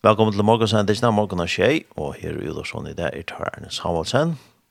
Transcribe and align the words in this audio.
Velkommen 0.00 0.32
til 0.32 0.46
morgensendingen 0.48 1.04
av 1.04 1.12
morgen 1.12 1.42
og 1.44 1.50
tjei, 1.52 1.82
og 2.00 2.14
her 2.16 2.32
er 2.32 2.46
Udorsson 2.48 2.86
i 2.88 2.94
dag 2.96 3.12
er 3.12 3.24
Tar 3.28 3.58
Samuelsen. 3.68 4.30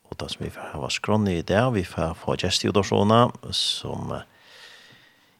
Og 0.09 0.16
da 0.17 0.25
som 0.25 0.42
vi 0.42 0.50
får 0.50 0.71
hava 0.71 0.88
skrån 0.90 1.28
i 1.29 1.44
dag, 1.46 1.67
vi 1.75 1.83
får 1.86 2.16
få 2.17 2.33
gjest 2.42 2.66
i 2.66 2.71
Udorssona, 2.71 3.20
som 3.54 4.10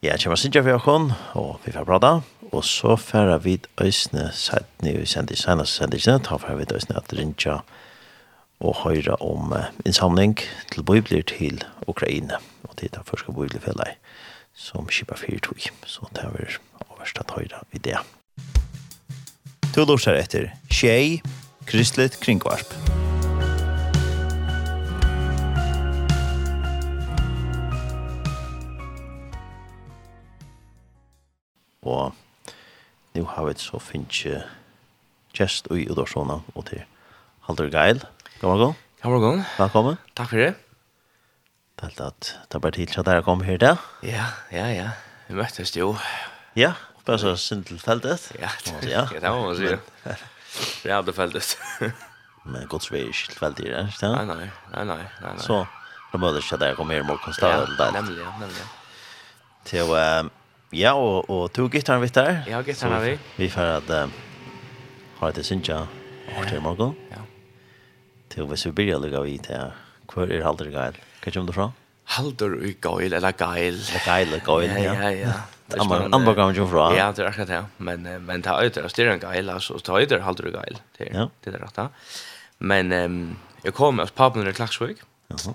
ja, 0.06 0.14
kommer 0.22 0.38
sinja 0.38 0.62
for 0.62 0.70
Jakon, 0.76 1.08
og 1.34 1.66
vi 1.66 1.74
får 1.74 1.88
prata, 1.90 2.12
og 2.52 2.62
så 2.70 2.94
får 3.02 3.34
vi 3.48 3.56
øsne 3.82 4.28
sætni 4.30 4.94
vi 5.00 5.10
sender 5.10 5.34
i 5.34 5.42
seneste 5.42 5.82
sendingen, 5.82 6.22
da 6.30 6.38
får 6.38 6.62
vi 6.62 6.70
øsne 6.78 7.02
at 7.02 7.18
rinja 7.18 7.58
og 8.62 8.78
høyra 8.84 9.18
om 9.26 9.58
innsamling 9.88 10.38
til 10.70 10.86
bøybler 10.86 11.26
til 11.34 11.66
Ukraina, 11.90 12.38
og 12.70 12.78
til 12.78 12.94
det 12.94 13.02
første 13.10 13.34
bøyblir 13.34 13.66
fellet 13.66 13.98
som 14.54 14.86
kipper 14.86 15.18
fyrtøy, 15.18 15.74
så 15.90 16.06
det 16.14 16.30
er 16.30 16.62
overst 16.86 17.26
at 17.26 17.34
høyra 17.40 17.66
i 17.74 17.82
det. 17.82 17.98
Du 19.76 19.86
lursar 19.86 20.18
etter 20.18 20.50
Tjei, 20.70 21.22
Kristelig 21.70 22.16
Kringvarp. 22.24 22.72
Og 31.86 32.16
nu 33.16 33.24
har 33.30 33.46
vi 33.46 33.54
så 33.62 33.80
finnes 33.82 34.24
gest 35.38 35.70
i 35.72 35.86
Udorsona 35.90 36.40
og 36.56 36.66
til 36.72 36.82
Haldur 37.48 37.70
Geil. 37.70 38.02
God 38.42 38.50
morgen. 38.50 38.76
God 39.04 39.12
morgen. 39.22 39.46
Velkommen. 39.60 40.02
Takk 40.18 40.34
for 40.34 40.42
det. 40.42 40.52
Det 41.80 41.86
er 41.86 41.92
alt 41.94 42.02
at 42.10 42.34
det 42.50 42.58
er 42.58 42.60
bare 42.66 42.76
tid 42.76 42.88
til 42.92 43.00
at 43.00 43.06
dere 43.06 43.24
kommer 43.24 43.46
her 43.46 43.58
til. 43.62 43.78
Ja, 44.04 44.26
ja, 44.52 44.66
ja. 44.74 44.90
Vi 45.30 45.38
møttes 45.38 45.72
jo. 45.78 45.94
Ja, 46.58 46.74
bara 47.10 47.18
så 47.22 47.36
synd 47.36 47.66
til 47.66 47.80
feltet. 47.82 48.32
Ja, 48.40 48.50
ja. 48.96 49.04
Ja, 49.14 49.20
det 49.20 49.34
må 49.34 49.48
man 49.48 49.58
si. 49.58 49.76
Det 50.84 50.94
hade 50.94 51.14
feltet. 51.14 51.58
Men 52.46 52.68
godt 52.68 52.86
så 52.88 52.94
vi 52.94 53.02
er 53.02 53.12
ikke 53.12 53.28
til 53.28 53.36
är 53.36 53.40
fältet 53.40 53.66
där, 53.66 53.84
vet 53.84 54.02
Nei, 54.02 54.26
nei, 54.26 54.50
nei, 54.74 54.86
nei, 54.86 54.98
nei. 55.22 55.40
Så 55.40 55.54
da 55.54 55.68
då 56.12 56.18
borde 56.18 56.42
jag 56.52 56.60
där 56.60 56.76
komma 56.76 56.94
mer 56.94 57.04
mot 57.04 57.22
konstant 57.22 57.78
där. 57.78 57.86
ja, 57.86 57.92
nämligen. 57.92 58.68
Till 59.66 59.96
ehm 59.96 60.30
ja, 60.72 60.94
og 60.94 61.30
og 61.30 61.54
to 61.54 61.68
gitarren 61.68 62.02
vitt 62.02 62.16
der. 62.16 62.44
Ja, 62.48 62.62
gitarren 62.62 63.02
vi. 63.02 63.20
Vi 63.38 63.50
får 63.50 63.62
at 63.62 63.90
att 63.90 64.10
ha 65.20 65.32
det 65.32 65.46
synja. 65.46 65.88
og 66.38 66.48
til 66.48 66.62
morgen. 66.62 66.96
Ja. 67.12 67.22
Til 68.30 68.46
hvis 68.46 68.66
vi 68.66 68.70
så 68.70 68.72
börjar 68.72 69.00
lägga 69.00 69.22
vi 69.22 69.40
hvor 70.14 70.32
er 70.32 70.44
Halder 70.44 70.66
Geil? 70.66 70.96
Hva 71.24 71.32
kommer 71.32 71.48
du 71.48 71.54
fra? 71.54 71.62
det 71.62 71.74
från? 71.74 71.74
Halter 72.04 72.66
i 72.66 72.74
gael 72.82 73.14
eller 73.14 73.32
Geil, 73.32 73.78
Gael, 74.06 74.40
gael, 74.46 74.84
ja. 74.84 74.94
Ja, 74.94 75.10
ja 75.10 75.34
andra 75.78 76.34
gången 76.34 76.56
ju 76.56 76.68
från. 76.68 76.96
Ja, 76.96 77.12
det 77.12 77.24
er 77.24 77.28
akkurat 77.30 77.48
det. 77.48 77.66
Men 77.78 78.26
men 78.26 78.42
ta 78.42 78.62
øyder, 78.62 78.88
det 78.88 79.00
er 79.06 79.12
en 79.12 79.20
geil 79.20 79.50
altså, 79.50 79.80
ta 79.80 80.00
ut 80.00 80.10
det 80.10 80.22
håller 80.22 80.46
du 80.46 80.52
geil. 80.52 80.80
Det 80.98 81.08
er, 81.08 81.14
ja. 81.14 81.28
det 81.44 81.54
er 81.54 81.60
rett 81.64 81.76
da. 81.76 81.90
Men 82.60 82.92
um, 82.92 83.38
jeg 83.64 83.74
kom 83.74 84.00
hos 84.00 84.12
pappan 84.12 84.48
i 84.48 84.54
Klaxvik. 84.54 85.04
Jaha. 85.30 85.54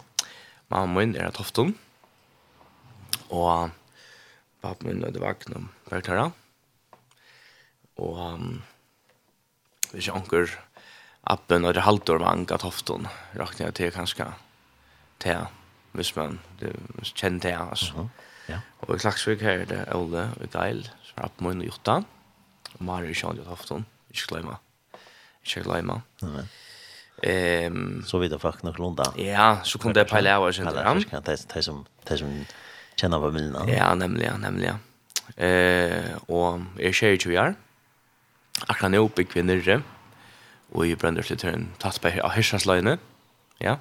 Mamma 0.69 1.01
min 1.01 1.17
är 1.17 1.25
att 1.25 1.37
Hofton. 1.37 1.75
Och 3.29 3.69
pappa 4.61 4.87
min 4.87 5.01
det 5.01 5.21
vakna 5.21 6.33
Og 7.97 8.35
um, 8.35 8.63
hvis 9.93 10.07
jeg 10.07 10.17
anker 10.17 10.51
appen 11.23 11.65
och 11.65 11.75
det 11.75 11.81
halter 11.81 12.19
var 12.19 12.33
ankat 12.33 12.63
Hofton. 12.63 13.09
Räknar 13.33 13.67
jag 13.67 13.75
till 13.75 13.93
kanske 13.93 14.25
till 15.19 15.47
visst 15.93 16.17
man 16.17 16.41
det 16.61 16.73
kände 17.03 17.51
jag 17.51 17.61
alltså. 17.61 17.95
Uh 17.95 18.01
-huh 18.01 18.09
Ja. 18.49 18.61
Og 18.81 18.95
i 18.95 18.99
Klaksvik 18.99 19.41
her 19.41 19.65
er 19.65 19.65
det 19.65 19.81
Ole 19.95 20.29
og 20.41 20.51
Geil, 20.53 20.85
som 21.03 21.23
er 21.23 21.25
oppe 21.31 21.49
og 21.49 21.65
Jota. 21.65 22.01
Og 22.75 22.85
Mari 22.85 23.11
og 23.11 23.17
Sjøen 23.17 23.45
Tofton, 23.45 23.87
ikke 24.11 24.35
glemme. 24.35 24.57
Ikke 25.45 25.65
glemme. 25.65 26.03
Nei. 26.23 26.47
Ehm 27.23 28.05
så 28.07 28.19
vidt 28.19 28.33
vidare 28.33 28.53
nok 28.63 28.79
lunda. 28.79 29.03
Ja, 29.17 29.57
så 29.65 29.79
kunne 29.79 29.95
det 29.95 30.07
peile 30.07 30.35
av 30.35 30.53
sen 30.53 30.67
där. 30.67 31.05
Ja, 31.13 31.21
det 31.21 31.47
de 31.55 31.63
som 31.63 31.87
det 32.09 32.19
som 32.19 32.47
känner 32.97 33.19
vad 33.19 33.33
vill 33.33 33.55
Ja, 33.69 33.95
nämligen, 33.95 34.41
nämligen. 34.41 34.79
Eh 35.37 36.17
och 36.27 36.61
är 36.79 36.93
tjej 36.93 37.19
ju 37.25 37.55
Akkurat 38.69 38.91
nå 38.91 39.09
bygg 39.09 39.35
vi 39.35 39.43
nyrre. 39.43 39.83
Og 40.73 40.87
i 40.87 40.97
bränder 40.97 41.23
till 41.23 41.39
turn 41.39 41.69
tas 41.79 41.99
på 41.99 42.09
här 42.09 42.31
hischas 42.31 42.67
Ja. 43.59 43.79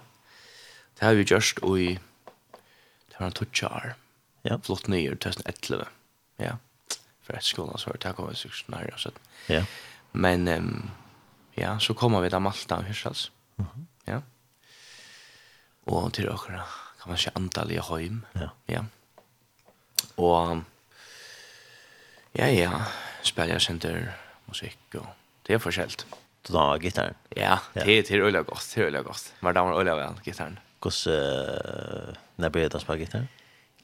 Det 0.99 1.05
har 1.05 1.13
vi 1.13 1.23
just 1.23 1.57
och 1.59 1.79
i 1.79 1.99
det 3.09 3.19
var 3.19 3.27
en 3.27 3.31
touchar. 3.33 3.95
Ja. 4.43 4.59
Flott 4.63 4.87
nye 4.91 5.15
2011. 5.15 5.87
Ja. 6.43 6.57
For 7.23 7.37
et 7.37 7.47
skolen 7.47 7.79
så 7.79 7.91
var 7.91 8.01
det 8.03 8.15
kom 8.17 8.29
vi 8.29 8.35
så 8.35 8.51
snarere 8.51 8.99
og. 8.99 9.19
Ja. 9.51 9.63
Men 10.11 10.47
um, 10.47 10.91
ja, 11.55 11.77
så 11.79 11.93
kommer 11.93 12.21
vi 12.21 12.29
til 12.29 12.43
Malta 12.43 12.75
og 12.75 12.83
Hyrsals. 12.83 13.31
Mm 13.57 13.65
-hmm. 13.65 13.85
Ja. 14.07 14.19
Og 15.85 16.13
til 16.13 16.25
dere 16.25 16.37
kan 17.01 17.09
man 17.09 17.17
se 17.17 17.31
antall 17.35 17.71
i 17.71 17.77
høym. 17.77 18.25
Ja. 18.35 18.49
Ja. 18.67 18.83
Og 20.17 20.63
ja, 22.35 22.47
ja, 22.47 22.71
spiller 23.23 23.53
jeg 23.53 23.61
senter 23.61 24.13
musikk 24.47 24.95
og 24.95 25.07
det 25.47 25.53
er 25.53 25.59
forskjellt. 25.59 26.05
Du 26.47 26.53
tar 26.53 26.59
var 26.59 26.79
gitarren? 26.79 27.15
Ja, 27.35 27.57
det, 27.73 27.85
det 27.85 28.11
er 28.11 28.25
øyla 28.25 28.41
godt, 28.41 28.71
det 28.75 28.81
er 28.81 28.87
øyla 28.87 29.01
godt. 29.01 29.33
Hver 29.39 29.51
dag 29.51 29.65
var 29.65 29.79
øyla 29.79 29.95
vel, 29.95 30.19
gitarren. 30.23 30.59
Hvordan, 30.81 31.13
uh, 32.09 32.15
når 32.37 32.49
ble 32.49 32.63
det 32.63 32.75
å 32.75 32.79
spille 32.79 33.05
gitarren? 33.05 33.29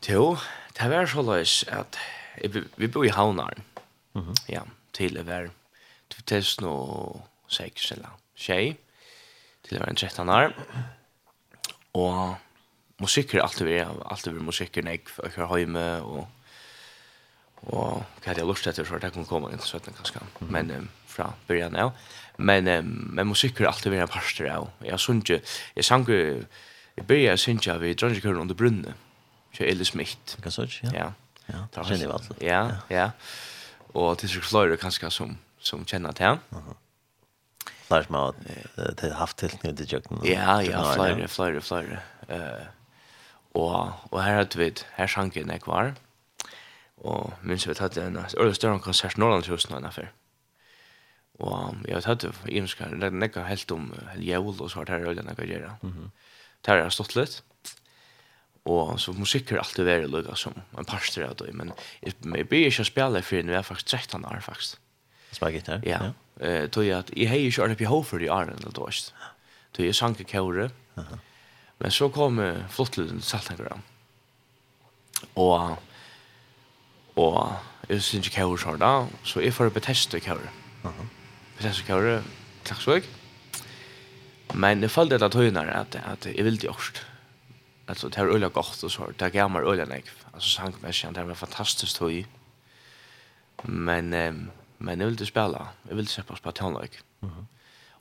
Jo, 0.07 0.37
det 0.77 0.89
var 0.89 1.05
så 1.05 1.21
løs 1.21 1.63
at 1.67 1.99
vi 2.77 2.87
bor 2.87 3.03
i 3.03 3.11
Havnaren. 3.11 3.63
Mm 4.13 4.21
-hmm. 4.21 4.35
Ja, 4.49 4.61
til 4.93 5.15
det 5.15 5.27
var 5.27 5.49
2006 6.09 7.91
eller 7.91 8.19
tjej. 8.35 8.75
Til 9.63 9.69
det 9.77 9.79
var 9.79 9.87
en 9.87 9.95
13 9.95 10.29
år. 10.29 10.53
Og 11.93 12.35
musikk 12.99 13.33
er 13.33 13.41
alltid 13.41 13.65
vi, 13.65 13.79
alltid 14.11 14.31
vi 14.31 14.39
musikker 14.39 14.81
når 14.81 14.91
jeg 14.91 15.31
kører 15.33 15.57
hjemme 15.57 16.01
og 16.01 16.27
og 17.61 18.05
hva 18.21 18.27
hadde 18.31 18.39
jeg 18.39 18.47
lyst 18.47 18.63
til, 18.63 18.85
så 18.85 18.97
det 18.97 19.13
kunne 19.13 19.25
komme 19.25 19.51
inn, 19.51 19.59
så 19.59 19.79
det 19.79 19.95
ganske, 19.95 20.19
mm 20.19 20.47
-hmm. 20.47 20.51
men 20.51 20.71
um, 20.71 20.89
fra 21.07 21.33
byrjan 21.47 21.75
av. 21.75 21.91
Men, 22.37 22.67
um, 22.67 23.09
men 23.13 23.27
musikk 23.27 23.61
er 23.61 23.67
alltid 23.67 23.91
vært 23.91 24.01
en 24.01 24.07
parster 24.07 24.51
av. 24.51 24.69
Jeg 24.81 24.91
har 24.91 24.97
sunnet, 24.97 25.29
jeg 25.75 25.85
sang, 25.85 26.09
jeg 26.09 27.07
byrja 27.07 27.33
å 27.33 27.37
synge 27.37 27.71
av 27.71 27.83
i 27.83 27.93
Drangekøren 27.93 28.37
under 28.37 28.55
brunnet, 28.55 28.93
Kör 29.51 29.65
Eli 29.65 29.85
Smith. 29.85 30.41
Kan 30.41 30.51
så 30.51 30.65
ja. 30.81 30.89
Ja. 30.93 31.13
Ja, 31.45 31.67
det 31.73 31.83
känner 31.87 32.03
jag 32.03 32.11
alltså. 32.11 32.33
Ja, 32.39 32.71
ja. 32.87 33.11
Och 33.93 34.15
det 34.15 34.23
är 34.23 34.41
flöjor 34.41 34.77
kanske 34.77 35.11
som 35.11 35.37
som 35.59 35.85
känner 35.85 36.11
till 36.11 36.25
han. 36.25 36.39
Mhm. 36.49 36.73
Lars 37.89 38.09
Maud, 38.09 38.35
det 38.75 39.01
har 39.01 39.09
haft 39.09 39.37
till 39.37 39.57
nu 39.63 39.71
det 39.71 39.91
jag. 39.91 40.03
Ja, 40.23 40.63
ja, 40.63 40.93
flöjor, 40.93 41.27
flöjor, 41.27 41.59
flöjor. 41.59 41.99
Eh 42.27 42.65
och 43.51 44.13
och 44.13 44.21
här 44.23 44.35
har 44.35 44.45
du 44.45 44.63
her 44.63 44.73
här 44.91 45.07
sjanken 45.07 45.47
nek 45.47 45.61
kvar. 45.63 45.95
Och 46.95 47.33
minns 47.41 47.67
vi 47.67 47.73
hade 47.79 48.03
en 48.03 48.17
øyne 48.37 48.53
større 48.53 48.79
konsert 48.79 49.17
Norrland 49.17 49.47
jeg 49.47 49.59
någon 49.69 49.85
affär. 49.85 50.11
Och 51.39 51.75
jag 51.87 52.01
hade 52.01 52.31
det 52.99 53.07
er 53.07 53.09
nekka 53.09 53.43
helt 53.43 53.71
om 53.71 53.93
jul 54.17 54.61
och 54.61 54.71
så 54.71 54.79
här 54.79 54.99
ölen 55.07 55.35
jag 55.37 55.47
gör. 55.47 55.75
Mhm. 55.81 56.11
Det 56.61 56.71
har 56.71 56.89
stått 56.89 57.15
lite 57.15 57.41
og 58.69 58.99
så 59.01 59.13
musikk 59.17 59.51
er 59.51 59.63
alltid 59.63 59.87
vært 59.87 60.11
lugga 60.11 60.35
som 60.37 60.53
en 60.77 60.87
pastor 60.87 61.25
av 61.25 61.37
det. 61.39 61.53
Men 61.57 61.73
jeg 62.05 62.47
blir 62.49 62.67
ikke 62.69 62.85
å 62.85 62.89
spille 62.89 63.23
for 63.25 63.45
når 63.45 63.55
jeg 63.55 63.61
er 63.61 63.67
faktisk 63.67 63.95
13 63.97 64.27
år 64.29 64.43
faktiskt. 64.45 64.79
Spela 65.31 65.51
gitarr? 65.53 65.85
Ja. 65.87 65.99
Eh, 66.39 66.67
tog 66.71 66.85
jeg 66.85 66.97
at 66.97 67.11
jeg 67.15 67.29
har 67.29 67.41
ikke 67.41 67.65
vært 67.65 67.75
upp 67.75 67.83
i 67.83 67.89
Hofer 67.89 68.23
i 68.23 68.29
Arne, 68.31 68.55
eller 68.57 68.71
då. 68.75 68.87
Tog 69.73 69.85
jag 69.85 69.95
sank 69.95 70.21
i 70.21 70.23
kåre. 70.23 70.69
Men 71.79 71.91
så 71.91 72.09
kom 72.11 72.39
uh, 72.39 72.65
flottelen 72.69 73.21
til 73.21 73.23
Saltangram. 73.23 73.81
og, 75.35 75.77
og 77.15 77.55
jeg 77.89 78.01
synes 78.01 78.27
ikke 78.27 78.41
kåre 78.41 78.59
så 78.59 78.75
da, 78.77 79.07
Så 79.23 79.39
jeg 79.39 79.53
får 79.53 79.69
betesta 79.69 80.19
kåre. 80.19 80.49
Betesta 81.57 81.85
kåre, 81.87 82.23
klaxvåg. 82.63 83.03
Men 84.53 84.81
det 84.81 84.89
följde 84.89 85.15
att 85.15 85.21
jag 85.21 85.31
tog 85.31 85.53
när 85.53 85.67
at, 85.67 85.95
att 85.95 86.25
jag 86.25 86.43
ville 86.43 86.57
det 86.57 86.69
också 86.69 86.91
alltså 87.89 88.09
det 88.09 88.17
här 88.17 88.27
öliga 88.27 88.49
gott 88.49 88.83
och 88.83 88.91
så 88.91 89.05
det 89.05 89.19
gav 89.19 89.29
gammal 89.29 89.63
öliga 89.63 89.85
nek 89.85 90.05
alltså 90.33 90.49
sangmässigt 90.49 91.13
det 91.13 91.23
var 91.23 91.33
fantastiskt 91.33 91.97
höj 91.97 92.25
men 93.63 94.13
eh, 94.13 94.33
men 94.77 94.99
jag 94.99 95.05
vill 95.05 95.13
inte 95.13 95.25
spela 95.25 95.67
jag 95.89 95.95
vill 95.95 96.07
släppa 96.07 96.35
på 96.35 96.51
tonlök 96.51 96.99
mm 97.21 97.35
-hmm. 97.35 97.45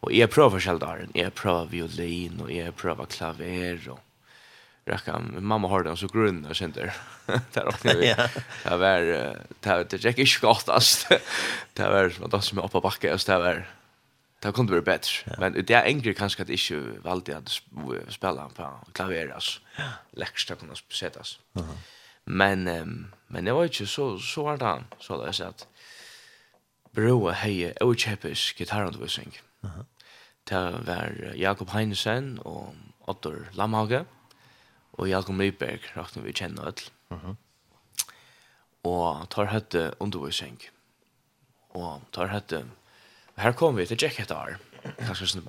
och 0.01 0.13
jag 0.13 0.31
prövar 0.31 0.61
själv 0.61 0.79
där 0.79 1.09
jag 1.15 1.35
prövar 1.35 1.67
violin 1.67 2.41
och 2.41 2.53
jag 2.53 2.77
prövar 2.77 3.07
klaver 3.07 3.89
och 3.89 4.01
Räcka, 4.89 5.19
mamma 5.39 5.69
har 5.69 5.83
den 5.83 5.97
så 5.97 6.07
grunn 6.07 6.47
och 6.47 6.57
sånt 6.57 6.75
där. 6.75 6.93
Där 7.53 7.67
också. 7.69 7.89
Det 7.89 8.77
var 8.77 9.01
det 9.61 9.91
det 9.91 10.05
gick 10.05 10.19
inte 10.19 10.47
gott 10.47 10.69
alltså. 10.69 11.19
Det 11.73 11.83
var 11.83 12.11
som 12.17 12.25
att 12.25 12.45
som 12.45 12.57
med 12.57 12.65
upp 12.65 12.73
på 12.73 12.81
backen 12.81 13.13
och 13.13 13.21
det 13.27 13.39
var 13.39 13.67
Det 14.41 14.53
kunde 14.53 14.73
vara 14.73 14.83
bättre. 14.83 15.13
Ja. 15.27 15.33
Men 15.39 15.53
det 15.53 15.71
är 15.71 15.85
enkelt 15.85 16.19
kanske 16.19 16.43
att 16.43 16.49
inte 16.49 17.01
valde 17.03 17.37
att 17.37 17.49
spela 18.09 18.49
på 18.49 18.79
klaver 18.93 19.29
alltså. 19.29 19.61
Ja. 19.77 19.85
Läcksta 20.11 20.55
kunna 20.55 20.75
sättas. 20.75 21.39
Uh 21.57 21.63
-huh. 21.63 21.77
Men 22.25 22.69
um, 22.69 23.15
men 23.27 23.45
det 23.45 23.53
var 23.53 23.63
ju 23.63 23.87
så 23.87 24.19
så 24.19 24.43
var 24.43 24.57
det 24.57 24.85
så 24.99 25.25
där 25.25 25.33
så 25.33 25.45
att 25.45 25.67
broa 26.91 27.33
heje 27.33 27.73
och 27.73 27.99
chepis. 27.99 28.55
Uh 28.61 28.67
-huh. 28.67 29.85
Det 30.45 30.71
var 30.87 31.33
Jakob 31.37 31.71
Heinesen 31.71 32.39
och 32.39 32.75
Otto 32.99 33.35
Lamhage 33.53 34.05
och 34.91 35.09
Jakob 35.09 35.35
Nyberg 35.35 35.81
räknar 35.95 36.23
vi 36.23 36.33
känner 36.33 36.63
öll. 36.63 36.75
Uh 37.13 37.19
-huh. 37.19 37.37
Och 38.83 39.29
tar 39.29 39.45
hette 39.45 39.95
undervisning. 39.99 40.59
Och 41.69 42.01
tar 42.11 42.27
hette 42.27 42.65
Her 43.39 43.55
kom 43.55 43.77
vi 43.79 43.87
til 43.87 43.99
Jack 44.03 44.19
Hedar, 44.19 44.57
kanskje 44.99 45.27
sin 45.27 45.43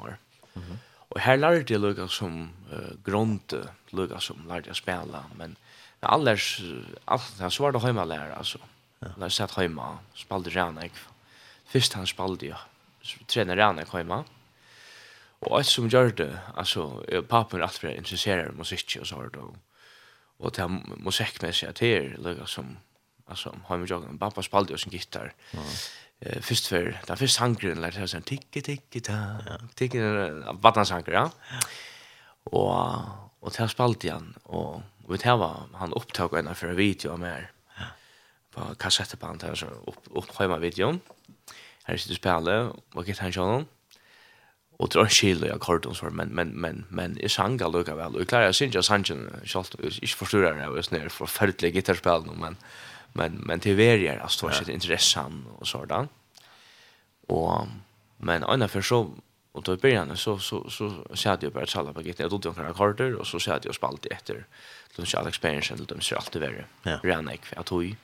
Og 1.09 1.21
her 1.21 1.39
lærte 1.39 1.73
jeg 1.73 1.81
lukka 1.81 2.07
som 2.07 2.51
uh, 2.69 2.93
grunte, 3.05 3.63
lukka 3.91 4.19
som 4.21 4.43
lærte 4.47 4.69
jeg 4.69 4.77
spela, 4.77 5.23
men 5.35 5.55
allers, 6.05 6.61
alt 7.07 7.31
det 7.39 7.53
så 7.53 7.63
var 7.63 7.71
det 7.73 7.81
heima 7.81 8.05
lærer, 8.05 8.35
altså. 8.37 8.59
Ja. 9.01 9.13
Lær 9.17 9.31
satt 9.33 9.55
heima, 9.57 9.97
spalte 10.15 10.51
Ranek. 10.53 10.91
Fyrst 11.71 11.95
han 11.97 12.07
spalte 12.07 12.51
jo, 12.51 12.59
trener 13.27 13.57
Ranek 13.57 13.89
heima. 13.95 14.23
Og 15.47 15.57
alt 15.57 15.71
som 15.71 15.89
gjør 15.89 16.13
det, 16.19 16.29
altså, 16.55 17.01
papen 17.29 17.59
er 17.59 17.65
alt 17.65 17.79
for 17.79 17.89
interesserer 17.89 18.51
musikk 18.53 18.99
og 18.99 19.07
sånt, 19.07 19.39
og, 19.39 19.55
og 20.39 20.53
til 20.53 20.77
musikkmessig 21.01 21.71
at 21.71 21.81
det 21.81 21.93
er 21.95 22.13
lukka 22.21 22.45
som, 22.45 22.75
altså, 23.25 23.55
heima 23.71 23.89
joggen, 23.89 24.19
pappa 24.21 24.45
spalte 24.45 24.77
jo 24.77 24.77
sin 24.77 24.93
gitar. 24.93 25.33
Ja 25.53 25.65
eh 26.19 26.41
först 26.41 26.67
för 26.67 27.01
där 27.07 27.15
först 27.15 27.35
sangren 27.35 27.81
lät 27.81 27.95
jag 27.95 28.09
sen 28.09 28.21
ticke 28.21 28.61
ticke 28.61 28.99
ta 28.99 29.13
vatten 29.13 30.61
vattensanker 30.61 31.11
ja. 31.11 31.31
Och 32.43 32.95
och 33.39 33.53
tar 33.53 33.67
spalt 33.67 34.03
igen 34.03 34.33
och 34.43 34.81
och 35.03 35.23
här 35.23 35.37
var 35.37 35.55
han 35.73 35.93
upptog 35.93 36.33
en 36.33 36.55
för 36.55 36.67
video 36.67 37.17
med 37.17 37.31
här 37.31 37.51
på 38.51 38.75
kassettband 38.75 39.39
där 39.39 39.55
så 39.55 39.65
upp 39.65 40.03
upp 40.11 40.35
hemma 40.39 40.57
videon 40.57 40.99
här 41.83 41.97
sitter 41.97 42.15
spela 42.15 42.71
och 42.93 43.07
get 43.07 43.19
han 43.19 43.31
sjön 43.31 43.65
och 44.77 44.89
drar 44.89 45.07
skill 45.07 45.43
jag 45.47 45.59
kort 45.59 45.85
så 45.97 46.09
men 46.09 46.27
men 46.27 46.49
men 46.49 46.85
men 46.89 47.17
är 47.17 47.27
sanga 47.27 47.67
lukar 47.67 47.95
väl 47.95 48.15
och 48.15 48.27
klarar 48.27 48.51
sig 48.51 48.69
jag 48.73 48.85
sangen 48.85 49.41
schalt 49.45 49.75
jag 49.79 50.09
förstår 50.09 50.41
det 50.41 50.63
jag 50.63 50.77
är 50.77 50.81
snär 50.81 51.09
för 51.09 51.25
färdlig 51.25 51.73
gitarrspel 51.73 52.21
men 52.35 52.55
men 53.13 53.31
men 53.33 53.59
det 53.59 53.69
är 53.69 53.97
ju 53.97 54.09
alltså 54.09 54.47
det 54.47 54.71
är 54.71 54.73
intressant 54.73 55.47
och 55.59 55.67
sådant. 55.67 56.11
Och 57.27 57.67
men 58.17 58.43
andra 58.43 58.67
för 58.67 58.81
så 58.81 59.13
och 59.51 59.63
då 59.63 59.75
började 59.77 60.17
så 60.17 60.39
så 60.39 60.69
så 60.69 61.05
så 61.13 61.29
hade 61.29 61.45
jag 61.45 61.53
börjat 61.53 61.73
på 61.73 61.93
paket 61.93 62.19
jag 62.19 62.29
tog 62.29 62.45
några 62.45 62.73
kartor 62.73 63.13
och 63.13 63.27
så 63.27 63.39
så 63.39 63.51
hade 63.51 63.67
jag 63.67 63.75
spalt 63.75 64.05
efter 64.05 64.45
Då 64.95 65.05
så 65.05 65.17
alla 65.17 65.29
expansion 65.29 65.85
de 65.87 66.01
så 66.01 66.15
allt 66.15 66.31
det 66.31 66.39
värre. 66.39 66.65
Ja. 66.83 66.99
Ren 67.03 67.29
ek 67.29 67.41
jag 67.55 67.65
tog 67.65 67.95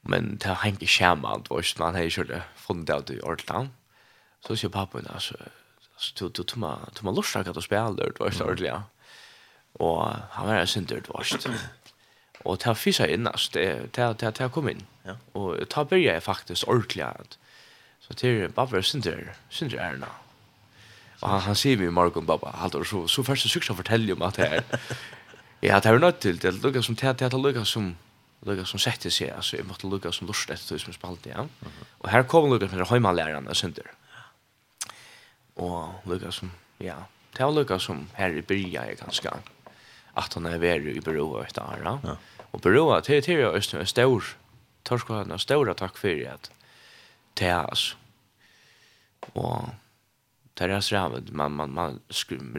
men 0.00 0.36
det 0.36 0.48
har 0.48 0.68
inte 0.68 0.86
skämmat 0.86 1.50
vars 1.50 1.78
man 1.78 1.94
har 1.94 2.02
ju 2.02 2.10
funnit 2.56 2.90
ut 2.90 3.10
i 3.10 3.20
Ortland. 3.20 3.68
Så 4.46 4.56
så 4.56 4.70
pappa 4.70 5.00
då 5.00 5.18
så 5.18 5.34
tog 6.14 6.46
tog 6.46 6.56
man 6.56 6.90
tog 6.94 7.04
man 7.04 7.14
lustar 7.14 7.40
att 7.40 7.64
spela 7.64 7.90
det 7.90 8.20
var 8.20 8.30
så 8.30 8.44
ordentligt. 8.44 8.72
Och 9.72 10.08
han 10.30 10.46
var 10.46 10.66
synd 10.66 10.86
det 10.86 11.08
varst. 11.08 11.48
Og 12.44 12.58
ta 12.60 12.74
har 12.74 13.06
in 13.06 13.20
innast, 13.20 13.54
det 13.54 14.38
har 14.38 14.48
kommet 14.52 14.76
inn. 14.76 14.86
Ja. 15.06 15.16
Og 15.34 15.64
ta 15.68 15.84
byrja 15.84 16.12
jeg 16.12 16.22
faktisk 16.22 16.68
ordentlig. 16.68 17.06
Så 18.00 18.14
det 18.20 18.42
er 18.42 18.48
bare 18.48 18.82
synder, 18.82 19.32
synder 19.48 19.96
nå. 19.96 20.10
Og 21.22 21.28
han, 21.30 21.40
han 21.40 21.56
sier 21.56 21.78
meg 21.80 21.88
i 21.88 21.94
morgen, 21.94 22.26
pappa, 22.28 22.52
Halldor, 22.60 22.84
så, 22.84 23.06
så 23.08 23.22
først 23.24 23.48
så 23.48 23.62
jeg 23.62 23.76
fortelle 23.76 24.12
om 24.12 24.24
at 24.26 24.36
det 24.36 24.48
er, 24.58 24.64
ja, 25.62 25.78
det 25.80 25.88
er 25.88 25.98
nødt 25.98 26.20
til, 26.20 26.36
det 26.36 26.50
er 26.50 26.58
lukka 26.60 26.82
som, 26.82 26.98
det 27.00 27.22
er 27.24 27.38
lukka 27.38 27.64
som, 27.64 27.94
lukka 28.44 28.66
som 28.68 28.82
sette 28.82 29.08
seg, 29.08 29.32
altså, 29.32 29.56
jeg 29.56 29.64
måtte 29.64 29.88
lukka 29.88 30.12
som 30.12 30.28
lust 30.28 30.50
etter 30.52 30.76
det 30.76 30.82
som 30.84 30.92
spalte, 30.92 31.32
ja. 31.32 31.46
Og 32.02 32.10
her 32.12 32.28
kom 32.28 32.50
lukka 32.52 32.68
som 32.68 32.84
er 32.84 32.90
høymalærerne 32.92 33.56
synder. 33.56 33.88
Og 35.56 36.04
lukka 36.10 36.34
som, 36.34 36.52
ja, 36.84 36.98
det 37.32 37.40
var 37.40 37.56
lukka 37.56 37.80
som 37.80 38.04
her 38.18 38.36
i 38.36 38.44
byrja 38.44 38.84
er 38.90 39.00
ganske, 39.00 39.32
at 40.14 40.36
han 40.36 40.52
er 40.52 40.60
veri 40.60 40.98
i 40.98 41.00
byrå 41.00 41.30
etter, 41.46 41.80
ja. 41.80 41.96
Ja 42.04 42.20
Og 42.54 42.60
berua, 42.62 43.00
det 43.02 43.28
er 43.28 43.40
jo 43.42 43.52
en 43.54 43.86
stor, 43.86 44.34
torsko 44.86 45.16
og 45.18 45.30
en 45.30 45.42
stor 45.42 45.72
takk 45.74 45.98
for 45.98 46.26
at 46.30 46.50
det 47.38 47.48
er 47.50 47.64
altså. 47.66 47.96
Og 49.34 49.72
det 50.58 50.70
er 50.70 50.80
så 50.80 51.08
man, 51.08 51.50
man, 51.50 51.50
man, 51.50 51.70
man 51.74 52.00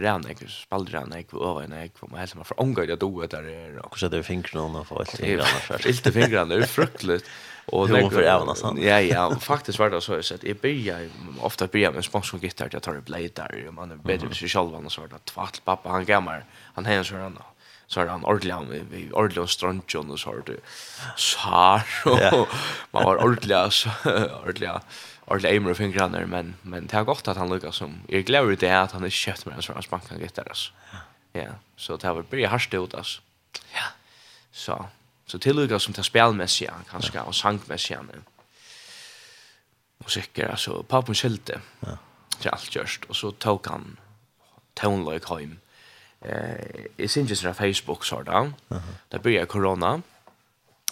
rævn 0.03 0.25
ikke, 0.29 0.49
spald 0.51 0.93
rævn 0.93 1.13
ikke, 1.17 1.37
og 1.37 1.63
øver 1.63 1.83
ikke, 1.83 1.95
og 2.01 2.11
man 2.11 2.19
helst 2.19 2.35
man 2.35 2.45
for 2.45 2.59
omgang 2.59 2.87
det 2.87 3.01
doet 3.01 3.31
der 3.31 3.37
er. 3.37 3.79
Og 3.83 3.99
så 3.99 4.05
er 4.05 4.09
det 4.09 4.25
fingrene 4.25 4.79
og 4.79 4.87
for 4.87 4.99
alt 4.99 5.17
det 5.17 5.39
er 5.39 5.87
Ilte 5.87 6.11
fingrene, 6.11 6.55
det 6.55 6.63
er 6.63 6.67
fruktelig. 6.67 7.21
Og 7.67 7.87
det 7.89 8.03
er 8.03 8.09
for 8.09 8.53
sant? 8.55 8.83
Ja, 8.83 8.99
ja, 8.99 9.29
faktisk 9.39 9.79
var 9.79 9.89
det 9.89 10.03
så, 10.03 10.13
at 10.13 10.43
jeg 10.43 10.59
byrja, 10.59 10.99
ofte 11.41 11.67
byrja 11.67 11.91
med 11.91 12.03
sponsor 12.03 12.37
gitar, 12.37 12.69
jeg 12.73 12.81
tar 12.81 12.93
det 12.93 13.05
blei 13.05 13.27
der, 13.27 13.67
og 13.67 13.73
man 13.73 13.91
er 13.91 13.95
bedre 13.95 14.27
hvis 14.27 14.43
vi 14.43 14.47
sjálvan, 14.47 14.85
og 14.85 14.91
så 14.91 15.01
var 15.01 15.07
det 15.07 15.25
tvart, 15.25 15.61
pappa, 15.65 15.89
han 15.89 16.05
gammer, 16.05 16.43
han 16.75 16.85
hei 16.85 16.99
en 16.99 17.07
sånn 17.07 17.39
så 17.87 18.01
er 18.01 18.09
han 18.09 18.25
ordentlig 18.25 18.53
han 18.53 18.87
vi 18.91 19.03
ordentlig 19.13 19.43
og 19.43 19.51
strandjon 19.53 20.11
og 20.11 20.19
så 20.19 20.31
har 20.33 20.45
du 20.47 20.55
sar 21.17 21.85
og 22.33 22.47
man 22.95 23.05
var 23.05 23.21
ordentlig 23.21 23.59
så 23.77 23.93
ordentlig 24.41 24.71
ordentlig 25.25 25.51
aimer 25.51 25.73
og 25.73 25.79
fingrene 25.79 26.25
men, 26.29 26.55
men 26.63 26.89
det 26.89 26.97
er 26.97 27.07
godt 27.07 27.27
at 27.27 27.37
han 27.37 27.49
lukkar 27.49 27.75
som 27.75 27.99
jeg 28.09 28.25
gleder 28.25 28.53
ut 28.53 28.61
det 28.61 28.73
at 28.73 28.95
han 28.97 29.05
ikke 29.05 29.23
kjøpt 29.29 29.45
med 29.45 29.57
en 29.57 29.67
sånn 29.67 29.85
spank 29.85 30.09
han 30.09 30.21
gitter 30.21 30.47
altså. 30.49 30.71
Ja. 31.35 31.57
Så 31.75 31.97
det 31.99 32.07
har 32.07 32.15
vært 32.15 32.29
bryr 32.31 32.47
hardt 32.47 32.73
ut 32.73 32.93
altså. 32.95 33.21
Ja. 33.75 33.91
Så 34.51 34.79
så 35.25 35.39
til 35.41 35.57
lukkar 35.57 35.81
som 35.81 35.93
til 35.93 36.05
spelmessige 36.05 36.73
kanskje 36.89 37.21
og 37.25 37.33
sangmessige 37.35 37.99
musikker 40.03 40.51
altså 40.53 40.81
papen 40.83 41.17
skilte 41.17 41.61
ja. 41.81 41.95
til 42.39 42.51
alt 42.53 42.75
gjørst 42.75 43.07
og 43.09 43.15
så 43.17 43.31
tok 43.31 43.69
han 43.71 43.95
toneløk 44.75 45.29
heim 45.31 45.57
eh 46.27 46.85
är 46.97 47.07
syns 47.07 47.31
ju 47.31 47.47
på 47.47 47.53
Facebook 47.53 48.05
så 48.05 48.21
där. 48.21 48.53
Där 49.09 49.19
börjar 49.19 49.45
corona. 49.45 50.01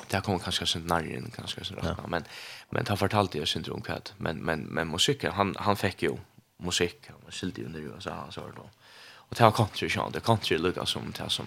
Det 0.08 0.22
kommer 0.22 0.40
kanske 0.40 0.66
sen 0.66 0.88
när 0.88 1.04
än 1.18 1.32
kanske 1.36 1.64
så 1.64 1.76
där. 1.76 1.96
Men 2.08 2.24
men 2.70 2.86
han 2.88 2.98
fortalte 2.98 3.38
ju 3.38 3.46
syndrom 3.46 3.82
kvad 3.82 4.10
Men 4.18 4.38
men 4.38 4.60
men 4.62 4.88
musiken 4.88 5.32
han 5.32 5.56
han 5.60 5.76
fick 5.76 6.04
ju 6.04 6.18
musik 6.58 6.98
han 7.08 7.32
skilde 7.32 7.66
under 7.66 7.80
ju 7.80 7.92
så 8.00 8.10
han 8.10 8.32
så 8.32 8.42
då. 8.42 8.70
Och 9.16 9.36
det 9.36 9.44
har 9.44 9.52
country 9.52 9.90
sjön, 9.90 10.12
det 10.12 10.20
country 10.20 10.58
lukar 10.58 10.86
som 10.86 11.14
det 11.18 11.30
som 11.30 11.46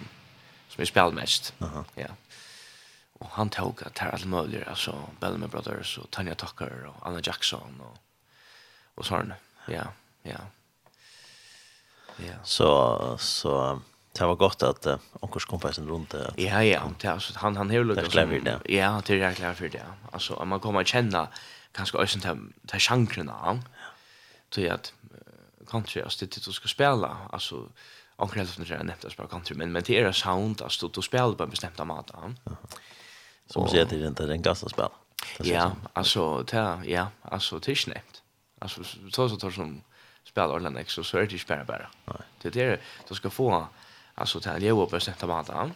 som 0.69 0.83
är 0.83 1.11
mest. 1.11 1.55
Ja. 1.95 2.09
Och 3.19 3.31
han 3.31 3.49
tog 3.49 3.83
att 3.83 3.99
här 3.99 4.11
alla 4.11 4.27
möjliga 4.27 4.65
alltså 4.65 5.11
Bellamy 5.21 5.47
Brothers 5.47 5.99
och 5.99 6.11
Tanya 6.11 6.35
Tucker 6.35 6.87
och 6.87 7.07
Anna 7.07 7.21
Jackson 7.23 7.81
och 7.81 7.97
och 8.97 9.07
sån. 9.07 9.33
Ja, 9.67 9.85
ja. 10.23 10.39
Ja. 12.17 12.33
Så 12.43 13.17
så 13.19 13.81
det 14.19 14.27
var 14.27 14.37
gott 14.37 14.63
att 14.63 14.87
uh, 14.87 14.97
onkels 15.21 15.45
kompassen 15.45 15.89
runt 15.89 16.11
det. 16.11 16.35
Ja 16.37 16.65
ja, 16.65 16.91
det 17.01 17.09
alltså 17.09 17.33
han 17.37 17.57
han 17.57 17.71
har 17.71 17.85
lugnt. 17.85 18.13
så. 18.13 18.19
Ja, 18.65 19.03
det 19.07 19.23
är 19.23 19.33
klart 19.35 19.57
för 19.57 19.69
det. 19.69 19.83
Alltså 20.13 20.35
om 20.35 20.49
man 20.49 20.61
kommer 20.61 20.81
att 20.81 20.87
känna 20.87 21.29
kanske 21.73 21.99
ösen 21.99 22.21
ta 22.21 22.37
ta 22.67 22.79
chansen 22.79 23.27
då. 23.27 23.59
Så 24.51 24.73
att 24.73 24.93
country 25.67 26.03
alltså 26.03 26.27
det 26.27 26.45
du 26.45 26.53
ska 26.53 26.69
spela 26.69 27.17
alltså 27.33 27.69
onkel 28.17 28.39
har 28.39 28.61
inte 28.61 28.85
nämnt 28.85 29.05
att 29.05 29.13
spela 29.13 29.29
country 29.29 29.57
men 29.57 29.73
men 29.73 29.83
det 29.87 30.01
är 30.01 30.13
sound 30.13 30.63
alltså 30.63 30.89
du 30.89 31.03
spelar 31.03 31.33
på 31.33 31.43
en 31.43 31.51
bestämd 31.51 31.87
mat. 31.87 32.11
Som 33.47 33.69
säger 33.69 33.85
det 33.85 34.07
inte 34.07 34.27
den 34.27 34.43
gasta 34.43 34.69
spela. 34.69 34.91
Ja, 35.39 35.73
alltså 35.93 36.43
det 36.43 36.83
ja, 36.85 37.09
alltså 37.23 37.59
det 37.59 37.73
är 37.73 37.75
snäppt. 37.75 38.23
Alltså 38.59 38.85
så 38.85 39.29
så 39.29 39.37
tar 39.37 39.51
som 39.51 39.83
spela 40.37 40.53
ordentligt 40.53 40.83
X 40.83 40.99
så 41.09 41.19
är 41.19 41.23
det 41.23 41.33
ju 41.33 41.39
spärra 41.39 41.65
bara. 41.65 41.89
Det 42.43 42.51
där 42.51 42.81
du 43.09 43.15
ska 43.15 43.31
få 43.31 43.69
alltså 44.15 44.41
till 44.41 44.53
Leo 44.59 44.87
på 44.87 45.01
sätta 45.01 45.27
mata. 45.27 45.71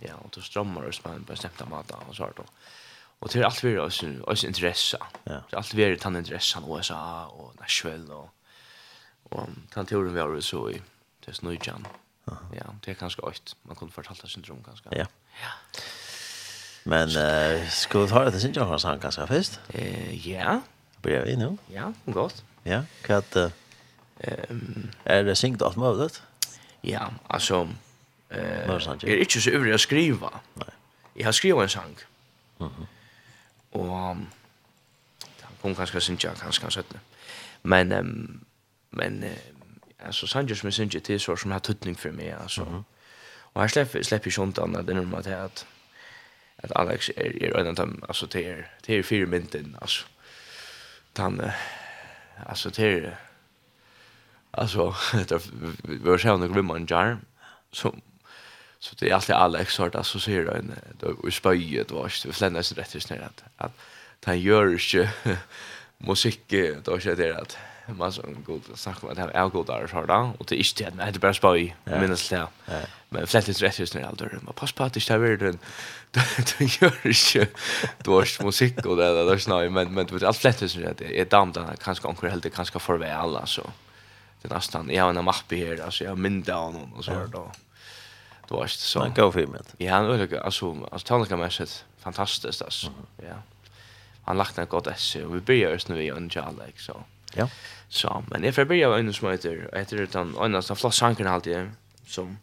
Ja, 0.00 0.14
och 0.14 0.30
då 0.30 0.40
strömmar 0.40 0.82
det 0.82 0.92
spänn 0.92 1.24
på 1.24 1.36
sätta 1.36 1.66
mata 1.66 1.96
och 2.08 2.16
så 2.16 2.30
då. 2.36 2.44
Och 3.18 3.30
till 3.30 3.44
allt 3.44 3.64
vi 3.64 3.78
oss 3.78 4.04
oss 4.24 4.44
intresse. 4.44 4.98
Ja. 5.24 5.40
Allt 5.52 5.74
vi 5.74 5.84
är 5.84 5.96
tant 5.96 6.16
intresse 6.16 6.58
av 6.58 6.76
USA 6.76 7.26
och 7.26 7.60
Nashville 7.60 8.14
och 8.14 8.28
och 9.22 9.48
tant 9.70 9.88
teorin 9.88 10.14
vi 10.14 10.20
har 10.20 10.40
så 10.40 10.70
i 10.70 10.82
det 11.24 11.34
snöjan. 11.34 11.86
Ja, 12.26 12.64
det 12.80 12.90
är 12.90 12.94
kanske 12.94 13.22
åt. 13.22 13.56
Man 13.62 13.76
kunde 13.76 13.94
fortälta 13.94 14.26
syndrom 14.26 14.62
kanske. 14.64 14.88
Ja. 14.90 15.06
Ja. 15.42 15.52
Men 16.84 17.08
eh 17.16 17.68
skulle 17.68 18.08
ta 18.08 18.24
det 18.24 18.40
syndrom 18.40 18.68
kanske 18.68 18.98
kanske 19.02 19.26
först? 19.26 19.60
Eh 19.68 20.28
ja. 20.28 20.60
Blir 21.02 21.20
vi 21.20 21.36
nu? 21.36 21.56
Ja, 21.66 21.92
gott. 22.04 22.44
Ja, 22.62 22.82
kvart 23.02 23.36
Ehm, 24.22 24.90
är 25.04 25.24
det 25.24 25.36
synkt 25.36 25.62
allt 25.62 25.76
möjligt? 25.76 26.22
Ja, 26.80 27.10
alltså 27.26 27.68
eh 28.28 28.70
är 29.02 29.16
inte 29.16 29.40
så 29.40 29.50
ivrig 29.50 29.72
att 29.72 29.80
skriva. 29.80 30.30
Nej. 30.54 30.68
Jag 31.14 31.24
har 31.24 31.32
skrivit 31.32 31.62
en 31.62 31.68
sång. 31.68 31.96
Mhm. 32.58 32.70
Mm 32.74 32.86
och 33.72 34.10
um, 34.10 34.26
han 35.40 35.52
kom 35.60 35.74
kanske 35.74 36.00
sen 36.00 36.18
jag 36.20 36.36
kanske 36.36 36.60
kanske 36.60 36.80
inte. 36.80 37.00
Men 37.62 37.92
um, 37.92 38.44
men 38.90 39.24
uh, 39.24 39.30
alltså 40.06 40.26
Sanchez 40.26 40.58
som 40.58 40.72
syns 40.72 41.02
till 41.02 41.20
så 41.20 41.36
som 41.36 41.50
har 41.50 41.58
tutning 41.58 41.94
för 41.94 42.10
mig 42.10 42.32
alltså. 42.32 42.62
Mm 42.62 42.74
-hmm. 42.74 42.84
Och 43.54 43.62
jag 43.62 43.70
släpper 43.70 44.02
släpper 44.02 44.30
ju 44.30 44.42
inte 44.42 44.62
annat 44.62 44.88
än 44.88 44.96
normalt 44.96 45.26
att 45.26 45.66
att 46.56 46.72
Alex 46.72 47.10
är 47.16 47.42
är 47.42 47.56
en 47.56 47.66
av 47.66 47.74
dem 47.74 48.04
alltså 48.08 48.26
det 48.26 48.44
är 48.44 48.70
det 48.86 48.98
är 48.98 49.02
fyra 49.02 49.26
minuter 49.26 49.64
alltså. 49.80 50.06
Han 51.16 51.50
alltså 52.46 52.70
det 52.70 53.16
alltså 54.52 54.94
vi 55.82 55.96
var 55.96 56.18
så 56.18 56.36
några 56.36 56.54
vid 56.54 56.64
man 56.64 56.86
jar 56.86 57.18
så 57.72 57.94
så 58.78 58.94
det 58.98 59.10
är 59.10 59.14
alltid 59.14 59.34
Alex 59.34 59.78
har 59.78 59.96
alltså 59.96 60.18
så 60.18 60.20
ser 60.20 60.44
det 60.44 60.52
en 60.52 60.74
då 61.00 61.28
i 61.28 61.30
spöjet 61.30 61.90
vars 61.90 62.22
det 62.22 62.32
rätt 62.72 62.94
just 62.94 63.10
att 63.10 63.42
att 63.56 63.72
han 64.24 64.40
gör 64.40 64.78
ju 64.78 65.08
musik 65.98 66.54
då 66.84 67.00
så 67.00 67.14
det 67.14 67.40
att 67.40 67.56
man 67.86 68.12
så 68.12 68.22
god 68.44 68.62
sak 68.74 69.02
med 69.02 69.16
det 69.16 69.22
här 69.22 69.48
god 69.48 69.66
där 69.66 69.86
så 69.86 70.06
då 70.06 70.32
och 70.38 70.46
det 70.48 70.54
är 70.54 70.58
inte 70.58 70.90
det 70.96 71.02
är 71.02 71.18
bara 71.18 71.34
spöj 71.34 71.76
minst 71.84 72.30
det. 72.30 72.46
Men 73.08 73.26
flännas 73.26 73.62
rätt 73.62 73.78
just 73.78 73.94
när 73.94 74.02
allt 74.02 74.18
det 74.18 74.38
man 74.42 74.54
pass 74.54 74.72
på 74.72 74.84
att 74.84 74.94
det 74.94 75.10
är 75.10 75.36
den 75.36 75.58
då 76.12 76.64
gör 76.80 76.98
ju 77.04 77.46
då 78.02 78.24
musik 78.44 78.86
och 78.86 78.96
det 78.96 79.14
där 79.14 79.24
där 79.24 79.38
snaj 79.38 79.68
men 79.68 79.94
men 79.94 80.24
allt 80.24 80.36
fländas 80.36 80.72
så 80.72 80.78
det 80.78 81.20
är 81.20 81.24
damt 81.24 81.58
kanske 81.82 82.08
onkel 82.08 82.30
helt 82.30 82.54
kanske 82.54 82.78
för 82.78 82.98
väl 82.98 83.36
alltså 83.36 83.70
det 84.42 84.48
är 84.48 84.54
nästan, 84.54 84.90
jag 84.90 85.04
har 85.04 85.14
en 85.14 85.24
mappe 85.24 85.56
här, 85.56 85.84
alltså 85.84 86.04
jag 86.04 86.10
har 86.10 86.16
mindre 86.16 86.54
av 86.54 86.72
någon 86.72 86.92
och 86.92 87.04
så 87.04 87.12
här 87.12 87.26
då. 87.26 87.52
Det 88.48 88.54
var 88.54 88.62
inte 88.62 88.74
så. 88.74 89.04
Det 89.04 89.20
går 89.20 89.32
för 89.32 89.46
mig. 89.46 89.60
Ja, 89.76 89.94
han 89.94 90.04
är 90.04 90.36
alltså, 90.36 90.88
alltså 90.92 91.06
tonikamässigt 91.06 91.84
fantastiskt 91.98 92.62
alltså. 92.62 92.90
Ja. 93.16 93.34
Han 94.24 94.36
lagt 94.36 94.58
en 94.58 94.66
god 94.66 94.86
esse 94.86 95.24
och 95.24 95.36
vi 95.36 95.40
börjar 95.40 95.70
just 95.70 95.88
nu 95.88 96.02
i 96.02 96.08
en 96.08 96.30
jarlek 96.30 96.80
så. 96.80 97.04
Ja. 97.34 97.48
Så, 97.88 98.24
men 98.30 98.44
jag 98.44 98.54
får 98.54 98.64
börja 98.64 98.88
med 98.88 98.98
en 98.98 99.12
som 99.12 99.30
heter, 99.30 99.70
heter 99.72 99.96
det 99.96 100.12
den, 100.12 100.36
en 100.36 100.54
av 100.54 100.64
de 100.68 100.76
flott 100.76 100.94
sankerna 100.94 101.30
alltid, 101.30 101.70
som, 102.06 102.38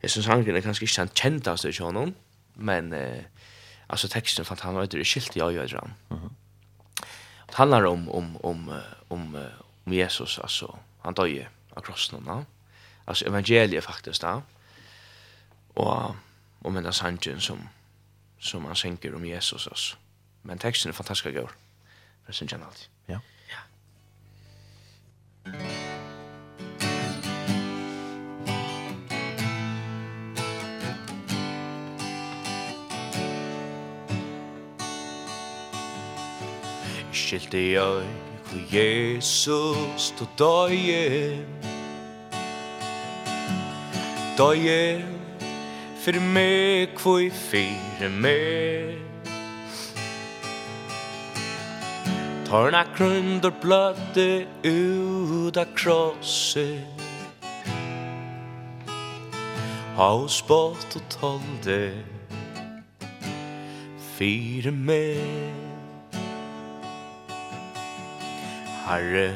jag 0.00 0.10
synes 0.10 0.26
sankerna 0.26 0.58
är 0.58 0.62
kanske 0.62 0.84
inte 0.84 1.00
den 1.00 1.08
kändaste 1.14 1.68
i 1.68 1.78
honom, 1.78 2.14
men 2.54 2.92
eh, 2.92 3.22
alltså 3.86 4.08
texten 4.08 4.44
för 4.44 4.54
att 4.54 4.60
han 4.60 4.80
heter 4.80 4.98
det 4.98 5.04
skilt 5.04 5.36
jag 5.36 5.52
gör 5.52 5.80
han. 5.80 6.20
Det 7.46 7.54
handlar 7.54 7.84
om, 7.84 8.08
om, 8.08 8.36
om, 8.36 8.80
om, 9.08 9.46
om 9.84 9.92
Jesus, 9.92 10.38
alltså, 10.38 10.78
han 11.04 11.14
døye 11.14 11.48
av 11.76 11.82
krossen, 11.82 12.22
no? 12.24 12.44
altså 13.06 13.28
evangeliet 13.28 13.84
faktisk, 13.84 14.22
da, 14.22 14.40
og, 15.74 16.16
om 16.64 16.72
med 16.72 16.82
den 16.82 16.92
sangen 16.92 17.40
som, 17.40 17.68
som 18.38 18.64
han 18.64 18.76
synker 18.76 19.14
om 19.14 19.24
Jesus, 19.24 19.66
altså. 19.66 19.96
men 20.42 20.58
teksten 20.58 20.88
er 20.88 20.94
fantastisk 20.94 21.34
god. 21.34 21.48
for 21.48 22.28
jeg 22.28 22.34
synes 22.34 22.52
han 22.52 22.62
alltid. 22.62 22.86
Ja. 23.08 23.18
Ja. 23.50 23.60
Skilt 37.12 37.54
i 37.54 37.76
øy 37.76 38.23
Du 38.54 38.60
Jesus, 38.76 40.14
du 40.18 40.26
døye 40.38 41.38
Døye 44.38 45.04
Fyrir 45.98 46.20
meg, 46.20 46.88
hvor 47.02 47.30
fyrir 47.32 48.10
meg. 48.10 48.94
Tørna 52.46 52.84
grunder 52.94 53.50
blødde 53.62 54.46
ut 54.62 55.56
av 55.56 55.74
krosset. 55.74 56.84
Haus 59.96 60.38
spott 60.44 60.94
og 61.00 61.10
tolde 61.10 61.80
Fyrir 64.14 64.70
meg. 64.70 65.24
Herre, 68.84 69.34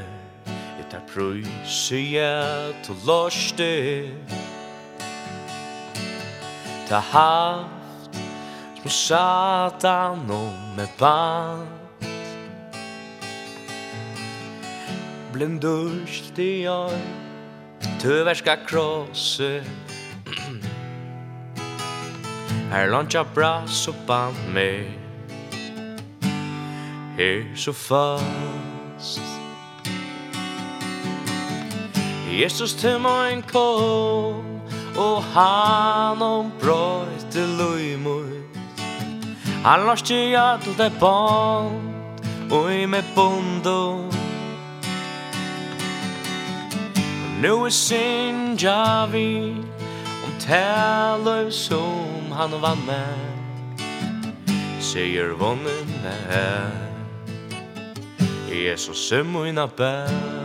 et 0.80 0.94
er 0.94 1.04
prøysia 1.14 2.72
to 2.84 2.94
lorste 3.06 4.10
Ta 6.88 6.98
haft 6.98 8.20
som 8.82 8.90
satan 8.90 10.30
og 10.30 10.52
med 10.76 10.88
band 10.98 11.66
Blindurst 15.32 16.38
i 16.38 16.66
år 16.66 16.98
Tøverska 17.98 18.54
krosse. 18.66 19.64
Her 22.70 22.86
luncha 22.86 23.22
brass 23.34 23.88
og 23.88 23.94
band 24.06 24.52
med. 24.54 24.84
Her 27.16 27.56
så 27.56 27.72
fast. 27.72 29.38
Jesus 32.32 32.75
til 32.75 32.99
mein 32.99 33.42
kom 33.42 34.44
Og 34.99 35.23
han 35.25 36.23
om 36.23 36.52
brøyte 36.61 37.47
løymur. 37.58 38.28
Han 39.64 39.80
lorst 39.87 40.11
i 40.11 40.35
all 40.35 40.61
det 40.78 40.92
bond 41.00 42.52
Og 42.52 42.75
i 42.75 42.87
me 42.87 43.04
bondo 43.14 44.11
Nu 47.42 47.64
er 47.64 47.68
sinja 47.68 49.06
vi 49.06 49.54
Om 50.25 50.32
tæløy 50.40 51.50
som 51.50 52.32
han 52.32 52.50
vann 52.62 52.87
med. 52.87 53.28
Sier 54.80 55.35
vonnen 55.38 56.00
med 56.02 56.88
Jesus 58.66 59.12
er 59.12 59.23
mun 59.23 59.58
bær. 59.76 60.38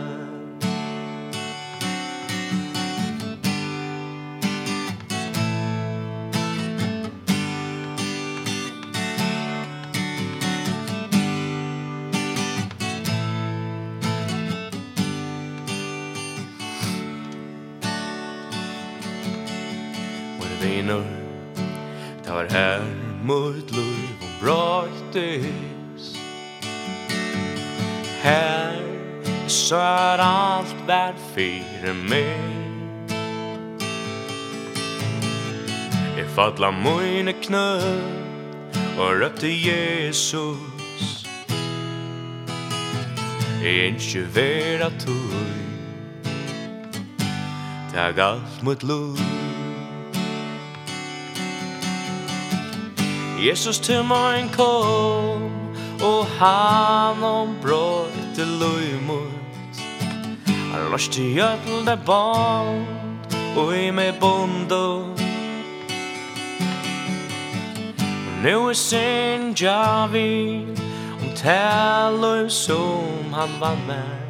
var 30.86 31.14
fire 31.34 31.94
meg 31.94 33.08
Jeg 36.16 36.26
fadla 36.34 36.70
mine 36.70 37.32
knø 37.42 37.78
Og 38.98 39.20
røpte 39.22 39.48
Jesus 39.48 41.26
Jeg 43.62 43.74
ikke 43.74 44.26
vera 44.34 44.90
tøy 45.00 45.54
Tag 47.94 48.18
alt 48.18 48.62
mot 48.62 48.82
lov 48.82 49.16
Jesus 53.44 53.78
til 53.78 54.04
morgen 54.04 54.48
kom 54.52 55.50
Og 56.04 56.26
han 56.38 57.22
ombrøyte 57.22 58.44
løymor 58.60 59.33
Har 60.74 60.90
lost 60.90 61.18
i 61.18 61.34
jödle 61.34 61.98
band 62.06 62.86
Och 63.56 63.76
i 63.76 63.92
mig 63.92 64.12
bondo 64.20 65.14
Nu 68.42 68.68
er 68.70 68.74
sin 68.74 69.54
javi 69.56 70.66
Om 71.22 71.36
tälor 71.36 72.48
som 72.48 73.32
han 73.32 73.48
var 73.60 73.76
med. 73.86 74.24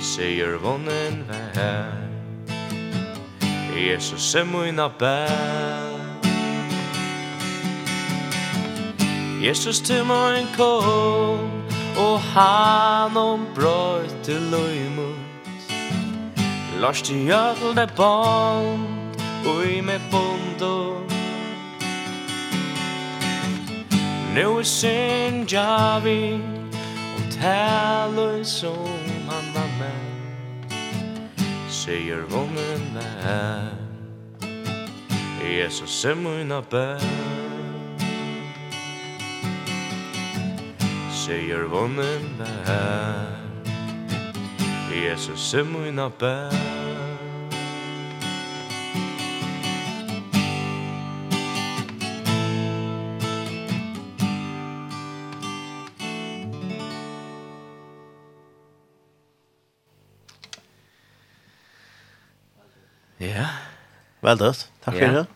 Sier 0.00 0.58
vonnen 0.58 1.24
vær 1.28 2.02
Jesus 3.76 4.34
er 4.34 4.44
mina 4.44 4.88
bær 4.88 6.02
Jesus 9.42 9.80
til 9.80 10.04
min 10.04 10.46
kom 10.56 11.61
og 11.96 12.20
han 12.20 13.16
om 13.16 13.46
brøyte 13.54 14.24
til 14.24 14.40
løymut. 14.50 15.32
Lars 16.80 17.02
til 17.02 17.26
jødel 17.26 17.76
det 17.76 17.90
og 19.46 19.66
i 19.66 19.80
med 19.80 20.00
bondo 20.10 20.92
Nu 24.34 24.58
er 24.58 24.62
syndja 24.62 25.98
vi 25.98 26.34
om 27.16 27.30
taler 27.30 28.42
som 28.42 28.88
han 29.28 29.54
var 29.54 29.68
med 29.78 30.00
Sier 31.68 32.22
vungen 32.30 32.94
med 32.94 33.70
Jesus 35.60 36.04
er 36.04 36.14
mun 36.14 36.62
bær 36.70 37.41
sier 41.22 41.68
vonnen 41.70 42.24
vær 42.66 43.28
Jesus 44.90 45.52
er 45.54 45.62
mun 45.62 46.00
bær 46.18 46.50
Ja. 63.22 63.46
Vel 64.22 64.38
dødt. 64.38 64.66
Takk 64.82 64.98
for 64.98 65.14
det. 65.14 65.26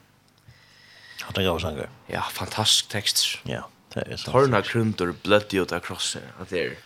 Hatt 1.23 1.39
en 1.39 1.47
gav 1.47 1.63
sanger. 1.63 1.87
Ja, 2.11 2.27
fantastisk 2.35 2.91
tekst. 2.91 3.27
Ja. 3.47 3.63
Det 3.97 4.05
er 4.05 4.21
så. 4.21 4.31
Torna 4.31 4.61
kruntor 4.65 5.15
blött 5.25 5.55
ut 5.57 5.73
av 5.73 5.81
krossen. 5.85 6.25
Det 6.51 6.61
er 6.61 6.77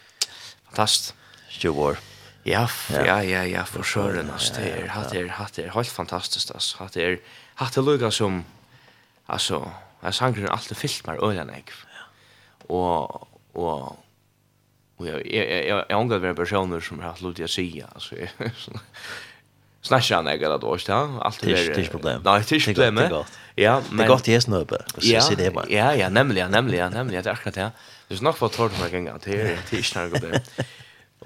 fantastiskt. 0.68 1.16
20 1.50 1.82
år. 1.82 1.98
Ja, 2.46 2.68
ja, 2.88 3.18
ja, 3.20 3.42
ja, 3.44 3.64
for 3.68 3.84
søren, 3.84 4.30
ass. 4.32 4.48
det 4.56 4.64
er, 4.64 4.86
hatt 4.94 5.12
er, 5.12 5.26
hatt 5.36 5.58
er, 5.60 5.68
helt 5.74 5.92
fantastisk, 5.92 6.54
ass. 6.56 6.72
hatt 6.78 6.96
er, 6.96 7.18
hatt 7.60 7.76
er 7.76 7.84
lukka 7.84 8.08
som, 8.14 8.44
altså, 9.28 9.60
jeg 10.00 10.16
sanger 10.16 10.46
er 10.46 10.54
alltid 10.54 10.78
fyllt 10.80 11.06
med 11.06 11.20
øyne, 11.20 11.44
jeg, 11.52 11.64
og, 12.70 13.26
og, 13.54 13.98
og 14.96 15.06
jeg, 15.06 15.20
jeg, 15.26 15.44
jeg, 15.50 15.66
jeg, 15.68 15.84
jeg 15.90 15.96
omgår 15.98 16.22
være 16.24 16.38
personer 16.38 16.80
som 16.80 17.02
har 17.04 17.12
hatt 17.12 17.20
lukka 17.26 17.44
å 17.44 17.52
si, 17.52 17.66
altså, 17.84 18.16
snakker 19.90 20.16
han, 20.16 20.32
jeg, 20.32 20.40
eller, 20.40 20.56
det 20.56 20.70
var 20.70 20.80
ikke 20.80 20.96
det, 20.96 21.20
alltid 21.28 21.90
problem. 21.92 22.24
nei, 22.24 22.38
det 22.40 22.56
er 22.56 22.62
ikke 22.62 22.72
problemet, 22.72 23.36
Ja, 23.60 23.78
men... 23.90 24.00
Det 24.00 24.06
er 24.06 24.12
godt 24.14 24.28
i 24.30 24.34
hesten 24.34 24.56
oppe, 24.56 24.80
og 24.96 25.02
så 25.04 25.24
sier 25.26 25.38
det 25.38 25.50
bare. 25.54 25.68
Ja, 25.72 25.90
ja, 25.96 26.08
nemlig, 26.12 26.40
ja, 26.40 26.48
nemlig, 26.48 26.78
ja, 26.80 26.88
nemlig, 26.92 27.18
det 27.20 27.28
er 27.28 27.36
akkurat 27.36 27.58
det. 27.58 27.66
Det 28.08 28.16
er 28.16 28.24
nok 28.24 28.38
for 28.38 28.48
å 28.48 28.54
ta 28.54 28.68
det 28.72 28.86
en 28.88 29.10
gang, 29.10 29.18
det 29.24 29.36
er 29.36 29.74
ikke 29.76 30.06
noe 30.08 30.22
det. 30.24 30.68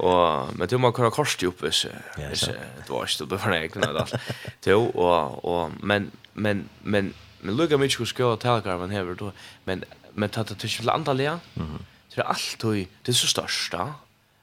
Og, 0.03 0.51
men 0.59 0.67
du 0.67 0.75
må 0.83 0.91
kunne 0.91 1.13
korset 1.15 1.45
opp 1.47 1.61
hvis, 1.63 1.85
hvis 2.19 2.49
det 2.51 2.89
var 2.89 3.07
ikke 3.07 3.15
stått 3.15 3.37
for 3.39 3.55
deg, 3.55 3.77
og 3.79 4.01
alt. 4.03 4.15
Jo, 4.67 4.81
og, 4.91 5.39
og, 5.47 5.77
men, 5.87 6.11
men, 6.35 6.65
men, 6.83 7.13
men 7.45 7.59
lukka 7.59 7.79
mykje 7.79 8.01
skulle 8.01 8.11
skjøy 8.11 8.33
og 8.33 8.41
talgar 8.43 8.81
man 8.81 8.95
hever, 8.95 9.23
men, 9.69 9.87
men 10.19 10.35
tatt 10.35 10.51
det 10.51 10.59
til 10.65 10.91
andalega, 10.91 11.39
det 12.11 12.23
er 12.23 12.31
alltid, 12.35 12.91
det 13.07 13.15
er 13.15 13.21
så 13.21 13.31
størsta, 13.31 13.87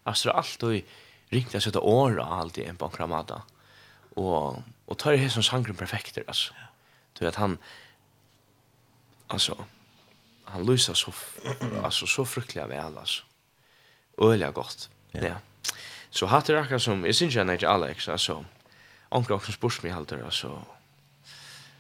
altså 0.07 0.29
det 0.29 0.31
er 0.31 0.41
alltid 0.45 0.98
ringt 1.31 1.53
jeg 1.55 1.63
sitte 1.63 1.83
åra 1.83 2.25
alltid 2.39 2.67
en 2.67 2.79
på 2.79 2.88
en 2.88 2.95
kramada, 2.95 3.43
og, 4.19 4.63
og 4.88 5.00
tar 5.00 5.15
det 5.15 5.24
her 5.25 5.36
som 5.36 5.43
sangren 5.43 5.75
perfekter, 5.79 6.24
altså. 6.27 6.55
Du 7.19 7.25
vet, 7.25 7.38
han, 7.38 7.60
alltså 9.34 9.66
han 10.52 10.66
lyser 10.66 10.94
så 10.94 11.14
alltså 11.84 12.08
så 12.08 12.26
fruktliga 12.26 12.68
väl 12.68 12.98
alltså. 12.98 13.24
Öliga 14.18 14.52
gott. 14.52 14.90
Ja. 15.12 15.22
ja. 15.22 15.36
Så 16.10 16.26
har 16.26 16.44
det 16.48 16.54
raka 16.54 16.80
som 16.80 17.06
är 17.06 17.12
syns 17.12 17.36
jag 17.36 17.52
inte 17.52 17.70
Alex 17.70 18.10
alltså. 18.10 18.46
Onkel 19.10 19.36
också 19.36 19.52
spurs 19.52 19.84
mig 19.84 19.92
halter 19.92 20.22
alltså. 20.26 20.62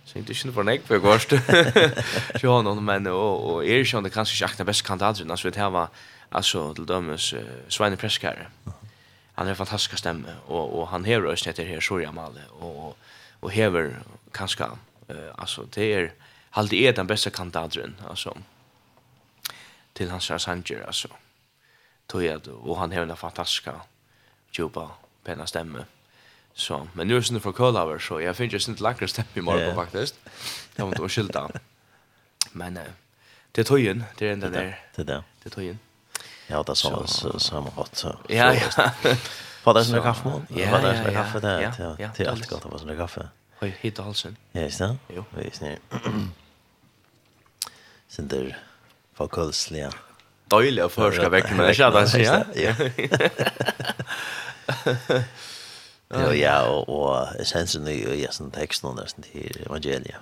Så 0.05 0.17
inte 0.17 0.33
synd 0.33 0.53
för 0.53 0.63
näck 0.63 0.81
för 0.87 0.97
gårst 0.97 1.29
Så 2.41 2.55
han 2.55 2.67
och 2.67 2.83
men 2.83 3.07
och 3.07 3.53
och 3.53 3.65
är 3.65 3.75
ju 3.75 4.01
det 4.01 4.09
kanske 4.09 4.45
inte 4.45 4.57
den 4.57 4.65
bästa 4.65 4.87
kandidaten 4.87 5.31
alltså 5.31 5.49
det 5.49 5.59
här 5.59 5.69
var 5.69 5.87
alltså 6.29 6.73
till 6.73 6.85
dömes 6.85 7.33
uh, 7.33 7.39
Svein 7.67 7.97
Preskare. 7.97 8.47
Han 9.33 9.47
är 9.47 9.53
fantastisk 9.53 9.97
stämme 9.97 10.35
och 10.45 10.79
och 10.79 10.87
han 10.87 11.05
häver 11.05 11.27
rösten 11.27 11.49
heter 11.49 11.65
här 11.65 11.79
Sorja 11.79 12.11
Malle 12.11 12.41
och 12.49 12.97
och 13.39 13.51
hever 13.51 13.99
kanske 14.31 14.63
uh, 14.63 14.69
alltså 15.35 15.65
det 15.73 15.93
är 15.93 15.99
er, 15.99 16.13
halde 16.51 16.87
er 16.87 16.91
den 16.91 17.07
beste 17.07 17.29
kandidaten, 17.29 17.95
altså, 18.09 18.33
til 19.95 20.09
hans 20.09 20.31
sanger, 20.37 20.85
altså. 20.85 21.07
Tog 22.09 22.23
jeg, 22.23 22.47
og 22.47 22.79
han 22.79 22.91
har 22.91 23.03
en 23.03 23.17
fantastisk 23.17 23.67
djupa, 24.53 24.87
pena 25.23 25.45
stemme. 25.45 25.85
Så, 26.53 26.87
men 26.93 27.07
nu 27.07 27.15
er 27.15 27.21
det 27.21 27.41
for 27.41 27.51
Kølaver, 27.51 27.99
så 27.99 28.19
jeg 28.19 28.35
finner 28.35 28.53
ikke 28.53 28.59
sin 28.59 28.75
langere 28.79 29.07
stemme 29.07 29.31
i 29.35 29.39
morgen, 29.39 29.61
yeah. 29.61 29.75
faktisk. 29.75 30.15
Det 30.77 30.85
var 30.85 30.91
ikke 30.91 31.09
skylda. 31.09 31.47
Men 32.53 32.77
uh, 32.77 32.83
det 33.55 33.61
er 33.61 33.65
tøyen, 33.65 34.03
det 34.19 34.27
er 34.27 34.33
enda 34.33 34.49
der. 34.49 34.73
Det 34.95 35.09
er 35.09 35.13
det. 35.13 35.23
Det 35.43 35.51
er 35.51 35.55
tøyen. 35.55 35.79
Ja, 36.49 36.57
det 36.57 36.69
er 36.69 36.75
sånn 36.75 37.07
så, 37.07 37.31
Ja, 38.29 38.51
ja. 38.51 38.89
Var 39.63 39.77
det 39.77 39.85
sånn 39.87 40.03
kaffe, 40.03 40.27
man? 40.27 40.47
Ja, 40.51 40.79
ja, 40.83 41.93
ja. 41.99 42.09
Det 42.17 42.25
er 42.25 42.31
alltid 42.33 42.49
godt 42.49 42.65
å 42.67 42.73
være 42.73 42.83
sånn 42.83 42.97
kaffe. 42.97 43.29
Och 43.61 43.67
hit 43.67 43.99
och 43.99 44.05
halsen. 44.05 44.37
Ja, 44.51 44.61
just 44.61 44.79
det. 44.79 44.97
Jo. 45.15 45.23
Vi 45.35 45.43
Visst 45.43 45.61
ni. 45.61 45.77
Sen 48.07 48.27
där 48.27 48.57
folkhälsliga. 49.13 49.91
Dåliga 50.47 50.89
förska 50.89 51.29
väck 51.29 51.51
med 51.51 51.67
det 51.67 51.73
kända 51.73 52.07
sig. 52.07 52.21
Ja. 52.21 52.53
Ja, 56.13 56.33
ja, 56.33 56.61
og, 56.67 56.89
og 56.89 57.27
essensen 57.39 57.87
i 57.87 57.93
i 58.03 58.27
sånn 58.31 58.51
tekst 58.51 58.83
nå 58.83 58.91
texten 58.91 58.95
där 58.95 59.07
sen 59.07 59.23
till 59.23 59.61
evangelia. 59.65 60.17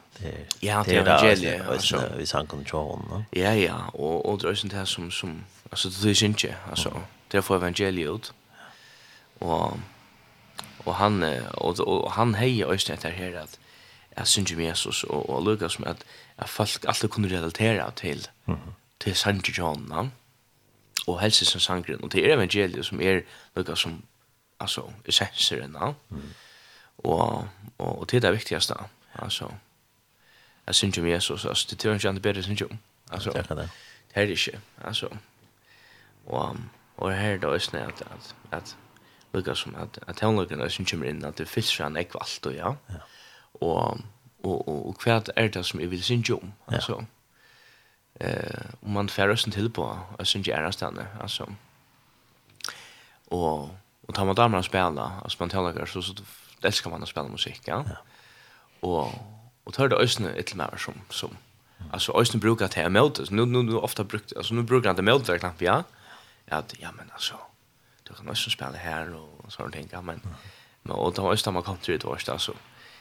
Ja, 0.60 0.84
till 0.84 0.98
evangelia. 0.98 1.64
altså. 1.70 2.04
vi 2.18 2.26
sang 2.26 2.42
om 2.42 2.48
kontrollen, 2.48 3.06
no? 3.10 3.24
Ja, 3.32 3.54
ja, 3.54 3.90
og, 3.94 4.26
og 4.26 4.42
det 4.42 4.50
er 4.50 4.56
sånt 4.56 4.74
här 4.74 4.86
som 4.86 5.12
som 5.12 5.44
altså, 5.72 5.90
det 5.90 6.18
syns 6.18 6.44
ikke, 6.44 6.56
altså, 6.70 6.90
det 7.32 7.38
er 7.38 7.42
for 7.42 7.58
evangeliet 7.58 8.10
ut. 8.10 8.34
Og, 9.40 9.80
Og 10.86 10.96
han, 10.96 11.24
og, 11.52 11.80
og 11.88 12.12
han 12.12 12.36
heier 12.36 12.66
også 12.66 12.94
etter 12.94 13.10
her 13.10 13.40
at 13.42 13.60
jeg 14.18 14.28
synes 14.28 14.52
om 14.52 14.60
Jesus 14.60 15.04
og, 15.04 15.30
og 15.30 15.44
lukka 15.44 15.68
som 15.68 15.88
at, 15.88 16.04
at 16.38 16.50
folk 16.50 16.86
alltid 16.88 17.10
kunne 17.10 17.38
relatera 17.38 17.92
til, 17.92 18.28
mm 18.46 18.54
-hmm. 18.54 18.72
til 19.00 19.16
Sanji 19.16 19.54
John 19.58 20.12
og 21.08 21.22
helse 21.22 21.46
som 21.46 21.60
sangren 21.60 22.04
og 22.04 22.12
til 22.12 22.26
evangeliet 22.26 22.86
som 22.86 23.02
er 23.02 23.22
lukka 23.56 23.76
som 23.76 24.04
altså, 24.60 24.82
essenseren 25.06 25.76
mm. 26.10 26.22
og, 26.98 27.48
og, 27.78 28.00
og 28.00 28.08
til 28.08 28.22
det 28.22 28.32
viktigaste 28.32 28.74
altså, 29.16 29.52
jeg 30.68 30.76
synes 30.76 30.98
om 30.98 31.08
Jesus. 31.08 31.46
Altså, 31.46 31.68
det 31.70 31.86
er 31.86 31.94
ikke 31.94 32.10
annet 32.10 32.22
bedre 32.22 32.44
synes 32.44 32.62
om 32.62 32.78
altså, 33.12 33.32
det 33.32 33.70
er 34.16 34.26
det 34.26 34.30
ikke 34.30 34.60
altså, 34.84 35.08
og, 36.26 36.58
og 36.98 37.18
her 37.18 37.30
er 37.30 37.38
det 37.38 37.46
også 37.46 37.78
at, 37.78 38.02
at, 38.02 38.36
at 38.52 38.76
lukka 39.34 39.56
som 39.56 39.76
at, 39.76 40.00
at 40.08 40.18
tonløkene 40.18 40.70
som 40.70 40.86
kommer 40.86 41.10
inn, 41.10 41.26
at 41.26 41.38
det 41.38 41.48
fylser 41.50 41.84
han 41.84 41.98
ikke 41.98 42.22
alt, 42.22 42.46
og 42.46 42.54
ja. 42.54 42.74
ja. 42.90 43.02
Og, 43.54 44.02
og, 44.44 44.68
og, 44.68 44.88
og 44.90 45.04
hva 45.04 45.20
er 45.36 45.50
det 45.54 45.66
som 45.66 45.80
jeg 45.80 45.92
vil 45.92 46.04
synge 46.04 46.36
om, 46.36 46.54
altså. 46.68 47.04
Eh, 48.20 48.72
om 48.84 48.92
man 48.92 49.10
færre 49.10 49.38
sin 49.38 49.52
til 49.52 49.70
på, 49.70 49.86
og 50.18 50.28
synge 50.28 50.52
ærestene, 50.52 51.08
altså. 51.22 51.46
Og, 53.28 53.70
og 54.08 54.16
tar 54.16 54.26
man 54.26 54.36
damer 54.36 54.58
og 54.58 54.66
spela, 54.66 55.10
altså 55.24 55.38
man 55.40 55.50
tonløkene, 55.50 55.88
så, 55.88 56.02
så 56.02 56.16
elsker 56.64 56.90
man 56.90 57.04
å 57.04 57.10
spille 57.10 57.30
musikk, 57.30 57.68
ja. 57.68 57.84
ja. 57.88 58.00
Og, 58.82 59.14
og 59.66 59.74
tar 59.76 59.92
det 59.92 60.00
øsne 60.02 60.32
et 60.38 60.52
eller 60.52 60.70
annet 60.70 60.82
som, 60.82 61.02
som 61.10 61.38
Alltså 61.92 62.12
ösnen 62.12 62.40
brukar 62.40 62.68
ta 62.68 62.82
emot. 62.82 63.32
Nu 63.32 63.46
nu 63.46 63.64
nu 63.64 63.78
ofta 63.78 64.04
brukt 64.04 64.34
alltså 64.38 64.54
nu 64.54 64.64
brukar 64.64 64.90
han 64.90 64.96
ta 64.96 65.02
emot 65.02 65.26
där 65.26 65.38
knappt 65.38 65.62
ja. 65.62 65.84
Ja, 66.46 66.64
ja 66.80 66.92
men 66.92 67.12
alltså 67.14 67.36
du 68.10 68.14
kan 68.14 68.30
også 68.30 68.50
spille 68.50 68.78
her 68.78 69.14
og 69.16 69.54
sånne 69.54 69.72
ting, 69.72 69.90
men, 70.06 70.22
men 70.84 70.96
og 70.96 71.16
det 71.16 71.24
var 71.24 71.36
også 71.36 71.50
da 71.50 71.56
man 71.56 71.64
kom 71.64 71.78
til 71.78 72.00
det 72.00 72.06
års, 72.10 72.30
altså, 72.30 72.54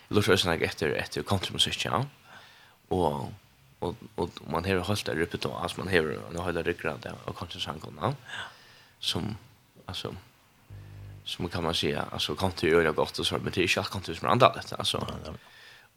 jeg 0.09 0.16
lurte 0.16 0.33
også 0.33 0.51
nok 0.51 0.62
etter, 0.62 0.94
etter 1.01 1.23
countrymusikk, 1.23 1.85
ja, 1.85 2.03
og, 2.90 3.33
og, 3.81 4.07
og 4.16 4.40
man 4.51 4.64
har 4.64 4.85
holdt 4.85 5.07
det 5.07 5.16
rippet 5.18 5.42
da, 5.44 5.53
altså 5.62 5.83
man 5.83 5.92
har 5.92 6.14
nå 6.33 6.42
holdt 6.42 6.61
det 6.61 6.66
ryggrad 6.66 7.09
ja, 7.09 7.16
og 7.27 7.35
countrysangene, 7.35 8.01
ja, 8.03 8.12
som, 9.01 9.37
altså, 9.87 10.14
som 11.25 11.49
kan 11.49 11.62
man 11.62 11.75
säga, 11.75 12.05
alltså 12.12 12.35
country 12.35 12.71
gör 12.71 12.83
jag 12.83 12.94
gott 12.94 13.18
och 13.18 13.27
så, 13.27 13.38
men 13.38 13.53
det 13.53 13.61
är 13.61 13.62
ju 13.62 13.81
inte 13.81 13.90
country 13.90 14.14
som 14.14 14.29
är 14.29 14.33
andalet, 14.33 14.73
alltså. 14.73 14.99
og 14.99 15.05
ja 15.25 15.33
men 15.33 15.42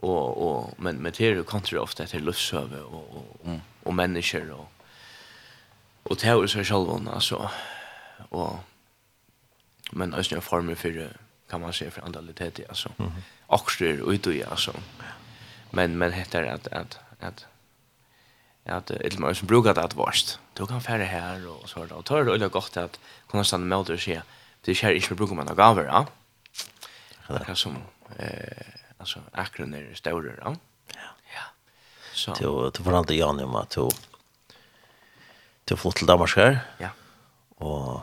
och 0.05 0.79
men 0.79 0.95
med 0.95 1.13
det 1.13 1.27
är 1.27 1.43
country 1.43 1.77
ofta 1.77 2.05
till 2.05 2.27
og 2.27 2.35
og 2.53 2.93
och 2.93 3.59
om 3.83 3.99
och 3.99 4.05
og 4.07 4.59
och 4.59 4.67
och 6.03 6.17
teorier 6.17 6.47
så 6.47 6.63
själva 6.63 7.11
altså. 7.13 7.49
Og 8.31 8.59
men 9.91 10.13
også 10.13 10.35
en 10.35 10.41
form 10.41 10.75
for 10.75 10.89
kan 11.49 11.61
man 11.61 11.73
se 11.73 11.91
for 11.91 12.01
andalitet 12.05 12.59
alltså. 12.69 12.89
Mm. 12.97 13.11
-hmm. 13.11 13.21
Också 13.47 13.85
ut 13.85 14.27
och 14.27 14.51
alltså. 14.51 14.73
Men 15.71 15.97
men 15.97 16.13
heter 16.13 16.43
at, 16.43 16.67
at, 16.67 16.99
at 17.19 17.47
att 18.65 18.91
ett 18.91 19.19
man 19.19 19.35
som 19.35 19.47
brukar 19.47 19.73
det 19.73 19.83
at 19.83 19.95
varst. 19.95 20.39
du 20.57 20.65
kan 20.65 20.81
fære 20.81 21.05
her, 21.05 21.47
og 21.47 21.69
så 21.69 21.85
där. 21.85 21.95
Och 21.95 22.05
tar 22.05 22.17
det 22.17 22.31
veldig 22.31 22.51
godt 22.51 22.77
at 22.77 22.99
kunne 23.27 23.45
stande 23.45 23.65
med 23.65 23.77
och 23.77 23.99
se 23.99 24.21
det 24.65 24.75
kär 24.75 24.91
inte 24.91 25.15
bruker 25.15 25.35
man 25.35 25.49
av 25.49 25.55
gaver, 25.55 25.83
ja. 25.83 26.05
Det 27.27 27.49
er 27.49 27.53
som 27.53 27.77
eh 28.19 28.81
alltså 28.99 29.19
akron 29.33 29.73
är 29.73 29.93
större, 29.93 30.35
ja. 30.41 30.55
Ja. 31.33 31.43
Så 32.13 32.33
Du, 32.33 32.71
du 32.77 32.83
får 32.83 32.97
alltid 32.97 33.23
om 33.23 33.55
at 33.55 33.69
du, 33.75 33.81
du 33.81 33.89
då 35.69 35.75
flott 35.75 35.95
til 35.95 36.07
Danmark 36.07 36.35
her. 36.35 36.59
Ja. 36.79 36.89
Og 37.57 38.01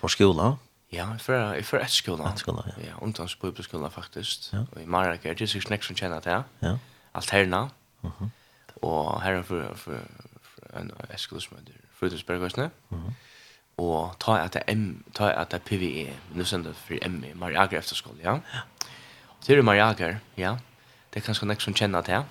på 0.00 0.08
skolan. 0.08 0.56
Ja, 0.92 1.18
för 1.18 1.62
får, 1.62 1.80
ett 1.80 1.90
skola. 1.90 2.32
Ett 2.32 2.38
skola, 2.38 2.64
ja. 2.66 2.82
Ja, 2.86 2.94
ungdoms 3.02 3.40
bibelskola 3.40 3.90
faktiskt. 3.90 4.50
Ja. 4.52 4.66
Och 4.72 4.80
i 4.80 4.86
Marek 4.86 5.22
det 5.22 5.40
är 5.40 5.54
ju 5.56 5.60
snakk 5.60 5.84
som 5.84 5.96
kjenner 5.96 6.20
det. 6.20 6.44
Ja. 6.58 6.78
Alterna. 7.12 7.70
Mhm. 8.00 8.12
-huh. 8.18 8.30
Og 8.82 9.22
her 9.22 9.42
för 9.42 9.74
för 9.74 10.00
en 10.74 10.92
eskola 11.14 11.40
som 11.40 11.56
heter 11.56 11.72
Frutidsbergøsene. 11.94 12.70
Uh. 12.92 12.98
Og 13.76 14.16
ta 14.20 14.38
at 14.38 14.54
det 14.54 14.62
M, 14.68 15.04
ta 15.14 15.30
at 15.30 15.50
det 15.50 15.62
PVE, 15.62 16.12
nu 16.34 16.44
sender 16.44 16.72
for 16.72 16.94
M 17.02 17.24
i 17.24 17.32
Mariager 17.34 17.78
efterskola, 17.78 18.16
ja. 18.22 18.32
Ja. 18.32 18.60
Det 19.46 19.58
er 19.58 19.62
Mariager, 19.62 20.16
ja. 20.36 20.56
Det 21.14 21.20
er 21.20 21.24
kanskje 21.24 21.46
nek 21.46 21.60
som 21.60 21.74
kjenner 21.74 22.24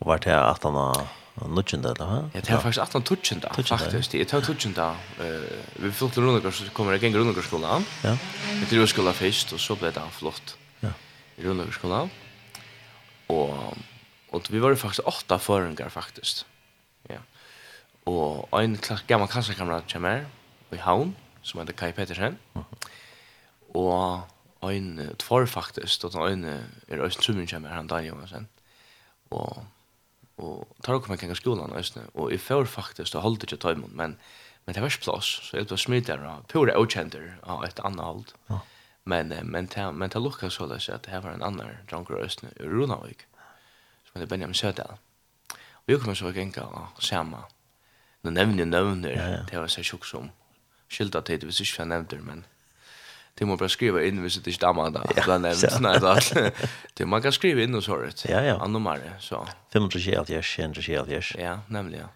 Och 0.00 0.06
Og 0.06 0.12
är 0.12 0.14
att 0.14 0.24
det 0.24 0.50
at 0.50 0.62
han 0.62 0.74
har 0.74 1.06
nudgen 1.40 1.82
da, 1.84 1.94
hva? 1.96 2.18
Ja, 2.34 2.40
det 2.44 2.50
er 2.52 2.60
faktisk 2.60 2.82
18 2.82 3.04
tutschen 3.08 3.40
faktisk. 3.40 4.12
Det 4.12 4.20
er 4.32 4.40
tutschen 4.44 4.74
da. 4.76 4.90
Vi 5.18 5.90
flyttet 5.90 6.18
til 6.18 6.26
Rundegård, 6.26 6.52
så 6.52 6.68
kommer 6.76 6.92
jeg 6.92 7.06
gjennom 7.06 7.22
Rundegårdsskolen. 7.22 7.86
Ja. 8.04 8.12
Jeg 8.12 8.68
til 8.68 8.78
Rundegårdsskolen 8.78 9.16
først, 9.16 9.54
og 9.56 9.60
så 9.60 9.76
ble 9.80 9.92
det 9.96 10.04
flott. 10.18 10.56
Ja. 10.82 10.92
Rundegårdsskolen. 11.40 12.12
Og, 13.32 13.78
og 14.32 14.52
vi 14.52 14.60
var 14.60 14.76
faktisk 14.76 15.08
åtta 15.08 15.40
føringer, 15.40 15.88
faktisk. 15.88 16.44
Ja. 17.08 17.22
Og 18.06 18.48
en 18.60 18.76
klass, 18.76 19.04
gammel 19.08 19.30
klassekamrat 19.32 19.88
kommer 19.92 20.26
i 20.72 20.80
Havn, 20.84 21.16
som 21.42 21.60
heter 21.62 21.76
Kai 21.76 21.92
Pettersen. 21.96 22.36
Og 23.72 24.28
en 24.68 24.98
tvær 25.18 25.46
faktisk, 25.48 26.04
og 26.04 26.26
en 26.28 26.44
er 26.44 27.00
Øystein 27.00 27.24
Trummen 27.24 27.48
kommer, 27.48 27.72
han 27.72 27.88
Daniel 27.88 28.12
Johansen. 28.12 28.48
Og 29.30 29.64
og 30.42 30.76
tar 30.82 30.94
okkur 30.94 31.08
man 31.08 31.18
kan 31.18 31.34
skolan 31.34 31.70
nästan 31.70 32.08
og 32.14 32.32
i 32.32 32.38
för 32.38 32.64
faktiskt 32.64 33.14
att 33.14 33.22
hålla 33.22 33.36
det 33.40 33.46
till 33.56 33.76
men 33.76 34.16
men 34.66 34.74
det 34.74 34.80
var 34.80 34.88
plass 35.02 35.24
så 35.42 35.56
det 35.56 35.70
var 35.70 36.00
der 36.00 36.26
og 36.26 36.46
pure 36.48 36.76
ochenter 36.76 37.38
av 37.42 37.64
et 37.64 37.80
annet 37.84 38.04
hold 38.04 38.32
Ja. 38.50 38.58
Men 39.04 39.32
men 39.44 39.66
ta 39.68 39.90
men 39.92 40.10
ta 40.10 40.18
lukka 40.18 40.50
så 40.50 40.66
det 40.66 40.74
at 40.74 40.88
att 40.88 41.02
det 41.02 41.20
var 41.22 41.30
en 41.30 41.42
annan 41.42 41.76
drunker 41.90 42.14
östne 42.14 42.48
i 42.60 42.62
Runavik. 42.62 43.26
som 44.04 44.20
heter 44.20 44.26
Benjamin 44.26 44.54
Sødal 44.54 44.96
og 45.50 45.86
vi 45.86 45.98
kommer 45.98 46.14
så 46.14 46.32
genka 46.32 46.62
og 46.62 46.86
sama 47.02 47.44
nå 48.22 48.30
nevner 48.30 48.58
jeg 48.58 48.66
nevner 48.66 49.10
Ja, 49.10 49.28
ja. 49.28 49.42
det 49.50 49.58
var 49.58 49.66
så 49.66 49.82
tjock 49.82 50.04
som 50.04 50.30
skilda 50.88 51.20
det 51.20 51.42
hvis 51.44 51.60
ikke 51.60 51.82
jeg 51.82 51.88
nevner 51.88 52.20
men 52.22 52.44
Det 53.38 53.46
må 53.48 53.56
bara 53.56 53.68
skriva 53.68 54.02
in 54.04 54.20
hvis 54.20 54.34
det 54.34 54.46
inte 54.46 54.66
dammar 54.66 54.90
där. 54.90 55.06
Ja, 55.16 55.22
Bland 55.24 55.46
annat 55.46 55.72
såna 55.72 55.98
där. 55.98 56.52
Det 56.94 57.06
man 57.06 57.22
kan 57.22 57.32
skriva 57.32 57.62
in 57.62 57.74
och 57.74 57.84
så 57.84 57.96
rätt. 57.96 58.26
Ja, 58.28 58.42
ja. 58.42 58.58
Annorlunda 58.60 59.18
så. 59.20 59.46
500 59.72 60.00
yes, 60.28 60.46
500 60.46 61.06
yes. 61.08 61.32
Ja, 61.38 61.60
nämligen. 61.68 62.08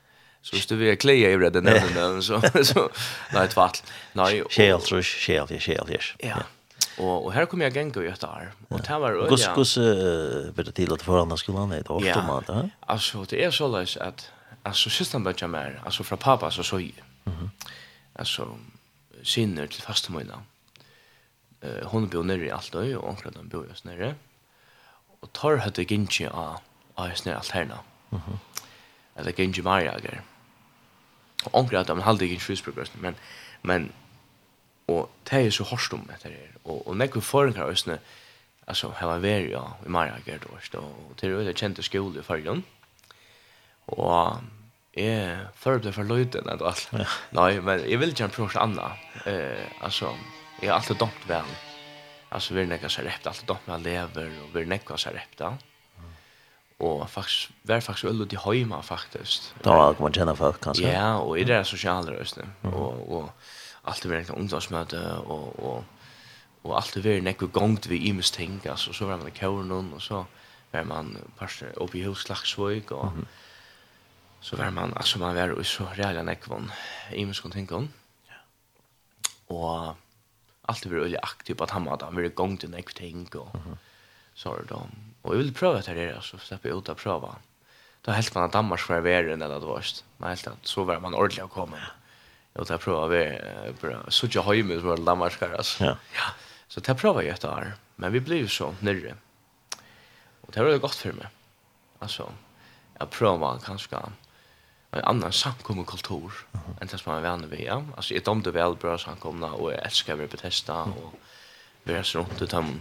Så 0.47 0.55
hvis 0.55 0.67
du 0.67 0.77
vil 0.77 0.97
kleie 0.97 1.33
i 1.35 1.51
det 1.51 1.63
nevnen, 1.63 2.21
så, 2.23 2.41
så, 2.71 2.85
nei, 3.35 3.49
tvart. 3.51 3.81
Nei, 4.15 4.43
og... 4.45 4.53
Kjell, 4.55 4.79
trus, 4.79 5.09
kjell, 5.25 5.49
kjell, 5.51 5.89
kjell. 5.91 6.13
Ja. 6.23 6.45
Og, 7.03 7.27
og 7.27 7.33
her 7.35 7.49
kom 7.51 7.65
jeg 7.65 7.75
genga 7.75 8.05
i 8.05 8.13
etter 8.13 8.31
her. 8.31 8.53
Og 8.71 8.79
det 8.87 8.99
var 9.03 9.17
øya... 9.17 9.27
Hvordan 9.33 9.57
gos, 9.57 9.75
uh, 9.81 10.53
ble 10.55 10.67
det 10.69 10.77
til 10.79 10.95
at 10.95 11.03
foran 11.03 11.35
han 11.35 11.41
skulle 11.41 11.65
han 11.65 11.75
et 11.75 11.91
ofte 11.91 12.23
mat, 12.29 12.53
ja? 12.53 12.63
Altså, 12.95 13.25
det 13.27 13.43
er 13.43 13.51
så 13.51 13.67
løs 13.73 13.97
at, 14.01 14.29
altså, 14.63 14.93
sist 14.95 15.19
han 15.19 15.27
bøtja 15.27 15.51
mer, 15.51 15.81
altså, 15.85 16.07
fra 16.07 16.17
pappa, 16.17 16.53
så 16.55 16.63
så 16.63 16.79
jeg. 16.79 16.95
Mm 17.27 17.33
-hmm. 17.33 17.73
Altså, 18.15 18.47
sinner 19.25 19.67
til 19.67 19.83
fastemøyna. 19.83 20.39
Eh 21.67 21.85
hon 21.91 22.09
bor 22.09 22.25
nere 22.25 22.47
i 22.47 22.55
Altøy 22.55 22.95
og 22.95 23.05
onklar 23.09 23.35
den 23.35 23.51
bor 23.51 23.67
just 23.69 23.85
nere. 23.85 24.15
Og 25.23 25.33
tar 25.35 25.57
hade 25.65 25.85
ginchi 25.85 26.25
a 26.25 26.61
a 26.97 27.09
just 27.11 27.27
nere 27.27 27.37
Alterna. 27.37 27.83
Mhm. 28.11 28.21
Mm 28.21 28.39
Eller 29.17 29.33
ginchi 29.33 29.63
Mariager. 29.63 30.21
Og 31.45 31.55
onklar 31.55 31.81
at 31.81 31.89
han 31.89 32.01
halde 32.01 32.29
ginchi 32.29 32.45
Frisburg 32.45 32.89
men 33.01 33.17
men 33.63 33.93
og 34.89 35.11
det 35.31 35.47
er 35.47 35.51
så 35.51 35.65
hårst 35.67 35.95
om 35.97 36.05
etter 36.15 36.31
her. 36.31 36.55
Og, 36.65 36.89
og 36.89 36.97
nekker 36.97 37.21
forenkar 37.25 37.71
østene, 37.73 37.99
altså, 38.67 38.93
her 39.01 39.11
var 39.11 39.23
veri, 39.25 39.51
ja, 39.51 39.65
i 39.87 39.91
Mariager, 39.91 40.39
då 40.39 40.79
og 40.79 41.17
til 41.19 41.35
det 41.47 41.57
kjente 41.59 41.83
skole 41.83 42.21
i 42.21 42.23
fargen. 42.23 42.65
Og 43.87 44.41
jeg 44.97 45.39
forberedte 45.55 45.93
for 45.93 46.03
løyden, 46.03 46.49
og 46.49 46.69
alt. 46.69 46.89
Nei, 47.33 47.61
men 47.61 47.81
jeg 47.91 48.01
vil 48.01 48.15
gjerne 48.15 48.33
prøve 48.33 48.49
prøvd 48.49 48.63
anna. 48.63 48.93
Eh, 49.27 49.67
altså, 49.83 50.15
Jeg 50.63 50.71
har 50.71 50.79
alltid 50.79 50.97
domt 51.01 51.25
vel. 51.29 51.49
Altså, 52.33 52.55
vi 52.55 52.63
er 52.63 52.69
nekka 52.71 52.89
seg 52.91 53.07
rept, 53.07 53.27
alltid 53.29 53.49
domt 53.49 53.67
vel 53.69 53.83
lever, 53.85 54.31
og 54.43 54.55
vi 54.55 54.63
er 54.63 54.71
nekka 54.71 54.97
seg 55.01 55.17
rept, 55.17 55.39
da. 55.41 55.53
Og 56.79 57.07
faktisk, 57.09 57.53
vi 57.65 57.73
er 57.73 57.81
faktisk 57.81 58.09
øl 58.11 58.27
til 58.29 58.39
høyma, 58.39 58.81
faktisk. 58.85 59.53
Da 59.65 59.93
kan 59.97 60.03
man 60.03 60.13
kjenner 60.13 60.37
folk, 60.37 60.61
kanskje? 60.61 60.91
Ja, 60.91 61.17
og 61.21 61.39
i 61.41 61.45
det 61.49 61.57
er 61.57 61.69
sosiale 61.69 62.13
røstene. 62.13 62.51
Og, 62.69 63.13
og 63.13 63.31
alltid 63.89 64.11
vi 64.11 64.17
er 64.17 64.25
nekka 64.25 64.37
ungdomsmøte, 64.37 65.03
og, 65.25 65.61
og, 65.65 65.85
og 66.65 66.75
alltid 66.77 67.07
vi 67.07 67.15
er 67.15 67.25
nekka 67.25 67.49
gongt 67.53 67.89
vi 67.89 68.03
imes 68.11 68.33
ting, 68.35 68.59
altså, 68.69 68.93
så 68.93 69.09
var 69.09 69.21
man 69.23 69.33
i 69.33 69.37
kjøren, 69.37 69.73
og 69.73 70.03
så 70.05 70.25
var 70.73 70.89
man 70.89 71.15
parster 71.39 71.73
oppe 71.81 72.01
i 72.01 72.05
huslagsvøyk, 72.05 72.93
og 72.93 73.13
mm 73.13 73.21
-hmm. 73.21 73.27
så 74.41 74.57
var 74.57 74.71
man, 74.71 74.93
altså, 74.97 75.19
man 75.19 75.37
var 75.37 75.47
jo 75.47 75.63
så 75.63 75.89
reale 75.99 76.23
nekka 76.25 76.61
imes 77.13 77.41
ting, 77.53 77.71
Ja. 78.29 78.41
og 79.49 79.97
alltid 80.67 80.93
varit 80.93 81.03
veldig 81.03 81.19
aktiv 81.23 81.55
på 81.55 81.65
att 81.65 81.71
han 81.71 81.83
måtte 81.83 82.05
han 82.05 82.15
varit 82.15 82.35
gång 82.35 82.57
till 82.57 82.71
något 82.71 82.95
ting 82.95 83.29
och 83.35 83.57
så 84.35 84.49
har 84.49 84.65
Og 84.71 84.83
Och 85.23 85.35
jag 85.35 85.39
vill 85.39 85.51
etter 85.51 85.95
det 85.95 86.01
här 86.01 86.21
så 86.21 86.39
slipper 86.39 86.69
jeg 86.69 86.79
ut 86.79 86.89
att 86.89 86.99
prøve. 86.99 87.35
Da 88.07 88.13
helt 88.13 88.35
man 88.35 88.45
att 88.45 88.53
Danmark 88.53 88.81
skulle 88.81 89.01
vara 89.01 89.33
enn 89.33 89.43
eller 89.43 89.61
det 89.61 89.67
värst. 89.67 90.05
Men 90.19 90.29
helt 90.29 90.47
at 90.47 90.59
så 90.63 90.85
var 90.85 91.01
man 91.01 91.15
ordentligt 91.15 91.45
att 91.45 91.51
komma. 91.51 91.79
Jag 92.53 92.67
tar 92.67 92.79
pröva 92.79 93.07
vi 93.07 93.39
bara 93.81 94.11
så 94.11 94.29
jag 94.31 94.43
har 94.43 94.55
ju 94.55 94.65
med 94.65 95.05
Danmark 95.05 95.41
her, 95.41 95.57
altså. 95.57 95.85
Ja. 95.85 95.97
ja. 96.15 96.31
Så 96.69 96.81
det 96.81 96.97
prøver 96.97 97.21
jeg 97.23 97.35
etter 97.35 97.49
her. 97.49 97.73
Men 97.97 98.13
vi 98.13 98.21
blev 98.21 98.49
så 98.49 98.75
nere. 98.81 99.17
Och 100.41 100.53
det 100.53 100.63
var 100.63 100.71
det 100.71 100.79
gott 100.79 100.95
för 100.95 101.13
mig. 101.13 101.27
Alltså 101.99 102.33
jag 102.99 103.11
prøver 103.11 103.59
kanske 103.65 103.97
en 104.97 105.05
annan 105.05 105.33
samkommunkultur 105.33 106.33
uh 106.33 106.61
-huh. 106.61 106.75
enn 106.81 106.89
det 106.89 107.01
som 107.01 107.13
man 107.13 107.25
er 107.25 107.31
vana 107.31 107.47
ved. 107.47 107.65
Ja. 107.65 107.83
Altså, 107.97 108.15
jeg 108.15 108.27
dømte 108.27 108.55
vel 108.55 108.77
bra 108.77 108.99
samkomna, 108.99 109.47
og 109.47 109.71
jeg 109.71 109.81
elsker 109.85 110.15
å 110.15 110.17
være 110.17 110.29
på 110.29 110.37
testa, 110.37 110.73
uh 110.73 110.89
-huh. 110.89 111.05
og 111.05 111.15
være 111.85 112.05
så 112.05 112.19
rundt 112.19 112.43
ut 112.43 112.51
dem. 112.51 112.81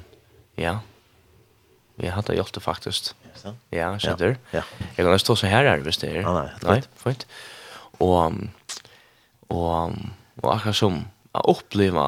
Ja, 0.58 0.80
vi 1.96 2.08
hade 2.08 2.36
gjort 2.36 2.54
det 2.54 2.64
faktisk. 2.64 3.14
Ja, 3.44 3.54
ja 3.72 3.98
skjønner. 3.98 4.38
Ja. 4.54 4.58
Ja. 4.58 4.64
Jeg 4.98 5.06
kan 5.06 5.20
stå 5.20 5.36
så 5.36 5.48
her 5.48 5.64
her, 5.64 5.80
hvis 5.80 5.98
det 5.98 6.16
er. 6.16 6.28
Ah, 6.28 6.50
nei, 6.64 6.72
nei, 6.72 6.82
fint. 6.96 7.28
Og, 8.00 8.34
og, 9.50 9.96
og 10.44 10.56
akkurat 10.56 10.76
som 10.76 11.06
å 11.34 11.40
oppleve 11.40 12.06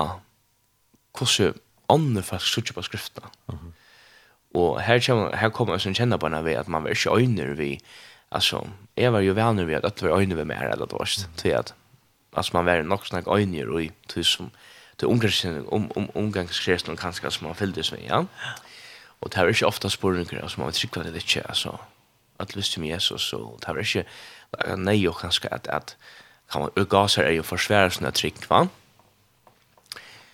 hvordan 1.17 1.53
andre 1.89 2.23
faktisk 2.23 2.53
sitter 2.53 2.73
på 2.73 2.81
skriftene. 2.81 3.27
Uh 3.47 3.55
-huh. 3.55 3.71
Og 4.57 4.81
her 4.81 4.99
kommer, 4.99 5.35
her 5.35 5.49
kommer 5.49 5.73
jeg 5.73 5.81
som 5.81 5.93
kjenner 5.93 6.17
på 6.17 6.25
henne 6.29 6.45
ved 6.45 6.55
at 6.55 6.67
man 6.67 6.85
er 6.85 6.95
ikke 6.95 7.15
øyner 7.15 7.53
ved 7.53 7.77
alltså 8.29 8.67
jag 8.95 9.11
var 9.11 9.19
ju 9.19 9.33
väl 9.33 9.55
nu 9.55 9.65
vet 9.65 9.83
att 9.83 9.95
det 9.95 10.07
var 10.07 10.17
öjne 10.17 10.35
med 10.35 10.47
mer 10.47 10.63
eller 10.63 10.85
det 10.85 10.95
var 10.95 11.05
så 11.05 11.57
att 11.57 11.73
alltså 12.31 12.55
man 12.55 12.65
var 12.65 12.83
nog 12.83 13.07
snack 13.07 13.27
öjne 13.27 13.65
och 13.65 13.81
i 13.81 13.91
som 14.23 14.49
det 14.95 15.05
omgångskrisen 15.05 15.67
om 15.67 15.91
om 15.91 16.09
omgångskrisen 16.13 16.97
kanske 16.97 17.31
som 17.31 17.47
man 17.47 17.55
fylldes 17.55 17.91
med 17.91 18.01
ja. 18.09 18.25
Och 19.19 19.29
det 19.29 19.37
är 19.37 19.47
inte 19.47 19.65
ofta 19.65 19.89
spåren 19.89 20.49
som 20.49 20.63
man 20.63 20.71
tycker 20.71 21.01
att 21.01 21.13
det 21.13 21.19
inte 21.19 21.49
är 21.49 21.53
så 21.53 21.79
att 22.37 22.55
lust 22.55 22.77
med 22.77 22.89
Jesus 22.89 23.29
så 23.29 23.57
det 23.61 23.67
är 23.67 23.79
inte 23.79 24.05
nej 24.75 25.09
och 25.09 25.19
kanske 25.19 25.47
att 25.47 25.67
att 25.67 25.95
kan 26.49 26.61
man 26.61 26.85
gasar 26.85 27.23
är 27.23 27.31
ju 27.31 27.43
försvärar 27.43 27.89
sina 27.89 28.11
trick 28.11 28.49
va 28.49 28.67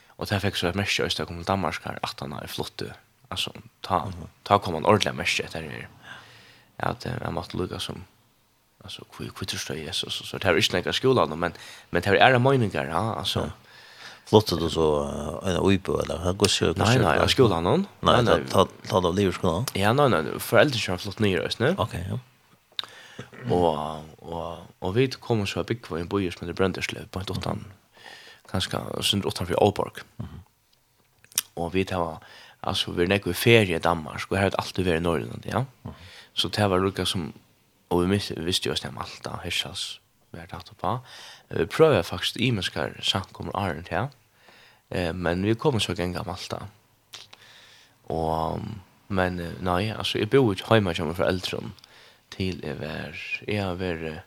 och 0.08 0.26
det 0.26 0.40
fick 0.40 0.56
så 0.56 0.68
ett 0.68 0.76
mästare 0.76 1.06
kom 1.06 1.10
Stockholm 1.10 1.44
Danmark 1.44 1.86
här 1.86 2.00
att 2.02 2.20
han 2.20 2.34
är 2.34 2.48
flott 2.48 2.82
alltså 3.28 3.54
ta 3.82 4.12
ta 4.44 4.60
kommer 4.60 4.78
en 4.78 4.86
ordentlig 4.86 5.16
mästare 5.16 5.48
där 5.52 5.88
at 6.80 7.06
jeg 7.06 7.34
måtte 7.34 7.58
lukke 7.58 7.80
som 7.80 8.04
alltså 8.84 9.06
hur 9.18 9.32
hur 9.40 9.46
tror 9.46 9.78
Jesus? 9.78 10.14
Så 10.14 10.38
det 10.38 10.46
er 10.46 10.56
ikke 10.56 10.78
inte 10.78 10.90
några 10.90 10.94
skolan 10.94 11.40
men 11.40 11.54
men 11.92 12.02
det 12.02 12.08
er 12.08 12.36
är 12.36 12.40
meningar 12.40 12.86
ja 12.86 13.16
alltså 13.16 13.52
flottar 14.26 14.58
du 14.58 14.70
så 14.70 15.40
en 15.46 15.58
uipo 15.58 16.00
eller? 16.02 16.18
Han 16.18 16.38
går 16.38 16.48
så 16.48 16.74
nei 16.78 16.98
nej 16.98 17.30
skolan 17.30 17.64
någon 17.64 17.88
nej 18.02 18.24
nej 18.24 18.46
ta 18.50 18.68
ta 18.90 19.02
då 19.02 19.12
lever 19.12 19.32
skolan 19.32 19.66
Ja 19.74 19.94
nei 19.94 20.10
nei 20.10 20.22
nej 20.22 20.40
föräldrar 20.40 20.78
kör 20.78 20.98
flott 20.98 21.20
ner 21.20 21.42
just 21.42 21.60
nu 21.60 21.76
Okej 21.78 22.06
ja. 22.10 22.20
Og 23.50 24.04
og 24.22 24.58
og 24.82 24.96
vi 24.96 25.08
kom 25.08 25.48
så 25.48 25.64
big 25.64 25.88
för 25.88 25.98
en 25.98 26.08
bojer 26.08 26.36
med 26.40 26.50
det 26.50 26.54
bränderslev 26.54 27.08
på 27.08 27.20
åttan 27.20 27.66
kanskje 28.52 28.80
sen 29.02 29.26
åttan 29.26 29.48
for 29.48 29.64
Alborg 29.64 30.04
og 31.56 31.74
vi 31.74 31.84
tar 31.84 32.20
altså 32.62 32.92
vi 32.92 33.04
er 33.04 33.08
nekk 33.08 33.28
i 33.28 33.34
ferie 33.34 33.76
i 33.76 33.80
Danmark 33.80 34.32
och 34.32 34.38
här 34.38 34.44
har 34.44 34.52
alltid 34.58 34.88
i 34.88 35.00
norrland 35.00 35.46
ja. 35.46 35.66
Mm 35.84 35.94
Så 36.34 36.50
det 36.50 36.70
var 36.70 36.82
lukka 36.82 37.06
som, 37.06 37.32
og 37.90 38.02
vi 38.02 38.08
miste, 38.16 38.36
vi 38.40 38.46
visste 38.46 38.70
jo 38.70 38.74
oss 38.74 38.86
Malta, 38.92 39.38
Hirsas, 39.44 40.00
vi 40.32 40.40
har 40.40 40.48
tatt 40.50 40.72
på. 40.78 40.94
Vi 41.50 41.66
prøver 41.66 42.02
faktisk 42.02 42.40
i 42.42 42.52
mennesker 42.52 42.98
samkommer 43.02 43.56
Arent 43.56 43.90
her, 43.94 44.10
eh, 44.90 45.14
men 45.14 45.46
vi 45.46 45.54
kommer 45.54 45.80
så 45.80 45.94
genga 45.94 46.24
Malta. 46.26 46.66
Og, 48.10 48.62
men 49.08 49.42
nei, 49.62 49.92
altså, 49.92 50.18
jeg 50.18 50.30
bor 50.30 50.54
ikke 50.54 50.74
hjemme 50.74 50.96
som 50.96 51.14
for 51.16 51.30
eldre 51.30 51.62
til 52.34 52.64
jeg 52.66 52.80
var, 52.80 53.18
jeg 53.48 53.62
har 53.62 53.76
vært 53.78 54.24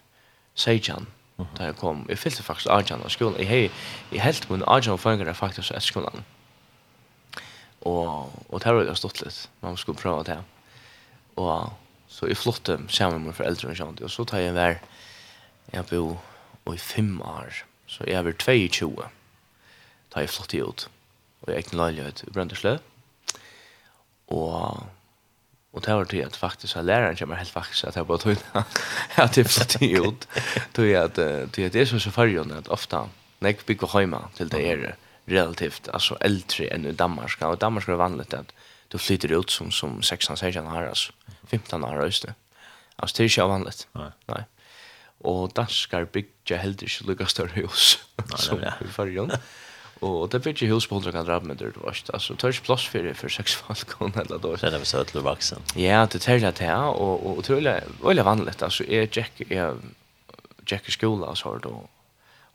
Seijan 0.55 1.09
da 1.37 1.69
jeg 1.69 1.77
kom. 1.77 2.05
Jeg 2.09 2.19
fyllte 2.19 2.42
faktisk 2.42 2.71
Arjan 2.73 3.03
av 3.05 3.12
skolen. 3.12 3.37
Jeg, 3.42 3.49
hei, 3.51 3.64
jeg 4.12 4.23
helt 4.25 4.47
min 4.49 4.64
Arjan 4.64 4.95
og 4.95 5.03
Fangar 5.03 5.29
er 5.29 5.37
faktisk 5.37 5.75
etter 5.75 5.85
skolen. 5.85 6.25
Og, 7.87 8.33
og 8.49 8.62
det 8.62 8.73
var 8.73 8.87
jo 8.88 8.95
stått 8.97 9.21
litt. 9.21 9.42
Man 9.61 9.77
skulle 9.77 10.01
prøve 10.01 10.25
det. 10.25 10.38
Og 11.37 11.75
Så 12.16 12.31
jeg 12.31 12.40
flotte 12.40 12.79
sammen 12.88 13.26
med 13.26 13.37
foreldre 13.37 13.74
og 13.74 13.76
sånt, 13.76 14.00
og 14.00 14.12
så 14.12 14.24
tar 14.24 14.40
jeg 14.40 14.57
vær, 14.57 14.79
jeg 15.72 15.85
bo 15.90 16.72
i 16.72 16.81
fem 16.81 17.20
år, 17.20 17.61
så 17.87 18.07
jeg 18.09 18.24
var 18.24 18.37
22, 18.40 18.90
da 20.14 20.24
jeg 20.24 20.33
flyttet 20.33 20.64
ut, 20.64 20.87
og 21.42 21.52
jeg 21.52 21.64
ekne 21.66 21.83
leilighet 21.83 22.24
i 22.24 22.33
Brønderslø, 22.33 22.79
og 24.33 24.87
Og 25.76 25.85
det 25.85 25.94
var 25.94 26.09
det 26.09 26.22
at 26.24 26.37
faktisk 26.37 26.76
at 26.76 26.85
læreren 26.88 27.16
kommer 27.16 27.37
helt 27.37 27.52
faktisk 27.52 27.85
at 27.85 27.96
jeg 27.96 28.07
bare 28.09 28.18
tog 28.18 28.33
inn, 28.33 28.44
at 29.24 29.37
jeg 29.37 29.46
flyttet 29.46 29.98
ut. 30.00 30.22
Tog 30.74 30.92
at, 30.96 31.18
tog 31.52 31.64
at 31.64 31.74
det 31.74 31.83
er 31.83 31.85
så 31.90 31.98
så 32.00 32.11
fargen 32.11 32.55
at 32.57 32.70
ofte 32.72 33.02
når 33.40 33.48
jeg 33.50 33.66
bygger 33.68 33.98
hjemme 33.98 34.22
til 34.37 34.52
det 34.52 34.62
er 34.64 34.94
relativt 35.29 35.90
altså 35.92 36.16
eldre 36.24 36.70
enn 36.72 36.88
i 36.88 36.94
Danmark. 36.96 37.37
Og 37.42 37.59
i 37.59 37.61
Danmark 37.61 37.85
er 37.85 37.92
det 37.92 37.98
vanligt 38.00 38.35
at 38.35 38.55
du 38.88 38.99
flyter 38.99 39.33
ut 39.33 39.51
som, 39.51 39.70
som 39.70 40.03
16, 40.03 40.37
16 40.37 40.66
år, 40.66 40.87
alltså. 40.87 41.12
15 41.46 41.85
år, 41.85 42.05
just 42.05 42.22
det. 42.22 42.35
Alltså 42.96 43.16
det 43.16 43.22
är 43.22 43.25
inte 43.25 43.42
vanligt. 43.42 43.88
Nej. 43.92 44.11
Nej. 44.27 44.44
Och 45.18 45.53
danskar 45.53 46.05
bygger 46.05 46.57
heller 46.57 46.85
inte 46.85 47.05
lika 47.07 47.27
större 47.27 47.51
hus 47.51 47.99
som 48.37 48.59
i 48.61 48.88
förrjön. 48.92 49.33
Och 50.01 50.29
det 50.29 50.38
bygger 50.38 50.66
hus 50.66 50.87
på 50.87 50.94
100 50.94 51.12
kvadratmeter, 51.12 51.72
du 51.75 51.87
vet. 51.87 52.11
Alltså 52.11 52.35
det 52.35 52.44
är 52.44 52.49
inte 52.49 52.61
plats 52.61 52.87
för, 52.87 53.14
för 53.14 53.29
sex 53.29 53.55
folk 53.55 54.01
och 54.01 54.14
hela 54.16 54.38
då. 54.38 54.57
Det 54.57 54.66
är 54.66 54.70
väl 54.70 54.85
så 54.85 55.01
att 55.01 55.12
du 55.12 55.20
vuxen. 55.20 55.62
Ja, 55.75 56.09
det 56.12 56.29
är 56.29 56.38
det 56.40 56.59
här 56.59 56.85
och, 56.85 57.27
och, 57.27 57.37
och 57.37 57.42
det 57.42 57.70
är 57.70 57.85
väldigt 58.03 58.25
vanligt. 58.25 58.62
Alltså 58.62 58.85
jag 58.85 59.16
Jack, 59.16 59.33
jag 59.49 59.77
Jack 60.66 60.88
i 60.88 60.90
skolan 60.90 61.29
och 61.29 61.38
så 61.38 61.49
har 61.49 61.59
då 61.59 61.88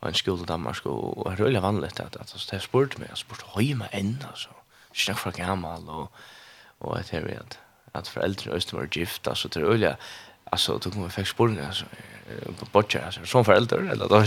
en 0.02 0.14
skola 0.14 0.44
i 0.44 0.46
Danmark 0.46 0.86
och, 0.86 1.18
och 1.18 1.32
det 1.32 1.38
är 1.38 1.44
väldigt 1.44 1.62
vanligt 1.62 2.00
att, 2.00 2.16
att, 2.16 2.28
det 2.28 2.34
att 2.34 2.40
spurt 2.40 2.64
spurte 2.64 3.00
mig, 3.00 3.10
spurt 3.14 3.40
spurte 3.40 3.64
hemma 3.64 3.88
än 3.88 4.26
alltså 4.30 4.50
ikke 4.94 5.12
nok 5.12 5.18
for 5.18 5.32
gammal, 5.32 5.90
og, 5.90 6.12
og 6.80 7.04
jeg 7.12 7.24
vet, 7.24 7.34
at 7.34 7.60
at 7.94 8.08
foreldrene 8.08 8.56
østen 8.56 8.78
var 8.80 8.86
gift, 8.86 9.28
altså 9.28 9.50
til 9.50 9.64
øyne, 9.64 9.96
alltså 10.52 10.78
då 10.78 10.92
kommer 10.92 11.10
faktiskt 11.10 11.38
på 11.38 11.48
den 11.48 11.60
alltså 11.60 11.86
på 12.60 12.66
botcha 12.72 13.00
alltså 13.06 13.26
som 13.26 13.46
föräldrar 13.46 13.92
eller 13.92 14.08
då 14.08 14.16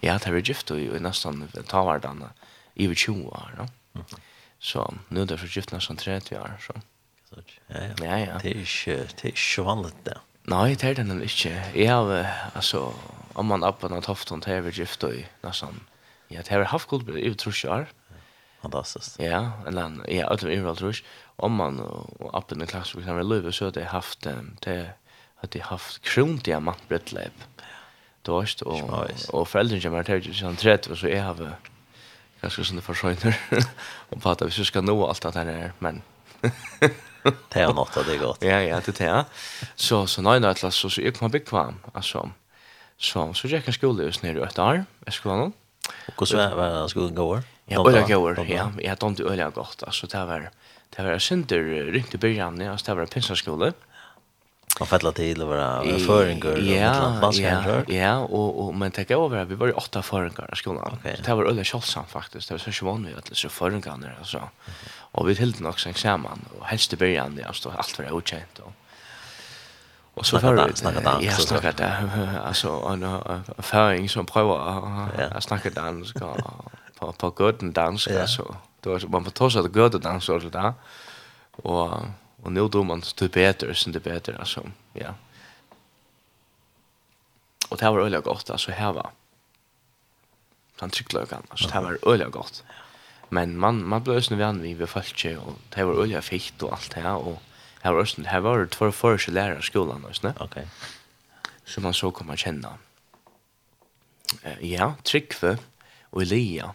ja 0.00 0.18
det 0.18 0.30
var 0.30 0.38
gift 0.38 0.70
och 0.70 0.78
i 0.80 1.00
nästan 1.00 1.48
ta 1.66 1.84
vardan 1.84 2.24
i 2.74 2.94
20 2.94 3.28
år 3.28 3.54
då 3.58 3.66
så 4.58 4.94
nu 5.08 5.24
det 5.24 5.38
för 5.38 5.46
gift 5.46 5.72
nästan 5.72 5.96
30 5.96 6.38
år 6.38 6.56
så. 6.60 6.72
Ja 7.68 7.76
ja. 7.80 8.04
Ja 8.04 8.18
ja. 8.18 8.38
det 8.42 8.50
er 8.50 8.60
ikke, 8.60 8.96
det 8.96 9.24
er 9.24 9.26
ikke 9.26 9.62
vanligt 9.62 10.04
det. 10.04 10.18
Nej 10.44 10.74
det 10.74 10.84
är 10.84 10.94
det 10.94 11.04
nämligen 11.04 11.30
inte 11.46 11.78
jag 11.80 11.94
har 11.94 12.26
alltså 12.54 12.94
om 13.34 13.46
man 13.46 13.64
uppe 13.64 13.88
på 13.88 14.02
haft 14.06 14.28
hon 14.28 14.40
det 14.40 14.60
var 14.60 14.70
gift 14.70 15.02
och 15.04 15.12
nästan 15.42 15.80
ja 16.28 16.42
det 16.42 16.54
har 16.54 16.64
haft 16.64 16.88
god 16.88 17.18
i 17.18 17.34
tror 17.34 17.54
jag 17.64 17.86
fantastiskt. 18.66 19.20
Ja, 19.20 19.50
eller 19.66 20.12
ja, 20.12 20.26
alltså 20.26 20.50
i 20.50 20.60
alla 20.60 20.92
om 21.36 21.52
man 21.52 21.80
och 21.80 22.38
appen 22.38 22.62
i 22.62 22.66
klass 22.66 22.94
vi 22.94 23.04
kan 23.04 23.16
väl 23.16 23.28
leva 23.28 23.52
så 23.52 23.66
att 23.66 23.74
det 23.74 23.84
haft 23.84 24.26
det 24.60 24.90
att 25.40 25.50
det 25.50 25.62
haft 25.62 26.02
kron 26.02 26.38
diamantbrödläpp. 26.38 27.32
Det 28.22 28.30
var 28.30 28.40
just 28.40 28.62
och 28.62 29.10
och 29.28 29.48
föräldrarna 29.48 29.80
som 29.80 29.92
har 29.92 30.02
sån 30.32 30.56
sig 30.56 30.74
an 30.74 30.96
så 30.96 31.08
jag 31.08 31.22
har 31.22 31.56
ganska 32.40 32.64
såna 32.64 32.80
försöjner 32.80 33.36
och 34.10 34.22
prata 34.22 34.44
vi 34.44 34.50
ska 34.64 34.80
nå 34.80 35.06
allt 35.06 35.22
det 35.22 35.32
här 35.32 35.72
men 35.78 36.02
det 37.48 37.60
är 37.60 37.74
något 37.74 38.06
det 38.06 38.14
är 38.14 38.18
gott. 38.18 38.42
Ja, 38.42 38.60
ja, 38.62 38.80
det 38.86 39.00
är. 39.00 39.24
Så 39.74 40.06
så 40.06 40.22
nej 40.22 40.40
nej 40.40 40.54
så 40.54 40.70
så 40.70 41.02
jag 41.02 41.14
kommer 41.16 41.30
bekväm 41.30 41.74
alltså. 41.92 42.30
Så 42.98 43.34
så 43.34 43.48
jag 43.48 43.64
kan 43.64 43.74
skola 43.74 44.02
just 44.02 44.22
nere 44.22 44.38
i 44.38 44.42
ett 44.42 44.58
år. 44.58 44.84
Jag 45.04 45.14
ska 45.14 45.20
skolan. 45.20 45.52
Och 46.16 46.28
så 46.28 46.36
var 46.36 46.88
skolan 46.88 47.14
går. 47.14 47.42
Ja, 47.66 47.88
öliga 47.88 48.06
gåvor. 48.06 48.46
Ja, 48.48 48.72
jag 48.78 48.96
har 49.00 49.08
inte 49.08 49.22
öliga 49.22 49.50
gott. 49.50 49.82
Alltså 49.82 50.06
det 50.06 50.24
var 50.24 50.50
det 50.96 51.02
var 51.02 51.18
synder 51.18 51.58
runt 51.92 52.14
i 52.14 52.18
början, 52.18 52.60
ja, 52.60 52.76
det 52.86 52.94
var 52.94 53.06
pinsaskola. 53.06 53.72
Och 54.80 54.88
fettla 54.88 55.12
till 55.12 55.42
och 55.42 55.48
vara 55.48 55.98
föringar 55.98 56.56
ja, 56.58 57.32
ja, 57.32 57.82
ja, 57.88 58.18
och, 58.18 58.64
och 58.64 58.74
men 58.74 58.90
tänk 58.90 59.10
över 59.10 59.44
vi 59.44 59.54
var 59.54 59.66
ju 59.66 59.72
åtta 59.72 60.02
föringar 60.02 60.50
i 60.52 60.56
skolan. 60.56 60.92
Okay. 60.92 61.16
Det 61.24 61.34
var 61.34 61.44
öliga 61.44 61.64
kjolsamt 61.64 62.10
faktiskt. 62.10 62.48
Det 62.48 62.54
var 62.54 62.58
så 62.58 62.70
tjuvan 62.70 63.06
vi 63.06 63.14
att 63.14 63.36
så 63.36 63.48
föringar 63.48 64.16
alltså. 64.18 64.38
så. 64.38 64.48
Och 64.98 65.28
vi 65.28 65.34
höll 65.34 65.54
nog 65.60 65.80
sen 65.80 65.90
examen 65.90 66.44
och 66.58 66.66
helst 66.66 66.92
i 66.92 66.96
början, 66.96 67.40
alltså 67.46 67.72
allt 67.76 67.98
var 67.98 68.12
okänt 68.12 68.58
och 68.58 68.72
Och 70.14 70.26
så 70.26 70.38
för 70.38 70.56
att 70.56 70.78
snacka 70.78 71.00
dans. 71.00 71.24
Ja, 71.24 71.32
snacka 71.32 71.72
dans. 71.72 72.12
Alltså 72.44 72.68
en 72.68 73.42
föring 73.62 74.08
som 74.08 74.26
prövar 74.26 74.58
att 75.36 75.44
snacka 75.44 75.70
dans 75.70 76.12
på 76.98 77.12
på 77.12 77.30
guten 77.30 77.72
dansk 77.72 78.10
ja. 78.10 78.20
alltså. 78.20 78.56
var 78.80 79.08
man 79.08 79.24
får 79.24 79.30
ta 79.30 79.50
sig 79.50 79.60
att 79.60 80.02
dansk 80.02 80.26
dans 80.26 80.52
där. 80.52 80.72
Och 81.52 81.90
och 82.42 82.52
nu 82.52 82.68
då 82.68 82.82
man 82.82 83.00
typ 83.00 83.32
bättre 83.32 83.74
sen 83.74 83.92
det 83.92 84.00
bättre 84.00 84.38
alltså. 84.38 84.70
Ja. 84.92 85.14
Och 87.68 87.76
det 87.76 87.90
var 87.90 88.00
öliga 88.00 88.20
gott 88.20 88.50
alltså 88.50 88.70
här 88.70 88.92
var. 88.92 89.10
Han 90.80 90.90
cyklar 90.90 91.26
kan 91.26 91.42
alltså 91.48 91.68
det 91.68 91.80
var 91.80 91.98
öliga 92.12 92.28
gott. 92.28 92.64
Men 93.28 93.58
man 93.58 93.84
man 93.84 94.02
blev 94.02 94.16
ju 94.16 94.36
vän 94.36 94.62
vi 94.62 94.74
vi 94.74 94.86
följde 94.86 95.38
och 95.38 95.52
det 95.68 95.84
var 95.84 95.94
öliga 96.02 96.22
fikt 96.22 96.62
och 96.62 96.72
allt 96.72 96.94
det 96.94 97.00
här 97.00 97.16
och 97.16 97.42
här 97.80 97.92
var 97.92 98.00
östen 98.00 98.24
här 98.24 98.40
var 98.40 98.58
det 98.58 98.74
för 98.74 98.90
första 98.90 99.32
lärare 99.32 99.62
skolan 99.62 100.04
alltså. 100.06 100.28
Okej. 100.28 100.44
Okay. 100.44 100.66
Så 101.64 101.80
man 101.80 101.94
så 101.94 102.10
kommer 102.10 102.36
känna. 102.36 102.78
Eh 104.42 104.72
ja, 104.72 104.94
Tryggve 105.02 105.58
och 106.10 106.22
Elia. 106.22 106.74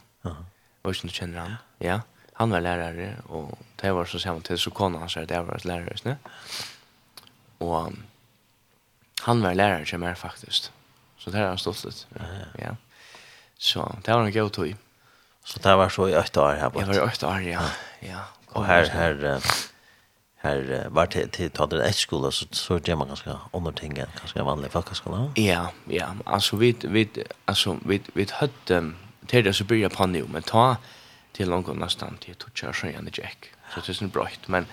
Och 0.81 0.95
du 1.01 1.09
känner 1.09 1.39
han. 1.39 1.55
Ja. 1.77 2.01
Han 2.33 2.49
var 2.49 2.61
lärare 2.61 3.15
och 3.27 3.59
det 3.75 3.91
var 3.91 4.05
så 4.05 4.19
samma 4.19 4.41
till 4.41 4.57
så 4.57 4.71
kon 4.71 4.95
han 4.95 5.09
så 5.09 5.19
det 5.19 5.41
var 5.41 5.59
lärare 5.63 5.97
snä. 5.97 6.17
Och 7.57 7.85
um, 7.85 8.03
han 9.21 9.41
var 9.41 9.53
lärare 9.53 9.85
som 9.85 10.03
är 10.03 10.15
faktiskt. 10.15 10.71
Så 11.17 11.29
det 11.29 11.39
har 11.39 11.57
stått 11.57 11.85
ut. 11.85 12.07
Ja. 12.57 12.75
Så 13.57 13.95
det 14.03 14.13
var 14.13 14.23
en 14.25 14.31
god 14.31 14.51
tog. 14.51 14.75
Så 15.43 15.59
det 15.59 15.75
var 15.75 15.89
så 15.89 16.09
i 16.09 16.15
8 16.15 16.41
år 16.41 16.53
här 16.53 16.69
på. 16.69 16.81
Jag 16.81 16.87
var 16.87 16.95
i 16.95 16.99
8 16.99 17.27
år, 17.27 17.41
ja. 17.41 17.61
Ja. 17.99 18.19
Och 18.45 18.65
här 18.65 18.85
här 18.89 19.41
här 20.35 20.87
var 20.89 21.05
til, 21.05 21.29
till 21.29 21.51
ta 21.51 21.67
det 21.67 21.83
ett 21.83 21.95
skola 21.95 22.31
så 22.31 22.45
så 22.51 22.79
gjør 22.79 22.95
man 22.95 23.07
ganska 23.07 23.39
andra 23.53 23.71
ting 23.71 23.93
ganska 23.93 24.43
vanliga 24.43 24.71
folkskola. 24.71 25.31
Ja, 25.35 25.71
ja. 25.85 26.15
Alltså 26.25 26.55
vi 26.55 26.75
vi 26.81 27.09
alltså 27.45 27.77
vi 27.85 28.01
vi 28.13 28.27
hade 28.31 28.91
till 29.27 29.43
det 29.43 29.53
så 29.53 29.63
börjar 29.63 29.89
på 29.89 30.05
nu 30.05 30.25
men 30.27 30.43
ta 30.43 30.77
till 31.31 31.49
långt 31.49 31.77
nästan 31.77 32.17
till 32.17 32.35
toucha 32.35 32.73
sjöan 32.73 33.05
det 33.05 33.17
jack 33.17 33.51
så 33.73 33.79
det 33.79 33.89
är 33.89 33.93
så 33.93 34.05
bröjt 34.05 34.47
men 34.47 34.65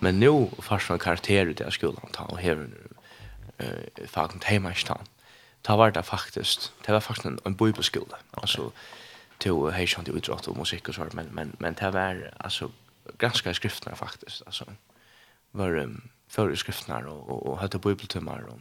men 0.00 0.20
nu 0.20 0.48
fast 0.58 0.86
från 0.86 0.98
karaktär 0.98 1.46
ut 1.46 1.60
i 1.60 1.70
skolan 1.70 2.08
ta 2.12 2.24
och 2.24 2.38
här 2.38 2.68
eh 3.58 4.06
faktiskt 4.06 4.44
hemma 4.44 4.74
stan 4.74 5.04
ta 5.62 5.76
var 5.76 5.90
det 5.90 6.02
faktiskt 6.02 6.72
det 6.86 6.92
var 6.92 7.00
faktiskt 7.00 7.26
en, 7.26 7.38
en 7.44 7.54
bibelskola 7.54 8.16
alltså 8.30 8.72
till 9.38 9.70
hej 9.72 9.86
sånt 9.86 10.08
idrott 10.08 10.48
och 10.48 10.56
musik 10.56 10.88
och 10.88 10.94
så 10.94 11.06
men 11.12 11.26
men 11.32 11.56
men 11.58 11.74
det 11.74 11.90
var 11.90 12.30
alltså 12.36 12.70
ganska 13.18 13.54
skrifterna 13.54 13.96
faktiskt 13.96 14.42
alltså. 14.46 14.64
Var 15.50 15.76
um, 15.76 16.08
föreskrifterna 16.28 16.98
och 16.98 17.30
och, 17.30 17.46
och 17.46 17.58
hade 17.58 17.78
bibeltimmar 17.78 18.42
och 18.42 18.60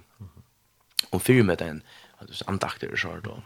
og 1.12 1.22
fyrir 1.22 1.44
med 1.44 1.58
den 1.58 1.82
alltså 2.20 2.44
andakter 2.48 2.92
og 2.92 3.00
sånt, 3.00 3.24
då 3.24 3.42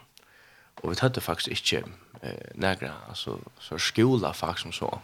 Og 0.82 0.90
vi 0.90 0.96
hadde 1.00 1.20
faktisk 1.20 1.48
ikke 1.48 1.84
eh, 2.22 2.50
nægra, 2.54 2.92
altså 3.08 3.38
så 3.60 3.78
skola 3.78 4.32
faktisk 4.32 4.62
som 4.62 4.72
så. 4.72 4.98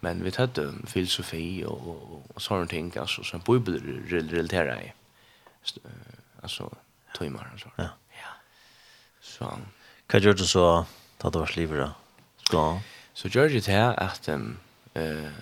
Men 0.00 0.24
vi 0.24 0.32
hadde 0.36 0.72
filosofi 0.86 1.64
og, 1.66 1.88
og, 1.88 2.26
og 2.34 2.42
sånne 2.42 2.68
ting, 2.70 2.92
altså 2.96 3.24
som 3.26 3.42
bibel 3.42 3.80
relaterer 4.12 4.78
i. 4.80 4.92
Altså 6.42 6.68
tøymer 7.16 7.48
og 7.52 7.60
sånt. 7.60 7.74
Ja. 7.78 7.90
ja. 8.14 8.36
Så. 9.20 9.50
Hva 10.08 10.20
gjør 10.22 10.38
du 10.38 10.46
så 10.46 10.68
da 11.18 11.32
du 11.34 11.40
var 11.42 11.50
sliver 11.50 11.82
da? 11.82 11.90
Skola? 12.46 12.78
Så 13.18 13.30
gjør 13.34 13.50
det 13.50 13.64
til 13.66 13.74
at 13.74 14.28
um, 14.30 14.52
uh, 14.94 15.38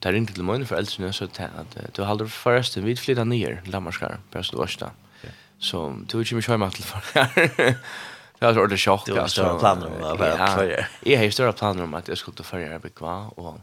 det 0.00 0.08
er 0.08 0.16
ikke 0.16 0.38
til 0.38 0.48
mine 0.48 0.66
foreldrene, 0.66 1.12
så 1.12 1.28
til 1.28 1.52
at 1.60 1.76
uh, 1.76 1.90
du 1.96 2.02
holder 2.08 2.32
forresten 2.32 2.86
vidt 2.86 3.00
flytta 3.00 3.24
nyer, 3.28 3.60
Lammarskar, 3.66 4.18
på 4.32 4.40
Østårsta. 4.40 4.88
Ja. 5.22 5.34
Så 5.60 5.84
du 6.08 6.16
er 6.16 6.24
ikke 6.24 6.40
mye 6.40 6.48
kjøymer 6.48 6.72
til 6.72 6.88
for 6.88 7.12
her. 7.12 7.76
Jag 8.42 8.54
tror 8.54 8.66
det 8.66 8.76
chock 8.76 9.08
alltså. 9.08 9.22
Det 9.22 9.28
stora 9.28 9.58
planer 9.58 9.86
om 9.86 10.04
att 10.04 10.18
vara 10.18 10.46
förr. 10.46 10.88
Jag 11.00 11.18
har 11.18 11.30
stora 11.30 11.52
planer 11.52 11.82
om 11.82 11.94
att 11.94 12.08
jag 12.08 12.18
skulle 12.18 12.44
förr 12.44 12.58
jag 12.58 12.80
bekva 12.80 13.16
och 13.36 13.58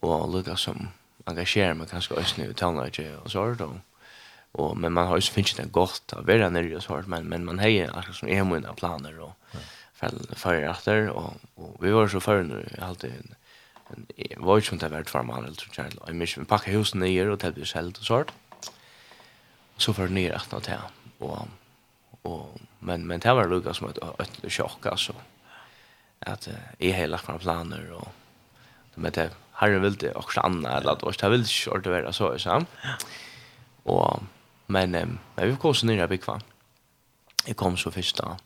och 0.00 0.32
lucka 0.34 0.56
som 0.56 0.88
engagera 1.24 1.74
mig 1.74 1.86
kanske 1.90 2.14
ösn 2.14 2.40
i 2.42 2.54
tonlage 2.54 3.16
och 3.24 3.30
så 3.30 3.54
då. 3.58 3.70
Och 4.52 4.76
men 4.76 4.92
man 4.92 5.06
har 5.06 5.16
ju 5.16 5.22
finns 5.22 5.54
det 5.54 5.72
gott 5.72 6.12
att 6.12 6.26
vara 6.26 6.48
nere 6.48 6.76
och 6.76 6.82
så 6.82 7.02
men 7.06 7.28
men 7.28 7.44
man 7.44 7.58
har 7.58 7.68
ju 7.68 7.86
alltså 7.86 8.12
som 8.12 8.28
är 8.28 8.44
mina 8.44 8.72
planer 8.72 9.20
och 9.20 9.32
för 9.94 10.10
för 10.36 10.54
efter 10.54 11.08
och 11.08 11.32
och 11.54 11.84
vi 11.84 11.90
var 11.90 12.08
så 12.08 12.20
förr 12.20 12.42
nu 12.42 12.68
alltid 12.82 13.10
en 13.10 13.34
en 14.16 14.42
voice 14.44 14.66
som 14.66 14.78
det 14.78 14.88
vart 14.88 15.10
för 15.10 15.22
man 15.22 15.44
eller 15.44 15.54
så 15.54 15.66
jag 15.76 15.86
jag 16.06 16.16
miss 16.16 16.38
packa 16.48 16.70
husen 16.70 17.00
ner 17.00 17.30
och 17.30 17.40
tävla 17.40 17.64
själv 17.64 17.92
och 17.98 18.04
sånt. 18.04 18.32
Så 19.76 19.92
för 19.92 20.08
ner 20.08 20.32
att 20.32 20.52
nåt 20.52 20.66
här 20.66 20.80
och 21.18 21.38
och 22.22 22.60
men 22.78 23.06
men 23.06 23.20
det 23.20 23.34
var 23.34 23.48
Lucas 23.48 23.76
som 23.76 23.88
ett 23.88 23.98
ett 24.20 24.52
chock 24.52 24.86
alltså 24.86 25.12
att 26.18 26.48
är 26.78 26.92
hela 26.92 27.18
kvar 27.18 27.38
planer 27.38 27.92
och 27.92 28.08
men 28.94 29.12
det 29.12 29.30
har 29.50 29.68
väl 29.68 29.94
det 29.94 30.14
också 30.14 30.40
annat 30.40 30.80
eller 30.82 31.08
att 31.08 31.18
det 31.18 31.28
vill 31.28 31.44
short 31.44 31.86
vara 31.86 32.12
så 32.12 32.38
så. 32.38 32.64
Och 33.82 34.22
men 34.66 34.90
men 34.90 35.18
vi 35.36 35.56
kom 35.56 35.74
så 35.74 35.86
ner 35.86 36.06
bekväm. 36.06 36.40
Jag 37.46 37.56
kom 37.56 37.76
så 37.76 37.90
första 37.90 38.36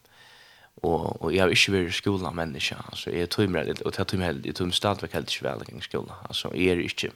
och 0.74 1.22
och 1.22 1.32
jag 1.32 1.44
har 1.44 1.50
inte 1.50 1.70
varit 1.70 1.88
i 1.88 1.92
skolan 1.92 2.34
människa 2.34 2.84
så 2.92 3.10
jag 3.10 3.30
tror 3.30 3.46
mig 3.46 3.66
det 3.66 3.80
och 3.80 3.94
jag 3.98 4.06
tror 4.06 4.20
mig 4.20 4.48
i 4.48 4.52
tror 4.52 4.66
mig 4.66 4.74
stadverk 4.74 5.14
helt 5.14 5.30
väl 5.30 5.78
i 5.78 5.80
skolan 5.80 6.16
alltså 6.28 6.54
är 6.54 6.76
inte 6.76 7.10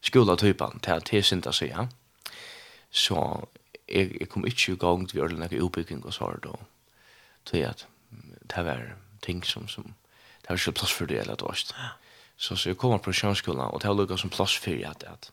skola 0.00 0.36
typen 0.36 0.78
till 0.78 1.00
till 1.00 1.24
synda 1.24 1.52
så 1.52 1.64
ja 1.64 1.88
så 2.90 3.48
jeg, 3.90 4.16
jeg 4.20 4.28
kom 4.28 4.46
ikke 4.46 4.72
i 4.72 4.80
gang 4.80 5.06
til 5.08 5.20
å 5.20 5.28
gjøre 5.28 5.62
utbygging 5.64 6.04
og 6.04 6.14
svar 6.14 6.40
da. 6.44 6.54
Så 7.48 7.56
jeg 7.56 7.70
at 7.70 7.86
det 8.50 8.64
var 8.66 8.94
ting 9.22 9.42
som, 9.44 9.68
som 9.68 9.94
det 10.40 10.48
var 10.48 10.58
ikke 10.58 10.78
plass 10.80 10.92
for 10.92 11.06
det 11.06 11.20
eller 11.20 11.36
det. 11.36 11.76
Så, 12.36 12.56
så 12.56 12.70
jeg 12.70 12.78
kom 12.80 12.98
på 12.98 13.12
kjønnskolen, 13.12 13.60
og 13.60 13.80
det 13.82 13.88
var 13.88 13.96
lukket 13.98 14.20
som 14.22 14.32
plass 14.32 14.56
for 14.56 14.86
at, 14.88 15.04
at, 15.04 15.30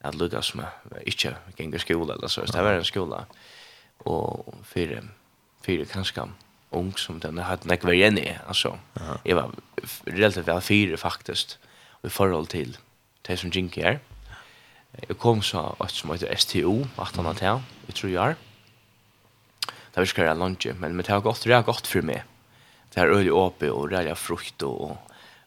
at 0.00 0.14
lukket 0.14 0.44
som 0.46 0.62
ikke 1.02 1.34
gikk 1.58 1.74
i 1.74 1.82
skole 1.82 2.14
eller 2.14 2.30
så. 2.30 2.46
Det 2.46 2.62
var 2.62 2.78
en 2.78 2.86
skole, 2.86 3.24
og 4.06 4.54
fire, 4.64 5.02
fire 5.66 5.86
kanskje 5.90 6.28
ung 6.76 6.92
som 6.98 7.20
den 7.20 7.38
hadde 7.42 7.68
nek 7.68 7.84
vært 7.86 7.98
igjen 7.98 8.20
i. 8.20 8.28
Altså, 8.46 8.76
jeg 9.24 9.38
var 9.38 9.54
relativt 10.06 10.46
vel 10.46 10.62
fire 10.62 11.00
faktisk, 11.00 11.56
i 12.04 12.12
forhold 12.12 12.46
til 12.52 12.76
det 13.26 13.38
som 13.40 13.50
gikk 13.50 13.80
her. 13.82 13.98
Jeg 15.02 15.18
kom 15.20 15.42
så 15.44 15.74
et 15.84 15.92
som 15.92 16.10
heter 16.14 16.32
STO, 16.40 16.86
18 16.96 17.26
av 17.26 17.36
det, 17.40 17.52
i 17.88 17.92
tror 17.92 18.10
jeg 18.10 18.32
er. 18.32 18.38
Det 19.66 20.02
var 20.02 20.08
ikke 20.08 20.34
lunge, 20.36 20.72
men 20.80 20.96
det 20.98 21.08
har 21.08 21.20
gått, 21.24 21.44
det 21.44 21.54
har 21.54 21.64
gått 21.64 21.86
for 21.86 22.04
meg. 22.04 22.24
Det 22.92 23.00
har 23.00 23.12
øyelig 23.12 23.32
åpig, 23.32 23.72
og 23.72 23.90
det 23.90 24.08
har 24.08 24.16
frukt 24.16 24.62
og, 24.62 24.96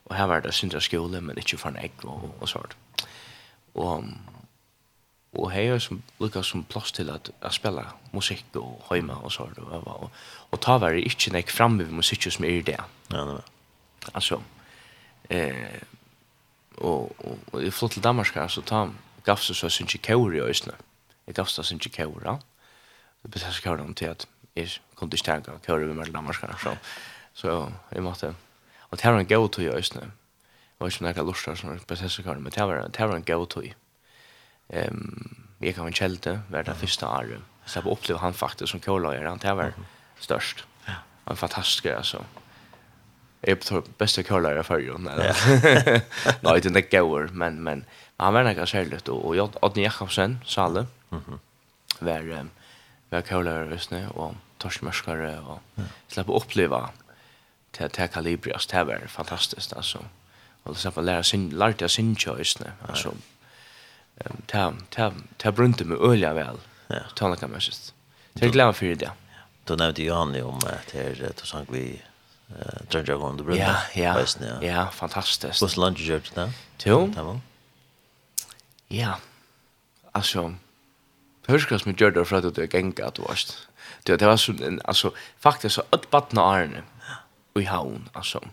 og 0.06 0.16
her 0.16 0.26
var 0.26 0.40
det 0.42 0.54
syndra 0.54 0.80
skole, 0.80 1.20
men 1.20 1.38
ikke 1.38 1.58
for 1.58 1.70
en 1.70 1.78
egg 1.78 2.02
og, 2.02 2.30
og 2.40 2.48
sånt. 2.50 2.74
Og, 3.74 4.06
og 5.38 5.50
her 5.52 5.76
er 5.76 5.82
som 5.82 6.02
lukket 6.18 6.46
som 6.46 6.64
plass 6.66 6.90
til 6.92 7.10
at 7.10 7.30
jeg 7.30 7.54
spiller 7.54 7.92
musikk 8.12 8.58
og 8.58 8.80
høyma 8.88 9.20
og 9.22 9.30
sånt. 9.32 9.58
Og, 9.58 9.70
og, 9.70 9.86
og, 9.86 10.10
og 10.50 10.62
ta 10.62 10.78
var 10.82 10.94
det 10.94 11.06
ikke 11.06 11.34
nek 11.34 11.50
framme 11.50 11.86
ved 11.86 11.94
musikk 12.02 12.26
som 12.30 12.46
er 12.46 12.58
i 12.58 12.66
det. 12.66 12.78
Ja, 13.12 13.22
det 13.22 13.38
var. 13.38 13.46
Altså, 14.14 14.40
eh, 15.30 15.78
og, 16.80 17.14
og, 17.18 17.38
og 17.52 17.62
jeg 17.62 17.72
flott 17.72 17.92
til 17.92 18.02
Danmark, 18.02 18.34
så 18.48 18.62
ta 18.66 18.88
gavst 19.24 19.54
så 19.54 19.68
synes 19.68 19.94
jeg 19.94 20.02
kjører 20.02 20.36
i 20.36 20.40
øsene. 20.50 20.74
Jeg 21.26 21.34
gafst 21.34 21.54
så 21.54 21.62
synes 21.62 21.86
jeg 21.86 21.92
kjører. 21.92 22.40
Det 23.22 23.30
betyr 23.30 23.50
så 23.50 23.62
kjører 23.62 23.84
om 23.84 23.94
til 23.94 24.12
at 24.12 24.26
jeg 24.56 24.70
kunne 24.94 25.12
ikke 25.12 25.24
tenke 25.24 25.58
kjører 25.66 25.86
vi 25.86 25.94
mellom 25.94 26.14
damerskene. 26.14 26.56
Så, 26.62 26.76
så 27.34 27.72
jeg 27.92 28.02
måtte... 28.02 28.34
Og 28.90 28.98
det 28.98 29.06
var 29.06 29.20
en 29.20 29.26
gøy 29.26 29.48
tog 29.48 29.64
i 29.64 29.70
øsene. 29.70 30.10
Og 30.78 30.88
ikke 30.88 31.04
noen 31.04 31.26
lustre 31.26 31.56
som 31.56 31.78
betyr 31.86 32.08
så 32.08 32.24
kjører, 32.24 32.40
men 32.40 32.52
det 32.52 32.66
var, 32.66 32.88
det 32.88 33.08
var 33.08 33.16
en 33.16 33.28
gøy 33.28 33.46
tog. 33.46 33.70
Um, 34.70 35.46
jeg 35.60 35.74
kan 35.74 35.84
være 35.84 35.98
kjelte 35.98 36.42
hver 36.48 36.62
det 36.62 36.76
første 36.76 37.06
året. 37.06 37.42
Så 37.66 37.80
jeg 37.80 37.92
opplevde 37.92 38.20
han 38.22 38.34
faktisk 38.34 38.72
som 38.72 38.80
kjører. 38.80 39.28
Han 39.28 39.38
det 39.38 39.56
var 39.56 39.74
størst. 40.20 40.64
Han 40.86 40.96
var 41.26 41.34
fantastisk, 41.34 41.84
altså. 41.84 42.24
Jag 43.40 43.60
tror 43.60 43.82
bästa 43.98 44.22
kolager 44.22 44.62
för 44.62 44.78
ju 44.78 44.98
när. 44.98 45.16
Nej, 46.40 46.60
det 46.60 46.66
är 46.66 46.66
inte 46.66 46.96
gøyere, 46.96 47.28
men, 47.32 47.62
men 47.62 47.84
han 48.20 48.34
var 48.34 48.44
nekka 48.44 48.66
særligt, 48.66 49.08
og, 49.08 49.24
og 49.24 49.58
Odni 49.62 49.82
Jakobsen, 49.82 50.40
Salle, 50.46 50.86
mm 51.10 51.18
-hmm. 51.18 51.38
var, 52.00 52.40
um, 52.40 52.50
var 53.10 53.20
kjøler 53.20 53.64
visne, 53.64 54.08
og 54.14 54.36
Torsten 54.58 54.86
Mørskare, 54.86 55.40
og 55.40 55.60
ja. 55.78 55.82
slapp 56.08 56.28
å 56.28 56.36
oppleva 56.36 56.90
til 57.72 57.88
det 57.88 58.10
kalibri, 58.10 58.52
altså 58.52 58.68
det 58.72 58.86
var 58.86 59.06
fantastisk, 59.08 59.72
altså. 59.76 59.98
Og 60.64 60.74
det 60.74 60.80
slapp 60.80 60.98
å 60.98 61.00
lære 61.00 61.24
sin, 61.24 61.50
lærte 61.50 61.82
jeg 61.84 61.90
sin 61.90 62.16
kjøysne, 62.16 62.72
altså. 62.88 63.14
Det 64.52 65.44
har 65.44 65.52
brunt 65.52 65.86
meg 65.86 65.98
øyelig 65.98 66.34
vel, 66.34 66.60
ja. 66.90 67.02
tannlaka 67.16 67.46
meg 67.46 67.62
sist. 67.62 67.94
Det 68.34 68.48
er 68.48 68.52
glad 68.52 68.72
for 68.72 68.86
det. 68.86 69.10
Du 69.68 69.76
nevnte 69.76 70.02
Johanne 70.02 70.44
om 70.44 70.58
at 70.66 70.90
her, 70.92 71.14
du 71.14 71.46
sang 71.46 71.66
vi 71.72 72.02
Drøndragon, 72.90 73.36
du 73.36 73.44
brunne, 73.44 73.58
ja, 73.58 73.76
ja, 73.94 74.58
ja, 74.62 74.88
fantastisk. 74.90 75.60
Hvordan 75.60 75.80
land 75.80 75.96
gjør 75.96 76.18
det 76.18 76.34
det? 76.34 76.52
Jo, 76.86 77.40
Ja. 78.92 79.18
Alltså 80.12 80.54
hörskas 81.46 81.84
med 81.84 82.00
Jordan 82.00 82.26
för 82.26 82.36
att 82.36 82.54
det 82.54 82.62
är 82.62 82.76
gänga 82.76 83.06
att 83.06 83.18
vart. 83.18 83.46
Det 84.02 84.16
det 84.16 84.26
var 84.26 84.36
så 84.36 84.52
en 84.52 84.80
alltså 84.84 85.12
faktiskt 85.38 85.74
så 85.74 85.82
att 85.90 86.10
barna 86.10 86.42
arne. 86.42 86.82
Och 87.52 87.62
i 87.62 87.64
havn 87.64 88.08
alltså. 88.12 88.48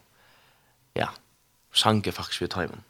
Ja. 0.94 1.10
Sanke 1.74 2.12
faktiskt 2.12 2.42
vid 2.42 2.50
timern. 2.50 2.84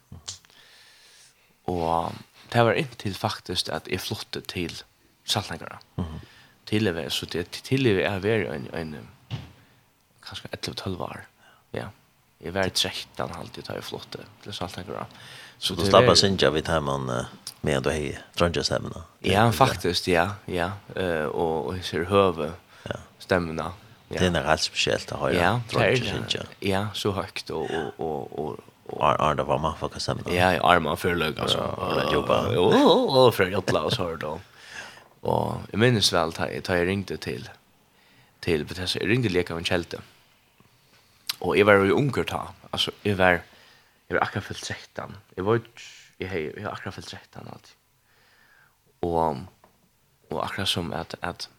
Och 1.64 2.12
det 2.48 2.62
var 2.62 2.72
inte 2.72 2.96
till 2.96 3.14
faktiskt 3.14 3.68
att 3.68 3.88
jag 3.88 4.00
flotte 4.00 4.40
till 4.40 4.82
Saltnägarna. 5.24 5.78
Mm. 5.96 6.20
det 6.64 7.10
så 7.10 7.26
det 7.26 7.50
tilleve 7.50 8.02
är 8.04 8.18
väl 8.18 8.46
en 8.46 8.68
en 8.72 9.08
kanske 10.20 10.48
11-12 10.48 11.00
år. 11.00 11.26
Ja. 11.70 11.90
Jag 12.38 12.52
var 12.52 12.68
13 12.68 13.30
halvtid 13.30 13.38
alltid 13.40 13.64
tar 13.64 13.74
jag 13.74 13.84
flotte 13.84 14.18
till 14.42 14.52
Saltnägarna. 14.52 14.98
Mm 14.98 15.06
Så 15.58 15.74
då 15.74 15.82
slappar 15.82 16.14
sin 16.14 16.36
jag 16.40 16.50
vid 16.50 16.68
hemman 16.68 17.24
med 17.60 17.82
då 17.82 17.90
hej 17.90 18.18
Rangers 18.34 18.66
stämmerna. 18.66 19.02
Ja, 19.18 19.52
faktiskt 19.52 20.08
ja, 20.08 20.30
ja. 20.46 20.70
Eh 20.94 21.24
och 21.24 21.66
och 21.66 21.74
ser 21.84 22.04
höve. 22.04 22.52
Ja. 22.82 22.94
Stämmerna. 23.18 23.72
Ja. 24.08 24.20
Det 24.20 24.26
är 24.26 24.42
rätt 24.42 24.60
speciellt 24.60 25.12
att 25.12 25.18
ha 25.18 25.32
Ja, 25.32 25.60
det 25.72 26.46
Ja, 26.60 26.86
så 26.94 27.10
högt 27.10 27.50
och 27.50 27.70
och 27.96 28.38
och 28.38 28.56
och 28.86 29.04
Arda 29.04 29.44
var 29.44 29.58
man 29.58 29.76
för 29.76 29.88
kasem. 29.88 30.18
Ja, 30.26 30.32
ja, 30.54 30.70
arma 30.70 30.96
för 30.96 31.14
lugg 31.14 31.40
alltså. 31.40 31.58
Och 31.58 32.12
jobba. 32.12 32.58
Och 32.58 33.26
och 33.26 33.34
för 33.34 33.46
jotla 33.46 33.82
och 33.82 33.92
så 33.92 34.16
då. 34.16 34.40
Och 35.20 35.54
jag 35.70 35.78
minns 35.80 36.12
väl 36.12 36.28
att 36.28 36.68
jag 36.68 36.86
ringde 36.86 37.16
till 37.16 37.48
till 38.40 38.64
Bethesda. 38.64 39.00
Jag 39.00 39.10
ringde 39.10 39.28
leka 39.28 39.54
en 39.54 39.64
kälte. 39.64 39.98
Och 41.38 41.56
jag 41.56 41.64
var 41.64 41.74
ju 41.74 41.90
unger 41.90 42.24
ta. 42.24 42.48
Alltså 42.70 42.90
jag 43.02 43.16
var 43.16 43.40
Jeg 44.08 44.16
var 44.16 44.24
akkurat 44.24 44.44
fyllt 44.44 44.64
13. 44.64 45.16
Jeg 45.36 45.44
var 45.44 45.60
jeg 46.20 46.30
hei, 46.30 46.40
jeg 46.56 46.64
var 46.64 46.72
akkurat 46.72 46.94
fyllt 46.94 47.08
13 47.08 47.48
alltid. 47.52 47.74
Og, 49.02 49.46
og 50.30 50.44
akkurat 50.44 50.68
som 50.68 50.92
at, 50.92 51.14
at, 51.22 51.50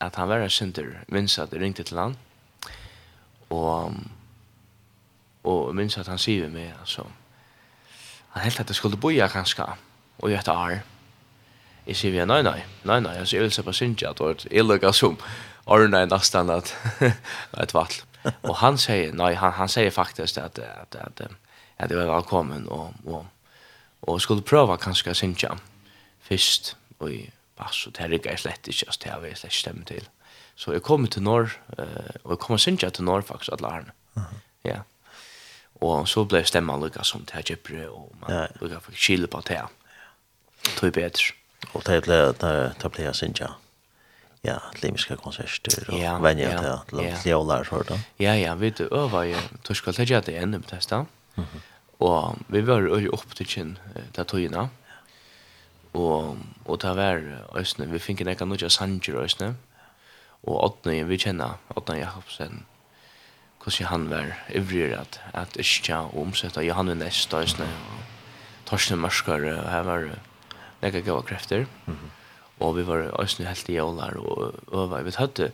at 0.00 0.16
han 0.16 0.28
var 0.28 0.42
en 0.42 0.50
synder, 0.50 0.98
minns 1.08 1.38
at 1.38 1.52
jeg 1.52 1.62
ringte 1.62 1.82
til 1.82 1.98
han. 1.98 2.16
Og, 3.50 3.94
og 5.44 5.74
minns 5.74 5.98
at 5.98 6.10
han 6.10 6.18
sier 6.18 6.50
meg, 6.50 6.74
altså, 6.80 7.06
han 8.34 8.42
helt 8.42 8.60
at 8.60 8.68
jeg 8.68 8.76
skulle 8.76 9.00
boja 9.00 9.28
ganske, 9.28 9.64
og 10.18 10.30
jeg 10.30 10.38
et 10.38 10.48
år. 10.48 10.80
Jeg 11.86 11.96
sier 11.96 12.12
vi, 12.12 12.24
nei, 12.24 12.42
nei, 12.42 12.60
nei, 12.84 13.00
nei, 13.00 13.14
altså, 13.16 13.36
jeg 13.36 13.42
vil 13.46 13.52
se 13.54 13.62
på 13.62 13.72
synder, 13.72 14.10
at 14.10 14.46
jeg 14.50 14.66
lukker 14.66 14.92
som, 14.92 15.18
Arne 15.70 16.02
er 16.02 16.10
nesten 16.10 16.50
at, 16.50 16.74
et 17.62 17.74
vatt. 17.74 18.02
Og 18.42 18.56
han 18.60 18.76
sier, 18.78 19.14
nei, 19.14 19.32
han, 19.38 19.54
han 19.56 19.70
sier 19.70 19.90
faktisk 19.94 20.42
at, 20.42 20.58
at, 20.58 20.98
at, 20.98 21.20
at 21.20 21.49
at 21.84 21.90
jeg 21.90 21.98
var 21.98 22.14
velkommen 22.14 22.68
og, 22.68 22.94
og, 23.06 23.26
og 24.02 24.20
skulle 24.20 24.44
prøve 24.46 24.76
kanskje 24.80 25.14
å 25.14 25.18
synge 25.18 25.52
først 26.28 26.74
og 27.00 27.12
i 27.12 27.20
bass 27.58 27.86
og 27.86 27.96
det 27.96 28.04
her 28.04 28.16
ikke 28.16 28.36
slett 28.40 28.68
ikke, 28.68 28.88
altså 28.88 29.00
det 29.04 29.12
har 29.12 29.22
vi 29.24 29.34
slett 29.36 29.56
stemme 29.56 29.84
til. 29.88 30.08
Så 30.60 30.74
jeg 30.76 30.84
kom 30.84 31.06
til 31.08 31.24
Norr, 31.24 31.54
uh, 31.78 32.12
og 32.24 32.34
jeg 32.34 32.38
kom 32.42 32.56
og 32.56 32.60
synge 32.60 32.90
til 32.90 33.04
Norr 33.04 33.24
faktisk, 33.24 33.52
alle 33.52 33.68
årene. 33.68 33.92
Uh 34.16 34.22
-huh. 34.22 34.40
Ja. 34.64 34.78
Og 35.80 36.08
så 36.08 36.24
ble 36.24 36.44
stemmen 36.44 36.80
lukket 36.80 37.06
som 37.06 37.24
til 37.24 37.36
her 37.36 37.42
kjøpere, 37.42 37.88
og 37.88 38.12
man 38.20 38.30
ja. 38.30 38.46
lukket 38.60 38.82
for 38.82 38.92
kjile 38.92 39.26
på 39.26 39.40
det 39.40 39.56
her. 39.56 39.66
Tog 40.76 40.92
bedre. 40.92 41.32
Og 41.72 41.86
det 41.86 42.02
ble, 42.02 42.32
det 42.82 42.92
ble 42.92 43.04
jeg 43.04 43.14
synge 43.16 43.48
ja, 44.42 44.56
limiska 44.82 45.16
konserter 45.20 45.84
og 45.88 45.98
ja, 46.00 46.14
venja 46.22 46.50
ja, 46.50 46.58
til 46.58 46.68
at 46.72 46.92
låt 46.92 47.26
ljólar 47.26 47.64
så 47.64 47.82
då. 47.82 47.98
Ja, 48.18 48.34
ja, 48.34 48.54
vi 48.54 48.70
det 48.70 48.88
öva 48.92 49.24
ju. 49.26 49.36
Tuskal 49.62 49.94
det 49.94 50.10
jag 50.10 50.24
det 50.24 50.36
ännu 50.36 50.60
på 50.60 50.68
testa. 50.68 51.06
Mhm. 51.34 51.60
Og 52.00 52.38
vi 52.48 52.62
var 52.64 52.80
jo 52.80 53.12
opp 53.12 53.34
til 53.36 53.48
kjinn 53.48 53.72
til 54.16 54.28
tøyene. 54.28 54.68
Og, 55.92 56.38
og 56.64 56.78
det 56.80 56.92
var 56.96 57.24
Østene, 57.58 57.88
vi 57.90 58.00
fikk 58.00 58.22
nekka 58.24 58.46
nødja 58.48 58.70
sanger 58.72 59.18
øsne. 59.24 59.54
Og 60.46 60.56
Odne, 60.64 61.02
vi 61.04 61.18
kjenner 61.20 61.58
Odne 61.76 61.98
Jakobsen, 61.98 62.62
hvordan 63.60 63.90
han 63.90 64.06
var 64.10 64.30
ivrig 64.56 64.94
at, 64.96 65.20
at 65.36 65.58
Ischia 65.60 66.06
og 66.06 66.22
omsetta 66.22 66.64
Johan 66.64 66.94
Nest 66.96 67.34
øsne. 67.34 67.66
Og 67.68 68.06
Torsten 68.70 69.02
Mørskar, 69.02 69.44
og 69.50 69.68
her 69.68 69.84
var 69.84 70.08
nekka 70.80 71.00
gode 71.04 71.22
krefter. 71.22 71.66
Mm 71.86 71.94
-hmm. 71.94 72.16
Og 72.60 72.76
vi 72.76 72.86
var 72.86 73.20
øsne 73.22 73.46
helt 73.46 73.68
i 73.68 73.72
jævlar 73.72 74.16
og 74.16 74.54
øva. 74.72 75.02
Vi 75.02 75.10
tøtte, 75.10 75.52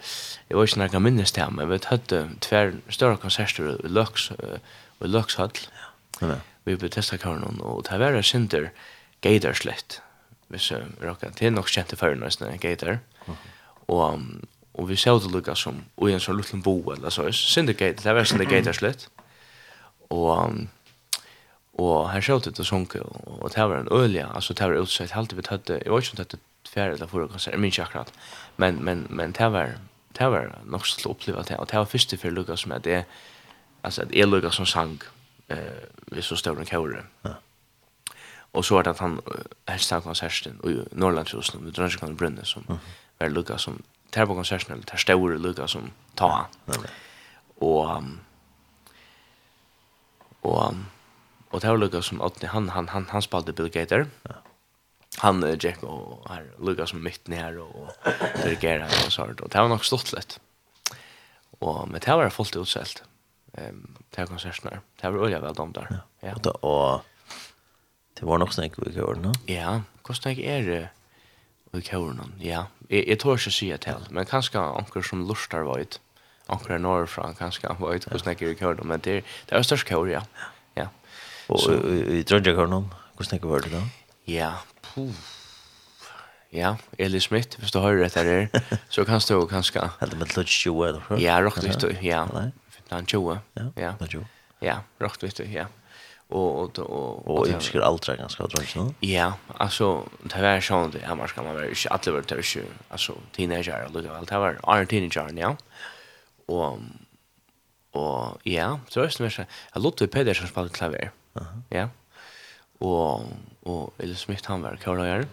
jeg 0.51 0.57
var 0.57 0.63
ikke 0.63 0.79
nekka 0.79 0.99
minnes 0.99 1.33
til 1.33 1.43
ham, 1.43 1.53
men 1.53 1.71
vi 1.71 1.79
tøtte 1.79 2.31
tver 2.41 2.73
større 2.91 3.17
konserter 3.17 3.77
i 3.85 3.89
Løks, 3.89 4.31
i 5.01 5.07
Løkshøll. 5.07 5.51
Ja 5.55 5.86
Vi 6.67 6.77
ble 6.77 6.91
testa 6.91 7.19
karen 7.21 7.61
og 7.61 7.85
det 7.87 7.99
var 8.01 8.21
synder 8.23 8.71
gater 9.23 9.55
slett. 9.55 10.01
Hvis 10.49 10.71
jeg 10.71 10.87
råkker 11.03 11.35
er 11.43 11.51
nok 11.51 11.71
kjente 11.71 11.97
før 11.99 12.15
nesten 12.19 12.49
en 12.49 12.63
gator. 12.63 12.99
Og, 13.89 14.23
og 14.75 14.89
vi 14.89 14.97
ser 14.97 15.19
det 15.19 15.33
lukka 15.33 15.55
som 15.55 15.85
og 15.97 16.11
en 16.11 16.23
sånn 16.23 16.39
liten 16.39 16.63
bo 16.63 16.79
eller 16.95 17.11
så. 17.11 17.27
Synder 17.33 17.75
gator, 17.75 18.03
det 18.03 18.15
var 18.15 18.25
synder 18.25 18.51
gator 18.51 18.73
slett. 18.77 19.09
Og 20.11 20.67
Og 21.77 22.09
her 22.09 22.21
ser 22.25 22.39
det 22.41 22.65
sunke, 22.67 23.03
og 23.05 23.51
det 23.53 23.65
var 23.69 23.83
en 23.83 23.93
ølja, 23.93 24.31
altså 24.35 24.55
det 24.55 24.65
var 24.65 24.81
utsett, 24.81 25.11
halte 25.13 25.37
vi 25.37 25.43
tøtte, 25.43 25.75
jeg 25.85 25.93
var 25.93 26.01
ikke 26.01 26.15
om 26.15 26.17
tøtte 26.17 26.39
fjerde 26.73 26.95
eller 26.95 27.07
forrige 27.07 27.29
konsert, 27.29 27.53
jeg 27.53 27.61
minns 27.61 27.79
akkurat, 27.79 28.13
men, 28.57 28.79
men, 28.85 29.07
men 29.11 29.35
det 29.37 29.53
var, 29.53 29.75
det 30.19 30.31
var 30.33 30.55
nok 30.65 30.87
så 30.87 30.97
til 30.97 31.11
å 31.11 31.13
oppleve 31.13 31.45
det, 31.45 31.59
og 31.61 31.69
det 31.69 31.77
var 31.77 31.91
første 31.91 32.17
for 32.17 32.33
Lukas 32.33 32.65
er 32.65 32.81
det, 32.81 33.03
altså 33.85 34.07
at 34.07 34.15
jeg 34.17 34.29
Lukas 34.29 34.57
som 34.57 34.67
sang, 34.67 34.97
eh 35.49 35.59
vi 36.07 36.23
så 36.23 36.37
stor 36.37 36.59
en 36.59 36.67
kåre. 36.67 37.05
Ja. 37.23 37.35
Och 38.57 38.65
så 38.65 38.75
vart 38.75 38.85
det 38.85 38.91
att 38.91 38.99
han 38.99 39.21
helst 39.67 39.91
han 39.91 40.03
konserten 40.03 40.61
i 40.65 40.95
Norrlandshusen 40.95 41.61
med 41.61 41.99
kan 42.01 42.17
Brunne 42.17 42.45
som 42.45 42.65
mm. 42.69 42.79
var 43.19 43.57
som 43.57 43.83
tar 44.11 44.27
på 44.27 44.35
konserten 44.35 44.73
eller 44.73 44.85
tar 44.85 44.97
stora 44.97 45.37
Lucas 45.37 45.71
som 45.71 45.91
tar. 46.15 46.47
Ja. 46.65 46.75
Och 47.55 48.03
och 50.41 50.75
och 51.51 51.63
tar 51.63 51.77
Lucas 51.77 52.07
som 52.07 52.21
att 52.21 52.43
han 52.43 52.69
han 52.69 52.89
han 52.89 53.07
han 53.11 53.23
spelade 53.23 53.53
Bill 53.53 53.69
Gator. 53.69 54.07
Ja. 54.23 54.35
Han 55.19 55.57
Jack 55.61 55.83
och 55.83 56.31
här 56.31 56.51
Lucas 56.59 56.91
som 56.91 57.03
mitt 57.03 57.29
ner 57.29 57.59
och 57.59 57.93
dirigerar 58.43 58.87
och 59.07 59.13
sånt 59.13 59.41
och 59.41 59.49
det 59.49 59.59
var 59.59 59.69
nog 59.69 59.85
stort 59.85 60.13
lätt. 60.13 60.41
Och 61.59 61.89
men 61.89 62.01
det 62.01 62.17
var 62.17 62.31
fullt 62.31 62.57
utsålt. 62.57 63.03
Mm 63.03 63.16
ehm 63.57 63.97
till 64.11 64.27
konserterna. 64.27 64.81
Det 65.01 65.11
var 65.11 65.19
olja 65.19 65.41
väl 65.41 65.55
de 65.55 65.73
där. 65.73 66.01
Ja. 66.21 66.33
Och 66.35 66.43
då 66.43 67.03
det 68.21 68.27
var 68.27 68.39
nog 68.39 68.53
snäck 68.53 68.73
vi 68.77 68.95
kör 68.95 69.15
nu. 69.15 69.33
Ja, 69.55 69.83
kostar 70.03 70.31
jag 70.31 70.39
är 70.39 70.91
vi 71.71 71.83
kör 71.83 72.13
nu. 72.13 72.49
Ja, 72.49 72.67
jag 72.89 73.19
tror 73.19 73.35
jag 73.45 73.53
ser 73.53 73.77
till, 73.77 74.07
men 74.11 74.27
kanske 74.27 74.59
anker 74.59 75.03
som 75.03 75.29
lustar 75.29 75.61
varit. 75.61 76.01
Anker 76.47 76.79
norr 76.79 77.07
från 77.07 77.35
kanske 77.35 77.69
han 77.69 77.91
vet 77.91 78.13
hur 78.13 78.19
snäck 78.19 78.43
vi 78.43 78.57
kör 78.57 78.75
men 78.75 79.01
det 79.01 79.25
det 79.47 79.55
är 79.55 79.63
störst 79.63 79.89
kör 79.89 80.07
ja. 80.07 80.23
Ja. 80.75 80.89
Och 81.47 81.61
i 81.71 82.23
dröjer 82.23 82.57
kör 82.57 82.67
nu. 82.67 82.89
Hur 83.19 83.25
snäck 83.25 83.45
var 83.45 83.61
det 83.61 83.69
då? 83.69 83.83
Ja. 84.25 84.53
Ja, 86.51 86.77
Eli 86.99 87.21
Smith, 87.21 87.59
hvis 87.61 87.73
du 87.73 87.81
hører 87.83 88.07
etter 88.07 88.25
det, 88.25 88.63
så 88.89 89.05
kan 89.05 89.21
du 89.29 89.47
kanskje... 89.51 89.91
Helt 90.01 90.15
med 90.19 90.37
litt 90.37 90.49
20 90.49 90.85
eller 90.85 91.21
Ja, 91.21 91.41
rakt 91.43 91.63
litt, 91.63 92.03
ja. 92.03 92.25
Nei? 92.33 92.53
bland 92.89 93.09
20. 93.09 93.39
Ja, 93.55 93.63
ja. 93.77 93.95
bland 93.99 94.11
20. 94.11 94.27
Ja, 94.59 94.81
rätt 94.99 95.23
vet 95.23 95.39
ja. 95.39 95.67
Og 96.29 96.59
og 96.59 96.79
og 96.79 97.29
og 97.29 97.49
jag 97.49 97.63
skulle 97.63 97.85
aldrig 97.85 98.19
ganska 98.19 98.47
dra 98.47 98.63
så. 98.67 98.95
Ja, 99.01 99.33
alltså 99.55 100.09
det 100.23 100.43
var 100.43 100.61
sånt 100.61 100.93
det 100.93 101.07
här 101.07 101.27
ska 101.27 101.43
man 101.43 101.55
vara 101.55 101.69
inte 101.69 101.89
alla 101.89 102.13
vart 102.13 102.29
det 102.29 102.57
är 102.57 102.65
alltså 102.89 103.15
teenager 103.33 103.85
eller 103.87 104.03
det 104.03 104.17
allt 104.17 104.31
var 104.31 104.81
är 104.81 104.85
teenager 104.85 105.39
ja. 105.39 105.57
Og 106.49 106.81
og 107.93 108.41
ja, 108.45 108.81
så 108.89 109.01
är 109.01 109.05
det 109.07 109.31
så 109.31 109.45
jag 109.75 109.83
låter 109.83 110.07
Pedersen 110.07 110.49
spela 110.49 110.69
klaver. 110.69 111.11
Aha. 111.35 111.63
Ja. 111.71 111.89
Og 112.81 113.27
og 113.63 113.93
eller 113.99 114.15
Smith 114.15 114.49
han 114.49 114.63
var 114.63 114.77
körare. 114.77 115.27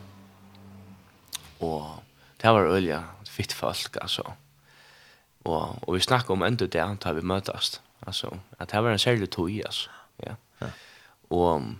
Och 1.60 2.04
det 2.38 2.51
var 2.51 2.66
öliga 2.66 3.04
fitt 3.26 3.54
folk 3.54 3.97
alltså. 3.97 4.34
Og, 5.44 5.80
og 5.82 5.96
vi 5.96 6.00
snakker 6.00 6.34
om 6.34 6.44
enda 6.44 6.66
det 6.66 6.86
da 7.04 7.12
vi 7.12 7.22
møtes. 7.22 7.82
Altså, 8.08 8.30
at 8.60 8.72
det 8.72 8.84
var 8.84 8.91
en 8.91 9.00
særlig 9.00 9.30
tog 9.32 9.50
altså. 9.66 9.89
Ja. 10.26 10.36
ja. 10.62 10.68
Og, 11.30 11.76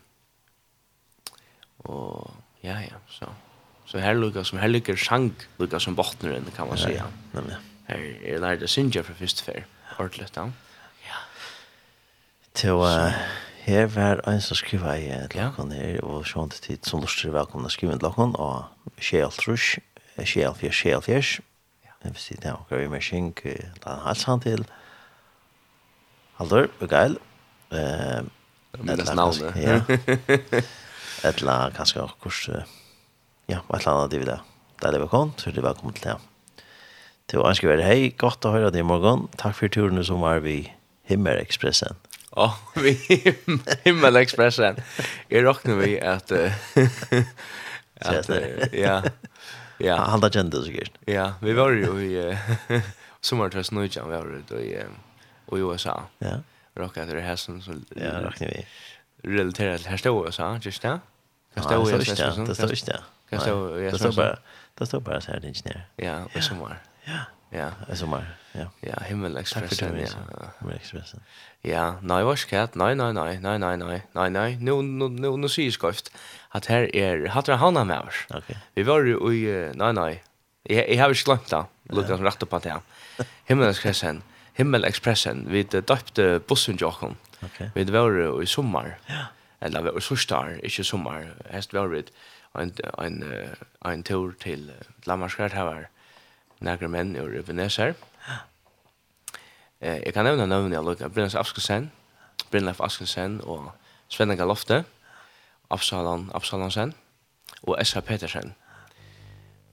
og, 1.80 2.34
ja, 2.64 2.80
ja, 2.80 3.00
så. 3.08 3.26
Så 3.86 4.00
her 4.00 4.14
lukker 4.14 4.44
som, 4.44 4.58
her 4.60 4.68
lukker 4.68 4.96
sang, 4.96 5.34
lukker 5.60 5.80
som 5.80 5.96
bottneren, 5.96 6.46
kan 6.56 6.68
man 6.68 6.78
säga. 6.78 7.04
Ja, 7.34 7.42
ja. 7.50 7.56
Her 7.88 8.00
er 8.24 8.40
lærte 8.40 8.68
synger 8.68 9.04
fra 9.04 9.14
første 9.14 9.44
fer, 9.44 9.64
ordentlig, 10.00 10.28
da. 10.36 10.48
Ja. 11.04 11.20
Til, 12.54 12.72
uh, 12.72 13.12
her 13.66 13.86
var 13.86 14.24
en 14.28 14.42
som 14.42 14.56
skriva 14.56 14.96
i 14.96 15.10
et 15.12 15.36
lakon 15.36 15.72
her, 15.72 16.00
og 16.04 16.26
sånn 16.26 16.50
til 16.50 16.64
tid 16.64 16.88
som 16.88 17.04
lurer 17.04 17.36
velkomna 17.36 17.70
skriva 17.70 17.94
i 17.94 18.00
et 18.00 18.06
lakken, 18.06 18.36
og 18.40 18.98
skjeltrush, 19.04 19.78
skjelfjers, 20.18 20.80
skjelfjers, 20.80 21.36
Det 22.04 22.12
vil 22.12 22.20
si 22.20 22.36
det 22.36 22.52
er 22.52 22.58
akkurat 22.58 22.84
vi 22.84 22.92
med 22.92 23.04
skink, 23.04 23.46
da 23.84 23.96
han 23.96 24.06
halsen 24.10 24.44
til. 24.44 24.66
Haldur, 26.40 26.68
vi 26.82 26.90
geil. 26.92 27.16
Eh, 27.72 28.26
Minnes 28.84 29.14
navnet. 29.16 29.56
Ja. 29.56 29.80
Et 31.24 31.42
la 31.46 31.70
kanskje 31.72 32.04
akkurat, 32.04 32.68
ja, 33.48 33.62
et 33.62 33.80
eller 33.80 33.92
annet 33.94 34.12
divi 34.12 34.28
det. 34.28 34.40
Det 34.82 34.90
er 34.90 34.96
det 34.98 35.02
vi 35.06 35.08
kom, 35.08 35.32
så 35.40 35.52
det 35.56 35.64
var 35.64 35.78
kommet 35.80 36.02
til 36.02 36.10
det. 36.12 36.18
Til 37.32 37.40
å 37.40 37.48
ønske 37.48 37.70
være 37.70 37.86
hei, 37.88 38.10
godt 38.20 38.44
å 38.44 38.52
høre 38.52 38.72
deg 38.74 38.84
i 38.84 38.88
morgen. 38.88 39.30
Takk 39.40 39.56
for 39.56 39.72
turen 39.72 40.04
som 40.04 40.20
var 40.26 40.42
vi 40.44 40.66
Himmelekspressen. 41.08 41.96
Ja, 42.36 42.50
vi 42.84 42.98
Himmelekspressen. 43.86 44.82
Jeg 45.32 45.46
råkner 45.48 45.80
vi 45.80 45.96
at... 46.04 46.34
Uh, 46.36 46.52
at 48.12 48.28
uh, 48.28 48.68
ja, 48.76 49.00
Ja. 49.84 49.96
Han 49.96 50.10
hade 50.10 50.34
kände 50.34 50.58
det 50.58 50.66
sikkert. 50.66 50.92
Ja, 51.06 51.34
vi 51.42 51.54
var 51.54 51.72
jo 51.72 52.00
i 52.00 52.38
sommarträs 53.22 53.72
nu 53.72 53.86
igen 53.86 54.10
vi 54.10 54.16
var 54.16 54.26
jo 54.50 54.60
i 54.60 54.86
i 55.58 55.60
USA. 55.60 56.04
Ja. 56.20 56.38
Rocka 56.76 57.06
till 57.06 57.16
det 57.16 57.38
som 57.38 57.62
så 57.62 57.72
Ja, 57.96 58.22
räknar 58.22 58.48
vi. 58.48 58.66
Relaterat 59.24 59.80
til 59.80 59.90
här 59.90 59.98
står 59.98 60.28
USA, 60.28 60.60
just 60.62 60.82
det. 60.82 61.00
Kan 61.56 61.64
det 61.64 61.76
i 61.76 61.96
ikke 62.00 62.46
Det 62.48 62.56
står 62.56 62.72
ikke 62.72 62.86
det. 62.86 63.04
Kan 63.30 63.40
stå 63.40 63.78
i 63.78 63.92
Det 63.92 64.00
står 64.00 64.12
bara 64.12 64.36
det 64.80 64.86
står 64.86 65.00
bara 65.00 65.22
så 65.22 65.32
här 65.32 65.46
ingenjör. 65.46 65.82
Ja, 65.96 66.26
i 66.36 66.42
sommar. 66.42 66.82
Ja. 67.06 67.20
Ja, 67.54 67.70
i 67.94 67.96
sommer, 67.96 68.26
Ja. 68.54 68.68
Ja, 68.82 68.96
Himmel 69.06 69.38
Express. 69.38 69.82
Ja. 69.82 69.88
Himmel 69.88 70.76
Express. 70.76 71.16
Ja, 71.62 71.96
nei, 72.02 72.24
vad 72.24 72.38
nei, 72.76 72.96
nei, 72.96 73.14
nei, 73.14 73.14
nei, 73.14 73.38
nei, 73.40 73.58
nei, 73.58 73.78
nei, 73.78 73.78
nei, 73.78 74.02
nei, 74.14 74.30
nej, 74.30 74.58
nu 74.60 74.82
nu 74.82 75.10
nu 75.10 75.38
nu 75.38 75.50
syns 75.50 75.78
kost 75.78 76.12
at 76.54 76.70
her 76.70 76.88
er 76.94 77.28
Hatra 77.34 77.58
Hanna 77.58 77.84
med 77.84 78.08
oss. 78.08 78.22
Okay. 78.30 78.56
Vi 78.76 78.86
var 78.86 79.08
jo 79.10 79.32
i, 79.32 79.46
nei, 79.78 79.92
nei, 79.98 80.12
jeg, 80.70 80.86
jeg 80.86 81.00
har 81.02 81.14
ikke 81.14 81.32
glemt 81.32 81.50
det, 81.50 81.64
lukket 81.90 82.14
som 82.14 82.28
rett 82.28 82.46
opp 82.46 82.54
at 82.60 82.68
det. 82.68 83.28
Himmelekspressen, 83.50 84.22
Himmelekspressen, 84.60 85.48
vi 85.50 85.64
døpte 85.66 86.28
bussen 86.48 86.78
til. 86.78 87.18
Okay. 87.44 87.72
Vi 87.74 87.88
var 87.92 88.14
jo 88.20 88.38
i 88.42 88.48
sommer, 88.48 88.94
ja. 89.10 89.26
eller 89.62 89.82
vi 89.82 89.96
var 89.96 90.04
i 90.04 90.06
sørstar, 90.06 90.54
ikke 90.64 90.86
sommer, 90.88 91.34
hest 91.52 91.74
var 91.74 91.90
vi 91.92 92.06
en, 92.54 92.72
en, 93.02 93.20
en 93.90 94.04
tur 94.06 94.36
til 94.40 94.70
Lammarskert 95.10 95.58
her 95.58 95.66
var 95.66 95.88
nægre 96.64 96.88
menn 96.88 97.16
i 97.18 97.26
Veneser. 97.48 97.98
Ja. 98.28 98.38
Eh, 99.82 100.00
jeg 100.06 100.14
kan 100.14 100.30
nevne 100.30 100.46
navnet 100.48 100.78
jeg 100.78 100.86
lukket 100.86 101.16
Brynnes 101.16 101.36
Askelsen, 101.36 101.90
Brynnes 102.52 102.80
Askelsen 102.80 103.42
og 103.42 103.72
Svenna 104.08 104.38
Galofte. 104.38 104.84
Ja 104.86 105.03
Absalon 105.74 106.30
Absalonsen 106.38 106.94
og 107.64 107.80
Essa 107.82 108.02
Petersen. 108.02 108.54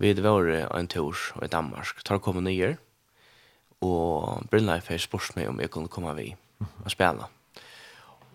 Vi 0.00 0.14
var 0.22 0.48
en 0.78 0.88
tur 0.88 1.16
i 1.42 1.46
Danmark. 1.46 2.00
Tar 2.04 2.18
kom 2.18 2.40
nyer. 2.44 2.78
Og 3.80 4.46
Brynleif 4.50 4.88
har 4.88 5.00
spurt 5.00 5.36
meg 5.36 5.48
om 5.48 5.60
jeg 5.60 5.70
kunne 5.72 5.88
komme 5.88 6.14
vi 6.16 6.34
og 6.84 6.90
spille. 6.92 7.28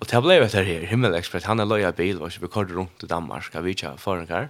Og 0.01 0.09
det 0.09 0.21
ble 0.21 0.37
etter 0.43 0.65
her, 0.67 0.85
Himmelekspert, 0.89 1.45
han 1.47 1.61
er 1.61 1.69
løy 1.69 1.85
av 1.85 1.95
bil, 1.95 2.19
og 2.21 2.33
så 2.33 2.41
vi 2.41 2.51
kort 2.51 2.73
rundt 2.73 3.05
i 3.05 3.09
Danmark, 3.09 3.47
og 3.55 3.63
vi 3.63 3.75
ikke 3.75 3.93
forenkar, 4.01 4.49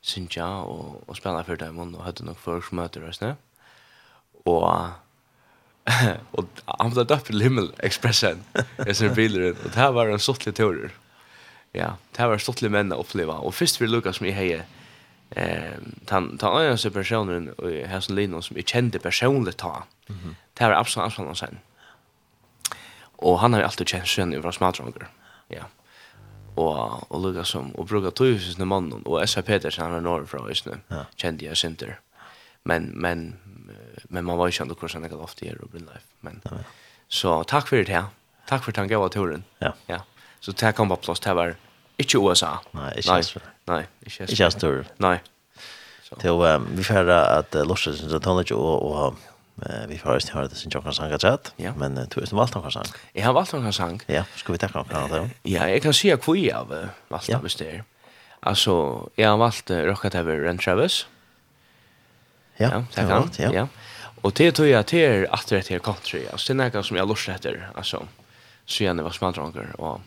synes 0.00 0.36
og, 0.38 1.02
og 1.08 1.16
spille 1.16 1.42
for 1.44 1.58
dem, 1.58 1.78
og 1.82 2.04
hadde 2.04 2.24
nok 2.28 2.38
foreksmøter 2.38 3.08
og 3.08 3.16
sånn. 3.16 3.36
Og 4.46 4.64
og 6.36 6.62
han 6.68 6.92
ble 6.92 7.04
døpt 7.08 7.30
til 7.30 7.42
Himmelekspressen, 7.42 8.44
jeg 8.84 8.96
ser 9.00 9.14
biler, 9.16 9.54
og 9.54 9.70
det 9.72 9.80
her 9.80 9.94
var 9.96 10.12
en 10.12 10.22
sottlig 10.22 10.54
turer 10.54 10.92
ja, 11.72 11.92
det 12.16 12.28
var 12.28 12.40
stortlige 12.42 12.72
menn 12.72 12.92
å 12.92 13.00
oppleva. 13.02 13.38
Og 13.44 13.54
først 13.54 13.80
vil 13.80 13.90
Lukas 13.92 14.18
som 14.18 14.26
jeg 14.26 14.36
heier, 14.36 14.64
eh, 15.36 15.76
han 16.10 16.30
tar 16.38 16.58
øyne 16.60 16.78
seg 16.78 16.92
personen 16.92 17.50
i 17.62 17.84
her 17.86 18.00
som 18.00 18.16
Lino 18.16 18.42
som 18.42 18.56
jeg 18.56 18.66
kjente 18.66 18.98
personlig 18.98 19.56
ta. 19.56 19.84
Mm 20.08 20.16
-hmm. 20.16 20.34
Det 20.58 20.66
var 20.66 20.72
Absalom 20.72 21.06
Absalom 21.06 21.34
sen. 21.34 21.58
Og 23.18 23.40
han 23.40 23.52
har 23.52 23.60
jo 23.60 23.66
alltid 23.66 23.86
kjent 23.86 24.08
sønn 24.08 24.32
i 24.32 24.40
fra 24.42 24.52
smadronger. 24.52 25.06
Ja. 25.50 25.64
Og, 26.56 27.12
og 27.12 27.22
Lukas 27.22 27.48
som, 27.48 27.76
og 27.76 27.88
bruker 27.88 28.10
tøyhusene 28.10 28.66
mannen, 28.66 29.02
og 29.04 29.28
S.A. 29.28 29.40
Petersen, 29.40 29.84
han 29.84 29.94
er 29.94 30.00
norrfra, 30.00 30.38
ja. 30.90 31.04
kjente 31.16 31.44
jeg 31.44 31.56
Sinter. 31.56 31.98
Men, 32.64 32.92
men, 32.94 33.38
men 34.08 34.24
man 34.24 34.36
var 34.36 34.46
ju 34.46 34.52
känd 34.52 34.78
kursen 34.78 35.02
jag 35.10 35.20
ofta 35.20 35.44
i 35.44 35.52
Robin 35.52 35.80
Life 35.80 36.06
men 36.20 36.40
så 37.08 37.44
tack 37.44 37.68
för 37.68 37.76
det 37.76 37.92
här 37.92 38.04
tack 38.46 38.64
för 38.64 38.72
tanke 38.72 38.96
av 38.96 39.08
turen 39.08 39.44
ja 39.58 39.74
ja 39.86 40.00
Så 40.40 40.52
det 40.52 40.72
kan 40.72 40.88
vara 40.88 40.98
plats 40.98 41.20
det 41.20 41.34
var 41.34 41.54
inte 41.96 42.18
USA. 42.18 42.60
Nej, 42.70 42.96
inte 42.96 43.12
Astor. 43.12 43.42
Nej, 43.64 43.86
inte 44.20 44.46
Astor. 44.46 44.84
Nej. 44.96 45.22
Så 46.02 46.44
um, 46.44 46.68
vi 46.72 46.84
får 46.84 47.08
att 47.08 47.54
uh, 47.54 47.66
Lorsen 47.66 47.96
som 47.96 48.20
tar 48.20 48.52
och, 48.52 49.06
och 49.06 49.14
vi 49.88 49.98
får 49.98 50.14
just 50.14 50.28
höra 50.28 50.48
det 50.48 50.54
sin 50.54 50.70
Jokers 50.70 50.96
sang 50.96 51.12
att 51.12 51.52
ja. 51.56 51.72
men 51.76 51.94
du 51.94 52.20
är 52.20 52.34
valt 52.34 52.54
någon 52.54 52.72
sang. 52.72 52.84
Jag 53.12 53.26
har 53.26 53.32
valt 53.32 53.52
någon 53.52 53.72
sang. 53.72 54.00
Ja, 54.06 54.24
ska 54.36 54.52
vi 54.52 54.58
ta 54.58 54.68
någon 54.74 54.96
annan 54.96 55.30
Ja, 55.42 55.68
jag 55.68 55.82
kan 55.82 55.94
se 55.94 56.16
kvui 56.16 56.52
av 56.52 56.88
valt 57.08 57.34
av 57.34 57.48
det. 57.58 57.82
Alltså, 58.40 59.08
jag 59.14 59.30
har 59.30 59.36
valt 59.36 59.70
Rocket 59.70 60.14
Ever 60.14 60.36
Ren 60.36 60.58
Travis. 60.58 61.06
Ja, 62.56 62.68
ja, 62.72 62.84
det 62.94 63.08
kan. 63.08 63.30
Ja. 63.38 63.52
ja. 63.52 63.68
Och 64.20 64.32
det 64.32 64.52
tror 64.52 64.68
jag 64.68 64.86
till 64.86 65.26
att 65.30 65.46
det 65.46 65.70
är 65.70 65.78
country. 65.78 66.26
Alltså 66.32 66.54
det 66.54 66.64
är 66.64 66.70
något 66.74 66.86
som 66.86 66.96
jag 66.96 67.08
lustar 67.08 67.32
efter. 67.32 67.70
Alltså, 67.74 68.06
så 68.66 68.84
gärna 68.84 69.02
vad 69.02 69.14
som 69.14 69.26
andra 69.26 69.62
och 69.78 70.00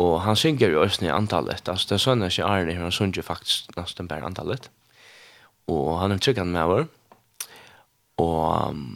Og 0.00 0.22
han 0.24 0.38
synger 0.38 0.72
jo 0.72 0.82
også 0.82 1.04
i 1.04 1.12
antallet. 1.12 1.68
Altså, 1.68 1.90
det 1.90 1.96
er 1.98 2.04
sånn 2.06 2.24
at 2.24 2.38
Arne, 2.40 2.76
han 2.78 2.94
synger 2.94 3.26
faktisk 3.26 3.74
nesten 3.76 4.08
bare 4.08 4.24
antallet. 4.24 4.70
Og 5.70 5.98
han 6.00 6.14
er 6.14 6.22
tryggende 6.22 6.54
med 6.54 6.70
vår. 6.70 6.86
Og 8.22 8.70
um, 8.70 8.86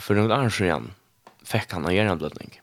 for 0.00 0.18
noen 0.18 0.34
år 0.34 0.52
siden 0.52 0.90
fikk 1.44 1.72
han 1.72 1.86
en 1.86 1.94
hjerneblødning. 1.94 2.58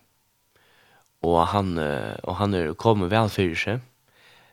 Og 1.26 1.40
han, 1.54 1.74
uh, 1.78 2.14
og 2.26 2.38
han 2.42 2.54
er 2.58 2.74
kommet 2.78 3.12
vel 3.14 3.32
for 3.34 3.58
seg. 3.58 3.82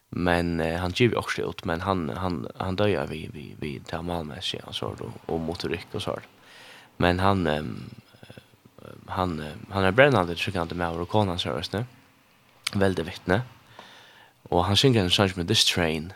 Men 0.09 0.57
uh, 0.63 0.79
han 0.81 0.97
giver 0.97 1.21
også 1.21 1.51
ut, 1.51 1.67
men 1.69 1.85
han, 1.85 2.09
han, 2.17 2.43
han 2.57 2.81
døde 2.81 3.05
vi, 3.13 3.27
vi, 3.35 3.51
vi 3.61 3.77
til 3.85 4.09
malmessig, 4.09 4.63
altså, 4.65 4.95
og, 4.97 5.21
og 5.29 5.41
motorikk 5.45 5.93
og 5.93 6.05
sånt. 6.07 6.35
Men 6.99 7.21
han, 7.21 7.45
um, 7.47 7.75
han, 9.13 9.37
um, 9.37 9.69
han 9.75 9.85
er 9.85 9.93
brennende 9.93 10.37
tryggende 10.37 10.75
med 10.75 10.89
over, 10.89 11.05
og 11.05 11.13
kona, 11.13 11.37
seriøst, 11.37 11.77
ne? 11.77 11.85
Mm 11.85 11.98
veldig 12.75 13.07
vittne. 13.07 13.43
Og 14.51 14.65
han 14.65 14.77
synger 14.77 15.05
en 15.05 15.11
sang 15.11 15.33
med 15.37 15.49
This 15.49 15.65
Train. 15.65 16.13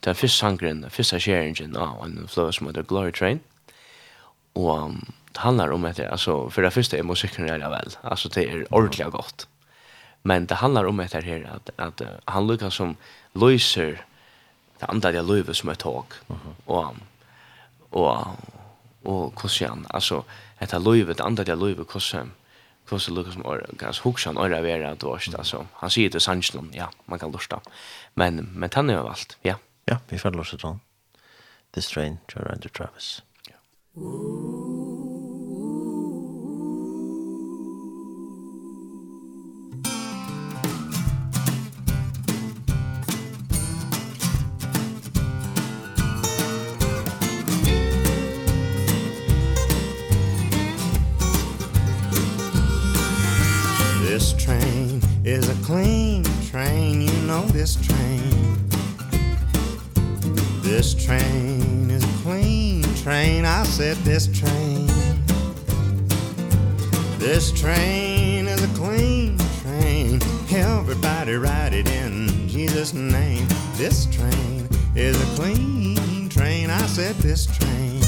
Det 0.00 0.10
er 0.10 0.16
første 0.16 0.38
sangren, 0.38 0.84
første 0.90 1.20
kjeringen 1.20 1.76
av 1.76 2.00
en 2.04 2.28
fløy 2.28 2.52
som 2.56 2.68
heter 2.70 2.86
Glory 2.88 3.12
Train. 3.12 3.40
Og 4.54 4.70
um, 4.70 5.00
det 5.32 5.44
handlar 5.44 5.72
om 5.72 5.84
etter, 5.86 6.08
altså, 6.10 6.48
for 6.50 6.64
det 6.64 6.72
første 6.72 6.98
er 6.98 7.06
musikken 7.06 7.46
redan 7.46 7.70
vel, 7.70 7.96
altså 8.02 8.28
det 8.28 8.46
er 8.48 8.64
ordentlig 8.70 9.10
godt. 9.12 9.46
Men 10.22 10.46
det 10.46 10.56
handlar 10.60 10.88
om 10.88 11.00
etter 11.00 11.24
her, 11.24 11.44
at, 11.54 11.70
at 11.78 12.00
uh, 12.00 12.16
han 12.28 12.48
lukkar 12.48 12.72
som 12.72 12.96
løyser 13.34 14.00
det 14.80 14.88
andre 14.88 15.12
av 15.20 15.28
løyver 15.28 15.54
som 15.56 15.68
er 15.68 15.74
tåg. 15.74 16.04
Uh 16.28 16.36
-huh. 16.36 16.54
Og, 16.66 16.96
og, 17.90 18.08
og, 18.08 18.36
og 19.04 19.32
hvordan, 19.40 19.86
altså, 19.90 20.22
etter 20.60 20.78
løyver, 20.78 21.14
det 21.14 21.24
andre 21.24 21.52
av 21.52 21.58
løyver, 21.58 21.84
hvordan, 21.84 22.32
Tosse 22.90 23.14
Lucas 23.14 23.36
som 23.38 23.46
or 23.46 23.62
gas 23.78 24.02
hookshan 24.02 24.38
or 24.38 24.50
vera 24.50 24.90
at 24.90 25.04
vars 25.06 25.28
altså. 25.30 25.64
Han 25.80 25.90
sier 25.94 26.10
til 26.10 26.20
sanchen 26.20 26.72
ja, 26.74 26.90
man 27.06 27.22
kan 27.22 27.30
lusta. 27.32 27.60
Men 28.14 28.48
men 28.52 28.70
han 28.74 28.90
jo 28.90 29.08
alt, 29.08 29.38
Ja. 29.42 29.56
Ja, 29.86 29.98
vi 30.08 30.18
får 30.18 30.30
lusta 30.30 30.56
då. 30.56 30.78
This 31.72 31.88
train 31.88 32.18
to 32.28 32.40
Travis. 32.68 33.22
Ja. 33.48 33.54
Yeah. 33.96 34.89
this 57.60 57.76
train. 57.76 58.58
This 60.62 60.94
train 60.94 61.90
is 61.90 62.02
a 62.02 62.22
clean 62.22 62.82
train. 62.94 63.44
I 63.44 63.64
said 63.64 63.98
this 63.98 64.26
train. 64.28 64.86
This 67.18 67.52
train 67.52 68.48
is 68.48 68.64
a 68.64 68.74
clean 68.78 69.36
train. 69.60 70.20
Everybody 70.50 71.34
ride 71.34 71.74
it 71.74 71.86
in 71.90 72.48
Jesus 72.48 72.94
name. 72.94 73.46
This 73.74 74.06
train 74.06 74.66
is 74.94 75.20
a 75.20 75.36
clean 75.36 76.30
train. 76.30 76.70
I 76.70 76.86
said 76.86 77.14
this 77.16 77.44
train. 77.44 78.00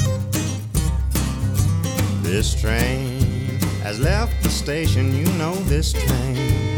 This 2.23 2.59
train 2.59 3.21
has 3.83 4.01
left 4.01 4.43
the 4.43 4.49
station. 4.49 5.15
You 5.15 5.27
know 5.33 5.55
this 5.69 5.93
train. 5.93 6.73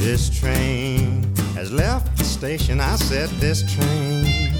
This 0.00 0.30
train 0.30 1.22
has 1.54 1.70
left 1.70 2.16
the 2.16 2.24
station. 2.24 2.80
I 2.80 2.96
said 2.96 3.28
this 3.38 3.60
train 3.74 4.50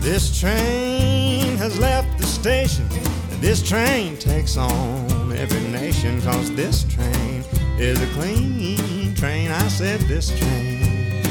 This 0.00 0.36
train 0.36 1.56
has 1.56 1.78
left 1.78 2.18
the 2.18 2.26
station. 2.26 2.88
And 3.30 3.40
this 3.40 3.62
train 3.62 4.16
takes 4.16 4.56
on 4.56 5.30
every 5.30 5.60
nation 5.68 6.20
Cause 6.22 6.52
this 6.56 6.82
train 6.92 7.44
is 7.78 8.02
a 8.02 8.06
clean 8.14 9.14
train. 9.14 9.52
I 9.52 9.68
said 9.68 10.00
this 10.00 10.36
train 10.36 11.22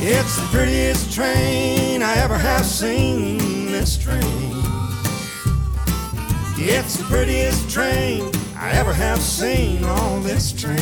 It's 0.00 0.36
the 0.36 0.46
prettiest 0.50 1.12
train 1.12 2.02
I 2.02 2.14
ever 2.14 2.38
have 2.38 2.64
seen. 2.64 3.66
This 3.66 3.98
train 3.98 4.22
It's 6.56 6.96
the 6.96 7.04
prettiest 7.04 7.68
train 7.68 8.32
I 8.62 8.70
ever 8.74 8.92
have 8.92 9.20
seen 9.20 9.82
on 9.82 10.22
this 10.22 10.52
train. 10.52 10.78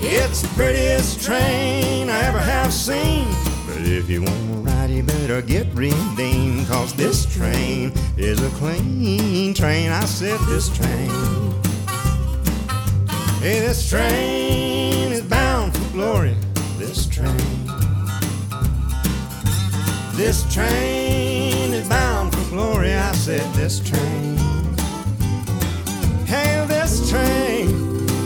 It's 0.00 0.42
the 0.42 0.48
prettiest 0.54 1.24
train 1.24 2.08
I 2.08 2.22
ever 2.22 2.38
have 2.38 2.72
seen. 2.72 3.26
But 3.66 3.82
if 3.82 4.08
you 4.08 4.22
want 4.22 4.36
to 4.36 4.70
ride 4.70 4.90
you 4.90 5.02
better 5.02 5.42
get 5.42 5.66
redeemed 5.74 6.68
Cause 6.68 6.92
this 6.92 7.26
train 7.34 7.92
is 8.16 8.40
a 8.40 8.48
clean 8.58 9.52
train. 9.52 9.90
I 9.90 10.04
said 10.04 10.38
this 10.46 10.68
train 10.68 11.10
Hey 13.40 13.58
this 13.58 13.90
train 13.90 15.10
is 15.10 15.22
bound 15.22 15.76
for 15.76 15.92
glory. 15.92 16.36
This 16.78 17.08
train 17.08 17.36
This 20.14 20.44
train 20.54 21.72
is 21.72 21.88
bound 21.88 22.32
for 22.36 22.50
glory. 22.50 22.94
I 22.94 23.10
said 23.12 23.52
this 23.54 23.80
train. 23.80 24.49
Hey, 26.30 26.64
this 26.68 27.10
train 27.10 27.66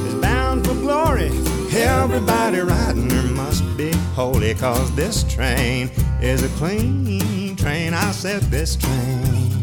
is 0.07 0.14
bound 0.16 0.66
for 0.66 0.74
glory. 0.74 1.30
Everybody 1.72 2.61
riding 2.61 3.09
her 3.09 3.22
must 3.30 3.64
be 3.78 3.92
holy 4.14 4.52
cause 4.52 4.94
this 4.94 5.24
train 5.24 5.90
is 6.20 6.42
a 6.42 6.50
clean 6.59 7.57
train. 7.57 7.94
I 7.94 8.11
said 8.11 8.42
this 8.42 8.76
train 8.76 9.62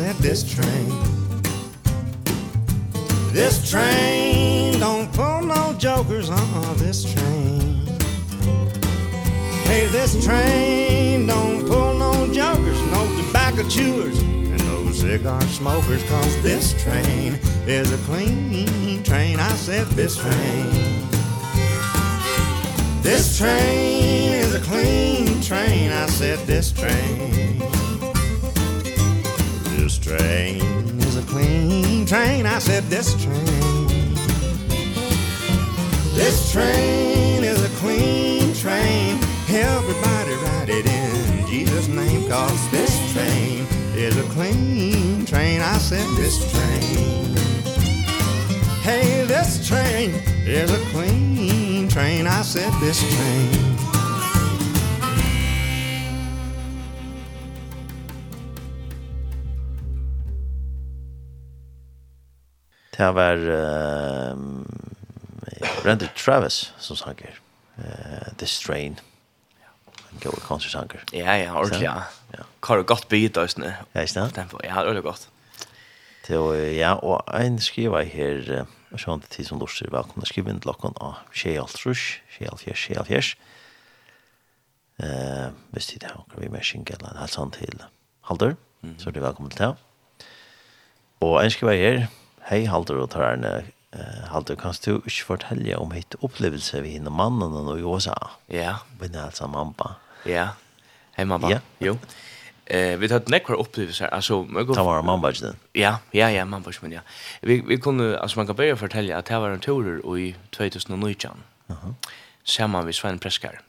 said 0.00 0.16
this 0.16 0.54
train. 0.54 0.88
This 3.34 3.70
train 3.70 4.80
don't 4.80 5.12
pull 5.12 5.42
no 5.42 5.74
jokers 5.78 6.30
on 6.30 6.76
this 6.78 7.04
train. 7.12 7.86
Hey 9.68 9.88
this 9.88 10.24
train 10.24 11.26
don't 11.26 11.66
pull 11.68 11.92
no 11.98 12.32
jokers 12.32 12.80
no 12.94 13.02
tobacco 13.18 13.68
chewers 13.68 14.18
and 14.20 14.64
no 14.64 14.90
cigar 14.90 15.42
smokers 15.42 16.02
cause 16.04 16.42
this 16.42 16.72
train 16.82 17.38
is 17.66 17.92
a 17.92 17.98
clean 18.08 19.02
train. 19.02 19.38
I 19.38 19.54
said 19.66 19.86
this 19.88 20.16
train. 20.16 20.70
This 23.02 23.36
train 23.36 24.32
is 24.44 24.54
a 24.54 24.60
clean 24.60 25.42
train. 25.42 25.92
I 25.92 26.06
said 26.06 26.38
this 26.46 26.72
train 26.72 27.49
train. 30.10 30.60
Is 31.00 31.16
a 31.16 31.22
clean 31.22 32.04
train. 32.04 32.44
I 32.44 32.58
said 32.58 32.82
this 32.84 33.14
train. 33.22 33.86
This 36.14 36.50
train 36.52 37.44
is 37.44 37.62
a 37.62 37.68
clean 37.78 38.52
train. 38.54 39.18
Everybody 39.48 40.34
ride 40.46 40.68
it 40.68 40.86
in 40.86 41.46
Jesus 41.46 41.86
name 41.86 42.28
cause 42.28 42.70
this 42.70 42.92
train 43.12 43.66
is 43.94 44.16
a 44.16 44.26
clean 44.34 45.24
train. 45.26 45.60
I 45.60 45.78
said 45.78 46.08
this 46.16 46.36
train. 46.52 47.36
Hey 48.82 49.24
this 49.26 49.66
train 49.68 50.10
is 50.44 50.70
a 50.72 50.82
clean 50.90 51.88
train. 51.88 52.26
I 52.26 52.42
said 52.42 52.72
this 52.80 52.98
train. 53.14 53.69
Det 63.00 63.14
var 63.16 63.36
uh, 63.40 64.36
Randy 65.86 66.08
Travis 66.16 66.74
som 66.78 66.96
sanger. 66.96 67.38
Uh, 67.78 68.28
The 68.38 68.46
Strain. 68.46 68.98
En 70.12 70.20
god 70.20 70.40
konsertsanger. 70.44 71.04
Ja, 71.12 71.32
ja, 71.32 71.54
ordentlig, 71.56 71.86
ja. 71.86 71.94
ja. 72.36 72.44
Hva 72.60 72.74
har 72.74 72.82
du 72.82 72.84
godt 72.84 73.08
bygget 73.08 73.38
da, 73.38 73.46
Østene? 73.48 73.72
Ja, 73.94 74.04
ikke 74.04 74.26
det? 74.26 74.36
Ja, 74.36 74.68
det 74.68 74.68
er 74.68 74.90
veldig 74.90 75.02
godt. 75.06 75.28
Det 76.28 76.76
ja, 76.76 76.92
og 76.92 77.24
en 77.40 77.56
skriver 77.58 78.04
her, 78.04 78.66
og 78.92 79.00
sånn 79.00 79.24
til 79.24 79.32
tid 79.38 79.48
som 79.48 79.62
lorser, 79.62 79.88
velkommen 79.88 80.28
skriver 80.28 80.52
inn 80.52 80.60
til 80.60 80.74
dere 80.74 80.92
av 81.00 81.24
Kjelltrush, 81.32 82.20
Kjellfjers, 82.36 82.84
Kjellfjers. 82.84 83.32
Eh, 85.00 85.48
hvis 85.72 85.94
det 85.94 86.04
er 86.04 86.18
noe 86.18 86.42
vi 86.42 86.52
med 86.52 86.66
skinke 86.66 86.98
eller 86.98 87.14
en 87.14 87.22
halv 87.22 87.32
sånn 87.32 87.56
til 87.56 87.80
Halder, 88.28 88.58
så 89.00 89.08
er 89.08 89.16
det 89.16 89.24
velkommen 89.24 89.52
til 89.54 89.64
det. 89.64 90.26
Og 91.24 91.38
en 91.40 91.52
skriver 91.52 91.80
her, 91.80 92.02
hei 92.50 92.64
Haldur 92.66 93.04
og 93.04 93.10
tar 93.14 93.30
henne 93.32 93.52
Haldur, 94.30 94.54
kan 94.58 94.74
du 94.84 95.00
ikke 95.00 95.26
fortelle 95.26 95.78
om 95.78 95.90
hitt 95.94 96.14
opplevelse 96.22 96.82
vi 96.84 96.94
hinner 96.94 97.10
mannen 97.10 97.54
og 97.58 97.78
i 97.78 97.82
USA? 97.82 98.14
Ja. 98.48 98.76
Men 99.00 99.16
altså 99.18 99.48
mamma. 99.50 99.96
Ja. 100.26 100.52
Hei 101.16 101.24
mamma. 101.26 101.50
Ja. 101.50 101.58
Jo. 101.82 101.96
Eh, 102.70 103.00
vi 103.00 103.08
hade 103.10 103.30
nekvar 103.30 103.58
upplevelser 103.58 104.06
alltså 104.06 104.44
man 104.44 104.66
går 104.66 105.30
ikke 105.30 105.46
den? 105.46 105.56
Ja, 105.74 105.96
ja, 106.12 106.28
ja, 106.28 106.44
Mambajden, 106.44 106.92
ja. 106.92 107.00
Vi 107.42 107.60
vi 107.60 107.76
kunde 107.76 108.20
alltså 108.20 108.38
man 108.38 108.46
kan 108.46 108.56
börja 108.56 108.76
fortälja 108.76 109.18
att 109.18 109.26
det 109.26 109.38
var 109.38 109.50
en 109.50 109.60
tour 109.60 110.18
i 110.18 110.34
2019. 110.50 111.42
Mhm. 111.66 111.76
Uh 111.76 111.84
-huh. 111.84 111.94
Samman 112.44 112.84
med 112.84 112.94
Sven 112.94 113.18
Preskar. 113.18 113.60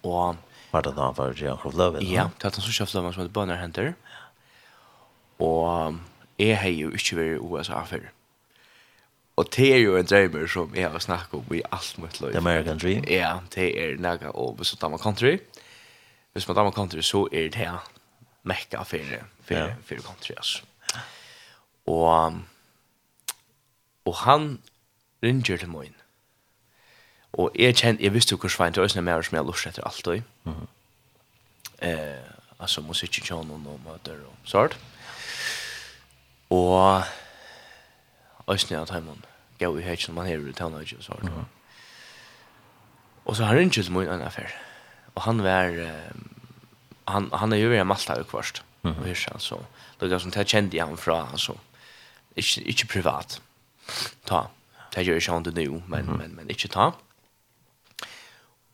Och 0.00 0.36
var 0.70 0.82
det 0.82 0.92
då 0.92 1.14
var 1.16 1.34
Jan 1.36 1.58
jag 1.64 1.74
love 1.74 2.02
it. 2.02 2.08
Ja, 2.08 2.30
det 2.38 2.44
var 2.44 2.50
så 2.50 2.70
schysst 2.70 2.92
som 2.92 3.04
man 3.04 3.12
som 3.12 3.24
ett 3.24 3.30
bönner 3.30 3.56
händer. 3.56 3.94
Och 5.36 5.94
jeg 6.38 6.58
har 6.58 6.68
jo 6.68 6.90
ikke 6.90 7.16
vært 7.16 7.36
i 7.36 7.38
USA 7.38 7.82
før. 7.84 8.10
Og 9.36 9.56
det 9.56 9.74
er 9.74 9.78
jo 9.78 9.96
en 9.96 10.06
drømmer 10.06 10.46
som 10.46 10.74
jeg 10.74 10.90
har 10.90 10.98
snakket 10.98 11.34
om 11.34 11.54
i 11.54 11.62
alt 11.72 11.98
mitt 11.98 12.20
liv. 12.20 12.30
The 12.30 12.38
American 12.38 12.78
Dream? 12.78 13.04
Ja, 13.10 13.38
det 13.54 13.82
er 13.82 13.96
nægget 13.98 14.30
og 14.34 14.54
hvis 14.54 14.74
man 14.74 14.78
damer 14.80 14.98
country. 14.98 15.38
Hvis 16.32 16.48
man 16.48 16.56
damer 16.56 16.70
country, 16.70 17.00
så 17.00 17.28
er 17.32 17.42
det 17.42 17.54
her 17.54 17.90
mekka 18.42 18.82
for, 18.82 18.98
for, 19.42 19.54
yeah. 19.54 19.72
for 19.84 19.94
country, 19.94 20.30
altså. 20.36 20.62
Og, 21.86 22.40
og 24.04 24.16
han 24.16 24.60
ringer 25.22 25.56
til 25.56 25.68
min. 25.68 25.94
Og 27.32 27.50
jeg 27.58 27.76
kjente, 27.76 28.02
jeg 28.02 28.14
visste 28.14 28.32
jo 28.32 28.36
hvor 28.36 28.48
svein 28.48 28.72
til 28.72 28.82
Øsne 28.82 29.00
sånn 29.00 29.04
mer 29.04 29.22
som 29.22 29.36
jeg 29.36 29.44
har 29.44 29.68
etter 29.68 29.86
alt. 29.86 30.24
Mm 30.44 30.52
-hmm. 30.52 30.66
eh, 31.78 32.30
altså 32.58 32.80
musikk 32.80 33.18
i 33.18 33.20
kjønnen 33.20 33.66
og 33.66 33.80
møter 33.84 34.12
og 34.26 34.34
sånt. 34.44 34.74
Mm 34.74 34.93
Og 36.54 37.04
Øsne 38.54 38.78
av 38.78 38.86
Taimon 38.90 39.24
gav 39.58 39.76
i 39.78 39.84
heit 39.86 40.02
som 40.04 40.16
man 40.18 40.28
hever 40.28 40.50
i 40.50 40.56
Tauna 40.56 40.82
og 40.82 41.02
så 41.02 41.16
Og 43.24 43.36
så 43.36 43.44
har 43.44 43.56
han 43.56 43.70
ikke 43.70 43.90
min 43.90 44.08
en 44.08 44.22
affær. 44.22 44.52
Og 45.14 45.22
han 45.22 45.42
var, 45.42 45.72
han, 47.08 47.30
han 47.32 47.52
er 47.52 47.56
jo 47.56 47.68
veldig 47.68 47.86
malta 47.86 48.18
jo 48.18 48.24
kvarst. 48.28 48.62
Mm 48.82 48.98
Og 48.98 49.04
hyrsa, 49.04 49.38
så 49.38 49.56
det 50.00 50.10
var 50.10 50.18
som 50.18 50.30
det 50.30 50.46
kjente 50.46 50.80
han 50.80 50.96
fra, 50.96 51.30
altså, 51.32 51.54
ikke, 52.36 52.62
ikke 52.62 52.86
privat. 52.86 53.40
Ta, 54.26 54.42
det 54.94 55.06
gjør 55.06 55.16
ikke 55.16 55.32
han 55.32 55.44
det 55.44 55.54
nå, 55.56 55.80
men, 55.88 56.10
men, 56.18 56.36
men 56.36 56.50
ikke 56.50 56.68
ta. 56.68 56.90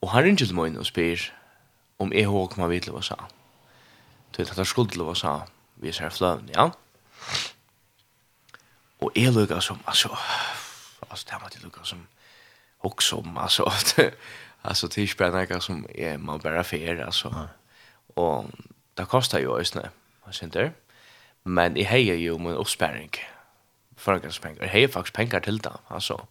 Og 0.01 0.09
han 0.11 0.23
ringer 0.23 0.45
til 0.45 0.55
meg 0.55 0.75
og 0.77 0.85
spyr 0.85 1.31
om 1.99 2.11
jeg 2.13 2.27
har 2.27 2.47
kommet 2.51 2.69
vidt 2.69 2.83
til 2.89 2.97
å 2.97 3.01
sa. 3.05 3.15
Så 4.35 4.43
det 4.43 4.59
er 4.59 4.67
skuld 4.67 4.91
til 4.91 5.05
å 5.05 5.15
sa, 5.15 5.45
vi 5.77 5.93
ser 5.95 6.09
fløven, 6.09 6.49
ja 6.55 6.71
og 9.01 9.11
är 9.15 9.31
lugga 9.31 9.61
som 9.61 9.79
altså, 9.85 10.17
altså, 11.09 11.25
det 11.25 11.33
här 11.33 11.39
måste 11.39 11.59
lugga 11.59 11.83
som 11.83 12.07
också 12.79 13.15
om 13.15 13.37
alltså 13.37 13.71
alltså 14.61 14.87
tidsbrännar 14.87 15.59
som 15.59 15.85
är 15.95 16.17
man 16.17 16.39
bara 16.39 16.63
för 16.63 17.01
alltså. 17.05 17.49
Och 18.15 18.45
det 18.93 19.05
kostar 19.05 19.39
ju 19.39 19.59
ösnä. 19.59 19.89
Vad 20.25 20.35
synd 20.35 20.51
det? 20.51 20.71
Men 21.43 21.77
i 21.77 21.83
hejer 21.83 22.15
ju 22.15 22.37
min 22.37 22.53
uppsparing. 22.53 23.09
Förgrundspengar. 23.97 24.65
Hejer 24.65 24.87
faktiskt 24.87 25.15
pengar 25.15 25.39
till 25.39 25.57
det. 25.57 25.73
Alltså. 25.87 26.27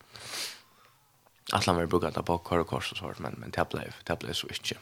Alla 1.53 1.73
mer 1.73 1.87
brukar 1.87 2.11
ta 2.11 2.23
på 2.23 2.39
kor 2.39 2.59
och 2.59 2.67
kors 2.67 2.93
och 2.93 2.99
sånt. 2.99 3.19
Men, 3.19 3.35
men 3.39 3.51
det 3.51 3.69
blev, 3.71 3.95
det 4.05 4.19
blev 4.19 4.33
så 4.33 4.47
inte. 4.47 4.75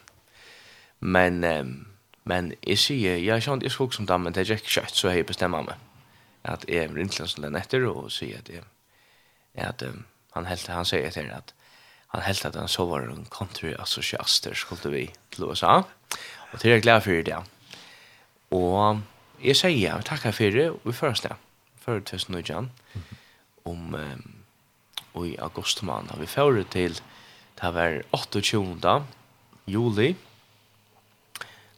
Men, 0.99 1.43
um, 1.43 1.87
men 2.23 2.53
jag 2.61 2.77
säger, 2.77 3.17
jag 3.17 3.43
känner 3.43 3.55
inte 3.55 3.69
skog 3.69 3.93
som 3.93 4.05
damen. 4.05 4.33
Det 4.33 4.49
er 4.49 4.55
ikke 4.55 4.69
kjøtt, 4.69 4.95
så 4.95 5.09
jeg 5.09 5.25
bestemmer 5.25 5.61
meg 5.61 5.88
at 6.43 6.65
jeg 6.67 6.87
er 6.87 6.97
innklassen 6.97 7.43
den 7.43 7.57
etter 7.59 7.85
og 7.89 8.09
sier 8.13 8.39
at, 8.39 8.49
jeg, 8.51 8.63
at 9.55 9.83
um, 9.83 10.05
han 10.35 10.47
helt, 10.47 10.67
han 10.71 10.87
sier 10.87 11.07
etter 11.07 11.29
at 11.35 11.53
han 12.13 12.23
helt 12.25 12.45
at 12.45 12.55
han 12.57 12.71
så 12.71 12.87
var 12.89 13.05
en 13.05 13.27
country-associaster 13.29 14.55
skulle 14.57 14.91
vi 14.93 15.05
til 15.31 15.49
USA 15.49 15.81
og 16.51 16.59
til 16.59 16.71
jeg 16.71 16.79
er 16.79 16.85
glad 16.85 17.01
for 17.05 17.27
det 17.27 17.41
og 18.55 19.01
jeg 19.43 19.55
sier 19.59 19.77
ja, 19.77 19.99
takk 20.05 20.29
for 20.33 20.55
det 20.55 20.69
og 20.71 20.81
vi 20.83 20.95
først 20.95 21.27
det 21.27 21.35
for 21.83 21.99
2019 21.99 22.71
om 23.65 23.93
um, 23.93 24.35
og 25.13 25.27
i 25.27 25.35
august 25.41 25.83
måned 25.83 26.19
vi 26.19 26.29
fører 26.29 26.63
til 26.71 26.95
det 27.59 27.73
var 27.75 27.99
28. 28.15 29.05
juli 29.67 30.15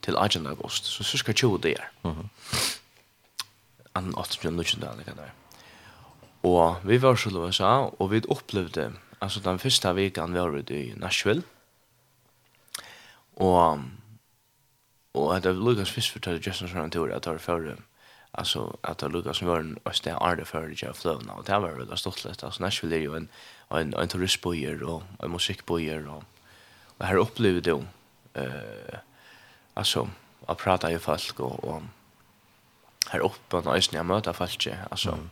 til 0.02 0.18
18. 0.18 0.48
august 0.48 0.86
så 0.86 1.04
cirka 1.04 1.34
20 1.34 1.60
dager 1.66 1.90
mhm 2.04 2.30
mm 2.30 2.81
annan 3.96 4.16
18-19 4.16 4.82
dagen 4.82 5.06
kan 5.06 5.20
det. 5.20 5.32
Og 6.48 6.82
vi 6.84 6.98
var 7.02 7.16
så 7.16 7.30
i 7.30 7.38
USA, 7.38 7.72
og 8.00 8.12
vi 8.12 8.22
opplevde, 8.28 8.92
altså 9.22 9.40
den 9.40 9.60
første 9.60 9.96
veken 9.96 10.34
var 10.34 10.50
vi 10.50 10.64
i 10.80 10.94
Nashville, 10.98 11.44
og 13.36 13.82
og 15.14 15.44
det 15.44 15.52
var 15.52 15.60
Lukas 15.60 15.92
først 15.92 16.12
fortalte 16.12 16.50
Justin 16.50 16.68
Søren 16.68 16.92
Tore 16.92 17.16
at 17.16 17.24
det 17.24 17.32
var 17.32 17.38
før, 17.38 17.76
altså 18.34 18.78
at 18.84 19.00
det 19.00 19.10
var 19.10 19.12
Lukas 19.12 19.46
var 19.46 19.60
en 19.60 19.78
sted 19.92 20.16
arde 20.22 20.46
før 20.46 20.68
det 20.68 20.88
var 20.88 20.94
fløvna, 20.94 21.34
og 21.34 21.48
det 21.48 21.62
var 21.62 21.76
veldig 21.76 21.98
stått 21.98 22.24
litt, 22.26 22.44
altså 22.44 22.64
Nashville 22.64 22.96
er 22.96 23.04
jo 23.04 23.16
en, 23.16 23.30
en, 23.72 23.94
en 23.94 24.10
turistbøyer 24.10 24.84
og 24.88 25.04
en 25.24 25.32
musikkbøyer, 25.32 26.08
og, 26.08 26.24
og 27.00 27.08
her 27.08 27.20
opplevde 27.20 27.62
det 27.62 27.72
jo, 27.72 27.84
eh, 28.36 29.00
altså, 29.76 30.08
å 30.48 30.56
prate 30.56 30.94
i 30.94 31.00
folk 31.00 31.40
og, 31.40 31.60
og 31.64 31.84
här 33.12 33.20
uppe 33.20 33.56
och 33.58 33.66
nästan 33.66 33.98
jag 33.98 34.06
möter 34.06 34.34
folk 34.34 34.68
alltså 34.90 35.10
mm. 35.10 35.30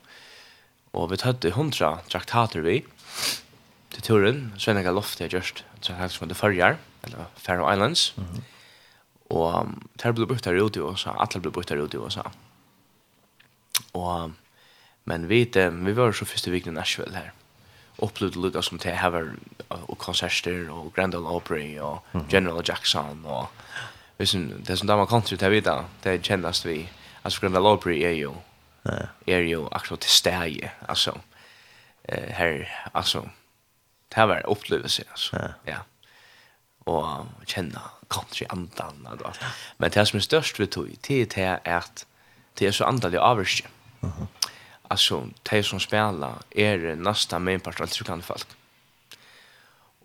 och 0.91 1.11
vi 1.11 1.17
hade 1.21 1.47
100 1.47 1.99
traktater 2.07 2.59
vi 2.59 2.86
till 3.89 4.01
turen 4.01 4.53
så 4.57 4.73
när 4.73 4.84
jag 4.84 4.95
loftade 4.95 5.23
jag 5.23 5.34
just 5.34 5.63
så 5.82 5.93
här 5.93 6.07
från 6.07 6.30
det 6.30 6.36
förjar 6.36 6.77
eller 7.01 7.25
Faroe 7.36 7.73
Islands. 7.73 8.13
Mm 8.17 8.41
och 9.30 9.61
um, 9.61 9.88
där 9.93 10.11
blev 10.11 10.27
brukt 10.27 10.43
där 10.43 10.65
ute 10.65 10.82
och 10.82 10.99
så 10.99 11.09
alla 11.09 11.39
blev 11.39 11.53
brukt 11.53 11.69
där 11.69 11.77
ute 11.77 11.97
och 11.97 12.11
så 12.11 12.32
och 13.91 14.32
men 15.03 15.27
vi 15.27 15.45
det, 15.45 15.69
vi 15.69 15.91
var 15.93 16.11
så 16.11 16.25
första 16.25 16.51
veckan 16.51 16.73
i 16.73 16.75
Nashville 16.75 17.15
här 17.15 17.32
upplevde 17.97 18.39
Lucas 18.39 18.65
som 18.65 18.77
till 18.77 18.93
haver 18.93 19.34
och 19.67 19.97
konserter 19.97 20.69
och 20.69 20.93
Grand 20.95 21.15
Ole 21.15 21.30
Opry 21.30 21.80
och 21.80 22.05
General 22.30 22.61
Jackson 22.65 23.25
och 23.25 23.51
visst 24.17 24.36
det 24.57 24.77
som 24.77 24.88
där 24.88 24.97
man 24.97 25.07
kan 25.07 25.21
ju 25.25 25.38
ta 25.38 25.49
vidare 25.49 25.86
det 26.01 26.25
kändas 26.25 26.65
vi 26.65 26.89
alltså 27.22 27.41
Grönland 27.41 27.63
Lobry 27.63 28.03
är 28.03 28.11
ju 28.11 28.32
är 29.26 29.39
ju 29.39 29.57
också 29.57 29.97
till 29.97 30.09
stäje 30.09 30.72
alltså 30.88 31.20
eh 32.03 32.30
här 32.30 32.82
alltså 32.91 33.30
det 34.07 34.15
här 34.15 34.28
var 34.28 34.49
upplevelse 34.49 35.03
alltså 35.09 35.53
ja. 35.63 35.78
Och 36.84 37.26
känna 37.45 37.82
country 38.07 38.47
andan 38.49 39.07
och 39.20 39.28
allt 39.28 39.39
men 39.78 39.91
det 39.91 40.05
som 40.05 40.17
är 40.17 40.22
störst 40.22 40.59
vi 40.59 40.67
tog 40.67 40.97
det 41.07 41.38
är 41.38 41.78
att 41.78 42.05
det 42.53 42.67
är 42.67 42.72
så 42.72 42.84
antalet 42.86 43.20
avvärst 43.20 43.65
mhm. 43.99 44.28
Alltså 44.91 45.30
de 45.43 45.63
som 45.63 45.80
spelar 45.80 46.36
är 46.49 46.95
nästa 46.95 47.39
main 47.39 47.59
part 47.59 47.82
alltså 47.82 48.03
kan 48.03 48.22
folk. 48.22 48.47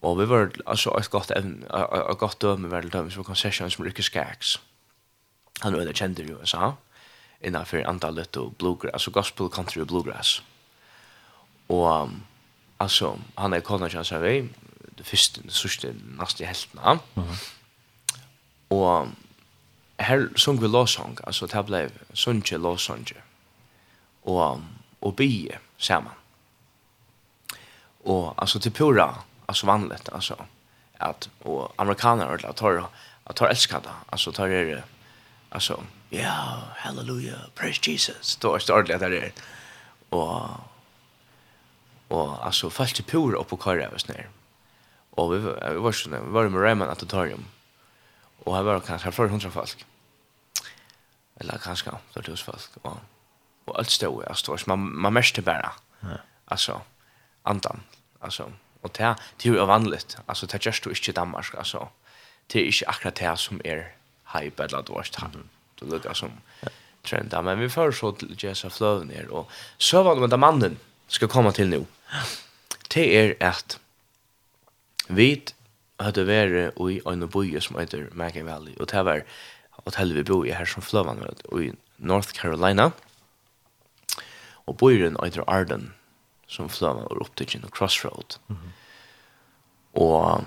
Och 0.01 0.21
vi 0.21 0.25
var 0.25 0.51
alltså 0.67 0.99
ett 1.01 1.09
gott 1.09 1.31
även 1.31 1.63
ett 2.11 2.19
gott 2.19 2.41
döme 2.41 2.69
väl 2.69 2.91
döme 2.91 3.11
för 3.11 3.23
concession 3.23 3.71
som 3.71 3.85
Ricky 3.85 4.03
Skaggs. 4.03 4.61
Han 5.61 5.73
var 5.73 5.81
det 5.81 5.97
kände 5.97 6.23
ju 6.23 6.37
så 6.45 6.75
innanför 7.41 7.89
andalet 7.89 8.37
og 8.37 8.57
bluegrass, 8.57 8.93
altså 8.93 9.11
gospel, 9.11 9.49
country 9.49 9.81
og 9.81 9.87
bluegrass. 9.87 10.45
Og 11.69 12.03
um, 12.03 12.23
altså, 12.81 13.19
han 13.39 13.53
er 13.53 13.61
konan 13.61 13.91
känns 13.91 14.13
av 14.13 14.23
det 14.23 15.07
første, 15.07 15.43
det 15.43 15.53
sørste, 15.53 15.95
nästa 16.19 16.45
hälften. 16.45 16.81
Mm 16.81 17.01
-hmm. 17.15 17.51
Och 18.69 19.09
her 19.99 20.29
sung 20.37 20.61
vi 20.61 20.69
låsång, 20.69 21.19
altså 21.27 21.47
det 21.47 21.55
här 21.55 21.63
blev 21.63 21.91
sångje 22.15 22.59
og, 24.25 24.25
og 24.25 24.61
och 25.01 25.15
bie 25.15 25.59
Og 25.91 26.05
Och 28.05 28.35
alltså 28.37 28.61
till 28.61 28.73
pura, 28.73 29.15
alltså 29.47 29.67
vanligt, 29.67 30.09
alltså 30.13 30.37
att 30.99 31.29
och 31.43 31.73
amerikaner 31.77 32.27
har 32.27 32.53
tar 32.53 32.89
tar 33.35 33.49
älskar 33.49 33.81
det. 33.81 33.91
Alltså 34.11 34.33
tar 34.33 34.49
det 34.49 34.83
alltså 35.51 35.83
ja, 36.15 36.59
halleluja, 36.77 37.39
praise 37.55 37.91
Jesus. 37.91 38.37
Då 38.37 38.51
var 38.51 38.59
det 38.59 38.71
ordentlig 38.71 38.95
at 38.95 39.01
det 39.01 39.25
er. 39.25 39.31
Og, 40.11 40.61
og 42.11 42.47
altså, 42.47 42.69
pura 43.07 43.39
upp 43.39 43.49
på 43.49 43.57
karret 43.57 43.87
av 43.87 43.95
oss 43.95 44.07
och 45.17 45.33
vi 45.35 45.39
vi, 45.39 45.51
vi 45.75 45.79
var 45.79 45.93
sånn, 45.93 46.15
vi 46.27 46.33
var 46.35 46.49
med 46.49 46.63
Raymond 46.63 47.09
dem. 47.09 47.45
Och 48.45 48.57
här 48.57 48.63
var 48.63 48.81
kanske 48.81 49.13
för 49.13 49.29
hundra 49.29 49.51
folk. 49.51 49.85
Eller 51.41 51.59
kanske 51.59 51.91
det 51.91 51.99
var 52.15 52.23
tusen 52.23 52.53
folk. 52.53 52.71
Och, 52.83 52.99
och 53.65 53.79
allt 53.79 53.91
stod, 53.91 54.25
altså, 54.25 54.57
man, 54.67 54.79
man 55.01 55.13
märkte 55.13 55.43
bara 55.43 55.73
alltså 56.01 56.21
Altså, 56.47 56.81
andan, 57.43 57.83
Alltså, 58.21 58.53
och 58.81 58.91
det, 58.99 59.17
det 59.37 59.49
är 59.49 59.53
ju 59.53 59.67
vanligt, 59.67 60.19
Alltså, 60.27 60.47
det 60.47 60.55
er 60.55 60.67
just 60.67 60.85
du 60.85 60.91
inte 60.91 61.11
i 61.11 61.15
Danmark, 61.15 61.55
Alltså, 61.55 61.89
det 62.53 62.61
er 62.61 62.67
ikke 62.67 62.89
akkurat 62.89 63.17
det 63.17 63.39
som 63.39 63.61
er 63.65 63.85
hype, 64.35 64.63
eller 64.63 64.83
då. 64.83 64.93
har 64.93 65.03
ikke 65.03 65.45
det 65.85 65.93
lukket 65.93 66.17
som 66.17 66.35
trenda. 67.05 67.43
Men 67.43 67.61
vi 67.61 67.69
får 67.69 67.93
så 67.99 68.13
til 68.19 68.37
Jessa 68.41 68.71
Fløven 68.73 69.11
her, 69.15 69.31
og 69.31 69.51
så 69.79 70.03
var 70.03 70.17
det 70.19 70.29
med 70.29 70.41
mannen 70.41 70.79
skal 71.09 71.29
komme 71.29 71.53
til 71.53 71.71
nå. 71.71 71.83
Det 72.95 73.05
er 73.19 73.35
at 73.45 73.79
vi 75.09 75.43
hadde 76.01 76.27
vært 76.27 76.79
i 76.81 77.01
en 77.07 77.29
boie 77.29 77.61
som 77.61 77.77
heter 77.79 78.09
Mackie 78.17 78.47
Valley, 78.47 78.75
og 78.81 78.89
det 78.91 79.05
var 79.05 79.25
hotellet 79.85 80.17
vi 80.17 80.29
bor 80.31 80.47
i 80.47 80.55
her 80.57 80.69
som 80.69 80.83
Fløven, 80.83 81.21
i 81.61 81.73
North 81.99 82.33
Carolina, 82.33 82.91
og 84.67 84.79
boien 84.81 85.19
heter 85.23 85.45
Arden, 85.47 85.93
som 86.49 86.71
Fløven 86.73 87.05
var 87.05 87.21
opp 87.21 87.37
til 87.37 87.69
Crossroad. 87.71 88.39
Mm 88.49 88.57
-hmm. 88.57 88.71
Og 90.01 90.45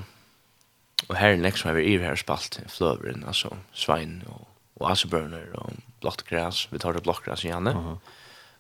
Og 1.08 1.16
her 1.16 1.36
er 1.36 1.42
nek 1.42 1.58
som 1.58 1.72
er 1.72 1.80
i 1.86 1.98
her 2.02 2.16
spalt, 2.20 2.60
fløveren, 2.68 3.24
altså 3.28 3.54
Svein 3.72 4.24
og 4.28 4.48
og 4.80 4.92
asebørner 4.92 5.54
og 5.58 5.78
blått 6.02 6.24
græs. 6.30 6.68
Vi 6.72 6.80
tar 6.80 6.94
det 6.94 7.04
blått 7.06 7.24
græs 7.26 7.46
igjen. 7.46 7.68
Uh 7.68 7.76
-huh. 7.76 7.98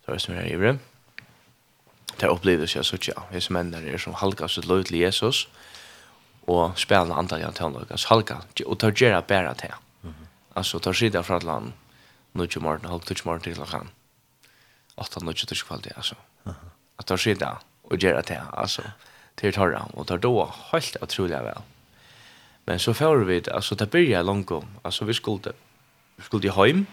Så 0.05 0.11
er 0.11 0.13
det 0.13 0.22
som 0.22 0.36
er 0.36 0.53
ivrig. 0.53 0.80
Det 2.18 2.24
er 2.24 2.30
opplevelse 2.30 2.78
jeg 2.78 2.86
sier, 2.86 2.99
ja. 3.07 3.22
Jeg 3.32 3.43
som 3.43 3.55
ender 3.55 3.93
er 3.93 3.97
som 3.97 4.13
halka 4.13 4.47
sitt 4.47 4.65
løy 4.65 4.84
til 4.84 4.97
Jesus 4.97 5.49
og 6.47 6.72
spelende 6.76 7.15
antall 7.15 7.41
jeg 7.41 7.55
til 7.55 7.65
løy. 7.65 7.97
Halka, 8.07 8.36
og 8.65 8.80
tar 8.80 8.91
gjerra 8.91 9.22
bæra 9.22 9.53
til. 9.53 9.70
Mm 10.01 10.09
-hmm. 10.09 10.28
Altså, 10.55 10.80
tar 10.80 10.93
sida 10.93 11.22
fra 11.22 11.38
et 11.38 11.43
land, 11.43 11.74
nødje 12.34 12.61
morgen, 12.61 12.86
halv 12.86 13.01
tøtje 13.01 13.26
morgen 13.26 13.41
til 13.41 13.55
klokken. 13.55 13.89
Åtta 14.97 15.20
nødje 15.20 15.45
tøtje 15.45 15.65
kvalitet, 15.68 15.93
altså. 15.95 16.15
Uh 16.45 16.51
-huh. 16.51 16.55
At 16.99 17.05
tar 17.05 17.18
sida 17.18 17.57
og 17.84 17.97
gjerra 17.97 18.22
til, 18.22 18.39
altså, 18.53 18.82
til 19.38 19.53
torra, 19.53 19.89
og 19.93 20.07
tar 20.07 20.18
då 20.18 20.53
helt 20.72 20.97
utrolig 21.01 21.43
vel. 21.43 21.61
Men 22.65 22.80
så 22.80 22.93
får 22.93 23.18
vi 23.18 23.39
det, 23.39 23.51
alltså 23.51 23.76
det 23.76 23.91
börjar 23.91 24.24
långt 24.24 24.51
om, 24.51 24.65
alltså 24.82 25.05
vi 25.05 25.13
skulle 25.13 25.53
skulle 26.22 26.43
de 26.43 26.53
heim. 26.53 26.86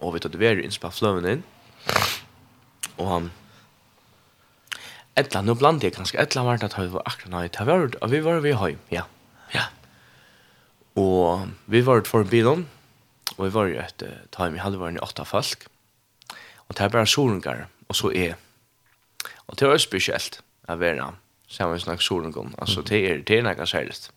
Og 0.00 0.14
vi 0.14 0.22
tatt 0.22 0.38
veri 0.40 0.64
innspå 0.66 0.90
fløven 0.94 1.28
inn. 1.28 1.46
Og 2.98 3.06
han... 3.08 3.30
Etla, 5.18 5.42
nå 5.44 5.54
blant 5.60 5.82
jeg 5.84 5.92
kanskje, 5.92 6.16
etla 6.22 6.42
var 6.46 6.56
det 6.56 6.70
at 6.70 6.78
vi 6.78 6.88
var 6.94 7.04
akkurat 7.04 7.32
nøy, 7.34 7.48
det 7.52 7.64
var 7.68 7.82
det, 7.92 7.98
vi 8.08 8.20
var 8.24 8.38
vi 8.40 8.54
heim, 8.56 8.78
ja. 8.88 9.02
Ja. 9.52 9.66
Og 10.96 11.50
vi 11.68 11.82
var 11.84 12.00
for 12.08 12.24
bilen, 12.24 12.64
og 13.36 13.42
vi 13.44 13.50
var 13.52 13.68
jo 13.68 13.82
et 13.82 14.04
time 14.32 14.56
Vi 14.56 14.56
i 14.56 14.64
halvvaren 14.64 14.96
i 14.96 15.04
åtta 15.04 15.26
folk. 15.28 15.66
Og 16.68 16.76
det 16.76 16.86
er 16.86 16.88
bare 16.88 17.06
solungar, 17.06 17.66
og 17.88 17.96
så 17.96 18.08
er. 18.08 18.40
Og 19.46 19.58
det 19.60 19.68
var 19.68 19.76
spesielt, 19.76 20.40
jeg 20.68 20.80
vet 20.80 21.02
sammen 21.48 21.74
med 21.74 21.80
snakk 21.80 22.00
solungar, 22.02 22.48
altså 22.58 22.80
det 22.80 23.10
er, 23.10 23.20
det 23.20 23.38
er 23.38 23.42
nekka 23.42 23.66
særligt. 23.66 24.10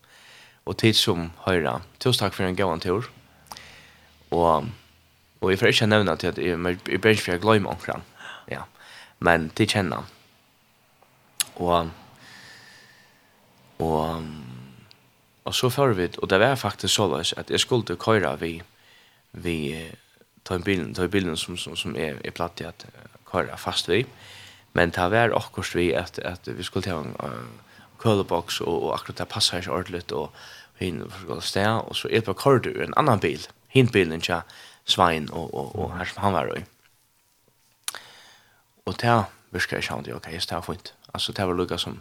Og 0.64 0.78
tid 0.78 0.96
som 0.96 1.30
høyra, 1.44 1.82
tusen 2.00 2.24
takk 2.24 2.34
for 2.34 2.48
en 2.48 2.56
gøyant 2.56 2.82
tur. 2.82 3.04
Og, 4.36 4.68
og 5.40 5.50
jeg 5.50 5.58
får 5.58 5.72
ikke 5.72 5.86
nevne 5.86 6.16
til 6.20 6.32
at 6.32 6.38
jeg, 6.38 6.78
jeg 6.88 7.00
bør 7.00 7.10
ikke 7.10 7.68
omkring. 7.68 8.02
Ja. 8.50 8.62
Men 9.18 9.50
det 9.56 9.68
känner. 9.68 9.96
han. 9.96 10.04
Og, 11.56 11.90
og, 13.78 14.24
og 15.44 15.54
så 15.54 15.68
får 15.68 15.94
vi, 15.96 16.08
og 16.18 16.30
det 16.30 16.40
var 16.40 16.54
faktisk 16.54 16.94
så 16.94 17.14
at 17.36 17.50
jeg 17.50 17.60
skulle 17.60 17.96
köra 17.96 18.36
vi, 18.36 18.62
vi 19.32 19.74
ta 20.44 20.54
en 20.54 20.62
bilen, 20.62 20.94
en 20.98 21.10
bilen 21.10 21.36
som, 21.36 21.56
som, 21.56 21.76
som 21.76 21.96
er, 21.96 22.20
er 22.24 22.30
platt 22.30 22.60
att 22.60 22.86
at 23.32 23.60
fast 23.60 23.88
vi. 23.88 24.06
Men 24.72 24.90
det 24.90 25.10
var 25.10 25.36
akkurat 25.36 25.74
vi 25.74 25.92
at, 25.92 26.18
at 26.18 26.58
vi 26.58 26.62
skulle 26.62 26.84
ta 26.84 26.98
en 27.00 27.16
uh, 27.22 27.30
køleboks 27.98 28.60
og, 28.60 28.82
og 28.82 28.94
akkurat 28.94 29.18
det 29.18 29.28
passer 29.28 29.58
ikke 29.58 29.72
ordentligt 29.72 30.12
og 30.12 30.30
hin 30.76 31.02
sted, 31.40 31.66
og 31.66 31.96
så 31.96 32.08
er 32.08 32.20
det 32.20 32.24
på 32.24 32.32
kordet 32.32 32.76
en 32.76 32.94
annan 32.96 33.20
bil 33.20 33.46
hinbilen 33.76 34.24
tja 34.24 34.42
Svein 34.86 35.28
og, 35.34 35.50
og, 35.54 35.72
og 35.76 35.94
her 35.98 36.08
som 36.10 36.22
han 36.22 36.36
var 36.36 36.52
i. 36.54 36.64
Og 38.86 38.94
det 39.02 39.14
virkar 39.54 39.80
jeg 39.80 39.88
sjående, 39.88 40.14
ok, 40.14 40.28
just 40.34 40.50
det 40.50 40.58
var 40.58 40.66
fint. 40.66 40.92
Altså, 41.14 41.32
det 41.34 41.46
var 41.46 41.58
lukket 41.58 41.82
som, 41.82 41.98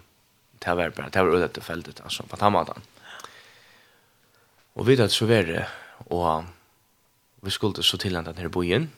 det 0.61 0.75
var 0.77 0.93
bare, 0.93 1.09
det 1.09 1.23
var 1.23 1.33
ødelagt 1.33 1.63
feltet, 1.63 2.01
altså, 2.03 2.25
på 2.29 2.37
tammadan. 2.37 2.83
Og 4.75 4.87
vi 4.87 4.97
det 4.99 5.11
så 5.11 5.25
var 5.25 5.49
og 6.11 6.45
vi 7.41 7.51
skulle 7.51 7.83
så 7.83 7.97
til 7.97 8.15
han 8.15 8.27
her 8.27 8.49
bojen, 8.49 8.91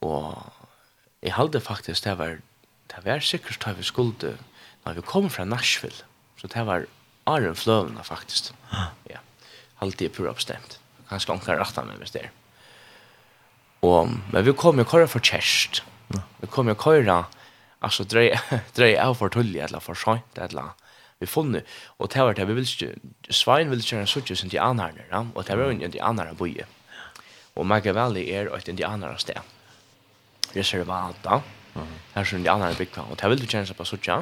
og 0.00 0.52
jeg 1.22 1.34
halde 1.34 1.60
faktisk, 1.60 2.04
det 2.04 2.18
var, 2.18 2.38
det 2.90 3.04
var 3.04 3.20
sikkert 3.20 3.62
da 3.64 3.72
vi 3.72 3.82
skulle, 3.82 4.36
når 4.84 4.92
vi 4.92 5.00
kom 5.00 5.30
fra 5.30 5.44
Nashville, 5.44 6.04
så 6.36 6.46
det 6.46 6.66
var 6.66 6.86
Arjen 7.26 7.56
Fløvna 7.56 8.02
faktisk. 8.02 8.52
Ja, 9.10 9.18
alltid 9.80 10.08
det 10.08 10.16
pura 10.16 10.32
bestemt 10.32 10.78
ganske 11.10 11.32
onkar 11.32 11.60
rett 11.60 11.78
av 11.78 11.88
meg 11.88 12.00
hvis 12.02 12.14
det 12.14 12.26
er. 12.26 12.32
Og, 13.86 14.10
men 14.32 14.46
vi 14.46 14.54
kom 14.56 14.80
jo 14.80 14.86
køyre 14.88 15.08
for 15.10 15.22
kjærst. 15.22 15.82
Vi 16.40 16.48
kom 16.50 16.68
jo 16.70 16.76
køyre, 16.78 17.24
altså 17.84 18.06
drøy, 18.08 18.32
drøy 18.76 18.96
av 19.00 19.16
for 19.18 19.32
tullig, 19.32 19.60
eller 19.66 19.82
for 19.84 19.98
sånt, 19.98 20.40
eller 20.40 20.74
vi 21.20 21.28
funnet. 21.28 21.66
Og 21.98 22.10
det 22.12 22.24
var 22.24 22.36
det, 22.36 22.46
vi 22.48 22.56
vil 22.58 22.68
ikke, 22.68 22.94
Svein 23.32 23.70
vil 23.70 23.80
ikke 23.80 23.94
gjøre 23.94 24.06
en 24.06 24.10
suttje 24.10 24.36
som 24.36 24.52
de 24.52 24.60
anherne, 24.60 25.06
ja? 25.10 25.22
og 25.34 25.46
det 25.46 25.56
var 25.56 25.70
jo 25.70 25.76
en 25.76 25.92
de 25.92 26.02
anherne 26.02 26.36
boie. 26.36 26.66
Og 27.56 27.66
Mega 27.66 27.92
Valley 27.96 28.28
er 28.28 28.50
et 28.52 28.68
indianere 28.68 29.18
sted. 29.18 29.38
Reservata. 30.54 31.40
Mm. 31.74 31.94
Her 32.14 32.22
er 32.22 32.36
indianere 32.36 32.76
bygda, 32.76 33.06
og 33.10 33.20
det 33.20 33.30
vil 33.30 33.40
du 33.40 33.46
kjenne 33.48 33.68
seg 33.68 33.78
på 33.78 33.88
suttje. 33.88 34.18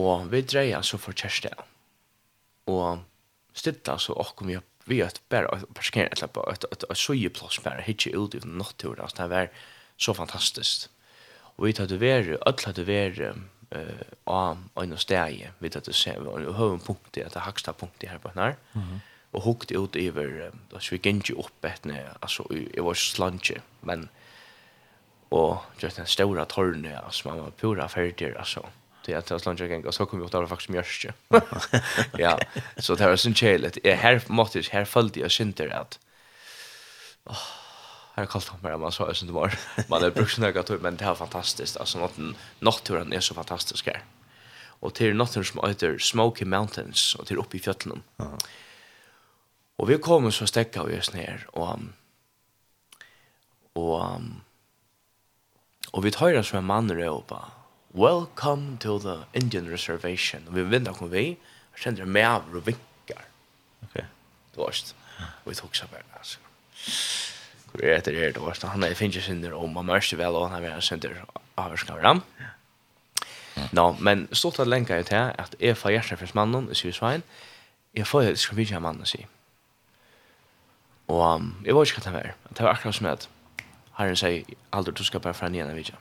Og 0.00 0.30
vi 0.32 0.40
dreier 0.46 0.82
så 0.86 0.98
for 1.00 1.16
kjærste. 1.16 1.52
Og 2.70 3.02
stilla 3.56 3.98
så 3.98 4.16
okkom 4.16 4.48
vi 4.48 4.56
opp 4.60 4.69
vi 4.84 5.02
att 5.02 5.28
bara 5.28 5.60
parkera 5.74 6.06
ett 6.06 6.32
på 6.32 6.50
ett 6.52 6.64
ett 6.64 6.84
plus 6.88 7.32
plats 7.32 7.62
bara 7.64 7.80
hitcha 7.80 8.10
ut 8.10 8.34
i 8.34 8.40
naturen 8.44 9.00
alltså 9.00 9.22
det 9.22 9.28
var 9.28 9.48
så 9.96 10.14
fantastiskt. 10.14 10.90
Och 11.56 11.68
vi 11.68 11.74
hade 11.78 11.96
varit 11.96 12.42
alla 12.42 12.56
hade 12.66 12.84
varit 12.84 13.36
eh 13.70 14.06
av 14.24 14.68
en 14.74 14.98
stäje 14.98 15.50
vi 15.58 15.70
hade 15.74 15.92
se 15.92 16.16
och 16.16 16.54
hur 16.54 16.72
en 16.72 16.80
punkt 16.80 17.08
det 17.10 17.24
att 17.24 17.34
högsta 17.34 17.72
punkt 17.72 18.04
här 18.06 18.18
på 18.18 18.30
när. 18.34 18.56
Mhm. 18.72 19.00
Och 19.30 19.42
hukt 19.42 19.70
ut 19.70 19.96
över 19.96 20.52
då 20.70 20.78
så 20.78 20.94
vi 20.94 21.10
gick 21.10 21.30
ju 21.30 21.36
upp 21.36 21.64
ett 21.64 21.84
när 21.84 22.12
alltså 22.20 22.42
det 22.74 22.80
var 22.80 22.94
slunche 22.94 23.60
men 23.80 24.08
och 25.28 25.56
just 25.78 25.96
den 25.96 26.06
stora 26.06 26.44
tornet 26.44 27.04
alltså 27.04 27.28
man 27.28 27.38
var 27.38 27.50
pura 27.50 27.88
färdig 27.88 28.34
alltså. 28.36 28.60
Mhm 28.60 28.79
till 29.04 29.16
att 29.16 29.30
jag 29.30 29.60
igen 29.60 29.86
och 29.86 29.94
så 29.94 30.06
kommer 30.06 30.22
vi 30.22 30.26
att 30.26 30.32
det 30.32 30.46
faktiskt 30.46 30.68
mjörst. 30.68 31.06
Ja. 32.18 32.38
Så 32.76 32.94
det 32.94 33.04
är 33.04 33.16
sån 33.16 33.34
chelet. 33.34 33.78
Jag 33.82 33.96
här 33.96 34.22
måste 34.26 34.62
här 34.70 34.84
följde 34.84 35.20
jag 35.20 35.30
synter 35.30 35.68
att 35.68 35.98
Åh, 37.24 37.36
här 38.14 38.26
kallt 38.26 38.48
han 38.48 38.60
bara 38.60 38.78
man 38.78 38.92
så 38.92 39.06
är 39.06 39.14
var. 39.32 39.58
Man 39.88 40.02
är 40.02 40.10
brukt 40.10 40.38
några 40.38 40.62
tur 40.62 40.78
men 40.78 40.96
det 40.96 41.04
är 41.04 41.14
fantastiskt. 41.14 41.76
Alltså 41.76 41.98
något 41.98 42.18
naturen 42.58 43.12
är 43.12 43.20
så 43.20 43.34
fantastisk 43.34 43.86
här. 43.86 44.04
Och 44.80 44.94
till 44.94 45.16
naturen 45.16 45.44
som 45.44 45.68
heter 45.68 45.98
Smoky 45.98 46.44
Mountains 46.44 47.14
och 47.14 47.26
till 47.26 47.38
uppe 47.38 47.56
i 47.56 47.60
fjällen. 47.60 48.02
Ja. 48.16 48.38
Och 49.76 49.90
vi 49.90 49.98
kommer 49.98 50.30
så 50.30 50.46
stäcka 50.46 50.84
vi 50.84 50.98
oss 50.98 51.12
ner 51.12 51.46
och 51.52 51.78
och 53.72 54.20
och 55.90 56.04
vi 56.04 56.10
tar 56.10 56.38
oss 56.38 56.54
en 56.54 56.64
man 56.64 56.90
råpa 56.92 57.50
Welcome 57.94 58.78
to 58.78 58.98
the 58.98 59.24
Indian 59.34 59.68
Reservation. 59.68 60.46
Vi 60.50 60.62
vinner 60.62 60.92
kom 60.94 61.10
vi, 61.10 61.32
og 61.72 61.78
kjenner 61.82 62.06
med 62.06 62.22
av 62.22 62.44
og 62.54 62.62
vinkar. 62.62 63.24
Ok. 63.82 63.96
Det 63.96 64.60
var 64.60 64.68
ikke. 64.70 64.98
Og 65.26 65.48
vi 65.50 65.54
tok 65.58 65.74
seg 65.74 65.90
bare, 65.90 66.04
altså. 66.14 66.38
Hvor 67.72 67.82
er 67.82 67.98
det 68.06 68.14
her, 68.14 68.30
det 68.36 68.42
var 68.42 68.54
st. 68.54 68.68
Han 68.70 68.86
er 68.86 68.94
finnes 68.94 69.24
synder, 69.24 69.56
og 69.58 69.72
man 69.74 69.88
mørste 69.88 70.18
vel, 70.18 70.38
og 70.38 70.46
han 70.48 70.54
er 70.60 70.68
veldig 70.68 70.86
synder 70.86 71.16
avhørskar 71.58 71.98
ram. 72.04 72.22
Nå, 73.74 73.84
men 73.98 74.28
stort 74.32 74.60
at 74.62 74.70
lenka 74.70 74.94
jeg 74.94 75.08
til 75.10 75.34
at 75.42 75.56
jeg 75.58 75.76
får 75.76 75.90
hjertet 75.96 76.22
for 76.22 76.34
mannen, 76.38 76.68
i 76.70 76.78
sier 76.78 76.94
jeg 77.94 78.06
får 78.06 78.22
hjertet 78.22 78.46
for 78.46 78.60
mye 78.60 78.80
mannen, 78.86 79.06
sier. 79.06 79.26
Og 81.10 81.42
jeg 81.66 81.74
var 81.74 81.90
ikke 81.90 81.98
hva 81.98 82.06
det 82.06 82.14
var. 82.14 82.30
Det 82.54 82.64
var 82.64 82.70
akkurat 82.70 82.94
som 82.94 83.10
at 83.10 83.28
Herren 83.98 84.16
sier, 84.16 84.46
aldri 84.70 84.94
du 84.94 85.02
skal 85.04 85.20
bare 85.20 85.34
fra 85.34 85.50
nye 85.50 85.66
av 85.66 85.74
vidtja. 85.74 85.98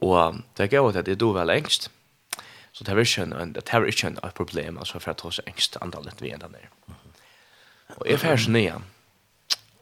Og 0.00 0.40
det 0.56 0.66
er 0.66 0.72
gøy 0.76 0.90
at 0.90 1.08
jeg 1.08 1.20
dog 1.20 1.34
vel 1.34 1.50
engst. 1.50 1.90
Så 2.72 2.84
det 2.84 2.92
er 2.92 3.00
ikke 3.00 3.22
en, 3.22 3.52
det 3.54 3.64
er 3.72 3.84
ikke 3.88 4.06
en 4.06 4.18
problem 4.36 4.78
altså 4.78 4.98
for 4.98 5.10
at 5.10 5.20
hos 5.24 5.40
engst 5.46 5.78
andallet 5.80 6.20
vi 6.20 6.32
enda 6.34 6.48
nere. 6.52 6.68
Og 7.96 8.08
jeg 8.10 8.20
fær 8.20 8.36
så 8.36 8.50
nye, 8.50 8.74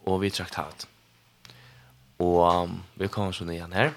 og 0.05 0.21
vi 0.21 0.29
traktat. 0.29 0.87
Og 2.19 2.63
um, 2.63 2.77
vi 2.95 3.09
kom 3.11 3.33
så 3.33 3.43
nye 3.43 3.67
her, 3.73 3.91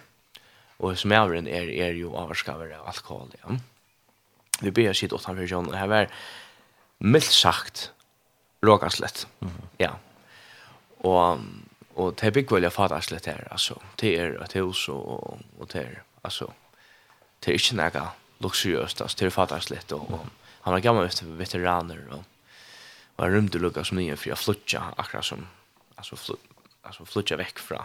og 0.79 0.99
som 0.99 1.13
jeg 1.13 1.45
er, 1.47 1.71
er 1.87 1.95
jo 1.99 2.17
avvarskaver 2.19 2.73
av 2.75 2.89
alkohol, 2.91 3.31
ja. 3.39 3.59
Vi 4.59 4.73
blir 4.75 4.93
sitt 4.93 5.13
åttan 5.15 5.37
for 5.37 5.45
versjon, 5.45 5.71
og 5.71 5.79
her 5.79 5.87
var 5.87 6.11
mildt 6.99 7.31
sagt 7.31 7.93
råkanslett. 8.67 9.27
Mm 9.41 9.49
-hmm. 9.49 9.67
Ja. 9.79 9.93
Og, 10.99 11.41
og 11.95 12.21
det 12.21 12.27
er 12.27 12.31
bygger 12.31 12.57
vel 12.57 12.63
jeg 12.63 12.73
faderslett 12.73 13.27
her, 13.27 13.49
altså. 13.51 13.75
Det 14.01 14.19
er 14.21 14.43
et 14.43 14.53
hus, 14.53 14.89
og, 14.89 15.39
og 15.61 15.73
det 15.73 15.81
er 15.81 16.03
alltså 16.23 16.53
det 17.41 17.51
är 17.51 17.73
inte 17.73 17.75
några 17.75 18.11
luxuöst 18.39 19.01
alltså 19.01 19.17
det 19.19 19.27
är 19.27 19.31
fantastiskt 19.31 19.93
och, 19.93 20.11
och 20.11 20.27
han 20.61 20.73
var 20.73 20.81
gammal 20.81 21.09
veteraner 21.23 22.09
och 22.11 22.25
var 23.17 23.31
rymd 23.31 23.35
rymde 23.35 23.59
lucka 23.59 23.85
som 23.85 23.97
nya 23.97 24.17
för 24.17 24.29
jag 24.29 24.39
flutcha 24.39 24.95
akkurat 24.97 25.25
som 25.25 25.47
alltså 25.95 26.17
fl 26.17 26.33
alltså 26.83 27.05
flutcha 27.05 27.37
veck 27.37 27.59
från 27.59 27.83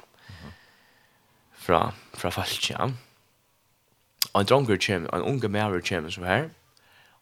fra 1.54 1.94
från 2.14 2.32
falskja. 2.32 2.94
Och 4.32 4.40
en 4.40 4.46
dronger 4.46 4.78
chem 4.78 5.10
en 5.14 5.22
unge 5.22 5.48
mer 5.48 5.82
chem 5.82 6.12
som 6.12 6.24
här 6.24 6.50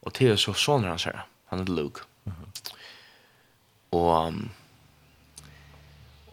och 0.04 0.14
till 0.14 0.38
så 0.38 0.54
son 0.54 0.84
han 0.84 1.00
han 1.46 1.60
er 1.60 1.66
Luke. 1.66 2.02
Mm 2.26 2.38
-hmm. 2.38 2.72
Och 3.90 4.34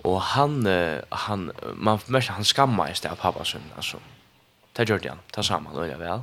och 0.03 0.21
han 0.21 0.67
han 1.11 1.53
man 1.75 1.99
mest 2.07 2.29
han 2.29 2.45
skammar 2.45 2.91
istället 2.91 3.19
pappa 3.19 3.45
sin 3.45 3.61
alltså. 3.77 3.97
Mm 3.97 4.18
Det 4.79 4.87
gjorde 4.87 5.11
han, 5.11 5.23
det 5.35 5.45
samme, 5.45 5.75
det 5.75 5.99
vel. 5.99 6.23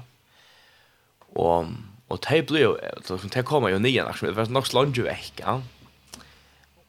Og, 1.35 1.71
og 2.07 2.19
det 2.23 2.45
ble 2.47 2.61
jo, 2.61 2.75
det 3.03 3.43
kom 3.43 3.67
jo 3.67 3.79
nye, 3.83 4.05
det 4.07 4.35
var 4.37 4.51
nok 4.53 4.69
slånd 4.69 4.95
jo 4.95 5.03
vekk, 5.09 5.41
ja. 5.43 5.57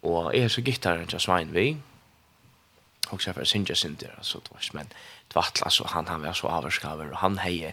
Og 0.07 0.31
jeg 0.31 0.47
er 0.47 0.53
så 0.53 0.63
gittaren 0.63 1.11
til 1.11 1.23
Svein 1.23 1.51
vi, 1.51 1.73
og 3.11 3.23
så 3.23 3.35
var 3.35 3.49
Sinja 3.51 3.75
Sinter, 3.75 4.15
så 4.23 4.39
det 4.45 4.55
var, 4.55 4.69
men 4.79 4.93
det 4.93 5.35
var 5.35 5.51
atlas, 5.51 5.81
og 5.83 5.91
han, 5.91 6.07
han 6.07 6.23
var 6.23 6.39
så 6.39 6.53
avskaver, 6.55 7.11
og 7.11 7.19
han 7.25 7.41
heie, 7.43 7.73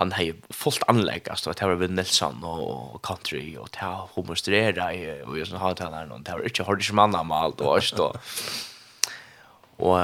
han 0.00 0.14
hei 0.16 0.30
fullt 0.48 0.86
anlegg, 0.88 1.28
altså, 1.32 1.52
det 1.52 1.68
var 1.68 1.76
ved 1.80 1.92
Nilsson 1.92 2.40
og, 2.44 2.96
country, 3.04 3.44
og 3.60 3.68
det 3.76 3.84
var 3.84 4.08
homostrera, 4.16 4.88
og 5.28 5.36
jeg 5.36 5.50
sånn 5.50 5.60
hatt 5.60 5.84
henne, 5.84 6.06
og 6.08 6.24
det 6.24 6.38
var 6.38 6.48
ikke 6.48 6.68
hårdig 6.68 6.88
som 6.88 7.04
annan 7.04 7.28
malt, 7.28 7.60
og 7.60 7.76
alt, 7.76 8.00
og, 8.00 8.16
og, 9.84 10.00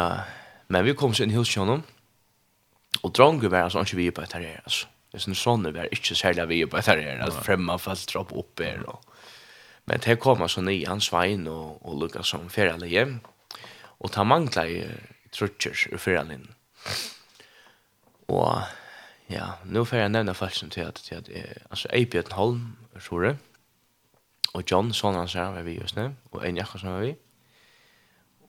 men 0.68 0.88
vi 0.88 0.96
kom 1.00 1.16
så 1.16 1.24
inn 1.24 1.32
i 1.32 1.40
hos 1.40 1.56
honom, 1.56 1.84
og 3.02 3.14
drongu 3.14 3.48
var 3.48 3.66
altså 3.66 3.82
ikke 3.82 3.98
vi 3.98 4.10
på 4.10 4.24
etter 4.24 4.44
her, 4.44 4.60
altså. 4.64 4.88
Det 5.12 5.18
er 5.18 5.24
sånn 5.26 5.36
sånne 5.36 5.74
var 5.76 5.90
ikke 5.92 6.16
særlig 6.16 6.44
vi 6.48 6.60
på 6.64 6.78
etter 6.78 7.00
her, 7.02 7.18
at 7.20 7.40
fremma 7.44 7.76
falt 7.76 8.14
opp 8.16 8.32
opp 8.32 8.62
her, 8.64 8.84
og 8.88 9.08
Men 9.86 9.98
det 9.98 10.20
kom 10.22 10.42
altså 10.42 10.62
nye 10.62 10.86
han 10.86 11.00
svein 11.02 11.48
og, 11.50 11.80
og 11.82 11.98
lukket 11.98 12.26
som 12.26 12.48
ferielige, 12.50 13.18
og 13.98 14.12
ta 14.14 14.22
mangla 14.22 14.62
i 14.70 14.84
trutjer 15.34 15.88
i 15.90 15.98
ferielige. 15.98 16.54
Og 18.28 18.62
ja, 19.28 19.48
nu 19.64 19.84
får 19.84 19.96
jeg 19.96 20.12
nevne 20.14 20.34
som 20.34 20.70
til 20.70 20.86
at, 20.86 20.94
til 20.94 21.14
at 21.14 21.28
altså 21.70 21.88
Eibjørn 21.92 22.32
Holm, 22.32 22.76
Sjore, 23.00 23.36
og 24.54 24.64
John, 24.70 24.92
sånn 24.92 25.16
han 25.16 25.28
sier, 25.28 25.52
var 25.54 25.64
vi 25.64 25.78
just 25.78 25.96
nu, 25.96 26.12
og 26.32 26.44
en 26.44 26.56
jakka 26.56 26.78
som 26.78 26.92
var 26.92 27.06
vi. 27.06 27.14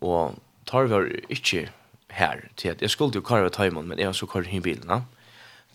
Og 0.04 0.36
tar 0.68 0.90
vi 0.92 1.24
ikke 1.30 1.70
her 2.18 2.46
til 2.58 2.74
at 2.74 2.82
jeg 2.82 2.94
skulle 2.94 3.16
jo 3.16 3.26
kare 3.26 3.48
av 3.50 3.54
Taimon, 3.56 3.88
men 3.88 4.00
jeg 4.00 4.10
var 4.10 4.18
så 4.18 4.30
kare 4.30 4.50
hin 4.50 4.64
bilen. 4.64 4.90
Ja. 4.90 5.02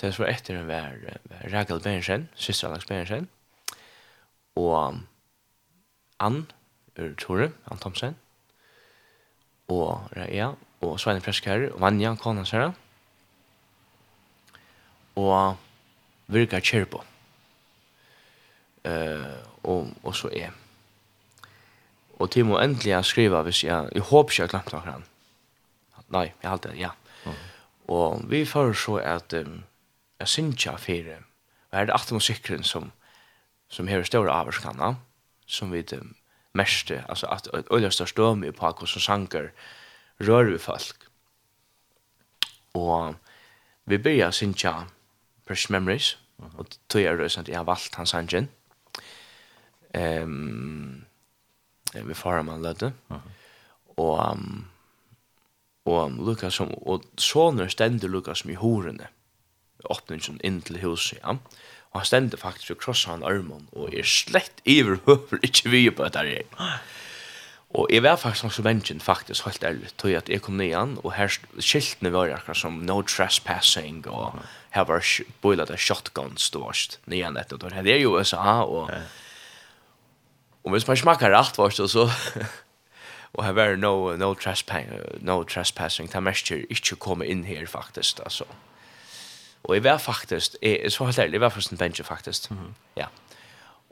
Det 0.01 0.12
var 0.18 0.30
etter 0.30 0.55
den 0.55 0.68
var, 0.68 0.95
var 1.30 1.51
Rakel 1.53 1.80
Berensen, 1.82 2.28
syster 2.39 2.70
Alex 2.70 2.86
Berensen, 2.86 3.28
og 4.57 5.01
Ann, 6.20 6.47
ur 6.99 7.14
Tore, 7.18 7.51
Ann 7.70 7.82
Thomsen, 7.82 8.16
og 9.68 10.09
Raya, 10.16 10.53
og 10.80 11.01
Sveine 11.03 11.20
Preskar, 11.20 11.68
og 11.72 11.80
Vanja, 11.82 12.14
kona 12.14 12.45
hans 12.47 12.74
og 15.18 15.57
Virka 16.30 16.61
Kjerpo, 16.61 17.03
Eh 18.86 19.49
og, 19.68 19.93
og 20.03 20.16
så 20.16 20.30
er. 20.32 20.55
Og 22.18 22.30
Timo 22.30 22.55
må 22.55 22.61
endelig 22.62 22.97
skriva, 23.07 23.43
hvis 23.47 23.64
jeg, 23.64 23.89
jeg 23.95 24.03
håper 24.03 24.32
ikke 24.32 24.43
jeg 24.43 24.61
har 24.61 24.82
glemt 24.82 25.17
Nei, 26.14 26.28
jeg 26.42 26.50
halte, 26.50 26.72
ja. 26.76 26.90
Mm. 27.24 27.40
Og 27.88 28.22
vi 28.30 28.44
får 28.48 28.72
så 28.72 28.98
at 29.00 29.32
um, 29.32 29.62
jeg 30.20 30.28
synes 30.28 30.66
ikke 30.66 30.78
fire, 30.78 31.18
og 31.70 31.76
her 31.76 31.80
er 31.80 31.90
det 31.90 31.94
18 31.94 32.16
musikkeren 32.16 32.64
som, 32.64 32.92
som 33.68 33.88
har 33.88 34.02
større 34.02 34.32
avvarskanna, 34.32 34.94
som 35.46 35.72
vi 35.72 35.84
um, 35.96 36.14
mest, 36.54 36.90
altså 36.90 37.26
at 37.26 37.48
øyla 37.72 37.90
størst 37.90 38.16
døme 38.16 38.52
på 38.52 38.70
hvordan 38.72 39.00
sanger 39.00 39.50
rører 40.20 40.52
vi 40.52 40.59
folk. 40.59 41.09
Og 42.74 43.14
vi 43.84 43.96
begynner 43.98 44.30
synes 44.30 44.64
jeg 44.64 44.86
Precious 45.46 45.70
Memories, 45.70 46.18
mm 46.38 46.54
og 46.59 46.66
tog 46.88 47.02
jeg 47.02 47.18
røysen 47.18 47.40
at 47.40 47.48
jeg 47.48 47.59
har 47.59 47.64
valgt 47.66 47.94
hans 47.98 48.11
sangen. 48.14 48.48
Um, 49.94 51.04
vi 51.94 52.14
får 52.14 52.36
ham 52.36 52.48
han 52.48 52.62
lødde. 52.62 52.92
Mm. 53.09 53.16
Og 53.96 54.30
um, 54.30 54.66
og 55.89 56.18
Lukas 56.28 56.59
som, 56.61 56.72
og 56.86 57.07
soner 57.20 57.70
stender 57.72 58.11
Lukas 58.12 58.43
som 58.43 58.53
i 58.53 58.59
horene, 58.59 59.09
åpningen 59.89 60.41
inn 60.45 60.61
til 60.66 60.80
huset, 60.82 61.20
ja. 61.22 61.39
Og 61.89 62.03
han 62.03 62.09
stender 62.09 62.41
faktisk 62.41 62.74
og 62.74 62.80
krosser 62.82 63.14
han 63.14 63.24
armen, 63.24 63.68
og 63.72 63.95
er 63.97 64.05
slett 64.05 64.61
iverhøver 64.68 65.41
ikke 65.47 65.70
vi 65.72 65.86
på 65.89 66.05
dette 66.05 66.24
her. 66.26 66.80
Og 67.78 67.89
jeg 67.93 68.03
var 68.05 68.16
faktisk 68.20 68.45
nok 68.45 68.55
så 68.57 68.64
vengen, 68.64 69.01
faktisk, 69.01 69.45
helt 69.45 69.64
ærlig, 69.64 69.91
tog 70.01 70.12
at 70.16 70.28
jeg 70.28 70.43
kom 70.45 70.57
ned 70.57 70.70
igjen, 70.70 70.95
og 71.05 71.12
her 71.16 71.32
skiltene 71.61 72.12
var 72.12 72.32
akkurat 72.32 72.61
som 72.61 72.80
no 72.84 73.01
trespassing, 73.05 74.07
og 74.09 74.39
her 74.76 74.86
var 74.89 75.05
boilet 75.45 75.72
av 75.72 75.80
shotgun 75.80 76.36
ståst, 76.41 77.01
ned 77.07 77.20
igjen 77.20 77.41
etter, 77.41 77.61
og 77.61 77.72
det 77.84 77.97
er 77.97 78.05
jo 78.05 78.16
USA, 78.16 78.61
og... 78.64 78.93
Og 80.66 80.74
hvis 80.74 80.84
man 80.89 80.99
smakker 81.01 81.32
rett, 81.32 81.57
var 81.57 81.72
det 81.72 81.86
så 81.89 82.03
och 83.32 83.44
här 83.44 83.52
var 83.52 83.76
no 83.76 84.16
no 84.16 84.34
trespassing 84.34 84.90
no 85.20 85.44
trespassing. 85.44 86.08
Ta 86.08 86.20
mäster 86.20 86.66
inte 86.72 86.94
komma 86.94 87.24
in 87.24 87.44
här 87.44 87.66
faktiskt 87.66 88.20
alltså 88.20 88.44
och 89.62 89.76
i 89.76 89.80
var 89.80 89.98
faktiskt 89.98 90.56
är 90.60 90.88
så 90.88 91.04
helt 91.04 91.18
ärligt 91.18 91.40
var 91.40 91.50
först 91.50 91.72
en 91.72 91.78
bench 91.78 92.04
faktiskt 92.04 92.50
mm 92.50 92.64
-hmm. 92.64 92.72
ja 92.94 93.08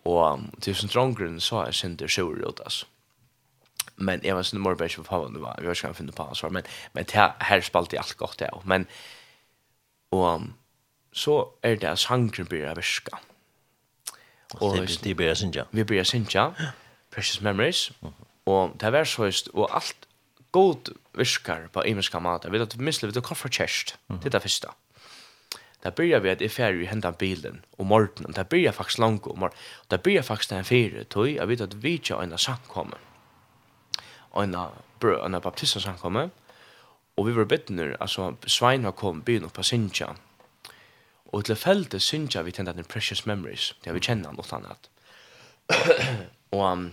och 0.02 0.40
tusen 0.60 0.88
drongren 0.88 1.40
så 1.40 1.62
är 1.62 1.72
synd 1.72 2.10
sjur 2.10 2.48
ut 2.48 2.60
alltså 2.60 2.86
men 3.94 4.20
jag 4.24 4.34
var 4.34 4.42
sån 4.42 4.62
mer 4.62 4.74
bench 4.74 4.94
för 4.94 5.02
vad 5.02 5.34
det 5.34 5.38
var 5.38 5.60
jag 5.62 5.76
ska 5.76 5.94
finna 5.94 6.12
på 6.12 6.34
så 6.34 6.50
men 6.50 6.62
men 6.92 7.04
det 7.04 7.32
här 7.38 7.60
spalt 7.60 7.92
i 7.92 7.98
allt 7.98 8.14
gott 8.14 8.40
ja 8.40 8.62
men 8.64 8.86
och 10.08 10.40
så 11.12 11.52
är 11.62 11.76
det 11.76 11.96
sangren 11.96 12.46
blir 12.46 12.74
viska 12.74 13.18
och 14.54 14.76
det 15.02 15.14
blir 15.14 15.34
synja 15.34 15.66
vi 15.70 15.84
blir 15.84 16.04
synja 16.04 16.54
precious 17.10 17.40
memories. 17.40 17.90
Mm 18.00 18.12
-hmm. 18.12 18.25
Og 18.46 18.76
det 18.80 18.92
var 18.92 19.04
så 19.04 19.24
just, 19.24 19.48
og 19.54 19.70
alt 19.74 20.06
god 20.52 20.92
virkar 21.14 21.68
på 21.72 21.82
imenska 21.82 22.18
mat. 22.18 22.44
Jeg 22.44 22.52
vet 22.52 22.62
at 22.62 22.78
misle 22.78 23.08
vet 23.08 23.14
du 23.14 23.20
koffer 23.20 23.48
kjæst. 23.48 23.96
Det 24.08 24.26
er 24.26 24.38
det 24.38 24.42
første. 24.42 24.68
Det 25.84 25.94
byrjar 25.94 26.20
vi 26.20 26.28
at 26.28 26.40
jeg 26.40 26.50
fer 26.50 26.72
i 26.72 27.12
bilen 27.18 27.64
om 27.78 27.86
morgenen. 27.86 28.32
Det 28.32 28.48
byrjar 28.48 28.72
faktisk 28.72 28.98
langt 28.98 29.26
om 29.26 29.38
morgenen. 29.38 29.62
Det 29.90 30.02
byrjar 30.02 30.22
faktisk 30.22 30.50
den 30.50 30.64
fire 30.64 31.04
tog. 31.04 31.28
Jeg 31.28 31.48
vet 31.48 31.60
at 31.60 31.82
vi 31.82 31.92
ikke 31.92 32.14
har 32.14 32.22
en 32.22 32.38
samkomme. 32.38 32.96
En, 34.36 34.54
en 34.54 35.40
baptista 35.42 35.80
samkomme. 35.80 36.30
Og 37.16 37.26
vi 37.26 37.36
var 37.36 37.44
bedner, 37.44 37.96
altså 38.00 38.34
Svein 38.46 38.84
var 38.84 38.92
kom 38.92 39.22
byen 39.22 39.44
opp 39.44 39.54
på 39.56 39.62
Sinja. 39.62 40.10
Og 41.32 41.44
til 41.44 41.56
feltet 41.56 42.02
Sinja 42.02 42.42
vi 42.42 42.52
tenkte 42.52 42.70
at 42.70 42.76
den 42.76 42.84
Precious 42.84 43.26
Memories. 43.26 43.74
Det 43.80 43.86
har 43.90 43.96
vi 43.96 44.00
kjenner 44.04 44.28
han, 44.28 44.38
og 44.38 44.52
annet. 44.52 44.90
og 46.56 46.72
um, 46.72 46.92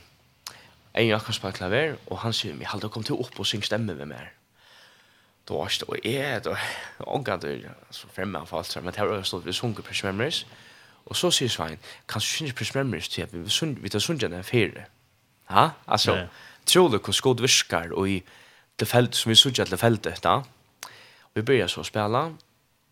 en 0.93 1.07
jakkars 1.07 1.39
på 1.39 1.51
klaver, 1.51 1.97
og 2.07 2.19
han 2.21 2.33
sier, 2.33 2.55
jeg 2.59 2.69
halde 2.69 2.89
kom 2.89 3.03
til 3.03 3.17
opp 3.19 3.39
og 3.39 3.47
syng 3.49 3.63
stemme 3.65 3.95
med 3.95 4.05
meg. 4.05 4.31
Då 5.47 5.57
var 5.57 5.67
det, 5.67 5.83
og 5.87 5.97
jeg, 6.03 6.47
og 6.99 7.15
ångan 7.15 7.39
du, 7.39 7.69
så 7.91 8.07
fremme 8.07 8.39
av 8.39 8.53
alt, 8.55 8.75
men 8.75 8.93
det 8.93 8.99
har 8.99 9.07
også 9.07 9.27
stått, 9.27 9.45
vi 9.45 9.53
sunger 9.53 9.83
på 9.83 9.93
Memories, 10.03 10.45
og 11.05 11.15
så 11.15 11.31
sier 11.31 11.49
Svein, 11.49 11.79
kan 12.07 12.21
du 12.21 12.25
synge 12.25 12.53
Press 12.53 12.75
Memories 12.75 13.09
til 13.09 13.21
at 13.21 13.33
vi 13.33 13.89
tar 13.89 13.99
sunger 13.99 14.27
den 14.27 14.43
fire? 14.43 14.85
Ja, 15.49 15.69
altså, 15.87 16.27
trolig 16.65 16.99
hvor 16.99 17.13
skod 17.13 17.41
viskar 17.41 17.91
og 17.91 18.09
i 18.09 18.23
det 18.79 18.87
felt, 18.87 19.15
som 19.15 19.29
vi 19.29 19.35
sunger 19.35 19.65
til 19.65 19.77
feltet, 19.77 20.23
da, 20.23 20.41
vi 21.35 21.41
börjar 21.41 21.67
så 21.67 21.83
spela, 21.83 22.29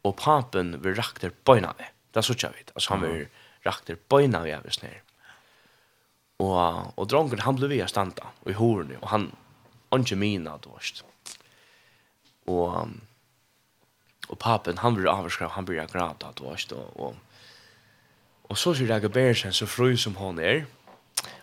og 0.03 0.15
papen 0.15 0.83
vi 0.83 0.93
rakter 0.97 1.31
bøyna 1.45 1.71
vi, 1.77 1.87
det 2.13 2.25
sunger 2.25 2.51
vi, 2.57 2.65
altså 2.75 2.93
han 2.93 3.01
vill 3.01 3.27
rakter 3.65 3.95
bøyna 3.95 4.43
vi 4.43 4.51
av 4.51 4.67
oss 4.67 4.81
nere. 4.83 4.99
Og, 6.41 6.93
og 6.97 7.09
dronken, 7.09 7.43
han 7.45 7.57
ble 7.57 7.69
vi 7.69 7.81
her 7.81 7.89
standa, 7.91 8.31
og 8.41 8.49
i 8.49 8.57
horene, 8.57 8.97
og 9.01 9.09
han, 9.11 9.27
ikke 9.93 10.17
mina, 10.17 10.55
du 10.63 10.71
vet. 10.73 11.01
Og, 12.49 12.93
og 14.29 14.39
papen, 14.41 14.79
han 14.81 14.97
blir 14.97 15.11
avskrevet, 15.11 15.53
han 15.57 15.67
blir 15.67 15.91
græta, 15.91 16.31
du 16.37 16.47
vet, 16.47 16.73
og, 16.73 16.95
og, 16.95 17.19
og 18.49 18.59
så 18.59 18.73
sier 18.75 18.89
Raga 18.89 19.11
Bersen, 19.11 19.53
så 19.53 19.67
fru 19.69 19.93
som 19.99 20.17
hon 20.17 20.41
er, 20.41 20.65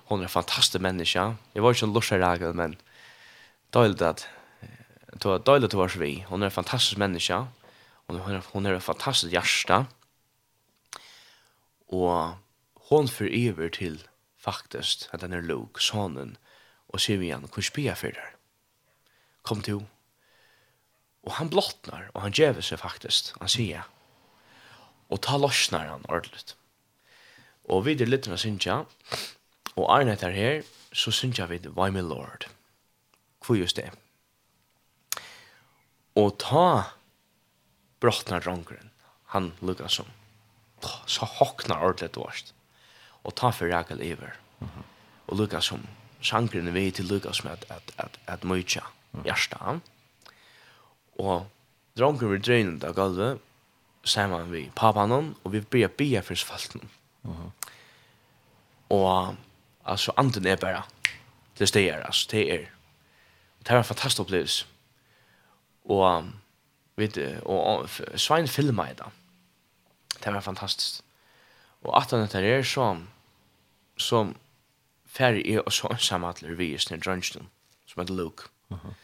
hon 0.08 0.24
er 0.24 0.26
en 0.26 0.32
fantastisk 0.32 0.82
menneske, 0.82 1.28
jeg 1.54 1.62
var 1.62 1.76
ikke 1.76 1.86
en 1.86 1.94
lorsk 1.94 2.18
Raga, 2.18 2.52
men 2.56 2.74
døylig 3.76 4.02
at, 4.08 4.26
døylig 5.22 5.70
at 5.70 6.00
vi, 6.00 6.12
hon 6.28 6.42
er 6.42 6.50
en 6.50 6.58
fantastisk 6.58 6.98
menneske, 6.98 7.44
hon 8.08 8.18
er, 8.18 8.42
hon 8.52 8.66
er 8.66 8.74
en 8.74 8.84
fantastisk 8.84 9.32
hjärsta, 9.36 9.84
og 11.88 12.36
hon 12.88 13.08
fyrir 13.08 13.36
iver 13.36 13.68
til 13.72 14.02
faktisk 14.48 15.08
at 15.12 15.24
han 15.24 15.36
er 15.36 15.44
luk, 15.44 15.80
sonen, 15.80 16.36
og 16.88 17.02
sier 17.04 17.20
vi 17.20 17.32
han, 17.34 17.48
hvor 17.52 17.64
spia 17.64 17.94
for 17.98 18.16
der? 18.16 18.34
Kom 19.44 19.60
til. 19.64 19.84
Og 21.28 21.36
han 21.36 21.50
blottnar, 21.52 22.08
og 22.14 22.24
han 22.24 22.32
ger 22.32 22.56
seg 22.64 22.80
faktisk, 22.80 23.34
han 23.40 23.52
sier 23.52 23.84
och 25.08 25.14
Og 25.14 25.22
ta 25.22 25.36
lossnar 25.36 25.88
han 25.88 26.04
ordentligt. 26.08 26.56
Og 27.64 27.84
vi 27.84 27.92
er 27.92 28.06
litt 28.06 28.28
med 28.28 28.38
Sintja, 28.38 28.84
og 29.76 29.88
Arne 29.88 30.12
etter 30.12 30.30
her, 30.30 30.62
så 30.92 31.10
Sintja 31.10 31.46
vid, 31.46 31.66
Why 31.66 31.90
my 31.90 32.00
Lord? 32.00 32.48
Hvor 33.44 33.56
just 33.56 33.76
det? 33.76 33.90
Og 36.16 36.38
ta 36.38 36.92
brottnar 38.00 38.40
drongren, 38.40 38.90
han 39.32 39.52
lukkar 39.60 39.88
som. 39.88 40.06
Så 41.06 41.24
hoknar 41.24 41.82
ordentligt 41.82 42.16
vårt 42.16 42.52
og 43.24 43.34
ta 43.36 43.50
for 43.50 43.70
Rakel 43.70 44.02
Iver. 44.02 44.36
Og 45.28 45.36
lukka 45.36 45.60
som 45.60 45.84
sjankren 46.20 46.68
er 46.68 46.90
til 46.90 47.04
Lukas 47.06 47.44
med 47.44 47.52
at, 47.52 47.64
at, 47.70 47.92
at, 47.98 48.18
at 48.26 48.44
møtja 48.44 48.82
mm. 49.12 49.80
Og 51.18 51.46
dronken 51.98 52.30
vil 52.30 52.42
drøyne 52.42 52.86
av 52.86 52.94
gulvet, 52.94 53.38
sammen 54.04 54.52
vi 54.52 54.70
papanen, 54.76 55.34
og 55.44 55.52
vi 55.52 55.60
blir 55.60 55.88
bia 55.88 56.20
for 56.20 56.34
falten. 56.34 56.88
Og 58.88 59.36
altså, 59.84 60.12
anden 60.16 60.46
er 60.46 60.56
bare 60.56 60.82
til 61.56 61.68
stedet, 61.68 62.02
altså, 62.04 62.28
det 62.30 62.52
er. 62.52 62.66
Det 63.58 63.70
var 63.70 63.78
en 63.78 63.84
fantastisk 63.84 64.20
opplevelse. 64.20 64.66
Og, 65.84 66.30
vet 66.96 67.14
du, 67.14 67.26
og, 67.42 67.64
og 67.64 67.88
Svein 68.16 68.48
filmet 68.48 68.90
i 68.90 68.94
det. 68.94 69.06
Det 70.24 70.34
var 70.34 70.40
fantastisk. 70.40 71.04
Og 71.82 71.94
at 71.96 72.10
han 72.10 72.24
etter 72.26 72.44
er 72.44 72.62
som, 72.66 73.06
som 73.96 74.34
færre 75.06 75.42
er 75.46 75.62
og 75.62 75.72
så 75.72 75.90
ensam 75.92 76.26
vi 76.58 76.74
i 76.74 76.78
sin 76.78 77.00
drønsten, 77.00 77.48
som 77.86 78.00
heter 78.00 78.14
Luke. 78.14 78.48
Uh 78.70 78.78
-huh. 78.78 78.94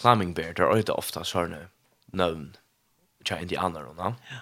Climbing 0.00 0.34
Bear, 0.34 0.52
der 0.52 0.76
øyde 0.76 0.92
ofta 0.92 1.24
sånne 1.24 1.68
navn, 2.12 2.56
tja 3.24 3.36
indianer 3.36 3.84
og 3.84 3.96
navn. 3.96 4.16
Ja. 4.30 4.38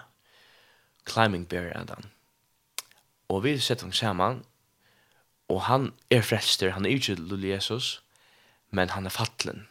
Climbing 1.09 1.47
Bear 1.49 1.63
er 1.63 1.83
den. 1.83 2.11
Og 3.29 3.43
vi 3.43 3.57
setter 3.59 3.85
han 3.85 3.93
sammen, 3.93 4.45
og 5.49 5.61
han 5.61 5.93
er 6.09 6.21
frelster, 6.21 6.71
han 6.71 6.85
er 6.85 6.89
ikke 6.89 7.15
lullig 7.15 7.49
Jesus, 7.49 8.03
men 8.71 8.89
han 8.89 9.05
er 9.05 9.09
fattelen, 9.09 9.67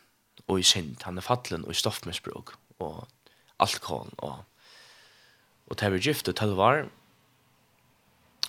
og 0.48 0.58
i 0.60 0.62
synd, 0.62 0.96
han 1.02 1.18
er 1.18 1.22
fattelen, 1.22 1.64
og 1.64 1.70
i 1.70 1.74
stoffmisbruk, 1.74 2.54
og 2.78 3.08
alkohol, 3.58 4.10
og, 4.18 4.44
og 5.66 5.80
det 5.80 5.86
er 5.86 5.98
gifte 5.98 6.32
tølvar, 6.32 6.88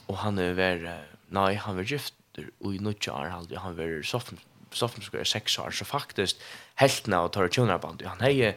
og 0.09 0.21
han 0.23 0.39
er 0.41 0.55
vær 0.57 0.85
nei 1.29 1.53
han 1.61 1.79
er 1.79 1.87
gift 1.87 2.15
og 2.39 2.73
i 2.73 2.81
nødja 2.81 3.13
år 3.13 3.33
han 3.33 3.49
han 3.63 3.77
var 3.77 3.99
soffen 4.03 4.39
soffen 4.71 5.03
skulle 5.05 5.25
6 5.25 5.57
år 5.63 5.73
så 5.73 5.85
faktisk 5.85 6.41
heltene 6.81 7.17
nå 7.17 7.27
tar 7.33 7.49
Tjonarband, 7.49 8.05
han 8.05 8.21
heje 8.21 8.55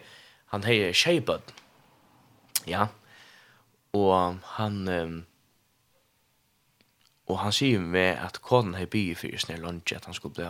han 0.53 0.65
heje 0.65 0.93
shaped 0.93 1.53
ja. 2.69 2.87
Og 3.93 4.39
han 4.57 4.87
um, 4.87 5.25
og 7.27 7.39
han 7.39 7.55
sier 7.55 7.79
med 7.79 8.19
at 8.19 8.41
konen 8.43 8.75
har 8.75 8.89
bygget 8.91 9.17
for 9.17 9.37
sin 9.39 9.61
lunge 9.63 9.95
at 9.95 10.05
han 10.05 10.13
skulle 10.13 10.35
bli 10.35 10.49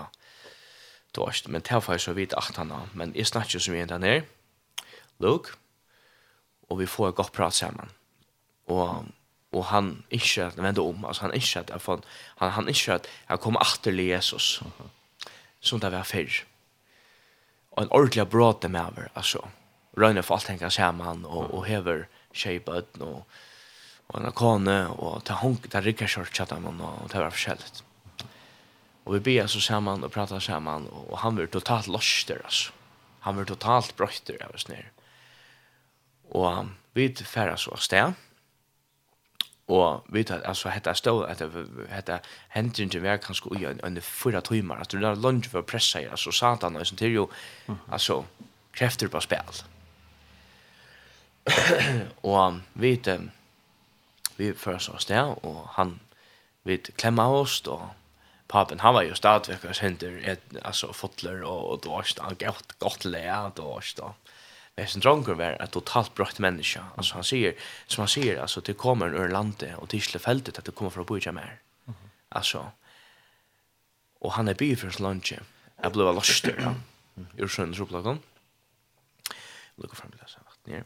dårst, 1.15 1.47
men 1.47 1.61
det 1.61 1.87
var 1.87 1.97
så 1.97 2.13
vidt 2.13 2.33
at 2.37 2.57
han 2.57 2.71
men 2.93 3.15
jeg 3.15 3.27
snakker 3.27 3.59
så 3.59 3.71
mye 3.71 3.85
enn 3.85 4.03
her, 4.03 4.23
Luke, 5.19 5.53
og 6.69 6.79
vi 6.79 6.85
får 6.85 7.09
et 7.09 7.15
godt 7.15 7.31
prat 7.31 7.53
sammen. 7.53 7.91
Og 8.65 9.05
och 9.53 9.65
han 9.65 10.03
inte 10.09 10.47
att 10.47 10.57
vända 10.57 10.81
om 10.81 11.05
alltså 11.05 11.21
han 11.21 11.33
inte 11.33 11.59
att 11.59 11.85
han 11.85 12.01
han 12.37 12.51
han 12.51 12.67
inte 12.67 12.95
att 12.95 13.07
han 13.25 13.37
kommer 13.37 13.59
åter 13.59 13.83
till 13.83 13.99
Jesus 13.99 14.61
som 15.59 15.79
där 15.79 15.89
var 15.89 16.03
fel. 16.03 16.29
och 17.69 17.81
en 17.81 17.89
ordentlig 17.89 18.27
bråd 18.27 18.69
med 18.69 18.81
över 18.81 19.09
alltså 19.13 19.47
Rönne 19.97 20.21
för 20.21 20.33
allt 20.33 20.45
tänka 20.45 20.69
sig 20.69 20.91
man 20.91 21.25
och 21.25 21.53
och 21.53 21.65
häver 21.65 22.07
shape 22.33 22.71
ut 22.71 22.97
och 22.97 23.27
och 24.07 24.21
en 24.21 24.31
kone 24.31 24.87
och 24.87 25.23
ta 25.23 25.33
honk 25.33 25.71
där 25.71 25.81
rycker 25.81 26.07
short 26.07 26.37
chatta 26.37 26.59
man 26.59 26.81
och 26.81 27.11
ta 27.11 27.19
var 27.19 27.29
förskällt. 27.29 27.83
Och 29.03 29.15
vi 29.15 29.19
ber 29.19 29.47
så 29.47 29.59
samman 29.59 30.03
och 30.03 30.11
pratar 30.11 30.39
samman 30.39 30.87
och 30.87 31.17
han 31.17 31.35
blir 31.35 31.47
totalt 31.47 31.87
loster 31.87 32.41
alltså. 32.43 32.71
Han 33.19 33.35
blir 33.35 33.45
totalt 33.45 33.95
brötter 33.95 34.43
över 34.43 34.57
snär. 34.57 34.91
Och 36.29 36.65
vi 36.93 37.15
färdas 37.15 37.67
oss 37.67 37.87
där. 37.87 37.99
Mm 37.99 38.13
Og 39.67 40.03
vi 40.09 40.23
tar, 40.23 40.41
altså, 40.43 40.69
hette 40.69 40.91
stå, 40.95 41.13
hette, 41.27 41.47
hette 41.89 42.19
hendrin 42.51 42.89
til 42.91 43.03
vær 43.03 43.21
kanskje 43.23 43.51
ui 43.53 43.63
en 43.71 43.99
fyra 44.03 44.41
timer, 44.43 44.81
at 44.83 44.91
du 44.91 44.99
der 44.99 45.15
lunge 45.15 45.49
for 45.49 45.63
pressa 45.63 46.01
her, 46.01 46.11
altså, 46.11 46.31
satan, 46.31 46.75
og 46.79 46.87
sånt 46.87 47.01
er 47.01 47.13
jo, 47.13 47.29
altså, 47.91 48.23
krefter 48.75 49.07
på 49.07 49.21
spil. 49.23 49.63
og 52.23 52.59
vi 52.73 52.95
tar, 52.97 53.29
vi 54.37 54.53
fører 54.53 54.83
så 54.83 54.97
sted, 54.99 55.35
og 55.43 55.67
han, 55.77 55.99
vi 56.63 56.77
klemmer 56.77 57.39
oss, 57.39 57.61
og 57.67 57.87
papen, 58.51 58.83
han 58.83 58.95
var 58.95 59.07
jo 59.07 59.15
stadvekkas 59.15 59.79
hender, 59.79 60.19
altså, 60.61 60.91
fotler, 60.91 61.43
og, 61.43 61.71
och 61.71 61.79
det 61.83 61.89
var 61.89 62.25
han 62.25 62.35
gott 62.35 62.79
gott 62.79 63.05
lea, 63.05 63.51
det 63.55 63.63
var 63.63 63.81
Hesen 64.77 65.01
dronken 65.01 65.37
var 65.37 65.61
ett 65.63 65.71
totalt 65.71 66.13
brott 66.13 66.39
människa. 66.39 66.85
Alltså 66.95 67.13
han 67.13 67.23
säger, 67.23 67.55
som 67.87 68.01
han 68.01 68.07
säger, 68.07 68.41
alltså 68.41 68.61
det 68.61 68.73
kommer 68.73 69.15
ur 69.15 69.29
landet 69.29 69.77
och 69.77 69.89
till 69.89 70.01
fältet 70.01 70.57
att 70.57 70.65
det 70.65 70.71
kommer 70.71 70.91
från 70.91 71.05
Boja 71.05 71.31
mer. 71.31 71.59
Alltså. 72.29 72.71
Och 74.19 74.33
han 74.33 74.47
är 74.47 74.53
by 74.53 74.75
för 74.75 75.01
lunch. 75.01 75.33
Jag 75.81 75.91
blev 75.91 76.05
lost 76.15 76.43
där. 76.43 76.75
Ur 77.37 77.47
sjön 77.47 77.75
så 77.75 77.85
plagade 77.85 78.09
han. 78.09 78.19
Lucka 79.75 79.95
fram 79.95 80.11
läsa 80.21 80.39
vart 80.45 80.65
ner. 80.65 80.83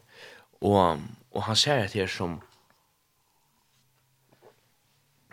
Och 0.59 0.97
och 1.29 1.43
han 1.43 1.55
säger 1.55 1.85
att 1.85 1.93
det 1.93 2.01
är 2.01 2.07
som 2.07 2.41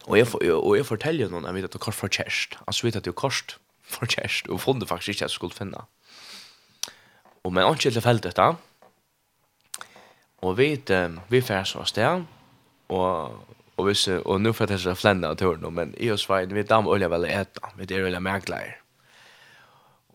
Och 0.05 0.19
jag 0.19 0.35
och 0.65 0.79
jag 0.79 0.87
fortäljer 0.87 1.29
någon 1.29 1.45
jag 1.45 1.53
vet 1.53 1.65
att 1.65 1.73
det 1.73 1.79
kort 1.79 1.95
för 1.95 2.09
chest. 2.09 2.59
Alltså 2.65 2.87
vet 2.87 2.97
att 2.97 3.05
det 3.05 3.11
är 3.11 3.13
kort 3.13 3.59
for 3.83 4.07
chest 4.07 4.47
och 4.47 4.61
funnet 4.61 4.89
faktiskt 4.89 5.09
inte 5.09 5.25
at 5.25 5.31
jag 5.31 5.31
skulle 5.31 5.55
finna. 5.55 5.87
Og 7.45 7.53
men 7.53 7.67
ikke 7.69 7.89
til 7.91 7.99
tilfeldig 7.99 8.33
da. 8.37 8.53
Og 10.45 10.57
vi, 10.59 10.75
um, 10.93 11.21
vi 11.29 11.41
færs 11.41 11.69
så 11.75 11.85
sted, 11.85 12.25
og 12.89 13.45
Og 13.77 13.89
hvis, 13.89 14.07
og 14.07 14.39
nå 14.39 14.53
får 14.55 14.71
jeg 14.71 14.79
til 14.79 14.93
å 14.93 14.95
flende 14.95 15.27
av 15.27 15.35
turen, 15.35 15.65
men 15.75 15.95
i 15.99 16.07
og 16.15 16.19
svein, 16.23 16.53
vi 16.55 16.63
dam 16.63 16.87
olja 16.87 17.09
vel 17.11 17.25
eta, 17.27 17.73
vi 17.75 17.89
er 17.91 18.05
veldig 18.05 18.21
merkelig. 18.23 18.77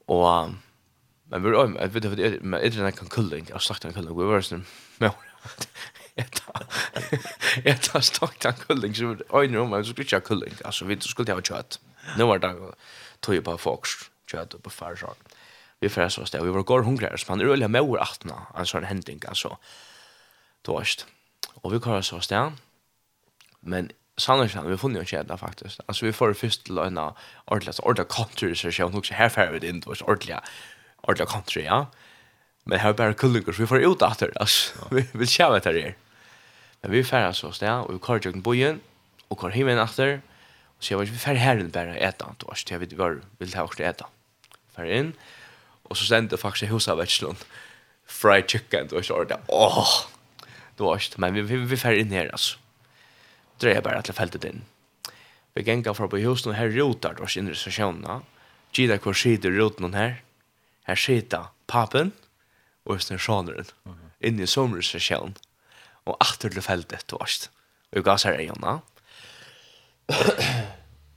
Og, 0.08 0.54
men 1.28 1.44
vi 1.44 1.50
er 1.50 1.58
olja, 1.60 1.82
jeg 1.82 1.94
vet 1.94 2.08
ikke, 2.08 2.30
men 2.40 2.64
ytter 2.64 2.80
enn 2.80 2.88
en 2.88 3.12
kulling, 3.12 3.50
jeg 3.50 3.58
har 3.58 3.66
sagt 3.66 3.84
en 3.84 3.92
kulling, 3.98 4.16
vi 4.16 4.30
var 4.30 4.48
sånn, 4.48 4.64
men 5.04 5.12
eta, 6.24 6.64
tar 7.90 8.08
stakt 8.08 8.48
en 8.48 8.64
kulling, 8.64 8.96
så 8.96 9.12
vi 9.12 9.28
øyne 9.28 9.60
om, 9.60 9.76
men 9.76 9.84
så 9.84 9.92
skulle 9.92 10.08
ikke 10.08 10.22
ha 10.22 10.28
kulling, 10.30 10.56
altså 10.64 10.88
vi 10.88 11.00
skulle 11.04 11.28
ikke 11.28 11.42
ha 11.42 11.48
kjøtt. 11.52 11.82
Nå 12.16 12.32
var 12.32 12.40
det 12.40 12.56
tog 13.20 13.44
på 13.44 13.58
folks 13.60 13.98
kjøtt 14.32 14.56
og 14.56 14.64
på 14.64 14.72
færsak 14.72 15.29
vi 15.80 15.90
færa 15.90 16.06
oss 16.06 16.32
där. 16.32 16.44
vi 16.44 16.50
var 16.50 16.64
går 16.64 16.82
hungriga 16.82 17.18
så 17.18 17.26
man 17.30 17.42
rullar 17.42 17.68
med 17.68 17.82
mauer 17.84 18.02
atna, 18.02 18.48
en 18.58 18.66
sån 18.66 18.84
händing 18.84 19.22
alltså. 19.28 19.58
Torst. 20.62 21.06
Och 21.62 21.74
vi 21.74 21.80
kvar 21.80 22.02
så 22.02 22.20
där. 22.30 22.52
men 23.62 23.92
sannolikt 24.18 24.56
vi 24.56 24.78
funnit 24.78 25.02
jo 25.02 25.06
kjeda 25.06 25.38
faktiskt. 25.38 25.80
Alltså 25.86 26.06
vi 26.06 26.14
får 26.14 26.34
först 26.34 26.64
till 26.64 26.78
en 26.78 26.98
ordentlig, 26.98 27.70
altså 27.70 27.82
ordentlig 27.82 28.08
country 28.08 28.50
research, 28.50 28.80
og 28.80 29.06
her 29.12 29.30
færa 29.30 29.52
vi 29.52 29.60
det 29.60 29.70
inn, 29.70 29.84
ordentlig, 29.86 30.40
ordentlig 31.04 31.28
country, 31.28 31.64
ja. 31.64 31.86
Men 32.66 32.80
här 32.80 32.94
bara 32.94 33.14
kullingar 33.14 33.54
så 33.54 33.62
vi 33.62 33.68
får 33.68 33.82
ut 33.82 34.02
atter, 34.02 34.32
alltså. 34.36 34.88
vi 34.92 35.08
vill 35.14 35.28
se 35.28 35.44
vad 35.44 35.64
det 35.64 35.82
är. 35.82 35.96
Men 36.82 36.92
vi 36.92 37.04
færa 37.04 37.34
så 37.34 37.52
där 37.60 37.82
och 37.82 37.94
vi 37.94 38.00
kör 38.00 38.20
tjøkken 38.20 38.42
bojen, 38.42 38.80
och 39.28 39.42
kör 39.42 39.50
himen 39.50 39.80
atter, 39.80 40.22
og 40.78 40.84
så 40.84 40.94
jeg 40.94 40.98
var 40.98 41.04
ikke, 41.04 41.14
vi 41.14 41.20
færa 41.20 41.38
herren 41.38 41.72
bare 41.72 42.00
etan, 42.08 42.36
jag. 42.70 42.80
vet, 42.80 42.92
vi 42.92 42.98
var, 42.98 43.14
vi 43.14 43.46
vil 43.46 43.52
ta 43.52 43.64
oss 43.64 43.76
til 43.76 43.86
etan. 43.86 44.08
Færa 44.76 45.12
Och 45.90 45.98
så 45.98 46.06
sände 46.06 46.38
faktiskt 46.38 46.72
husa 46.72 46.96
vetslon. 46.96 47.36
Fried 48.06 48.50
chicken 48.50 48.88
då 48.90 49.02
så 49.04 49.24
där. 49.24 49.40
Åh. 49.48 49.90
Det 50.76 50.84
var 50.84 50.96
just 50.96 51.18
men 51.18 51.34
vi 51.34 51.42
vi, 51.42 51.56
vi 51.56 51.78
fär 51.78 51.94
in 51.94 52.12
här 52.12 52.30
alltså. 52.32 52.58
Drejer 53.58 53.82
bara 53.82 53.98
att 53.98 54.16
fältet 54.16 54.44
in. 54.44 54.62
Vi 55.54 55.64
gänga 55.64 55.94
för 55.94 56.08
på 56.08 56.18
huset 56.18 56.32
husen 56.32 56.54
här 56.54 56.70
rotar 56.70 57.14
då 57.18 57.24
i 57.24 57.44
recensionerna. 57.50 58.22
Gida 58.72 58.98
kvar 58.98 59.14
skidor 59.14 59.52
runt 59.52 59.80
någon 59.80 59.94
här. 59.94 60.24
Här 60.84 60.96
skita 60.96 61.48
pappen 61.68 62.12
och 62.84 62.96
recensioneren. 62.96 63.66
Mm 63.86 63.98
-hmm. 63.98 64.28
Inne 64.28 64.44
i 64.44 64.48
sommarrecension. 64.48 65.34
Och 66.04 66.22
åter 66.22 66.50
till 66.50 66.62
fältet 66.62 67.08
då 67.08 67.26
Og 67.90 67.98
jeg 67.98 68.04
gasar 68.06 68.34
är 68.38 68.46
Jonna. 68.46 68.82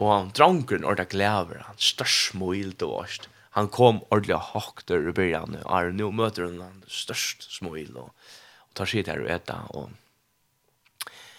og 0.01 0.09
han 0.09 0.31
dranker 0.33 0.77
en 0.77 0.85
ordentlig 0.85 1.11
glæver, 1.11 1.63
han 1.67 1.79
størs 1.79 2.33
moil 2.35 2.73
til 2.73 2.87
vårt 2.87 3.29
han 3.55 3.69
kom 3.69 4.01
ordentlig 4.09 4.37
hakter 4.37 5.09
i 5.09 5.13
början. 5.13 5.57
Och 5.65 5.95
nu 5.95 6.11
möter 6.11 6.43
han 6.43 6.59
den 6.59 6.83
störst 6.87 7.53
småil 7.53 7.97
och, 7.97 8.15
och 8.57 8.75
tar 8.75 8.87
sig 8.87 9.03
där 9.03 9.19
och 9.19 9.31
äta. 9.31 9.61
Och, 9.69 9.91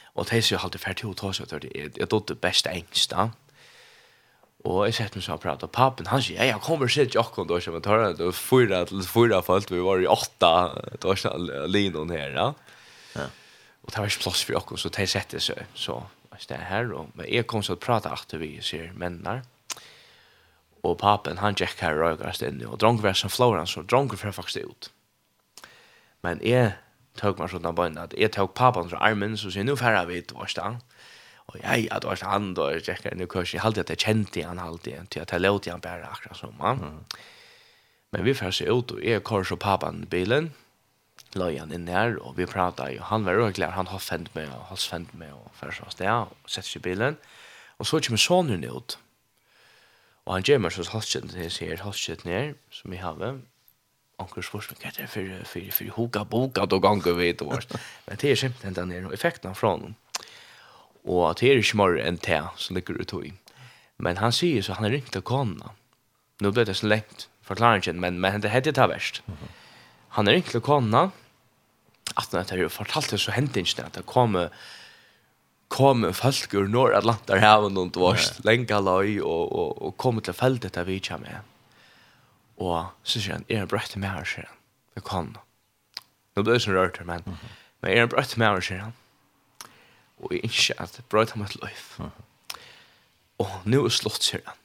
och 0.04 0.26
det 0.30 0.38
är 0.38 0.42
så 0.42 0.58
alltid 0.58 0.82
färdigt 0.82 1.06
att 1.06 1.18
ta 1.18 1.34
sig 1.34 1.46
till 1.46 1.60
det. 1.60 1.98
Jag 1.98 2.10
tog 2.10 2.26
det 2.26 2.42
bästa 2.42 2.70
ängsta. 2.70 3.32
Og 4.64 4.86
jeg 4.88 4.96
sett 4.96 5.16
meg 5.18 5.26
så 5.26 5.36
og 5.36 5.42
pratet, 5.44 5.66
og 5.68 5.74
papen 5.76 6.08
han 6.08 6.22
sier, 6.24 6.46
jeg 6.48 6.60
kommer 6.64 6.88
til 6.88 7.10
Jokken, 7.12 7.50
da 7.50 7.58
kommer 7.60 7.82
jeg 7.82 7.84
til 7.84 8.18
det, 8.18 8.28
og 8.30 8.36
fyra 8.38 8.84
fyra 9.04 9.42
folk, 9.44 9.72
vi 9.72 9.82
var 9.84 10.00
i 10.00 10.08
åtta, 10.08 10.52
da 11.04 11.16
var 11.16 11.68
linon 11.68 12.14
her, 12.16 12.32
ja. 12.32 12.46
ja. 13.18 13.26
Og 13.84 13.92
det 13.92 13.98
var 13.98 14.08
ikke 14.08 14.24
plass 14.24 14.46
for 14.46 14.56
Jokken, 14.56 14.80
så 14.80 14.92
de 14.96 15.08
sette 15.12 15.42
seg, 15.44 15.66
så 15.76 16.00
det 16.48 16.56
er 16.56 16.64
her, 16.70 16.94
og, 16.96 17.12
men 17.18 17.28
jeg 17.28 17.48
kom 17.48 17.64
så 17.64 17.76
og 17.76 17.84
pratet 17.84 18.16
etter 18.16 18.40
vi 18.40 18.56
ser 18.64 18.96
mennene, 18.96 19.42
og 20.84 20.98
papen 21.00 21.40
han 21.40 21.56
gikk 21.56 21.80
her 21.82 21.98
og 21.98 22.04
røykast 22.04 22.44
inn 22.46 22.64
og 22.68 22.80
dronk 22.84 23.04
var 23.04 23.16
som 23.18 23.32
floran 23.32 23.70
så 23.70 23.86
dronk 23.88 24.16
var 24.20 24.36
faktisk 24.36 24.68
ut 24.68 24.92
men 26.24 26.42
jeg 26.44 26.74
tog 27.20 27.40
meg 27.40 27.52
sånn 27.52 27.68
av 27.70 27.78
bøyne 27.78 28.08
at 28.08 28.16
jeg 28.18 28.34
tog 28.36 28.54
papen 28.58 28.90
fra 28.92 29.02
armen 29.06 29.38
så 29.40 29.52
sier 29.54 29.68
nu 29.68 29.76
færre 29.80 30.06
vi 30.10 30.22
til 30.22 30.42
oss 30.44 30.58
da 30.58 30.76
og 31.52 31.60
jeg 31.60 31.88
at 31.94 32.08
oss 32.08 32.24
han 32.26 32.54
da 32.58 32.70
og 32.72 32.88
gikk 32.88 33.06
her 33.08 33.16
nu 33.20 33.28
kurs 33.30 33.54
jeg 33.54 33.64
halte 33.64 33.84
at 33.84 33.94
jeg 33.94 34.04
kjente 34.06 34.46
han 34.48 34.62
halte 34.62 34.98
til 35.14 35.24
at 35.24 35.32
jeg 35.36 35.44
låte 35.44 35.72
han 35.72 35.84
bare 35.84 36.10
akkurat 36.10 36.40
som 36.40 36.60
han 36.64 36.82
mm. 36.82 37.00
men 38.16 38.28
vi 38.28 38.36
færre 38.38 38.56
seg 38.56 38.72
ut 38.72 38.96
og 38.98 39.04
jeg 39.04 39.24
kurs 39.28 39.54
og 39.56 39.62
papen 39.64 40.04
i 40.04 40.10
bilen 40.10 40.52
løy 41.38 41.58
han 41.58 41.74
inn 41.76 41.88
her 41.90 42.18
og 42.22 42.38
vi 42.38 42.50
pratet 42.50 43.00
og 43.00 43.08
han 43.12 43.28
var 43.28 43.40
røykler 43.40 43.78
han 43.78 43.90
har 43.92 44.04
fendt 44.04 44.34
meg 44.36 44.52
og 44.52 44.68
har 44.72 44.82
fendt 44.82 45.14
meg 45.18 45.34
og 45.36 45.48
færre 45.58 45.78
sånn 45.78 45.96
sted 45.96 46.12
og 46.12 46.52
sett 46.52 46.68
seg 46.68 46.82
i 46.82 46.88
bilen 46.90 47.20
og 47.80 47.90
så 47.90 48.02
kommer 48.04 48.22
sonen 48.22 48.66
ut 48.66 48.98
Og 50.26 50.38
han 50.38 50.46
gjør 50.48 50.62
meg 50.64 50.72
så 50.72 50.86
halskjøtten 50.88 51.34
til 51.34 51.44
jeg 51.44 51.52
ser 51.52 51.84
halskjøtten 51.84 52.32
her, 52.32 52.54
som 52.72 52.94
jeg 52.96 53.04
har. 53.04 53.20
Anker 54.22 54.46
spørs 54.46 54.70
meg, 54.72 54.80
hva 54.80 54.92
er 54.92 54.98
det 55.02 55.10
for, 55.12 55.34
for, 55.50 55.72
for 55.76 55.96
hoka 55.98 56.24
boka 56.24 56.66
då 56.66 56.80
ganger 56.80 57.18
vi 57.18 57.34
vårt? 57.42 57.76
Men 58.08 58.18
det 58.22 58.32
er 58.32 58.36
simpelthen 58.36 58.74
den 58.74 58.92
her, 58.92 59.06
og 59.06 59.14
effekten 59.14 59.56
fra 59.56 59.74
honom. 59.76 59.96
Og 61.04 61.30
at 61.30 61.42
det 61.42 61.52
er 61.52 61.60
ikke 61.60 61.78
mer 61.78 61.98
enn 62.00 62.18
te 62.18 62.40
som 62.58 62.76
ligger 62.76 63.02
ut 63.02 63.14
i. 63.26 63.34
Men 63.98 64.18
han 64.18 64.32
sier 64.32 64.64
så 64.64 64.78
han 64.78 64.88
har 64.88 64.96
ringt 64.96 65.12
til 65.12 65.22
kona. 65.22 65.74
Nå 66.42 66.52
ble 66.52 66.64
det 66.66 66.78
så 66.80 66.88
lengt, 66.88 67.28
forklaringen, 67.44 68.00
men, 68.00 68.20
men 68.20 68.42
det 68.42 68.54
heter 68.54 68.72
det 68.72 68.88
verst. 68.90 69.22
Han 70.16 70.28
er 70.28 70.40
ringt 70.40 70.54
til 70.56 70.64
kona, 70.64 71.10
at 72.16 72.32
han 72.32 72.48
har 72.48 72.72
fortalt 72.72 73.12
det 73.12 73.20
så 73.20 73.36
hendt 73.36 73.58
ikke 73.58 73.84
at 73.84 73.98
det 73.98 74.06
kommer 74.06 74.54
kom 75.74 76.06
folk 76.14 76.54
ur 76.54 76.68
Nordatlantar 76.70 77.42
haven 77.42 77.80
og 77.82 77.98
vars 77.98 78.30
lenga 78.46 78.78
lei 78.84 79.18
og, 79.22 79.50
og, 79.50 79.72
og 79.82 79.96
kom 79.98 80.22
til 80.22 80.36
feltet 80.38 80.76
der 80.78 80.86
vi 80.86 81.00
kom 81.02 81.26
med. 81.26 81.42
Og 82.62 82.92
så 83.04 83.20
sier 83.20 83.40
han, 83.40 83.46
er 83.50 83.64
en 83.64 83.72
brøtt 83.72 83.96
med 83.98 84.12
her, 84.14 84.28
sier 84.28 84.46
han. 84.46 84.60
Det 84.94 85.04
kom. 85.08 85.32
Nå 86.34 86.44
ble 86.44 86.54
det 86.54 86.62
sånn 86.66 86.78
rørt, 86.78 87.00
men, 87.06 87.24
mm 87.26 87.34
-hmm. 87.34 87.56
men 87.82 87.92
er 87.92 88.04
en 88.04 88.14
brøtt 88.14 88.38
med 88.38 88.48
her, 88.48 88.62
sier 88.62 88.84
han. 88.86 88.94
Og 90.22 90.32
jeg 90.32 90.44
ikke 90.44 90.78
at 90.78 91.02
brøtt 91.10 91.32
han 91.32 91.42
med 91.42 91.50
et 91.50 91.62
løyf. 91.62 92.00
Mm 92.00 92.06
-hmm. 92.06 92.60
Og 93.38 93.50
nå 93.66 93.86
er 93.86 93.90
slått, 93.90 94.24
sier 94.24 94.42
han. 94.46 94.58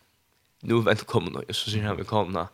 Nå 0.63 0.79
er 0.79 0.83
vent 0.83 1.07
kommet 1.07 1.33
nå, 1.33 1.43
så 1.53 1.71
sier 1.71 1.87
han, 1.87 1.97
vi 1.97 2.05
kom 2.05 2.33
nå, 2.33 2.49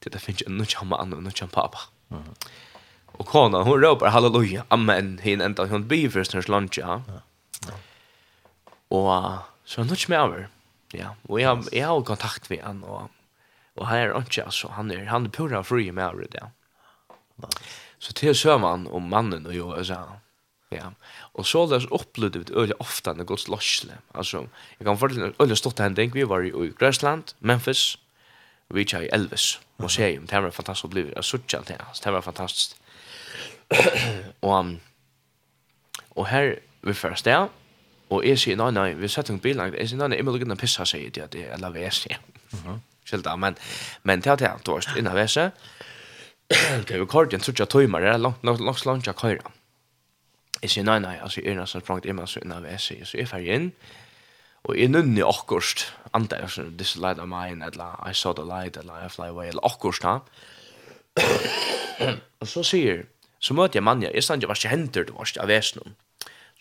til 0.00 0.12
det 0.12 0.20
finnes 0.20 0.40
ikke, 0.40 0.52
nå 0.52 0.64
kommer 0.78 0.96
han, 0.96 1.08
nå 1.08 1.30
kommer 1.38 1.52
pappa. 1.52 1.78
Mm. 2.10 2.34
Og 3.18 3.26
kona, 3.26 3.62
hon 3.62 3.80
råpar 3.82 4.10
halleluja, 4.10 4.62
amen, 4.70 5.18
hin 5.22 5.40
enda, 5.40 5.66
hon 5.66 5.88
bifyrst 5.88 6.32
hennes 6.32 6.48
lunch, 6.48 6.78
ja. 6.78 6.96
Mm 6.96 7.02
-hmm. 7.08 7.20
Og 8.90 9.10
så 9.64 9.80
er 9.80 9.84
han 9.84 9.96
ikke 9.96 10.12
med 10.12 10.18
over. 10.18 10.46
Ja, 10.94 11.08
og 11.28 11.40
jeg, 11.40 11.64
jeg 11.72 11.86
har 11.86 12.04
kontakt 12.06 12.50
med 12.50 12.62
han, 12.62 12.84
og, 12.84 13.08
og 13.76 13.88
han 13.88 13.98
er 13.98 14.14
ikke, 14.20 14.44
altså, 14.46 14.70
han 14.76 14.90
er, 14.94 15.04
han 15.10 15.26
er 15.26 15.34
pura 15.34 15.62
fri 15.66 15.90
med 15.90 16.04
over 16.04 16.30
det. 16.30 16.44
Ja. 17.42 17.50
Så 17.98 18.12
til 18.12 18.36
så 18.36 18.58
man 18.58 18.86
om 18.94 19.08
mannen 19.10 19.46
og 19.46 19.54
jo, 19.56 19.72
altså, 19.72 19.98
ja. 20.70 20.90
Og 21.34 21.46
så 21.46 21.66
det 21.70 21.86
opplevde 21.90 22.38
vi 22.38 22.54
øyelig 22.54 22.80
ofte 22.80 23.14
når 23.14 23.24
Guds 23.24 23.48
løsle. 23.48 23.98
Altså, 24.14 24.46
jeg 24.78 24.86
kan 24.86 24.98
fortelle, 24.98 25.34
øyelig 25.40 25.58
stått 25.58 25.80
hending, 25.80 26.14
vi 26.14 26.28
var 26.28 26.46
i 26.46 26.70
Grøsland, 26.78 27.34
Memphis, 27.40 27.98
vi 28.68 28.84
kjær 28.84 29.06
i 29.06 29.12
Elvis 29.12 29.60
museum. 29.78 30.26
Det 30.26 30.42
var 30.42 30.54
fantastisk 30.54 30.88
å 30.88 30.94
bli 30.94 31.04
jeg 31.10 31.24
suttja 31.24 31.62
til 31.66 31.78
hans. 31.80 32.00
Det 32.02 32.12
var 32.12 32.24
fantastisk. 32.24 32.76
og, 34.46 34.74
og 36.16 36.26
her 36.30 36.56
vi 36.86 36.94
først, 36.94 37.26
ja, 37.26 37.46
Og 38.14 38.22
jeg 38.26 38.38
sier, 38.38 38.58
nei, 38.58 38.70
nei, 38.70 38.92
vi 38.94 39.08
setter 39.10 39.34
en 39.34 39.40
bil 39.42 39.58
langt. 39.58 39.74
Jeg 39.74 39.90
sier, 39.90 39.98
nei, 39.98 40.12
nei, 40.12 40.20
jeg 40.20 40.26
må 40.26 40.34
lukke 40.34 40.46
den 40.46 40.58
pissa, 40.60 40.84
pisse, 40.84 40.98
sier 40.98 41.10
jeg, 41.10 41.30
det 41.32 41.46
er 41.50 41.58
la 41.62 41.72
vese. 41.74 42.18
Skjølt 43.06 43.26
da, 43.26 43.34
men, 43.38 43.58
men 44.06 44.22
til 44.22 44.34
at 44.34 44.44
jeg, 44.44 44.62
du 44.66 44.72
har 44.74 44.98
inn 44.98 45.10
og 45.10 45.18
vese, 45.18 45.50
det 46.50 46.94
er 46.94 47.02
jo 47.02 47.08
kort, 47.10 47.32
jeg 47.34 47.42
tror 47.42 47.54
ikke 47.54 47.64
jeg 47.64 47.72
tøymer, 47.74 48.02
det 48.02 48.12
er 48.12 48.22
langt, 48.22 48.44
langt, 48.46 48.62
langt, 48.62 48.86
langt, 48.86 49.06
jeg 49.10 49.18
køyre. 49.18 49.52
Jeg 50.62 50.72
sier, 50.72 50.86
nei, 50.86 50.98
nei, 51.02 51.16
altså, 51.22 51.42
jeg 51.42 51.54
er 51.54 51.60
nesten 51.60 51.82
sprangt 51.82 52.06
inn, 52.06 52.22
så 52.30 52.42
inn 52.42 52.54
og 52.54 52.64
vese, 52.64 52.96
så 53.04 53.18
jeg 53.18 53.28
fer 53.30 53.50
inn, 53.56 53.70
og 54.66 54.78
jeg 54.78 54.90
nunner 54.90 55.22
i 55.22 55.26
akkurst, 55.26 55.88
andre, 56.14 56.40
altså, 56.46 56.68
this 56.78 56.96
light 56.96 57.18
of 57.22 57.28
mine, 57.30 57.66
eller, 57.66 57.98
I 58.06 58.14
saw 58.14 58.34
the 58.34 58.46
light, 58.46 58.78
eller, 58.78 59.02
I 59.02 59.10
fly 59.10 59.28
away, 59.34 59.50
eller 59.50 59.66
akkurst, 59.66 60.06
da. 60.06 60.18
og 62.40 62.48
så 62.50 62.62
sier, 62.66 63.04
så 63.42 63.54
møter 63.54 63.80
jeg 63.80 63.86
mannen, 63.86 64.08
jeg 64.14 64.24
stand 64.24 64.42
jo, 64.42 64.50
hva 64.50 64.56
ikke 64.58 64.72
hender 64.72 65.06
du, 65.06 65.14
var 65.18 65.30
ikke 65.30 65.42
av 65.44 65.50
vesen, 65.50 65.94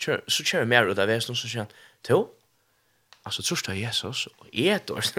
kjør, 0.01 0.23
så 0.27 0.43
kjører 0.43 0.71
mer 0.71 0.89
ut 0.89 0.99
av 0.99 1.09
vesen, 1.11 1.37
så 1.37 1.49
sier 1.49 1.65
han, 1.65 1.75
to, 2.05 2.19
altså, 3.25 3.43
tror 3.45 3.63
du 3.67 3.79
Jesus, 3.79 4.27
og 4.27 4.49
jeg 4.53 4.83
dår, 4.87 5.11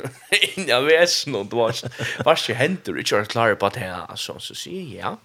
inn 0.53 0.70
av 0.74 0.87
vesen, 0.89 1.37
og 1.39 1.51
du 1.51 1.59
var, 1.61 1.77
hva 2.24 2.37
skal 2.39 2.61
hende, 2.61 2.97
ikke 3.01 3.22
er 3.22 3.31
klar 3.31 3.57
på 3.61 3.72
det, 3.77 3.89
altså, 3.89 4.39
så 4.43 4.57
sier 4.59 4.83
jeg, 4.97 4.97
ja, 5.01 5.16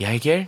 jeg 0.00 0.26
er, 0.26 0.46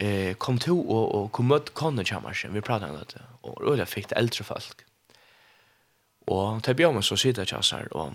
eh, 0.00 0.34
kom 0.40 0.58
to 0.58 0.78
og, 0.80 1.14
og 1.14 1.32
kom 1.36 1.50
møtt 1.52 1.74
konnen 1.76 2.06
kommer, 2.08 2.32
vi 2.32 2.64
prater 2.64 2.88
om 2.88 2.96
det 2.96 3.26
og 3.42 3.60
Ulla 3.64 3.86
fikk 3.88 4.10
det 4.10 4.18
eldre 4.20 4.44
folk. 4.44 4.84
Og 6.30 6.62
til 6.64 6.76
Bjørn 6.76 7.02
så 7.02 7.16
sitter 7.18 7.48
jeg 7.48 7.58
oss 7.58 7.72
her, 7.74 7.88
og 7.96 8.14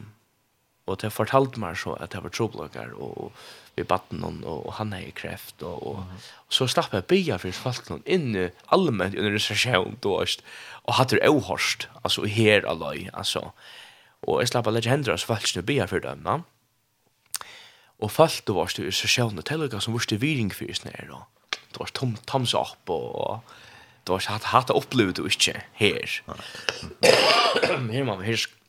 og 0.86 0.99
det 1.01 1.13
fortalte 1.13 1.61
meg 1.61 1.77
så 1.81 1.95
at 1.97 2.13
jeg 2.13 2.21
var 2.21 2.33
troblokker, 2.33 2.91
og, 3.01 3.17
og 3.25 3.75
vi 3.75 3.83
batten 3.89 4.21
noen, 4.21 4.41
og, 4.45 4.67
og 4.69 4.75
han 4.77 4.93
er 4.93 5.07
i 5.07 5.13
kreft, 5.15 5.63
og, 5.65 5.81
og, 5.81 6.03
og, 6.45 6.53
så 6.53 6.67
slapp 6.69 6.93
jeg 6.93 7.07
bia 7.09 7.39
for 7.41 7.57
folk 7.57 7.89
noen 7.89 8.05
inn 8.05 8.38
allmenn 8.73 9.17
under 9.17 9.36
resesjon, 9.36 9.97
og, 10.05 10.36
og 10.86 10.97
hadde 10.99 11.17
det 11.17 11.31
åhørst, 11.31 11.89
altså 12.03 12.27
her 12.29 12.67
alløy, 12.69 13.09
altså, 13.13 13.49
og 14.25 14.41
jeg 14.41 14.53
slapp 14.53 14.69
alle 14.69 14.79
legge 14.79 14.93
hendene 14.93 15.17
av 15.17 15.25
folk 15.25 15.65
bia 15.65 15.89
for 15.89 16.05
dem, 16.05 16.25
ja. 16.25 16.41
Og 18.03 18.11
folk 18.11 18.41
du 18.43 18.57
varst 18.57 18.79
i 18.81 18.86
resesjon, 18.86 19.39
og 19.39 19.45
til 19.47 19.69
som 19.79 19.95
varst 19.95 20.11
i 20.11 20.19
viring 20.21 20.51
for 20.53 20.69
oss 20.69 20.83
nere, 20.88 21.21
og 21.21 21.61
det 21.71 21.81
var 21.81 21.95
tom, 21.97 22.17
toms 22.29 22.53
opp, 22.53 22.93
og 22.93 23.41
og 24.05 24.19
det 24.19 24.27
var 24.27 24.36
hatt 24.36 24.51
hatt 24.51 24.69
opplevd 24.69 25.19
og 25.23 25.31
ikke 25.31 25.63
her. 25.79 26.11
Her 27.01 28.03
man, 28.05 28.21
her 28.21 28.38
skal 28.38 28.64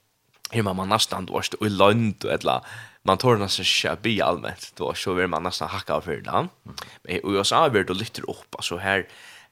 Hur 0.50 0.62
man 0.62 0.88
nästan 0.88 1.26
då 1.26 1.42
står 1.42 1.66
i 1.66 1.70
land 1.70 2.24
eller 2.24 2.60
man 3.02 3.18
tar 3.18 3.36
nästan 3.36 3.64
shabby 3.64 4.20
allmänt 4.20 4.72
då 4.76 4.94
så 4.94 5.12
vill 5.12 5.26
man 5.26 5.42
nästan 5.42 5.68
hacka 5.68 6.00
för 6.00 6.16
det. 6.16 6.48
Men 7.02 7.12
i 7.14 7.20
USA 7.24 7.68
vill 7.68 7.86
det 7.86 7.94
lyfter 7.94 8.30
upp 8.30 8.54
alltså 8.54 8.76
här 8.76 9.08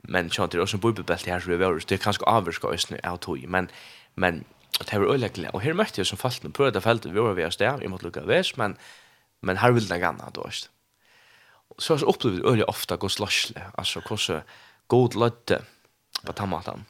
men 0.09 0.31
jag 0.37 0.51
tror 0.51 0.63
också 0.63 0.77
bältet 0.79 1.27
här 1.27 1.41
så 1.41 1.51
vi 1.51 1.57
vill 1.57 1.81
det 1.87 1.99
kanske 1.99 2.25
avskar 2.25 2.69
ösn 2.69 2.95
ut 2.95 3.49
men 3.49 3.69
men 4.15 4.45
det 4.91 4.99
var 4.99 5.07
öliga 5.07 5.51
och 5.51 5.63
här 5.63 5.73
mötte 5.73 6.01
jag 6.01 6.07
som 6.07 6.19
fast 6.19 6.53
på 6.53 6.71
det 6.71 6.81
fältet 6.81 7.13
vi 7.13 7.21
var 7.21 7.33
vi 7.33 7.43
där 7.59 7.85
i 7.85 7.89
mot 7.89 8.03
lucka 8.03 8.21
väs 8.21 8.57
men 8.57 8.77
men 9.41 9.57
här 9.57 9.71
vill 9.73 9.89
det 9.89 9.99
gärna 9.99 10.31
då. 10.33 10.51
Så 11.79 11.99
så 11.99 12.07
upplevde 12.07 12.49
öliga 12.49 12.67
ofta 12.67 12.97
gå 12.97 13.09
slashle 13.09 13.63
alltså 13.75 14.01
kosse 14.01 14.43
god 14.87 15.15
latte 15.15 15.63
på 16.27 16.33
tamatan 16.33 16.85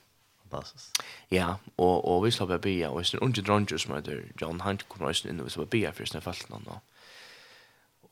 fantastiskt. 0.55 1.03
Ja, 1.31 1.55
og 1.77 2.09
og 2.09 2.25
vi 2.25 2.31
slapp 2.31 2.55
bia 2.63 2.91
og 2.91 3.07
sin 3.07 3.21
unge 3.21 3.43
dronger 3.43 3.79
som 3.79 3.95
heter 3.95 4.23
John 4.41 4.61
Hunt 4.61 4.89
kom 4.89 5.07
oss 5.07 5.25
inn 5.25 5.41
og 5.41 5.51
så 5.51 5.61
slapp 5.61 5.71
bia 5.71 5.93
för 5.93 6.05
sen 6.07 6.21
fallet 6.21 6.49
någon 6.49 6.65
då. 6.65 6.81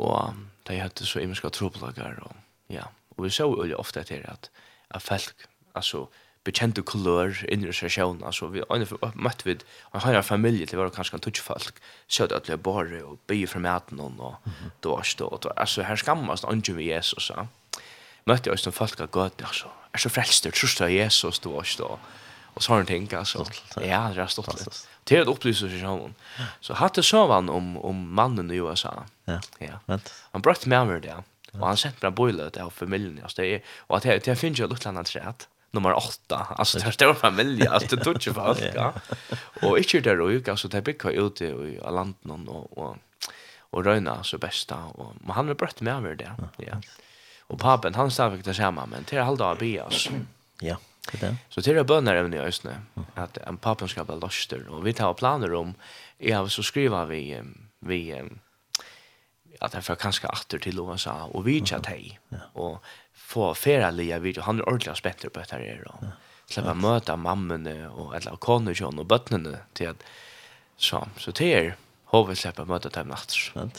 Och 0.05 0.35
det 0.69 0.99
så 0.99 1.21
imenska 1.21 1.51
trubbelagar 1.51 2.19
og 2.23 2.37
ja, 2.69 2.85
og 3.17 3.25
vi 3.25 3.31
såg 3.31 3.67
ju 3.67 3.75
ofta 3.75 4.03
det 4.03 4.25
at 4.25 4.51
at 4.91 5.03
folk 5.03 5.35
altså 5.75 6.07
bekjente 6.45 6.83
kulør 6.83 7.45
inn 7.49 7.65
i 7.65 7.73
sesjonen, 7.75 8.25
altså 8.27 8.49
vi 8.51 8.63
møtte 9.15 9.47
vi 9.47 9.55
en 9.95 10.03
høyre 10.03 10.23
familie 10.27 10.67
til 10.67 10.81
å 10.81 10.83
være 10.83 10.95
kanskje 10.97 11.19
en 11.19 11.25
tutsfolk, 11.27 11.79
så 12.09 12.27
det 12.27 12.37
at 12.41 12.51
vi 12.51 12.59
bare 12.59 13.03
og 13.07 13.21
bygge 13.31 13.53
fra 13.53 13.63
maten 13.63 14.03
og 14.03 14.17
noe, 14.17 14.35
det 14.83 14.91
var 14.91 15.07
ikke 15.07 15.31
det, 15.47 15.55
altså 15.57 15.87
her 15.87 16.01
skammas 16.03 16.43
det 16.43 16.51
andre 16.51 16.75
med 16.75 16.89
Jesus, 16.89 17.31
ja. 17.31 17.47
Møtte 18.27 18.51
jeg 18.51 18.55
også 18.55 18.71
noen 18.71 18.79
folk 18.79 19.01
av 19.03 19.11
gøt, 19.15 19.43
altså, 19.47 19.71
er 19.95 20.03
så 20.03 20.11
frelster, 20.11 20.55
trus 20.55 20.77
det 20.79 20.91
Jesus, 20.95 21.41
det 21.43 21.51
var 21.51 21.67
ikke 21.67 21.95
och 22.55 22.63
han 22.63 22.87
ting 22.87 23.15
alltså. 23.15 23.47
Ja, 23.77 24.11
det 24.15 24.23
är 24.23 24.27
stort. 24.27 24.47
Det 25.05 25.17
är 25.17 25.23
ett 25.23 25.29
upplysning 25.29 25.71
sig 25.71 25.81
han. 25.81 26.15
Så 26.61 26.75
hade 26.75 27.03
Sövan 27.03 27.49
om 27.49 27.77
om 27.77 28.15
mannen 28.15 28.51
i 28.51 28.55
USA. 28.55 29.05
Ja. 29.25 29.41
Ja. 29.59 29.99
Han 30.31 30.41
bröt 30.41 30.67
med 30.67 30.87
mig 30.87 31.01
där. 31.01 31.23
Och 31.53 31.67
han 31.67 31.77
sett 31.77 32.01
bara 32.01 32.11
boilar 32.11 32.51
det 32.53 32.63
av 32.63 32.71
familjen. 32.71 33.19
just 33.23 33.37
det 33.37 33.63
och 33.77 33.97
att 33.97 34.03
det 34.03 34.39
finns 34.39 34.61
ju 34.61 34.69
lite 34.69 34.89
annat 34.89 35.09
sätt. 35.09 35.49
Nummer 35.71 35.93
8. 35.93 36.47
Alltså 36.59 36.79
det 36.79 36.87
är 36.87 36.91
stor 36.91 37.15
familj. 37.15 37.67
Alltså 37.67 37.97
det 37.97 38.05
tog 38.05 38.27
ju 38.27 38.33
fast 38.33 38.63
Ja. 38.75 38.93
Och 39.63 39.79
inte 39.79 40.01
där 40.01 40.21
och 40.21 40.33
ju 40.33 40.45
alltså 40.51 40.69
det 40.69 40.83
bygger 40.83 41.11
ute 41.11 41.45
i 41.45 41.81
landet 41.91 42.49
och 42.49 42.79
och 42.79 42.97
och 43.73 43.85
röna 43.85 44.25
så 44.25 44.39
bästa 44.39 44.77
och 44.77 45.15
men 45.21 45.31
han 45.31 45.49
har 45.49 45.55
brött 45.55 45.81
med 45.81 46.03
mig 46.03 46.17
där. 46.17 46.35
Ja. 46.57 46.81
Och 47.41 47.59
pappan 47.59 47.95
han 47.95 48.11
sa 48.11 48.31
faktiskt 48.31 48.45
det 48.45 48.55
samma 48.55 48.87
men 48.87 49.05
till 49.05 49.21
halda 49.21 49.45
av 49.45 49.59
bias. 49.59 50.09
Ja 50.61 50.77
det. 51.13 51.37
Så 51.49 51.61
det 51.61 51.71
är 51.71 51.85
bönar 51.85 52.15
även 52.15 52.35
i 52.35 52.39
Östne. 52.39 52.81
att 53.15 53.37
en 53.37 53.57
pappa 53.57 53.89
ska 53.89 54.05
vara 54.05 54.19
loster 54.19 54.69
och 54.69 54.87
vi 54.87 54.93
tar 54.93 55.15
planer 55.15 55.55
om 55.55 55.75
Ja, 56.19 56.49
så 56.49 56.63
skriver 56.63 57.07
vi 57.07 57.43
vi 57.81 58.23
att 59.61 59.75
han 59.75 59.83
får 59.83 59.95
kanske 59.95 60.29
åter 60.29 60.59
till 60.59 60.79
USA 60.79 61.25
och 61.25 61.47
vi 61.47 61.67
chat 61.67 61.87
hej 61.87 62.21
och 62.53 62.85
få 63.15 63.55
färra 63.55 63.91
lia 63.91 64.19
vid 64.19 64.39
han 64.39 64.59
är 64.59 64.69
ordentligt 64.69 65.03
bättre 65.03 65.31
på 65.31 65.41
det 65.41 65.51
här 65.51 65.83
då. 65.85 66.09
Släppa 66.47 66.75
möta 66.75 67.17
mammorna 67.17 67.91
och 67.91 68.17
eller 68.17 68.37
kondition 68.37 68.99
och 68.99 69.07
barnen 69.07 69.57
till 69.73 69.89
att 69.89 70.03
så 70.77 71.09
så 71.17 71.33
till 71.33 71.73
har 72.05 72.27
vi 72.27 72.37
släppa 72.37 72.65
möta 72.65 72.89
dem 72.89 73.09
nachts. 73.09 73.53
Ja. 73.55 73.71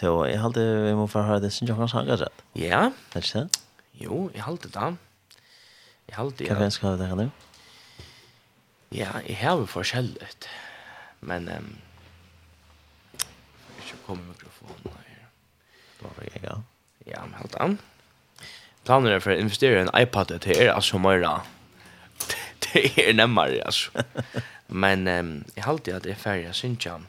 Så 0.00 0.26
jag 0.26 0.38
hade 0.38 0.82
vi 0.82 0.94
måste 0.94 1.18
höra 1.18 1.38
det 1.38 1.50
sen 1.50 1.68
jag 1.68 1.76
kan 1.76 1.88
sjunga 1.88 2.16
rätt. 2.16 2.42
Ja. 2.52 2.92
Det 3.12 3.18
är 3.18 3.22
så. 3.22 3.48
Jo, 3.92 4.30
jag 4.34 4.42
hade 4.42 4.68
det. 4.68 4.96
Jeg 6.10 6.16
halte, 6.18 6.42
alltid... 6.42 6.48
Hva 6.50 6.56
er 6.58 6.64
det 6.64 6.74
skal 6.74 6.96
du 6.96 7.02
tenke 7.04 7.16
nå? 7.20 7.24
Ja, 8.90 9.10
jeg 9.22 9.36
har 9.38 9.60
forskjellet. 9.70 10.48
Men... 11.22 11.46
Um, 11.46 11.68
ikke 13.78 14.00
komme 14.08 14.24
mikrofonen 14.26 14.90
her. 14.96 15.28
Bare 16.00 16.26
jeg, 16.26 16.42
ja. 16.42 16.56
Ja, 17.06 17.22
men 17.22 17.36
helt 17.38 17.54
an. 17.62 17.78
Planen 18.82 19.12
er 19.12 19.22
for 19.22 19.36
å 19.36 19.38
investere 19.38 19.78
i 19.78 19.84
en 19.84 19.94
iPad 19.94 20.34
til 20.42 20.58
er 20.58 20.74
altså 20.74 20.98
mer... 20.98 21.22
Det 22.66 22.82
er 22.98 23.14
nemmere, 23.14 23.62
altså. 23.66 24.02
Men 24.66 25.06
um, 25.08 25.30
jeg 25.54 25.64
halte 25.64 25.94
at 25.94 26.04
det 26.04 26.16
er 26.16 26.18
ferdig, 26.18 26.48
jeg 26.48 26.58
synes 26.58 26.78
ikke 26.78 26.96
han. 26.96 27.06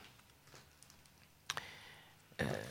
Eh, 2.42 2.71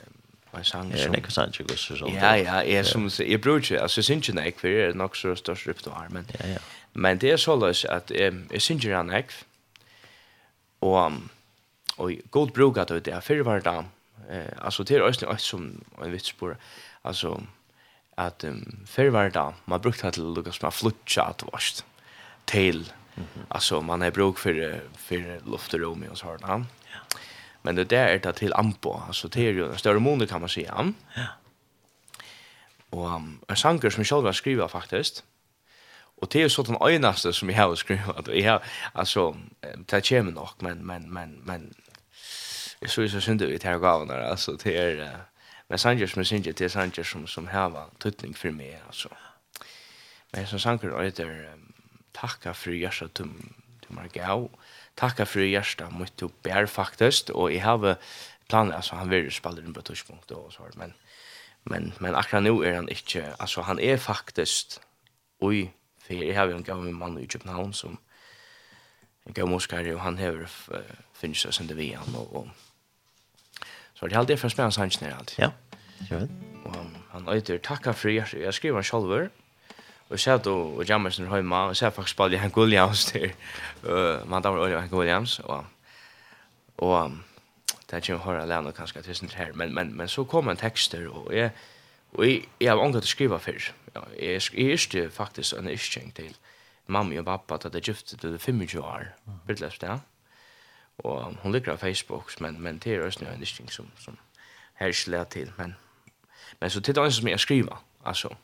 en 0.58 0.64
sang 0.64 0.92
som... 0.96 1.12
Det 1.12 1.22
ikke 1.22 1.32
sant 1.34 1.58
ikke 1.60 1.76
også 1.76 1.96
sånn. 2.00 2.14
Ja, 2.14 2.32
ja, 2.38 2.60
jeg, 2.66 2.86
som, 2.88 3.06
jeg 3.22 3.40
bruker 3.42 3.62
ikke, 3.62 3.82
altså 3.82 4.00
jeg 4.00 4.08
synes 4.08 4.28
ikke 4.28 4.38
nek, 4.40 4.58
for 4.58 4.70
jeg 4.70 4.88
er 4.88 4.98
nok 4.98 5.16
så 5.18 5.34
størst 5.38 5.68
repertoire, 5.68 6.08
men, 6.10 6.26
ja, 6.40 6.56
ja. 6.56 6.62
men 6.94 7.20
det 7.22 7.34
er 7.34 7.40
så 7.40 7.56
løs 7.58 7.84
at 7.84 8.10
um, 8.10 8.42
jeg 8.50 8.62
synes 8.62 8.84
ikke 8.88 9.02
nek, 9.06 9.34
og, 10.80 11.20
og 11.98 12.12
god 12.30 12.54
bruk 12.56 12.80
at 12.82 12.94
det 13.04 13.14
er 13.14 13.22
fyrre 13.24 13.46
hver 13.46 13.62
dag, 13.64 13.84
eh, 14.30 14.50
altså 14.58 14.82
det 14.82 14.96
er 14.96 15.06
også 15.06 15.26
noe 15.26 15.38
som 15.38 15.68
en 16.02 16.12
vitsspore, 16.12 16.56
altså 17.04 17.36
at 18.18 18.44
um, 18.48 18.64
fyrre 18.90 19.14
hver 19.14 19.30
dag, 19.36 19.62
man 19.70 19.80
brukte 19.80 20.08
det 20.08 20.18
til 20.18 20.26
å 20.26 20.34
lukke 20.34 20.52
som 20.56 20.66
er 20.68 20.76
flutja 20.76 21.28
at 21.30 21.46
varst, 21.52 21.84
til, 22.50 22.90
mm 23.16 23.22
-hmm. 23.22 23.46
altså 23.50 23.80
man 23.80 24.00
har 24.00 24.10
bruk 24.10 24.38
for, 24.38 24.52
for 24.96 25.50
luft 25.50 25.74
og 25.74 25.80
rom 25.80 26.02
i 26.02 26.08
oss 26.08 26.20
hården, 26.20 26.66
Men 27.62 27.74
det 27.74 27.84
där 27.84 28.06
är 28.06 28.18
det 28.18 28.32
till 28.32 28.52
Ampo. 28.52 29.00
Alltså 29.06 29.28
det 29.28 29.40
är 29.40 29.52
ju 29.52 29.64
en 29.66 29.78
större 29.78 29.98
mån 29.98 30.26
kan 30.26 30.40
man 30.40 30.48
säga. 30.48 30.92
Ja. 31.14 31.22
Och 32.90 33.06
um, 33.06 33.40
en 33.48 33.56
sanger 33.56 33.90
som 33.90 34.00
jag 34.00 34.06
själv 34.06 34.24
har 34.24 34.32
skrivit 34.32 34.70
faktiskt. 34.70 35.24
Och 36.20 36.28
det 36.30 36.38
är 36.38 36.42
ju 36.42 36.48
sådant 36.48 36.82
öjnaste 36.82 37.32
som 37.32 37.50
jag 37.50 37.56
har 37.56 37.74
skrivit. 37.74 38.04
Jag 38.26 38.52
har, 38.52 38.62
alltså, 38.92 39.36
det 39.86 40.08
kommer 40.08 40.32
nog, 40.32 40.48
men, 40.58 40.86
men, 40.86 41.12
men, 41.12 41.40
men, 41.44 41.74
jag 42.80 42.90
såg 42.90 43.04
ju 43.04 43.10
så 43.10 43.20
synd 43.20 43.42
ut 43.42 43.62
här 43.62 43.78
gavarna. 43.78 44.14
Alltså 44.14 44.52
det 44.52 44.76
är, 44.76 44.96
uh, 44.96 45.08
men 45.68 45.78
sanger 45.78 46.06
som 46.06 46.20
jag 46.20 46.26
synger, 46.26 46.52
det 46.52 46.60
är 46.60 46.68
sanger 46.68 47.02
som, 47.02 47.26
som 47.26 47.48
har 47.48 47.90
tuttning 47.98 48.34
för 48.34 48.50
mig. 48.50 48.82
Alltså. 48.86 49.08
Men 50.30 50.46
som 50.46 50.60
sanger 50.60 51.02
är 51.02 51.52
um, 51.52 51.72
tacka 52.12 52.54
för 52.54 52.70
jag 52.70 52.94
så 52.94 53.08
tum, 53.08 53.54
tum, 53.86 53.98
Takka 55.00 55.26
för 55.26 55.40
hjärsta 55.40 55.90
mot 55.90 56.16
du 56.16 56.28
bär 56.42 56.66
faktiskt 56.66 57.30
och 57.30 57.52
jag 57.52 57.64
har 57.64 57.96
planer 58.48 58.76
alltså 58.76 58.94
han 58.94 59.08
vill 59.08 59.32
spela 59.32 59.54
den 59.54 59.74
på 59.74 59.82
touchpunkt 59.82 60.30
och 60.30 60.52
så 60.52 60.62
men 60.74 60.92
men 61.62 61.92
men 61.98 62.14
akkurat 62.14 62.42
nu 62.42 62.64
är 62.64 62.74
han 62.74 62.88
inte 62.88 63.34
alltså 63.38 63.60
han 63.60 63.80
är 63.80 63.96
faktiskt 63.96 64.80
oj 65.38 65.72
för 65.98 66.14
jag 66.14 66.36
har 66.36 66.46
ju 66.46 66.52
en 66.52 66.62
gammal 66.62 66.92
man 66.92 67.18
i 67.18 67.26
Köpenhamn 67.26 67.72
som 67.72 67.96
en 69.24 69.32
gammal 69.32 69.54
muskare 69.54 69.94
och 69.94 70.00
han 70.00 70.18
har 70.18 70.48
finns 71.12 71.44
oss 71.44 71.60
under 71.60 71.74
VM 71.74 72.14
och, 72.16 72.36
och 72.36 72.48
så 73.94 74.06
det 74.06 74.14
är 74.14 74.18
alltid 74.18 74.38
för 74.38 74.48
spelans 74.48 74.76
hans 74.76 75.00
när 75.00 75.12
allt. 75.12 75.34
Ja. 75.38 75.52
Ja. 76.10 76.20
Och 76.64 76.74
han 76.74 76.96
han 77.10 77.34
heter 77.34 77.58
Takka 77.58 77.92
för 77.92 78.08
hjärsta. 78.08 78.38
Jag 78.38 78.54
skriver 78.54 78.82
själv 78.82 79.28
Och 80.10 80.20
så 80.20 80.38
då 80.38 80.60
och 80.60 80.84
jammas 80.84 81.18
när 81.18 81.32
og 81.32 81.68
och 81.68 81.76
så 81.76 81.90
faktiskt 81.90 82.14
spelade 82.14 82.38
han 82.38 82.50
Williams 82.56 83.12
där. 83.12 83.34
Eh 83.84 84.26
man 84.26 84.42
där 84.42 84.50
var 84.50 84.78
Hank 84.78 84.92
Williams 84.92 85.38
och 85.38 85.64
och 86.76 87.10
där 87.86 88.00
ju 88.00 88.16
har 88.16 88.46
lärt 88.46 88.76
kanskje 88.76 88.94
kanske 88.94 89.02
tusen 89.02 89.28
här 89.28 89.52
men 89.52 89.74
men 89.74 89.96
men 89.96 90.08
så 90.08 90.24
kom 90.24 90.48
en 90.48 90.56
texter 90.56 91.06
och 91.06 91.34
jag 91.34 91.50
och 92.12 92.24
jag 92.58 92.72
har 92.72 92.84
ångrat 92.84 93.02
att 93.02 93.08
skriva 93.08 93.38
för. 93.38 93.72
Ja, 93.92 94.06
jag 94.16 94.30
är 94.30 95.10
faktiskt 95.10 95.52
en 95.52 95.68
ischenk 95.68 96.14
till 96.14 96.34
mamma 96.86 97.18
och 97.20 97.24
pappa 97.24 97.54
att 97.54 97.72
det 97.72 97.88
gifte 97.88 98.16
til 98.16 98.38
25 98.38 98.80
år. 98.80 99.14
Bildlöst 99.46 99.80
där. 99.80 100.00
Och 100.98 101.34
hon 101.42 101.52
ligger 101.52 101.76
på 101.76 101.76
Facebook 101.76 102.40
men 102.40 102.60
men 102.60 102.78
det 102.78 102.94
är 102.94 103.06
også 103.06 103.24
en 103.24 103.42
ischenk 103.42 103.72
som 103.72 103.90
som 103.98 104.16
här 104.74 104.92
slår 104.92 105.24
till 105.24 105.52
men 105.56 105.74
men 106.60 106.70
så 106.70 106.80
tittar 106.80 107.02
jag 107.02 107.12
som 107.12 107.28
jag 107.28 107.40
skriver 107.40 107.76
alltså. 108.04 108.36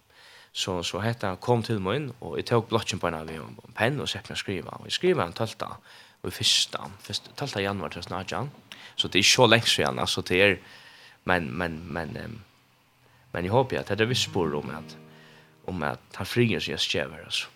Så 0.56 0.82
så 0.82 0.98
hetta 0.98 1.36
kom 1.36 1.62
till 1.62 1.78
mig 1.78 2.08
och 2.18 2.38
jag 2.38 2.46
tog 2.46 2.68
blocken 2.68 2.98
på 2.98 3.06
en 3.06 3.14
av 3.14 3.30
en 3.30 3.72
penn 3.74 4.00
och 4.00 4.08
säkna 4.08 4.36
skriva. 4.36 4.70
Och 4.70 4.86
jag 4.86 4.92
skrev 4.92 5.20
en 5.20 5.32
tolta 5.32 5.76
och 6.20 6.32
första, 6.32 6.90
första 7.00 7.30
tolta 7.34 7.60
januari 7.60 7.92
till 7.92 8.02
snart 8.02 8.30
jan. 8.30 8.50
Så 8.94 9.08
det 9.08 9.18
är 9.18 9.22
så 9.22 9.46
länge 9.46 9.62
sedan 9.62 9.98
alltså 9.98 10.22
det 10.22 10.42
är 10.42 10.58
men 11.24 11.44
men 11.46 11.78
men 11.78 12.16
um, 12.16 12.40
men 13.32 13.44
jag 13.44 13.52
hoppas 13.52 13.78
att 13.78 13.98
det 13.98 14.04
är 14.04 14.06
vispor 14.06 14.54
om 14.54 14.70
att 14.70 14.96
om 15.64 15.82
att 15.82 16.00
han 16.12 16.26
frier 16.26 16.60
sig 16.60 16.78
skäver 16.78 17.24
alltså. 17.24 17.48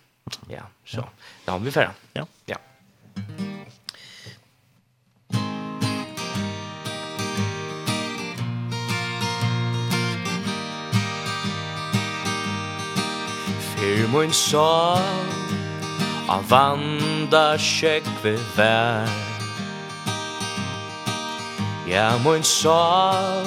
Ja, 0.47 0.63
så. 0.85 1.09
Ja, 1.45 1.57
vi 1.57 1.71
färra. 1.71 1.91
Ja. 2.13 2.27
Ja. 2.45 2.57
Her 13.81 14.07
mun 14.07 14.29
sá 14.29 15.01
A 16.29 16.37
vanda 16.49 17.57
sjekve 17.57 18.37
vær. 18.55 19.09
Ja 21.87 22.15
mun 22.23 22.43
sá 22.43 23.41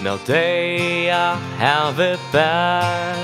Mel 0.00 0.18
deia 0.24 1.36
have 1.58 2.16
bær. 2.32 3.20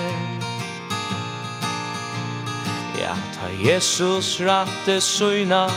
Ja 3.01 3.17
ta 3.33 3.49
Jesus 3.57 4.41
ratte 4.41 5.01
søgna 5.01 5.71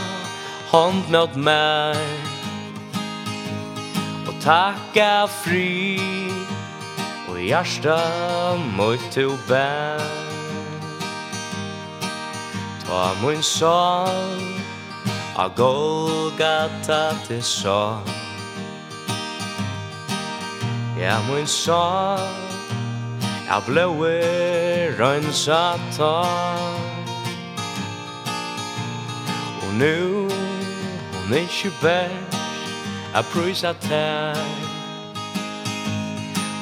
Hånd 0.72 1.08
mot 1.08 1.36
mer 1.36 1.96
Og 4.28 4.36
takka 4.44 5.26
fri 5.40 6.00
Og 7.32 7.40
hjärsta 7.40 7.98
mot 8.76 9.00
to 9.16 9.38
bær. 9.48 10.33
Ta 12.86 13.14
mun 13.22 13.42
sal 13.42 14.42
A 15.36 15.48
Golgata 15.50 17.16
te 17.28 17.42
sal 17.42 18.04
Ja 20.98 21.18
mun 21.28 21.48
sal 21.48 22.20
A 23.50 23.60
blåe 23.66 24.96
rönsa 25.00 25.80
tal 25.98 26.78
Og 29.64 29.74
nu 29.74 30.30
Hon 31.14 31.34
er 31.34 31.48
ikke 31.48 31.72
bært 31.82 32.34
A 33.14 33.22
prøysa 33.22 33.74
tær. 33.78 34.38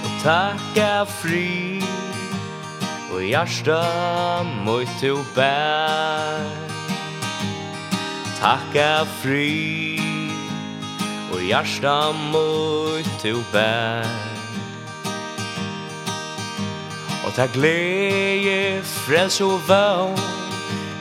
Og 0.03 0.11
takka 0.23 1.05
fri 1.07 1.80
Og 3.13 3.23
hjärsta 3.23 3.83
mot 4.65 4.87
to 5.01 5.17
bär 5.35 6.45
Tacka 8.39 9.05
fri 9.21 9.99
Og 11.33 11.41
hjärsta 11.43 12.11
mot 12.11 13.05
to 13.21 13.43
bär 13.51 14.05
Og 17.25 17.33
ta 17.35 17.45
gleje 17.53 18.81
frels 18.83 19.41
og 19.41 19.59
vau 19.67 20.15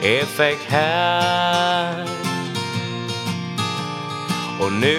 Jeg 0.01 0.27
fikk 0.27 0.63
her. 0.69 2.07
Og 4.59 4.71
nu 4.71 4.97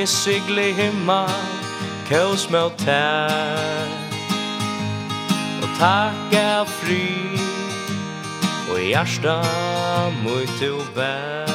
er 0.00 0.06
syglig 0.06 0.74
himma 0.76 1.26
Kås 2.08 2.50
mot 2.50 2.80
her 2.80 4.07
takka 5.78 6.64
fri 6.66 7.38
Og 8.70 8.80
hjärsta 8.82 9.42
mot 10.22 10.48
to 10.58 10.82
bär 10.94 11.46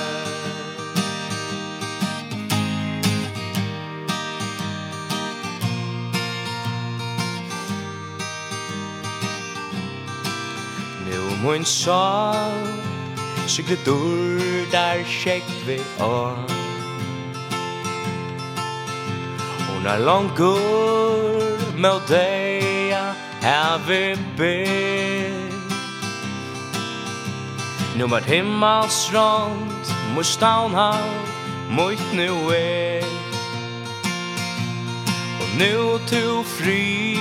Nu 11.05 11.19
mun 11.43 11.65
sal 11.65 12.51
Sikre 13.47 13.75
dur 13.85 14.71
där 14.71 15.03
check 15.03 15.43
vi 15.67 15.79
on 15.99 16.47
Hon 19.67 19.85
er 19.85 19.99
langt 19.99 20.39
med 21.75 21.99
deia 22.09 23.32
have 23.43 23.87
been 24.37 25.49
Nu 27.97 28.07
vart 28.07 28.25
himmelsrand 28.25 29.85
Mustaun 30.15 30.73
har 30.73 31.03
Mot 31.69 32.13
nu 32.13 32.49
er. 32.49 33.03
Og 35.41 35.47
nu 35.59 35.97
to 36.07 36.43
fri 36.43 37.17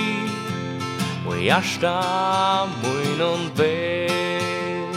Og 1.27 1.37
hjärsta 1.37 1.99
Muinon 2.83 3.51
ber. 3.57 4.87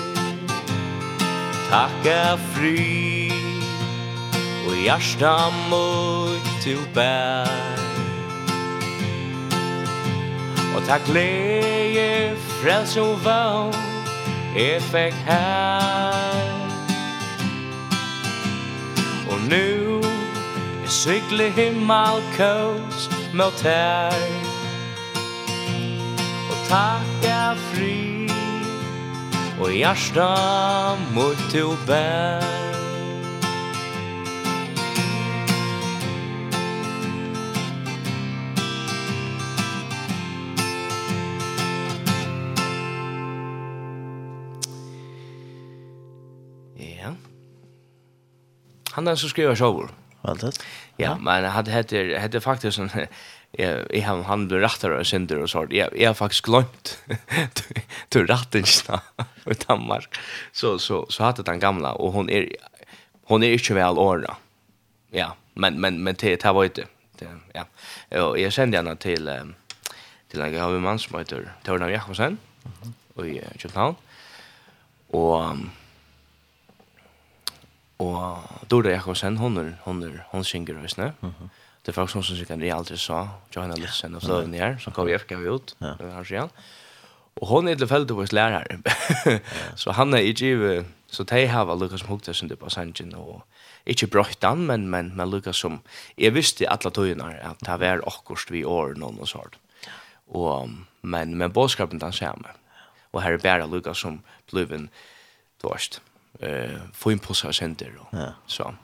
Takka 1.70 2.36
fri 2.54 3.32
Og 4.68 4.76
hjärsta 4.76 5.50
Mot 5.70 6.46
to 6.64 6.78
bær. 6.94 7.95
Og 10.76 10.82
takk 10.84 11.06
leie 11.08 12.36
frels 12.60 12.96
og 13.00 13.14
vann 13.24 13.72
Jeg 14.56 14.82
fikk 14.84 15.16
her. 15.24 16.52
Og 19.30 19.40
nu 19.48 20.02
Jeg 20.82 20.92
sykler 20.92 21.48
himmel 21.56 22.20
kås 22.36 23.08
Mot 23.32 23.64
her 23.64 24.20
Og 26.50 26.60
takk 26.68 27.26
er 27.30 27.56
fri 27.72 28.28
Og 29.60 29.72
hjertet 29.72 31.08
mot 31.16 31.40
du 31.52 31.72
bær 31.88 32.75
Han 48.96 49.06
har 49.06 49.16
så 49.16 49.28
skrivit 49.28 49.58
shower. 49.58 49.88
det? 50.40 50.52
Ja, 50.96 51.18
men 51.20 51.44
han 51.44 51.66
hade 51.66 52.18
hade 52.20 52.40
faktiskt 52.40 52.78
en 52.78 52.90
jag 53.52 54.02
har 54.02 54.22
han 54.22 54.48
blir 54.48 54.58
rättar 54.58 54.90
och 54.90 55.06
synder 55.06 55.38
och 55.42 55.50
sånt. 55.50 55.72
Jag 55.72 56.00
jag 56.00 56.08
har 56.08 56.14
faktiskt 56.14 56.44
glömt 56.44 56.98
till 58.08 58.26
rättelserna 58.26 59.00
i 59.46 59.54
Danmark. 59.68 60.08
Så 60.52 60.78
så 60.78 61.06
så 61.08 61.24
hade 61.24 61.42
den 61.42 61.58
gamla 61.58 61.92
och 61.92 62.12
hon 62.12 62.30
är 62.30 62.56
hon 63.24 63.42
är 63.42 63.52
inte 63.52 63.74
väl 63.74 63.98
åra. 63.98 64.36
Ja, 65.10 65.36
men 65.54 65.80
men 65.80 66.02
men 66.02 66.14
det 66.18 66.42
det 66.42 66.52
var 66.52 66.64
inte. 66.64 66.84
Det, 67.18 67.28
ja. 67.52 67.64
Och 68.20 68.38
jag 68.40 68.52
kände 68.52 68.76
henne 68.76 68.96
till 68.96 69.30
till 70.28 70.40
en 70.40 70.52
gammal 70.52 70.80
man 70.80 70.98
som 70.98 71.18
heter 71.18 71.52
Torna 71.64 71.90
Jakobsen. 71.90 72.38
Och 73.14 73.26
i 73.26 73.42
Köpenhamn. 73.56 73.96
Och 75.10 75.44
Og 77.98 78.66
Dora 78.70 78.92
Jakobsen, 78.92 79.38
hon 79.40 79.56
er, 79.60 79.70
hon 79.86 80.02
er, 80.04 80.18
hon 80.32 80.44
synger 80.44 80.82
også, 80.82 81.00
ne? 81.00 81.12
Det 81.86 81.92
er 81.92 81.96
faktisk 81.96 82.18
hon 82.18 82.26
som 82.26 82.36
synger, 82.36 82.64
jeg 82.64 82.74
aldri 82.74 82.98
sa, 83.00 83.22
Johanna 83.54 83.76
Lissen 83.80 84.18
og 84.18 84.24
Fløven 84.24 84.54
her, 84.58 84.76
som 84.82 84.92
kom 84.92 85.08
i 85.08 85.16
FKV 85.16 85.46
ut, 85.48 85.76
ja. 85.80 85.94
den 86.00 86.12
her 86.12 86.26
siden. 86.26 86.52
Og 87.36 87.48
hon 87.48 87.68
er 87.68 87.76
til 87.76 87.84
tilfellet 87.84 88.10
hos 88.16 88.32
lærer. 88.32 88.64
så 89.80 89.92
han 89.92 90.14
er 90.14 90.24
ikke, 90.24 90.84
så 91.12 91.24
de 91.24 91.46
har 91.52 91.68
vært 91.68 91.84
lukket 91.84 92.00
som 92.00 92.08
hukte 92.08 92.34
sin 92.34 92.52
på 92.52 92.72
sangen, 92.72 93.14
og 93.14 93.44
ikke 93.86 94.08
brøtt 94.12 94.44
han, 94.44 94.66
men, 94.66 94.88
men, 94.92 95.12
men 95.16 95.30
lukket 95.30 95.56
som, 95.56 95.80
jeg 96.18 96.34
visste 96.34 96.68
alle 96.68 96.90
togene 96.90 97.32
at 97.38 97.60
det 97.64 97.80
var 97.80 98.04
akkurat 98.08 98.50
vi 98.50 98.64
år 98.64 98.96
noen 99.00 99.20
og 99.20 99.28
sånt. 99.30 99.60
Og, 100.26 100.72
men, 101.02 101.36
men 101.38 101.52
bådskapen 101.52 102.00
den 102.02 102.12
samme. 102.12 102.56
Og 103.12 103.22
her 103.22 103.36
er 103.36 103.44
bare 103.44 103.68
lukket 103.70 103.96
som 103.96 104.20
blev 104.50 104.72
du 105.62 105.68
vet, 105.68 106.00
eh 106.40 106.78
få 106.92 107.12
in 107.12 107.18
på 107.18 107.34
så 107.34 107.52
center 107.52 107.92
då. 107.96 108.18
Ja. 108.18 108.32
Så 108.46 108.74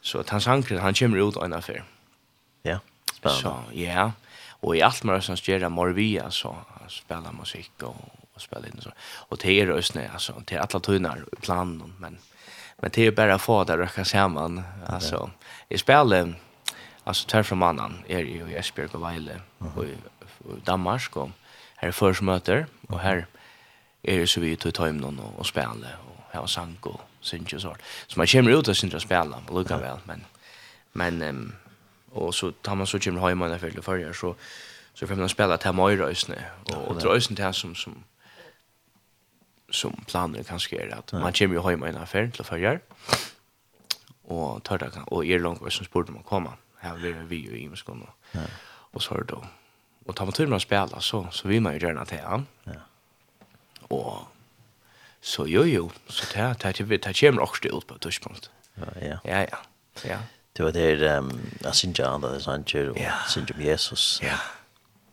så 0.00 0.24
han 0.28 0.40
sanker 0.40 0.78
han 0.78 0.94
kommer 0.94 1.28
ut 1.28 1.36
en 1.36 1.52
affär. 1.52 1.84
Ja. 2.62 2.78
Spännande. 3.14 3.42
Så 3.42 3.62
ja. 3.72 4.12
Och 4.60 4.76
i 4.76 4.82
allt 4.82 5.04
mer 5.04 5.20
som 5.20 5.36
sker 5.36 5.68
Morvia 5.68 6.30
så 6.30 6.56
spela 6.88 7.32
musik 7.32 7.82
och 7.82 7.96
och 8.34 8.40
spela 8.40 8.66
in 8.66 8.80
så. 8.80 8.90
Och 9.28 9.38
det 9.42 9.60
är 9.60 9.70
ösnä 9.70 10.10
alltså 10.12 10.42
till 10.46 10.58
alla 10.58 10.80
tunnar 10.80 11.24
planen 11.40 11.92
men 11.98 12.18
men 12.76 12.90
det 12.94 13.06
är 13.06 13.10
bara 13.10 13.38
få 13.38 13.64
där 13.64 13.78
röka 13.78 14.04
samman 14.04 14.62
alltså 14.86 15.30
i 15.68 15.78
spelet 15.78 16.28
alltså 17.04 17.28
tar 17.28 17.42
från 17.42 17.58
mannen 17.58 18.04
är 18.08 18.18
ju 18.18 18.50
i 18.50 18.54
Esbjerg 18.54 18.88
och 18.92 19.02
Vejle 19.02 19.40
och 19.58 19.84
i 19.84 19.96
Danmark 20.64 21.16
och 21.16 21.30
här 21.76 21.88
är 21.88 21.92
försmöter 21.92 22.66
och 22.88 23.00
här 23.00 23.26
är 24.02 24.18
det 24.18 24.26
så 24.26 24.40
vi 24.40 24.56
tar 24.56 24.86
hem 24.86 24.98
någon 24.98 25.18
och 25.18 25.46
spela 25.46 25.88
och 26.08 26.11
ha 26.32 26.46
sang 26.46 26.76
og 26.88 27.00
synge 27.20 27.56
og 27.56 27.60
sånt. 27.60 27.82
Så 28.08 28.20
man 28.20 28.30
kommer 28.32 28.56
ut 28.56 28.68
og 28.68 28.76
synger 28.76 28.98
og 29.00 29.04
spela, 29.04 29.40
på 29.46 29.58
lukka 29.58 29.78
vel, 29.80 30.00
men, 30.06 30.24
men 30.92 31.22
um, 31.22 31.52
og 32.12 32.34
så 32.34 32.52
tar 32.64 32.74
man 32.74 32.86
så 32.86 32.98
kommer 32.98 33.28
hjemme 33.28 33.48
når 33.48 33.58
det 33.58 33.84
følger 33.84 34.12
så, 34.12 34.34
så 34.94 35.06
får 35.06 35.20
man 35.20 35.28
spela 35.28 35.56
til 35.56 35.72
Møyre 35.72 36.10
Øsne, 36.10 36.40
og, 36.72 36.88
og 36.88 36.96
det 37.00 37.04
er 37.04 37.20
til 37.20 37.54
som, 37.54 37.74
som, 37.74 38.02
som 39.70 40.04
planer 40.08 40.42
kanskje 40.42 40.80
er 40.80 40.96
at 40.96 41.12
man 41.12 41.32
kommer 41.32 41.56
jo 41.56 41.68
hjemme 41.68 41.92
når 41.92 42.14
jeg 42.14 42.32
til 42.32 42.44
følger, 42.44 42.78
og 44.24 44.64
tar 44.64 44.76
det, 44.76 44.92
og 45.06 45.26
er 45.26 45.38
langt 45.38 45.62
og 45.62 45.72
som 45.72 45.84
spurte 45.84 46.10
om 46.10 46.20
å 46.20 46.28
komme, 46.28 46.52
her 46.82 46.96
blir 47.00 47.24
vi 47.28 47.46
jo 47.46 47.56
i 47.56 47.64
Imeskånd, 47.64 48.02
og, 48.02 48.40
og 48.92 49.02
så 49.02 49.14
er 49.14 49.28
det 49.30 49.42
og 50.06 50.16
tar 50.16 50.26
man 50.26 50.34
tur 50.34 50.48
med 50.50 50.58
å 50.58 50.62
spela 50.62 51.00
så, 51.04 51.26
så 51.30 51.48
vil 51.48 51.62
man 51.62 51.76
jo 51.76 51.84
gjerne 51.84 52.04
til 52.10 52.22
han. 52.26 52.46
Ja. 52.66 52.80
Og 53.94 54.24
Så 55.22 55.46
jo 55.46 55.64
jo, 55.64 55.90
så 56.08 56.24
det 56.34 56.56
det 56.62 56.72
det 56.88 57.02
det 57.02 57.20
kommer 57.20 57.42
också 57.42 57.68
ut 57.68 57.86
på 57.86 57.98
tidspunkt. 57.98 58.50
Ja 58.74 58.84
ja. 59.00 59.18
Ja 59.24 59.46
ja. 59.50 59.58
Ja. 60.04 60.18
Det 60.56 60.62
var 60.62 60.72
det 60.72 61.02
ehm 61.02 61.40
Asinja 61.64 62.14
och 62.14 62.20
det 62.20 62.40
Sanjer 62.40 62.88
och 62.90 62.98
Sinjum 63.28 63.60
Jesus. 63.60 64.20
Ja. 64.22 64.36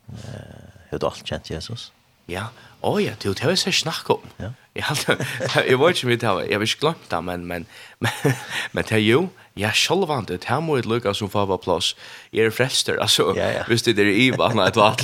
Eh, 0.08 0.90
hur 0.90 1.00
då 1.00 1.08
allt 1.08 1.50
Jesus? 1.50 1.92
Ja. 2.26 2.46
Åh 2.82 3.04
ja, 3.04 3.12
det 3.20 3.40
har 3.44 3.50
jag 3.50 3.58
sett 3.58 3.76
snackat 3.76 4.10
om. 4.10 4.22
Ja. 4.38 4.54
Jag 4.74 4.84
hade 4.84 5.26
jag 5.70 5.78
var 5.78 5.90
inte 5.90 6.06
med 6.06 6.20
där. 6.20 6.52
Jag 6.52 6.60
visste 6.60 6.80
glömt 6.80 7.10
det 7.10 7.22
men 7.22 7.48
men 7.48 7.66
men 8.72 8.84
det 8.90 9.00
ju 9.00 9.28
jag 9.54 9.76
själv 9.76 10.10
inte 10.12 10.38
det 10.38 10.46
här 10.46 10.62
måste 10.62 10.88
lucka 10.90 11.14
som 11.14 11.30
får 11.30 11.58
plats. 11.58 11.96
Är 12.32 12.50
frester 12.50 12.98
alltså 12.98 13.36
visst 13.68 13.86
det 13.86 14.02
är 14.02 14.06
Eva 14.06 14.54
när 14.54 14.66
det 14.66 14.76
var. 14.76 14.96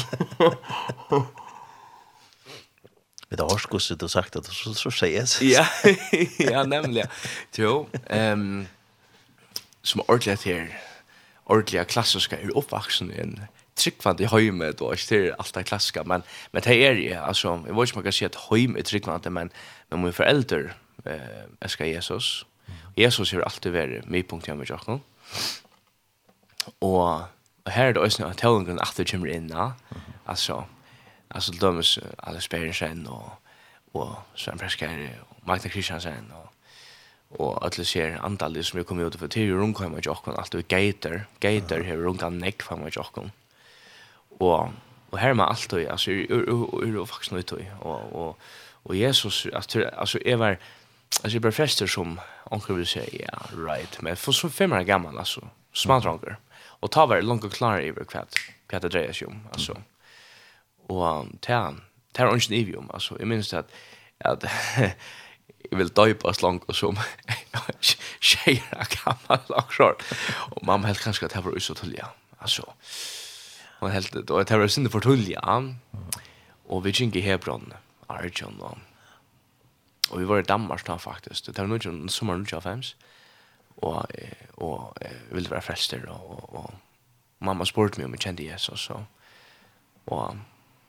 Vi 3.29 3.35
har 3.41 3.49
hört 3.49 3.89
hur 3.89 3.95
du 3.95 4.07
sagt 4.07 4.35
att 4.35 4.45
så 4.45 4.73
så 4.73 4.91
sägs. 4.91 5.41
Ja. 5.41 5.65
Ja, 6.37 6.63
nämligen. 6.63 7.07
Jo, 7.55 7.87
ehm 8.07 8.67
som 9.81 10.01
ordentligt 10.01 10.43
här. 10.43 10.79
Ordentliga 11.43 11.85
klassiska 11.85 12.39
är 12.39 12.57
uppvuxen 12.57 13.11
i 13.11 13.19
en 13.19 13.41
tryggvande 13.73 14.27
hemma 14.27 14.71
då 14.71 14.91
är 14.91 15.09
det 15.09 15.33
alltid 15.33 15.65
klassiska 15.65 16.03
men 16.03 16.23
men 16.51 16.61
det 16.61 16.75
är 16.75 16.95
ju 16.95 17.13
alltså 17.13 17.47
jag 17.47 17.75
vet 17.75 17.87
inte 17.87 17.95
man 17.95 18.03
kan 18.03 18.13
säga 18.13 18.29
att 18.29 18.51
hem 18.51 18.77
är 18.77 18.81
tryggvande 18.81 19.29
men 19.29 19.49
men 19.89 20.01
min 20.01 20.13
förälder 20.13 20.73
eh 21.05 21.45
älskar 21.59 21.85
Jesus. 21.85 22.45
Jesus 22.95 23.33
har 23.33 23.41
alltid 23.41 23.71
varit 23.73 24.05
med 24.09 24.29
punkt 24.29 24.47
jag 24.47 24.57
med 24.57 24.69
Jakob. 24.69 25.01
Och 26.79 27.21
och 27.65 27.71
här 27.71 27.85
är 27.85 27.93
det 27.93 27.99
också 27.99 28.25
att 28.25 28.37
talen 28.37 28.65
går 28.65 28.81
att 28.81 28.95
det 28.95 29.11
kommer 29.11 29.27
in. 29.27 29.53
Alltså 30.25 30.65
alltså 31.35 31.51
dömes 31.51 31.99
alla 32.17 32.39
Sperrensen 32.39 33.07
och 33.07 33.29
och 33.91 34.15
Sven 34.35 34.57
Preskare 34.57 35.09
och 35.29 35.47
Magda 35.47 35.69
Kristiansen 35.69 36.31
och 36.31 36.51
og 37.29 37.65
alle 37.65 37.85
ser 37.85 38.17
antallet 38.23 38.65
som 38.65 38.79
er 38.79 38.83
kommet 38.83 39.05
ut 39.05 39.19
för 39.19 39.27
till 39.27 39.53
runt 39.53 39.75
kommer 39.75 40.01
jag 40.05 40.11
också 40.11 40.31
gater, 40.31 40.57
och 40.59 40.67
gator 40.67 41.25
gator 41.39 41.83
här 41.83 41.97
runt 41.97 42.19
kan 42.19 42.39
neck 42.39 42.61
från 42.61 42.79
mig 42.79 42.91
också 42.97 43.29
och 44.39 44.69
och 45.09 45.19
här 45.19 45.33
med 45.33 45.45
allt 45.45 45.73
och 45.73 45.81
er 45.81 45.91
är 45.91 47.05
faktisk 47.05 47.31
faktiskt 47.31 47.47
til. 47.47 47.67
Og, 47.81 48.15
og, 48.15 48.37
og 48.83 48.95
Jesus 48.95 49.47
altså, 49.53 49.89
alltså 49.93 50.19
är 50.25 50.35
var 50.35 50.57
jeg 51.23 51.41
ble 51.41 51.51
frester 51.51 51.87
som 51.87 52.19
onkel 52.51 52.75
vil 52.75 52.85
si, 52.85 52.99
ja 53.19 53.37
right. 53.53 54.01
Men 54.01 54.17
for 54.17 54.31
så 54.31 54.49
fem 54.49 54.73
år 54.73 54.83
gammal 54.83 55.17
altså, 55.17 55.41
smart 55.73 56.05
Og 56.81 56.91
ta 56.91 57.05
var 57.05 57.21
langt 57.21 57.43
og 57.43 57.51
klar 57.51 57.77
i 57.79 57.91
hva 57.91 58.03
kvart 58.03 58.81
det 58.81 58.95
är 58.95 59.13
ju 59.21 59.27
alltså 59.53 59.71
mm 59.71 59.83
og 60.89 61.29
det 61.41 61.53
er 62.23 62.35
ikke 62.35 62.53
en 62.53 62.59
ivium, 62.59 62.89
altså, 62.93 63.15
jeg 63.19 63.27
minns 63.27 63.53
at, 63.53 63.65
at 64.19 64.43
jeg 65.71 65.77
vil 65.79 65.89
døypa 65.89 66.33
slank 66.33 66.63
og 66.67 66.75
som 66.75 66.97
tjejer 68.21 68.87
gammal 68.95 69.41
langsjår, 69.49 69.97
og 70.51 70.65
mamma 70.65 70.87
helt 70.87 71.03
kanskje 71.03 71.25
at 71.25 71.35
det 71.35 71.45
var 71.45 71.59
så 71.59 71.73
tullia, 71.73 72.07
altså, 72.39 72.63
og 73.79 73.91
helt, 73.91 74.15
og 74.15 74.47
det 74.47 74.59
var 74.59 74.67
sinne 74.67 74.89
for 74.89 74.99
tullia, 74.99 75.41
og 76.69 76.85
vi 76.85 76.91
kjenker 76.91 77.21
Hebron, 77.21 77.73
Arjun, 78.09 78.61
og, 78.61 78.77
og 80.11 80.19
vi 80.19 80.27
var 80.27 80.39
i 80.39 80.47
Danmark 80.47 80.87
da 80.87 80.95
faktisk, 80.95 81.47
det 81.47 81.57
var 81.57 81.67
noe 81.67 81.83
noen 81.83 82.09
sommer 82.09 82.39
95, 82.45 82.95
og, 83.83 84.05
og 84.57 84.93
jeg 85.01 85.21
ville 85.31 85.51
være 85.51 85.61
frelster, 85.61 86.05
og, 86.07 86.31
og, 86.31 86.55
og 86.55 87.45
mamma 87.45 87.65
spurte 87.67 87.99
meg 87.99 88.07
om 88.07 88.15
jeg 88.15 88.27
kjente 88.29 88.47
Jesus, 88.47 88.89
og, 88.89 89.03
og 90.07 90.37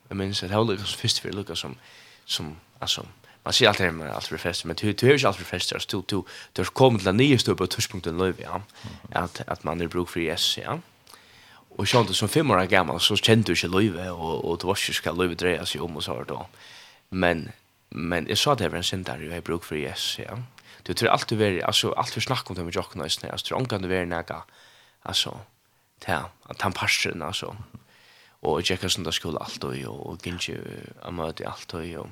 jeg 0.08 0.16
minns 0.16 0.42
at 0.42 0.50
Howley 0.50 0.76
var 0.76 0.84
först 0.84 1.18
för 1.18 1.32
Lucas 1.32 1.58
som 1.58 1.76
som 2.24 2.56
altså, 2.80 3.06
man 3.44 3.52
ser 3.52 3.68
alltid 3.68 3.92
med 3.92 4.10
allt 4.10 4.26
för 4.26 4.36
fest 4.36 4.64
men 4.64 4.76
du 4.76 4.92
du 4.92 5.06
är 5.10 5.18
ju 5.18 5.26
allt 5.26 5.36
för 5.36 5.44
fest 5.44 5.70
där 5.70 5.78
still 5.78 6.02
du 6.06 6.22
du 6.52 6.64
kommer 6.64 6.98
till 6.98 7.12
nya 7.12 7.38
stå 7.38 7.54
på 7.54 7.66
tuschpunkten 7.66 8.18
löv 8.18 8.40
ja. 8.40 8.62
Att 9.12 9.42
att 9.46 9.64
man 9.64 9.80
är 9.80 9.86
bruk 9.86 10.08
för 10.08 10.20
yes 10.20 10.58
ja. 10.58 10.80
Och 11.76 11.88
sånt 11.88 12.16
som 12.16 12.28
fem 12.28 12.50
år 12.50 12.66
gammal 12.66 13.00
så 13.00 13.16
kände 13.16 13.44
du 13.44 13.52
inte 13.52 13.68
löv 13.68 14.10
och 14.10 14.50
och 14.50 14.58
du 14.58 14.66
var 14.66 14.78
ju 14.88 14.92
ska 14.92 15.12
löv 15.12 15.36
dreja 15.36 15.66
sig 15.66 15.80
om 15.80 15.96
och 15.96 16.04
så 16.04 16.24
då 16.24 16.46
men 17.08 17.52
men 17.88 18.26
jag 18.28 18.38
sa 18.38 18.54
det 18.54 18.68
var 18.68 18.76
en 18.76 18.84
synd 18.84 19.04
där 19.04 19.20
jag 19.20 19.42
bruk 19.42 19.64
för 19.64 19.76
yes 19.76 20.18
ja. 20.18 20.38
Du 20.82 20.94
tror 20.94 21.08
allt 21.10 21.28
du 21.28 21.42
är 21.42 21.64
alltså 21.64 21.92
allt 21.92 22.10
för 22.10 22.20
snack 22.20 22.50
om 22.50 22.56
det 22.56 22.64
med 22.64 22.74
jocken 22.74 23.02
nästan 23.02 23.30
alltså 23.30 23.46
tror 23.46 23.66
kan 23.66 23.82
du 23.82 23.88
vara 23.88 24.04
näga. 24.04 24.42
alltså 25.02 25.40
ta 26.00 26.30
att 26.42 26.62
han 26.62 26.72
passar 26.72 27.22
alltså 27.22 27.56
og 28.42 28.60
jeg 28.60 28.66
tjekker 28.70 29.12
skulle 29.12 29.40
alt 29.42 29.64
og 29.64 29.74
og 29.88 30.22
gynnsje 30.22 30.58
av 31.02 31.12
møte 31.16 31.46
alt 31.48 31.74
og 31.74 32.08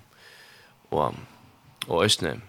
og 0.91 1.15
og 1.89 2.05
østene 2.05 2.41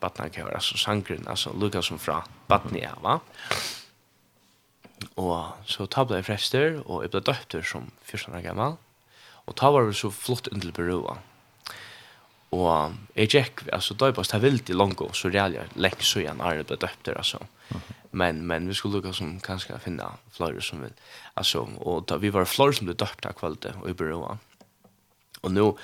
batna 0.00 0.28
kan 0.28 0.46
være 0.46 0.60
altså 0.60 0.78
sangren 0.78 1.28
altså 1.28 1.52
lukka 1.52 1.82
som 1.82 1.98
fra 1.98 2.22
batni 2.48 2.84
va 3.02 3.18
og 5.16 5.52
så 5.66 5.86
tabla 5.86 6.16
jeg 6.20 6.24
frester 6.24 6.82
og 6.84 7.02
jeg 7.02 7.10
ble 7.10 7.20
døpter 7.20 7.62
som 7.62 7.90
14 8.04 8.34
år 8.34 8.44
gammal 8.44 8.76
og 9.46 9.56
ta 9.56 9.70
var 9.70 9.90
så 9.92 10.10
flott 10.10 10.48
under 10.52 10.72
Berua 10.72 11.18
og 12.54 12.94
jeg 13.16 13.30
tjekk 13.34 13.64
altså 13.72 13.96
døypast 13.98 14.32
her 14.32 14.44
vildt 14.44 14.70
Longo 14.70 15.10
så 15.12 15.28
realja 15.32 15.66
lengt 15.74 16.04
så 16.06 16.22
igjen 16.22 16.40
er 16.40 16.60
det 16.60 16.68
ble 16.70 16.80
døpter 16.86 17.18
altså 17.18 17.40
men 18.14 18.46
men 18.46 18.68
vi 18.68 18.74
skulle 18.74 18.96
lukka 18.96 19.12
som 19.12 19.40
kanskje 19.40 19.78
finna 19.78 20.12
flere 20.30 20.62
som 20.62 20.82
vil. 20.82 20.92
Altså 21.34 21.58
och 21.58 22.06
då 22.06 22.16
vi 22.16 22.30
var 22.30 22.44
flere 22.44 22.72
som 22.72 22.86
ble 22.86 22.94
døpt 22.94 23.26
av 23.26 23.32
kvalitet 23.32 23.74
og 23.82 23.90
i 23.90 23.92
Beroa 23.92 24.38
och 25.42 25.52
nu 25.52 25.60
och 25.60 25.78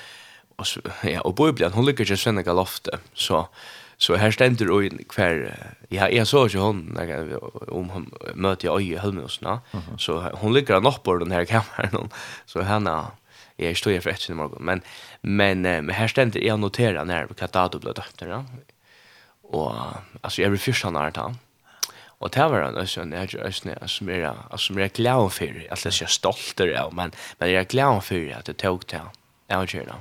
ja 1.03 1.21
och 1.21 1.35
Bibeln 1.35 1.73
hon 1.73 1.87
lyckas 1.87 2.11
ju 2.11 2.17
sända 2.17 2.43
galofte 2.43 2.99
så 3.15 3.49
så 3.97 4.17
här 4.17 4.31
ständer 4.31 4.71
och 4.71 5.09
kvar 5.09 5.55
ja 5.89 6.09
jag 6.09 6.27
såg 6.27 6.51
ju 6.51 6.59
hon 6.59 6.99
om 7.69 7.89
hon 7.91 8.15
mötte 8.35 8.67
jag 8.67 8.83
i 8.83 8.97
Helmen 8.97 9.25
och 9.25 9.31
så 10.01 10.31
hon 10.33 10.53
ligger 10.53 10.81
nog 10.81 11.03
på 11.03 11.19
den 11.19 11.31
här 11.31 11.45
kameran 11.45 12.11
så 12.47 12.61
henne 12.61 13.05
jag 13.57 13.77
står 13.77 13.93
ju 13.93 14.01
för 14.01 14.11
ett 14.11 14.31
i 14.31 14.35
morgon 14.35 14.65
men 14.65 14.81
men 15.21 15.63
men 15.63 15.91
här 15.91 16.09
ständer 16.09 16.41
jag 16.41 16.59
noterar 16.59 17.05
när 17.05 17.27
vi 17.27 17.35
kan 17.35 17.49
ta 17.49 17.69
dubbla 17.69 17.95
ja. 18.19 18.45
och 19.43 19.75
alltså 20.21 20.43
jag 20.43 20.51
blir 20.51 20.61
först 20.61 20.85
han 20.85 20.95
har 20.95 21.35
Og 22.21 22.35
det 22.35 22.47
var 22.53 22.67
en 22.69 22.77
også, 22.77 23.01
han 23.01 23.13
er 23.17 23.27
jo 23.33 23.51
som 23.89 24.09
er, 24.13 24.57
som 24.57 24.79
er 24.79 24.89
glad 24.89 25.31
for, 25.33 25.61
at 25.71 25.85
jeg 25.87 26.05
er 26.05 26.13
stolt 26.13 26.61
av, 26.61 26.95
men, 26.95 27.15
men 27.41 27.49
jeg 27.49 27.61
er 27.61 27.69
glad 27.69 28.01
for 28.05 28.33
at 28.37 28.49
jeg 28.49 28.57
tok 28.61 28.89
til 28.89 29.09
avgjørende. 29.49 29.97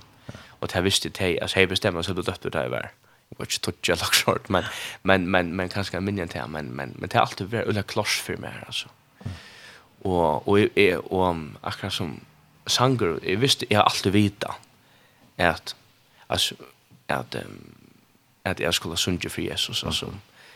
Og 0.60 0.74
det 0.74 0.84
visste 0.84 1.12
jeg, 1.20 1.38
altså 1.42 1.60
jeg 1.60 1.70
bestemmer 1.70 2.02
så 2.02 2.14
du 2.14 2.22
døtt 2.22 2.46
ut 2.46 2.56
av 2.56 2.68
hver. 2.70 2.90
Jeg 3.30 3.38
var 3.38 3.46
ikke 3.46 3.62
tog 3.64 3.88
jeg 3.88 3.98
lagt 4.02 4.16
short, 4.16 4.50
men, 4.50 4.64
men, 5.04 5.28
men, 5.28 5.54
men 5.56 5.70
kanskje 5.70 5.96
jeg 5.96 6.04
minner 6.04 6.26
til, 6.28 6.48
men, 6.50 6.76
men, 6.76 6.96
men 7.00 7.10
det 7.10 7.16
er 7.16 7.22
alltid 7.24 7.52
vært 7.54 7.70
ulla 7.72 7.86
kloss 7.88 8.18
for 8.26 8.42
meg, 8.42 8.58
altså. 8.68 8.92
Og, 10.04 10.48
og, 10.48 10.60
og, 10.60 11.12
og 11.12 11.40
akkurat 11.64 11.94
som 11.94 12.18
sanger, 12.68 13.20
jeg 13.24 13.42
visste, 13.42 13.68
jeg 13.70 13.78
har 13.80 13.88
alltid 13.88 14.12
vita 14.12 14.54
at, 15.38 15.76
altså, 16.30 16.56
at, 17.08 17.36
um, 17.36 17.76
at 18.46 18.60
jeg 18.60 18.74
skulle 18.74 18.98
sunge 18.98 19.30
for 19.30 19.42
Jesus, 19.42 19.84
altså. 19.84 20.12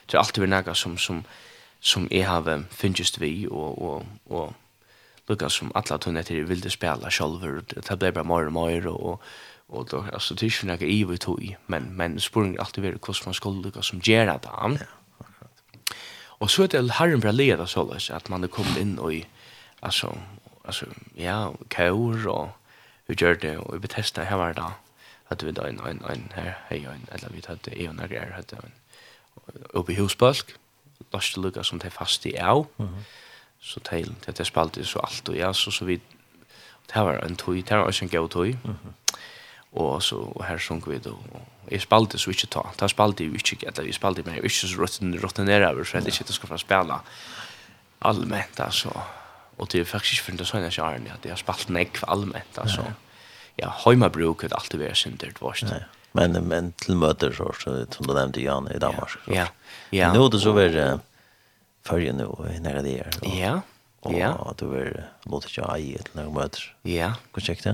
Det 0.08 0.18
er 0.18 0.20
alltid 0.20 0.44
vært 0.44 0.52
noe 0.52 0.76
som, 0.76 0.98
som, 0.98 1.24
som 1.24 1.53
som 1.84 2.08
jeg 2.12 2.24
har 2.28 2.64
finnst 2.72 3.20
vi, 3.20 3.48
og, 3.52 3.82
og, 3.82 4.06
og 4.26 4.54
lukka 5.28 5.50
som 5.50 5.72
alla 5.76 5.98
tunne 5.98 6.24
til 6.24 6.48
vilde 6.48 6.72
spela 6.72 7.12
sjolver, 7.12 7.62
det 7.68 8.00
ble 8.00 8.12
bare 8.12 8.24
mer 8.28 8.48
og 8.48 8.54
mer, 8.56 8.88
og, 8.88 9.20
og, 9.68 9.94
og 9.94 10.10
altså, 10.14 10.34
det 10.34 10.48
er 10.48 10.52
ikke 10.52 10.70
noe 10.72 10.90
ivi 10.90 11.18
tog, 11.18 11.44
men, 11.68 11.92
men 11.98 12.20
spurning 12.20 12.56
er 12.56 12.64
alltid 12.64 12.84
vært 12.84 13.04
hvordan 13.04 13.32
man 13.32 13.38
skulle 13.40 13.64
lukka 13.66 13.84
som 13.84 14.00
gjerra 14.04 14.38
det. 14.44 14.54
Ja. 14.80 14.88
Og 16.40 16.50
så 16.52 16.64
er 16.64 16.74
det 16.74 16.98
herren 17.00 17.22
bra 17.24 17.32
leda 17.32 17.68
såles, 17.68 18.10
at 18.10 18.30
man 18.30 18.44
er 18.44 18.52
kommet 18.52 18.80
inn 18.80 18.98
og 19.00 19.14
i, 19.16 19.22
altså, 19.82 20.12
altså, 20.64 20.88
ja, 21.20 21.52
kaur, 21.70 22.28
og 22.28 22.50
vi 23.08 23.16
gjør 23.20 23.40
det, 23.40 23.58
og 23.60 23.76
vi 23.76 23.84
betesta 23.84 24.24
her 24.28 24.40
var 24.40 24.56
det, 24.58 24.72
at 25.32 25.46
vi 25.46 25.52
da 25.52 25.68
en, 25.68 25.80
en, 25.88 26.02
en, 26.10 26.26
her, 26.36 26.56
hei, 26.70 26.84
en, 26.88 27.08
eller 27.12 27.32
vi 27.32 27.44
tatt, 27.44 27.68
jeg 27.72 27.90
og 27.90 27.96
nærgjer, 27.96 28.36
hatt, 28.36 28.56
en, 28.60 28.76
oppe 29.74 29.96
i 29.96 30.00
husbalk, 30.00 30.56
Lars 31.14 31.38
Luka 31.38 31.64
som 31.64 31.80
de 31.80 31.90
fast 31.90 32.26
i 32.26 32.36
av. 32.38 32.66
Mm. 32.78 33.04
Så 33.64 33.80
til 33.80 34.12
at 34.28 34.40
jeg 34.40 34.48
spalte 34.48 34.86
så 34.86 35.00
alt 35.04 35.30
og 35.30 35.38
ja, 35.38 35.54
så 35.54 35.72
så 35.72 35.86
vidt. 35.86 36.02
Det 36.88 37.02
var 37.06 37.24
en 37.24 37.36
tøy, 37.40 37.62
det 37.64 37.72
var 37.72 37.88
også 37.88 38.06
en 38.06 38.12
god 38.12 38.30
tøy. 38.30 38.56
Og 39.74 40.04
så 40.04 40.16
og 40.16 40.46
her 40.46 40.58
sunk 40.58 40.88
vi 40.88 40.98
det, 40.98 41.12
og 41.12 41.72
jeg 41.72 41.82
spalte 41.82 42.20
så 42.20 42.30
ikke 42.30 42.48
ta. 42.48 42.62
Da 42.80 42.88
spalte 42.88 43.24
jeg 43.24 43.34
ikke, 43.34 43.68
eller 43.68 43.88
jeg 43.88 43.96
spalte 43.98 44.24
meg 44.28 44.44
ikke 44.44 44.68
så 44.68 44.78
rutinere 44.78 45.70
over, 45.72 45.84
for 45.84 45.98
jeg 45.98 46.08
ikke 46.08 46.34
skal 46.34 46.50
få 46.50 46.58
spille 46.58 47.00
allment, 48.02 48.60
altså. 48.60 48.92
Og 49.58 49.72
det 49.72 49.82
er 49.82 49.86
faktisk 49.86 50.14
ikke 50.14 50.26
for 50.26 50.38
det 50.38 50.48
sånn 50.50 50.66
jeg 50.68 50.76
kjæren, 50.78 51.08
at 51.14 51.26
jeg 51.26 51.32
har 51.32 51.42
spalt 51.42 51.70
allment, 52.08 52.58
altså. 52.58 52.86
Ja, 53.58 53.70
heimabruk 53.86 54.44
er 54.44 54.54
alltid 54.58 54.80
vært 54.80 54.98
synder, 54.98 55.30
det 55.34 55.42
var 55.42 55.56
ikke. 55.56 55.84
Men 56.14 56.32
men 56.48 56.72
till 56.72 56.96
möter 56.96 57.32
så 57.32 57.54
som 57.90 58.08
du 58.08 58.14
nämnde 58.14 58.42
Jan 58.42 58.72
i 58.76 58.80
Danmark. 58.80 59.18
Ja. 59.28 59.34
Ja. 59.34 59.48
ja. 59.90 60.14
Nu 60.14 60.30
det 60.30 60.40
så 60.40 60.52
väl 60.52 61.00
följer 61.84 62.14
nu 62.14 62.28
när 62.60 62.84
det 62.84 63.00
är. 63.00 63.10
Ja. 63.22 63.62
Ja. 64.12 64.34
Och 64.34 64.56
du 64.56 64.66
vill 64.68 65.02
låta 65.24 65.48
jag 65.52 65.80
i 65.80 65.96
ett 65.96 66.14
några 66.14 66.30
möter. 66.30 66.76
Ja. 66.82 67.14
Korrekt. 67.32 67.68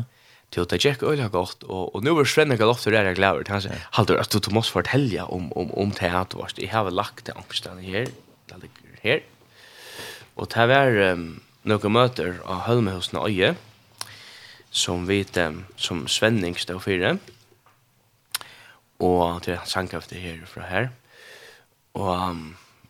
Til 0.49 0.65
at 0.65 0.85
Jack 0.85 1.03
Øyla 1.03 1.27
har 1.27 1.29
gått, 1.29 1.63
og, 1.69 1.95
og 1.95 2.01
nå 2.03 2.15
var 2.17 2.25
Svenne 2.25 2.55
jag 2.57 2.69
ofte 2.71 2.89
der 2.89 3.05
jeg 3.05 3.19
glæver 3.19 3.43
til. 3.45 3.53
Han 3.53 3.61
sier, 3.61 3.83
at 3.93 4.33
du, 4.33 4.39
du 4.39 4.49
måtte 4.53 4.73
fortelle 4.73 5.27
om, 5.29 5.51
om, 5.53 5.69
om 5.77 5.91
teater 5.91 6.37
vart. 6.41 6.57
Jag 6.57 6.63
Jeg 6.63 6.71
har 6.71 6.89
lagt 6.89 7.25
det 7.27 7.35
angstene 7.37 7.81
her, 7.81 8.09
det 8.49 8.57
ligger 8.61 8.97
her. 9.03 9.19
Og 10.35 10.49
det 10.49 10.65
var 10.69 11.13
um, 11.13 11.41
noen 11.63 11.93
møter 11.93 12.39
av 12.45 12.65
Hølmehusene 12.65 13.21
Øye, 13.27 13.55
som 14.71 15.05
vi, 15.07 15.21
um, 15.37 15.65
som 15.77 16.07
Svenning 16.07 16.57
stod 16.57 16.81
for 16.81 17.19
og 18.99 19.43
til 19.43 19.59
sangkraft 19.65 20.11
her 20.11 20.45
fra 20.45 20.67
her. 20.67 20.89
Og, 21.93 22.37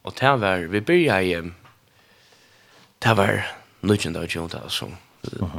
og 0.03 0.13
det 0.19 0.35
var, 0.41 0.65
vi 0.67 0.79
begynte 0.79 1.23
i, 1.23 1.35
det 2.99 3.17
var 3.17 3.45
nødgjent 3.81 4.17
av 4.17 4.27
Jonta 4.27 4.65
som 4.69 4.97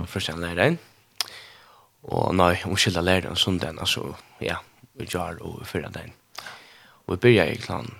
første 0.06 0.36
læreren. 0.36 0.78
Og 2.10 2.34
nei, 2.34 2.54
hun 2.64 2.78
skilte 2.80 3.02
lærte 3.04 3.28
en 3.28 3.38
sånn 3.38 3.60
den, 3.60 3.78
altså, 3.78 4.14
ja, 4.40 4.58
vi 4.96 5.06
gjør 5.08 5.40
og 5.44 5.60
vi 5.60 5.68
fyrer 5.68 5.92
den. 5.92 6.14
Og 7.04 7.14
vi 7.14 7.20
byrja 7.26 7.46
i 7.50 7.58
klan, 7.60 7.90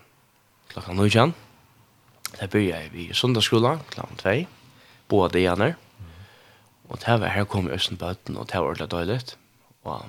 klokka 0.73 0.97
nødgjent. 0.97 1.37
Det 2.39 2.49
byrja 2.53 2.85
i 2.87 2.91
vi 2.93 3.09
sundagsskola, 3.17 3.75
klan 3.93 4.21
2, 4.23 4.35
båda 5.11 5.35
dagen. 5.35 5.77
Og 6.91 6.99
det 7.03 7.21
var 7.21 7.35
her 7.35 7.45
kom 7.45 7.69
i 7.69 7.75
Østenbøtten, 7.75 8.37
og 8.37 8.49
det 8.49 8.59
var 8.59 8.71
ordentlig 8.71 8.91
døyligt. 8.91 9.37
Og 9.85 10.09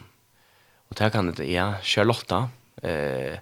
Og 0.91 0.97
det 0.99 1.11
kan 1.13 1.31
det 1.31 1.47
ja, 1.47 1.73
Charlotte, 1.81 2.49
eh 2.83 3.39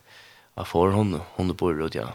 jeg 0.60 0.68
får 0.68 0.92
hun, 0.92 1.22
hun 1.38 1.56
bor 1.56 1.74
ut 1.82 1.96
ja. 1.96 2.12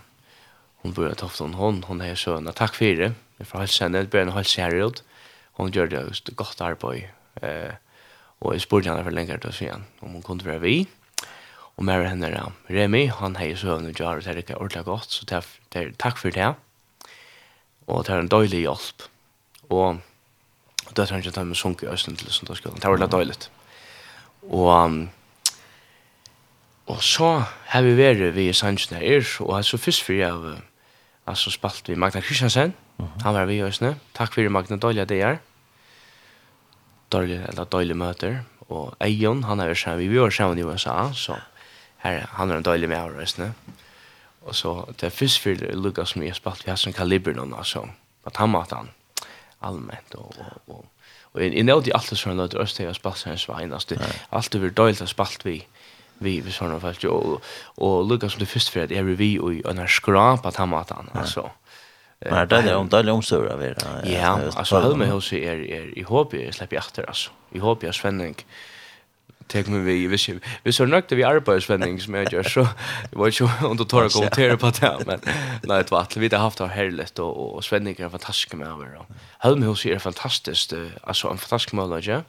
Hun 0.82 0.92
bor 0.92 1.08
ut 1.08 1.22
ofte, 1.22 1.44
hun, 1.44 1.82
hun 1.82 2.00
er 2.00 2.12
är 2.12 2.14
så 2.14 2.36
en 2.36 2.48
attack 2.48 2.74
för 2.74 2.94
det. 2.94 3.14
Men 3.38 3.46
för 3.46 3.58
hälsa 3.58 3.88
det 3.88 4.10
blir 4.10 4.20
en 4.20 4.32
helse 4.32 4.62
her 4.62 4.74
ut. 4.74 5.02
Hun 5.56 5.72
gjør 5.72 5.86
det 5.86 6.08
just 6.08 6.36
godt 6.36 6.60
arbeid. 6.60 7.08
Eh 7.42 7.72
og 8.40 8.52
jeg 8.52 8.60
spurte 8.60 8.88
henne 8.88 9.02
for 9.02 9.10
för 9.10 9.14
länge 9.14 9.36
då 9.36 9.52
sen 9.52 9.84
om 10.02 10.08
hun 10.12 10.22
kunne 10.22 10.44
være 10.44 10.60
vi. 10.60 10.86
Og 11.76 11.84
med 11.84 12.08
henne 12.08 12.30
där 12.30 12.52
Remy 12.68 13.08
han 13.08 13.36
har 13.36 13.44
ju 13.44 13.56
så 13.56 13.76
en 13.76 13.94
jar 13.98 14.20
det 14.20 14.36
ikke 14.36 14.56
ordentlig 14.56 14.84
godt, 14.84 15.10
så 15.10 15.24
det 15.24 15.44
er, 15.74 15.92
takk 15.98 16.18
for 16.18 16.30
det. 16.30 16.54
Og 17.86 18.06
det 18.06 18.12
er 18.12 18.18
en 18.18 18.28
døylig 18.28 18.60
hjelp. 18.60 19.02
Og 19.70 19.98
det 20.96 21.10
er 21.10 21.16
ikke 21.16 21.28
att 21.28 21.46
med 21.46 21.56
sjunker 21.56 21.92
i 21.92 21.96
till 21.96 22.16
til 22.16 22.46
där. 22.46 22.80
Det 22.80 22.84
var 22.84 22.98
litt 22.98 23.10
døylig. 23.10 23.48
Og... 24.50 24.84
Um, 24.84 25.10
Og 26.86 27.02
så 27.02 27.42
har 27.72 27.82
vi 27.82 27.96
vært 27.96 28.34
ved 28.34 28.52
sannsyn 28.52 28.98
her, 28.98 29.24
og 29.40 29.64
så 29.64 29.78
først 29.80 30.04
for 30.04 30.12
jeg 30.12 30.58
altså 31.26 31.50
spalt 31.50 31.88
vi 31.88 31.94
Magna 31.94 32.20
Kristiansen, 32.20 32.74
mm 32.98 33.04
-hmm. 33.06 33.22
han 33.22 33.34
var 33.34 33.44
vi 33.44 33.54
i 33.54 33.62
Øsne. 33.62 33.96
Takk 34.14 34.34
for 34.34 34.48
Magna, 34.48 34.76
dårlige 34.76 35.04
det 35.04 35.22
er. 35.22 35.36
Dårlige, 37.12 37.44
eller 37.48 37.64
dårlige 37.64 37.94
møter. 37.94 38.38
Og 38.68 38.96
Eion, 39.00 39.44
han 39.44 39.60
er 39.60 39.68
jo 39.68 39.74
sammen, 39.74 40.10
vi 40.10 40.20
var 40.20 40.30
sammen 40.30 40.58
i 40.58 40.62
USA, 40.62 41.12
så 41.12 41.34
her, 41.96 42.26
han 42.32 42.50
er 42.50 42.56
en 42.56 42.62
dårlig 42.62 42.88
med 42.88 42.96
her 42.96 43.40
i 43.40 43.50
Og 44.42 44.54
så 44.54 44.84
det 45.00 45.02
er 45.02 45.10
først 45.10 45.40
for 45.40 45.74
Lukas 45.74 46.08
som 46.08 46.22
vi 46.22 46.26
har 46.26 46.34
spalt, 46.34 46.66
vi 46.66 46.70
har 46.70 46.76
sånn 46.76 46.92
kaliber 46.92 47.32
noen, 47.32 47.54
altså, 47.54 47.88
på 48.24 48.30
tammatan, 48.30 48.90
allmänt, 49.62 50.14
og, 50.14 50.34
og, 50.38 50.60
og, 50.66 50.84
og 51.32 51.42
jeg 51.42 51.64
nådde 51.64 51.94
alltid 51.94 52.18
sånn 52.18 52.40
at 52.40 52.54
Østøy 52.54 52.86
har 52.86 52.92
spalt 52.92 53.18
seg 53.18 53.32
en 53.32 53.38
svein, 53.38 53.72
altså, 53.72 53.96
alt 54.30 54.52
det 54.52 54.60
var 54.60 54.76
dårlig 54.76 55.02
å 55.02 55.06
spalt 55.06 55.44
vi, 55.44 55.66
vi 56.18 56.40
vi 56.40 56.52
såna 56.52 56.80
fast 56.80 57.04
och 57.04 57.44
och 57.64 58.08
Lucas 58.08 58.32
som 58.32 58.40
det 58.40 58.46
först 58.46 58.68
för 58.68 58.84
att 58.84 58.90
är 58.90 59.02
vi 59.02 59.38
och 59.38 59.70
en 59.70 59.78
här 59.78 59.86
skrapa 59.86 60.50
ta 60.50 60.66
matan 60.66 61.10
alltså. 61.12 61.50
Men 62.30 62.48
det 62.48 62.56
är 62.56 62.76
om 62.76 62.88
det 62.88 62.98
är 62.98 63.10
om 63.10 63.22
så 63.22 63.42
där 63.42 63.56
vet. 63.56 63.86
Ja, 64.04 64.40
alltså 64.54 64.78
höll 64.78 64.96
mig 64.96 65.08
hos 65.08 65.32
er 65.32 65.56
er 65.56 65.98
i 65.98 66.02
hopp 66.02 66.34
jag 66.34 66.54
släpper 66.54 66.76
efter 66.76 67.06
alltså. 67.06 67.30
I 67.52 67.58
hopp 67.58 67.82
jag 67.82 67.94
svändning. 67.94 68.34
Tek 69.46 69.66
mig 69.66 69.80
vi 69.80 70.06
vi 70.06 70.40
vi 70.62 70.72
så 70.72 70.86
nökt 70.86 71.12
vi 71.12 71.24
arbetsvändning 71.24 72.00
som 72.00 72.14
jag 72.14 72.32
gör 72.32 72.42
så 72.42 72.68
det 73.10 73.16
var 73.16 73.26
ju 73.26 73.48
under 73.64 73.84
torra 73.84 74.08
kommentera 74.08 74.56
på 74.56 74.70
det 74.70 74.98
men 75.06 75.20
nej 75.62 75.82
det 75.82 75.90
var 75.90 76.06
vi 76.16 76.28
det 76.28 76.38
haft 76.38 76.58
har 76.58 76.66
härligt 76.66 77.18
och 77.18 77.54
och 77.54 77.64
svändning 77.64 77.96
är 77.98 78.08
fantastisk 78.08 78.54
med 78.54 78.68
över. 78.68 79.00
Höll 79.38 79.56
mig 79.58 79.68
hos 79.68 79.86
er 79.86 79.98
fantastiskt 79.98 80.72
alltså 81.02 81.28
en 81.28 81.38
fantastisk 81.38 81.72
målare 81.72 82.00
ja. 82.02 82.22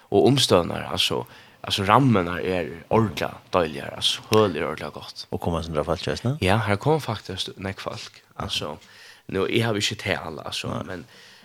och 0.00 0.26
omstörnar 0.26 0.88
alltså 0.92 1.26
alltså 1.66 1.82
rammena 1.82 2.40
är 2.40 2.84
ordla 2.88 3.34
dåliga 3.50 3.86
alltså 3.96 4.22
höll 4.30 4.56
är 4.56 4.70
ordla 4.70 4.88
gott. 4.90 5.26
Och 5.30 5.40
kommer 5.40 5.62
sen 5.62 5.84
fall 5.84 5.98
just 6.06 6.24
nu? 6.24 6.36
Ja, 6.40 6.56
här 6.56 6.76
kommer 6.76 6.98
faktiskt 6.98 7.48
näck 7.56 7.80
folk. 7.80 8.12
Alltså 8.34 8.78
nu 9.26 9.38
jag 9.50 9.66
har 9.66 9.74
ju 9.74 9.80
inte 9.80 9.94
till 9.94 10.16
alla 10.16 10.42
alltså 10.42 10.82
men 10.86 11.04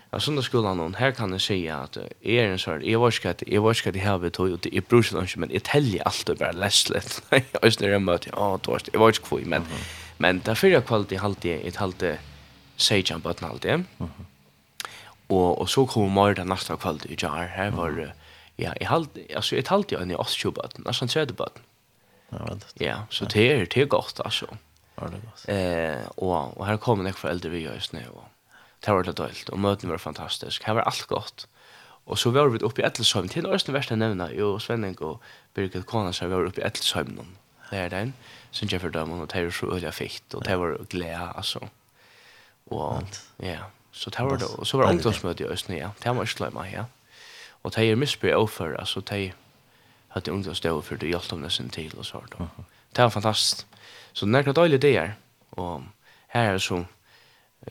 alltså 0.09 0.31
när 0.31 0.41
skolan 0.41 0.77
någon 0.77 0.93
här 0.93 1.11
kan 1.11 1.31
jag 1.31 1.41
säga 1.41 1.77
att 1.77 1.97
är 2.21 2.43
en 2.43 2.59
sån 2.59 2.81
jag 2.85 2.99
var 2.99 3.11
skatt 3.11 3.43
jag 3.47 3.61
var 3.61 3.73
ska 3.73 3.91
det 3.91 3.99
här 3.99 4.11
havet 4.11 4.39
och 4.39 4.59
det 4.59 4.77
är 4.77 4.81
brorsan 4.81 5.21
inte 5.21 5.39
men 5.39 5.49
det 5.49 5.63
täljer 5.63 6.07
allt 6.07 6.29
och 6.29 6.37
bara 6.37 6.51
läsligt. 6.51 7.23
Jag 7.29 7.63
är 7.63 7.69
snarare 7.69 7.99
möte. 7.99 8.29
Ja, 8.33 8.59
då 8.61 8.77
jag 8.93 8.99
var 8.99 9.07
inte 9.07 9.19
kvui 9.19 9.45
men 9.45 9.63
men 10.17 10.41
därför 10.45 10.67
jag 10.67 10.85
kvalitet 10.85 11.17
det 11.41 11.67
ett 11.67 11.75
halvt 11.75 12.03
säger 12.75 13.05
jag 13.09 13.19
bara 13.19 13.33
allt 13.41 13.61
det. 13.61 13.77
Mhm. 13.77 14.09
Och 15.27 15.61
och 15.61 15.69
så 15.69 15.85
kommer 15.85 16.33
den 16.33 16.47
nästa 16.47 16.77
kväll 16.77 16.99
i 17.09 17.15
jar 17.19 17.51
här 17.57 17.71
var 17.71 18.13
Ja, 18.61 18.73
jeg 18.79 18.89
halt, 18.89 19.17
altså, 19.29 19.55
jeg 19.57 19.65
talte 19.65 19.95
jo 19.95 20.01
en 20.01 20.11
i 20.13 20.17
8-20 20.19 21.07
tredje 21.07 21.33
bøten. 21.33 21.63
Ja, 22.31 22.43
veldig. 22.45 22.73
Ja, 22.79 22.97
så 23.09 23.25
det 23.25 23.47
er, 23.51 23.65
det 23.65 23.81
er 23.81 23.89
godt, 23.91 24.21
altså. 24.25 24.47
Ja, 24.99 25.07
det 25.07 25.17
er 25.17 25.23
godt. 25.25 25.47
Eh, 25.49 26.05
og, 26.17 26.57
og 26.57 26.67
her 26.67 26.77
kom 26.77 27.05
jeg 27.05 27.17
fra 27.17 27.31
eldre 27.33 27.51
vi 27.51 27.65
gjør 27.65 27.79
i 27.79 27.83
snø, 27.83 28.03
og 28.13 28.27
det 28.85 28.93
var 28.93 29.07
det 29.07 29.17
dølt, 29.17 29.49
og 29.49 29.59
møtene 29.59 29.91
var 29.91 30.01
fantastisk, 30.01 30.63
her 30.67 30.77
var 30.77 30.87
alt 30.89 31.07
godt. 31.09 31.47
Og 32.05 32.17
så 32.17 32.31
var 32.33 32.49
vi 32.49 32.61
oppe 32.65 32.81
i 32.81 32.85
Ettelsheim, 32.85 33.27
til 33.29 33.45
Øystein 33.45 33.75
Verste 33.75 33.95
nevna, 33.95 34.29
jo, 34.33 34.55
Svenning 34.59 34.95
og 35.05 35.19
Birgit 35.53 35.85
Kona, 35.85 36.11
så 36.11 36.27
var 36.31 36.41
vi 36.41 36.53
oppe 36.53 36.63
i 36.63 36.65
Ettelsheim 36.65 37.11
noen, 37.17 37.35
det 37.69 37.83
er 37.85 37.91
den, 37.93 38.13
synes 38.51 38.73
jeg 38.73 38.81
for 38.81 38.93
dem, 38.95 39.11
og 39.11 39.27
det 39.31 39.43
var 39.45 39.53
så 39.55 39.69
øyelig 39.75 39.93
fikt, 39.93 40.33
og 40.35 40.45
det 40.45 40.57
var 40.59 40.79
glede, 40.89 41.27
altså. 41.35 41.61
Og, 42.71 43.03
ja, 43.43 43.67
så 43.91 44.09
det 44.09 44.25
var 44.25 44.41
det, 44.41 44.49
og 44.57 44.67
så 44.67 44.77
var 44.77 44.87
det 44.87 44.97
ungdomsmøte 44.97 45.43
i 45.43 45.51
Øystein, 45.51 45.77
ja, 45.77 45.91
det 46.03 46.15
var 46.15 46.27
ikke 46.27 46.43
glemme, 46.43 46.65
ja. 46.71 46.87
Og 47.63 47.75
de 47.75 47.91
er 47.91 47.95
misbryr 47.95 48.35
overfor, 48.35 48.75
altså 48.79 48.99
de 48.99 49.31
hadde 50.07 50.31
ungt 50.31 50.47
å 50.47 50.53
stå 50.53 50.69
overfor, 50.69 50.97
det 50.97 51.11
hjelpte 51.11 51.33
om 51.33 51.41
nesten 51.41 51.69
til 51.69 51.91
og 51.97 52.05
sånt. 52.05 52.33
Uh 52.39 52.41
-huh. 52.41 52.63
Det 52.95 53.03
var 53.03 53.09
fantastisk. 53.09 53.67
Så 54.13 54.25
det 54.25 54.35
er 54.35 54.43
klart 54.43 54.55
døylig 54.55 54.81
det 54.81 54.97
er. 54.97 55.11
Og 55.51 55.83
her 56.27 56.41
er 56.41 56.51
det 56.51 56.61
som 56.61 56.85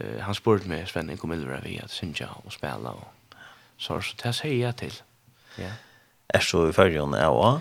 uh, 0.01 0.21
han 0.21 0.35
spurte 0.35 0.69
meg, 0.69 0.89
Sven, 0.89 1.17
kom 1.19 1.33
ildre 1.33 1.61
vi 1.65 1.81
at 1.83 1.91
synja 1.91 2.29
og 2.45 2.53
spela 2.53 2.89
og 2.89 3.07
så, 3.81 4.01
så 4.01 4.15
det 4.25 4.35
sier 4.35 4.67
jeg 4.67 4.77
til. 4.77 5.03
Ja. 5.59 5.71
Er 6.29 6.41
så 6.41 6.67
i 6.69 6.73
fyrjon 6.73 7.15
er 7.15 7.27
også? 7.27 7.61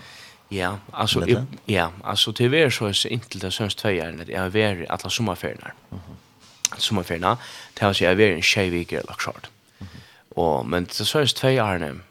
Ja, 0.50 0.74
altså, 0.92 1.22
i, 1.24 1.36
ja, 1.72 1.88
altså 2.04 2.32
til 2.32 2.54
er 2.54 2.70
så 2.70 2.90
er 2.90 3.06
inntil 3.10 3.40
det 3.40 3.52
sønns 3.52 3.74
tvøyeren 3.74 4.20
at 4.20 4.28
jeg 4.28 4.40
har 4.40 4.50
vært 4.50 4.86
alle 4.90 5.10
sommerferiene. 5.10 5.70
Mm 5.90 5.98
-hmm. 5.98 6.78
Sommerferiene, 6.78 7.36
til 7.76 7.84
altså 7.84 8.04
jeg 8.04 8.10
har 8.10 8.16
vært 8.16 8.36
en 8.36 8.42
tjejviker 8.42 8.98
eller 8.98 9.14
klart. 9.14 9.50
Mm 9.78 9.86
-hmm. 9.86 10.32
Og, 10.40 10.66
men 10.66 10.86
til 10.86 11.06
sønns 11.06 11.32
tvøyeren 11.34 12.02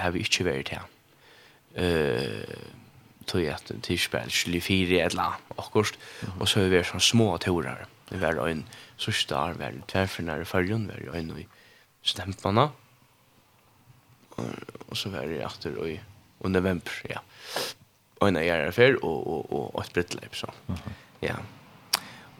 har 0.00 0.14
vi 0.14 0.24
ikke 0.24 0.48
vært 0.48 0.72
her. 0.74 0.88
Eh 1.74 2.72
tog 3.26 3.46
at 3.48 3.72
tidsspel 3.82 4.30
24 4.30 5.00
eller 5.00 5.40
akkurat, 5.58 5.98
og 6.40 6.48
så 6.48 6.60
har 6.60 6.68
vi 6.68 6.76
vært 6.76 6.90
sånn 6.92 7.04
små 7.04 7.28
teorer. 7.42 7.86
Det 8.10 8.20
var 8.20 8.40
en 8.46 8.64
sørste 9.00 9.36
arv, 9.36 9.58
var 9.60 9.72
en 9.72 9.84
tverfinner 9.90 10.44
i 10.44 10.48
fargen, 10.48 10.88
var 10.90 11.16
en 11.18 11.32
i 11.40 11.46
stempene, 12.04 12.68
og 14.36 14.96
så 14.98 15.12
var 15.14 15.30
det 15.30 15.40
etter 15.46 15.78
i 15.88 15.98
november, 16.44 17.00
ja. 17.08 17.22
Og 18.20 18.28
en 18.28 18.38
av 18.38 18.46
gjerne 18.46 18.72
før, 18.76 18.96
og, 19.02 19.26
og, 19.26 19.52
og, 19.74 19.82
et 19.82 19.92
brittleip, 19.96 20.36
så. 20.38 20.50
Ja. 21.24 21.38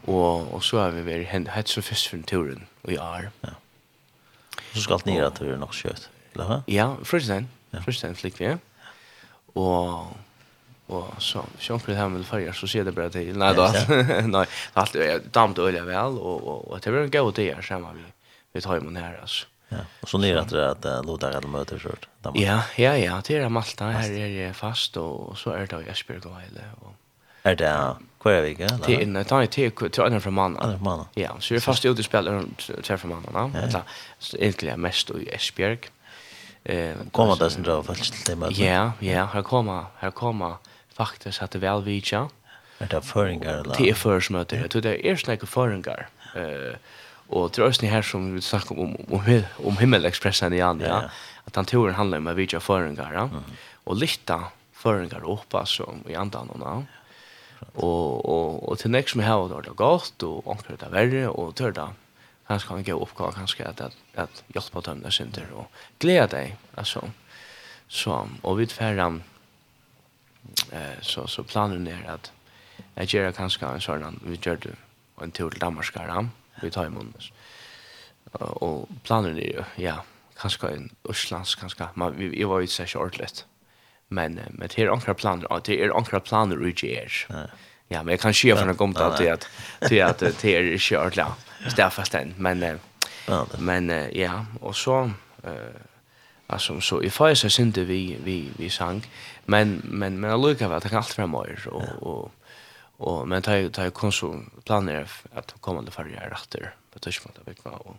Og, 0.04 0.52
og 0.52 0.60
så 0.64 0.82
har 0.82 0.94
vi 0.94 1.04
vært 1.06 1.32
hett 1.32 1.72
så 1.72 1.82
først 1.84 2.10
for 2.12 2.24
turen, 2.28 2.66
og 2.84 2.92
i 2.92 3.00
år. 3.00 3.30
Ja. 3.44 3.56
Så 4.74 4.84
skal 4.84 5.00
det 5.02 5.14
nere 5.14 5.30
at 5.30 5.40
det 5.40 5.54
er 5.54 5.60
nok 5.60 5.74
skjøtt 5.76 6.10
eller 6.34 6.50
hva? 6.50 6.60
Ja, 6.66 6.94
Frøystein. 7.02 7.48
Ja. 7.72 7.80
Frøystein 7.84 8.14
slik 8.18 8.38
vi 8.40 8.52
er. 8.52 8.58
Og 9.54 10.12
og 10.88 11.14
så 11.18 11.44
så 11.58 11.78
på 11.78 11.90
det 11.90 11.96
här 11.96 12.08
med 12.08 12.26
färger 12.26 12.52
så 12.52 12.66
ser 12.66 12.84
det 12.84 12.92
bara 12.92 13.10
till 13.10 13.38
nej 13.38 13.54
då 13.54 13.72
nej 14.26 14.46
allt 14.72 14.94
är 14.94 15.20
damt 15.32 15.58
öliga 15.58 15.84
väl 15.84 16.18
och 16.18 16.48
och 16.48 16.68
och 16.70 16.80
det 16.80 16.90
blir 16.90 17.00
en 17.00 17.10
god 17.10 17.38
idé 17.38 17.56
så 17.62 17.78
vi 17.94 18.02
vi 18.52 18.60
tar 18.60 18.74
ju 18.74 18.96
här 18.96 19.18
alltså 19.20 19.46
ja 19.68 19.76
och 20.00 20.08
så 20.08 20.18
ner 20.18 20.36
att 20.36 20.48
det 20.48 20.70
att 20.70 21.06
låta 21.06 21.36
alla 21.36 21.48
möter 21.48 21.78
så 21.78 21.88
ja 22.34 22.62
ja 22.76 22.96
ja 22.96 23.22
det 23.26 23.36
är 23.36 23.48
Malta 23.48 23.84
här 23.84 24.10
är 24.10 24.46
det 24.46 24.54
fast 24.54 24.96
och 24.96 25.38
så 25.38 25.50
är 25.50 25.66
det 25.66 25.86
i 25.86 25.88
Esbjerg 25.88 26.18
och 26.18 26.40
hela 26.40 26.60
och 26.80 26.94
är 27.42 27.56
det 27.56 27.96
kvar 28.20 28.40
vi 28.40 28.54
går 28.54 28.68
det 28.86 29.18
är 29.18 29.24
tar 29.24 29.46
till 29.46 29.90
till 29.90 30.02
andra 30.02 30.20
från 30.20 30.34
mannen 30.34 31.04
ja 31.14 31.36
så 31.40 31.54
är 31.54 31.60
fast 31.60 31.84
ute 31.84 32.02
spelar 32.02 32.44
till 32.82 32.96
från 32.96 33.10
mannen 33.10 33.72
va 33.72 33.82
så 34.18 34.36
egentligen 34.36 34.80
mest 34.80 35.10
i 35.10 35.28
Esbjerg. 35.28 35.78
Eh, 36.64 36.94
kommer 37.12 37.36
det 37.36 37.50
sen 37.50 37.62
då 37.62 37.82
faktiskt 37.82 38.26
till 38.26 38.40
det 38.40 38.50
Ja, 38.50 38.92
ja, 38.98 39.24
här 39.24 39.42
kommer, 39.42 39.84
här 39.96 40.10
kommer 40.10 40.54
faktiskt 40.94 41.42
att 41.42 41.50
det 41.50 41.58
väl 41.58 41.82
vidja. 41.82 42.28
Är 42.78 42.86
det 42.88 43.02
föringar 43.02 43.54
eller? 43.54 43.74
Det 43.78 43.90
är 43.90 43.94
föringar, 43.94 44.46
jag 44.50 44.70
tror 44.70 44.82
det 44.82 44.88
är 44.88 45.12
erst 45.12 45.26
några 45.26 45.46
föringar. 45.46 46.08
Eh, 46.36 46.76
och 47.26 47.50
det 47.54 47.82
ni 47.82 47.88
här 47.88 48.02
som 48.02 48.34
vi 48.34 48.40
snackar 48.40 48.78
om, 48.78 48.96
om, 49.10 49.42
om 49.64 49.76
Himmelexpressen 49.76 50.52
igen, 50.52 50.80
ja. 50.80 50.86
ja. 50.86 51.10
Att 51.44 51.56
han 51.56 51.64
tror 51.64 51.88
handlar 51.88 51.96
handling 51.96 52.22
med 52.22 52.34
vidja 52.34 52.60
föringar, 52.60 53.12
ja. 53.14 53.28
Och 53.84 53.96
lyfta 53.96 54.44
föringar 54.72 55.30
upp 55.30 55.54
alltså 55.54 55.94
i 56.08 56.14
andan 56.14 56.48
och 56.50 56.60
ja. 56.60 56.82
Och, 57.74 58.24
och, 58.24 58.68
och 58.68 58.78
till 58.78 58.90
nästa 58.90 59.18
med 59.18 59.26
här 59.26 59.36
var 59.36 59.62
det 59.62 59.70
gått 59.70 60.22
och 60.22 60.46
omkring 60.46 60.76
det 60.80 60.88
värre 60.88 61.28
och 61.28 61.54
törda. 61.54 61.82
Mm 61.82 61.94
han 62.44 62.60
ska 62.60 62.80
ge 62.80 62.92
upp 62.92 63.14
kvar 63.14 63.32
kanske 63.32 63.64
att 63.64 63.80
att 63.80 63.96
att 64.14 64.44
hjälpa 64.46 64.80
dem 64.80 65.00
där 65.02 65.10
sen 65.10 65.30
där 65.30 65.50
och 65.52 65.70
glädja 65.98 66.26
dig 66.26 66.56
alltså. 66.74 67.10
Så 67.88 68.28
och 68.42 68.60
vid 68.60 68.72
färran 68.72 69.22
eh 70.72 71.00
så 71.00 71.26
så 71.26 71.42
planen 71.42 71.86
är 71.86 72.10
att 72.10 72.32
jag 72.94 73.06
gör 73.06 73.32
kanske 73.32 73.66
en 73.66 73.80
sådan 73.80 74.20
vi 74.24 74.38
gör 74.42 74.56
det 74.56 74.76
en 75.22 75.30
tur 75.30 75.50
till 75.50 75.60
Danmark 75.60 75.86
ska 75.86 76.28
vi 76.62 76.70
tar 76.70 76.86
emot 76.86 77.32
och 78.32 78.88
planen 79.02 79.38
är 79.38 79.42
ju 79.42 79.64
ja 79.76 80.04
kanske 80.40 80.68
en 80.68 80.90
Islands 81.10 81.54
kanske 81.54 81.84
man 81.94 82.14
vi 82.18 82.44
var 82.44 82.60
ju 82.60 82.66
så 82.66 82.86
shortlist 82.86 83.46
men 84.08 84.40
men 84.50 84.68
det 84.74 84.82
är 84.82 84.88
ankra 84.88 85.14
planer. 85.14 85.60
Det 85.64 85.84
är 85.84 85.96
ankra 85.96 86.20
planer 86.20 86.56
ur 86.56 86.74
Ja 86.82 87.26
Ja, 87.94 88.02
men 88.02 88.12
jag 88.12 88.20
kan 88.20 88.34
skilja 88.34 88.56
från 88.56 88.68
en 88.68 88.76
gomta 88.76 89.16
till 89.16 89.32
att 89.32 89.48
till 89.88 90.02
att 90.02 90.18
det 90.18 90.44
är 90.44 90.78
kört 90.78 91.16
ja. 91.16 91.36
Stäffast 91.68 92.14
än, 92.14 92.34
men 92.36 92.80
men 93.58 94.08
ja, 94.12 94.46
och 94.60 94.76
så 94.76 95.10
eh 95.42 95.52
alltså 96.46 96.80
så 96.80 97.02
i 97.02 97.10
fall 97.10 97.36
så 97.36 97.50
synte 97.50 97.84
vi 97.84 98.18
vi 98.24 98.50
vi 98.56 98.70
sank, 98.70 99.10
men 99.44 99.82
men 99.84 100.20
men 100.20 100.30
jag 100.30 100.42
lukar 100.42 100.68
väl 100.68 100.76
att 100.76 100.92
allt 100.92 101.08
framåt 101.08 101.66
och 101.66 101.88
och 102.02 102.32
och 102.96 103.28
men 103.28 103.42
tar 103.42 103.68
tar 103.68 103.90
konsul 103.90 104.40
planer 104.64 105.10
att 105.34 105.54
komma 105.60 105.82
till 105.82 105.92
förra 105.92 106.30
rätter 106.30 106.74
på 106.92 106.98
touchmata 106.98 107.40
veckan 107.44 107.72
och 107.72 107.96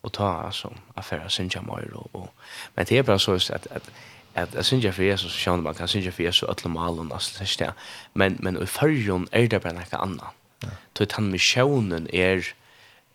och 0.00 0.12
ta 0.12 0.28
alltså 0.28 0.72
affärer 0.94 1.28
synja 1.28 1.62
mer 1.62 1.94
och 2.12 2.28
men 2.74 2.84
det 2.88 2.98
är 2.98 3.02
bara 3.02 3.18
så 3.18 3.34
att 3.34 3.50
att 3.50 3.90
at 4.34 4.54
jeg 4.54 4.64
synes 4.64 4.84
jeg 4.84 4.94
for 4.94 5.02
Jesus 5.02 5.32
sjøen 5.32 5.62
man 5.62 5.74
kan 5.74 5.88
synes 5.88 6.04
jeg 6.04 6.14
for 6.14 6.22
Jesus 6.22 6.48
alle 6.48 6.72
malen 6.72 7.12
altså 7.12 7.44
det 7.44 7.66
er 7.66 7.72
men 8.14 8.38
men 8.40 8.62
i 8.62 8.66
førjon 8.66 9.28
er 9.32 9.46
det 9.46 9.62
bare 9.62 9.74
noe 9.74 10.00
annet 10.00 10.72
så 10.96 11.02
at 11.02 11.12
han 11.12 11.30
misjonen 11.30 12.08
er 12.12 12.42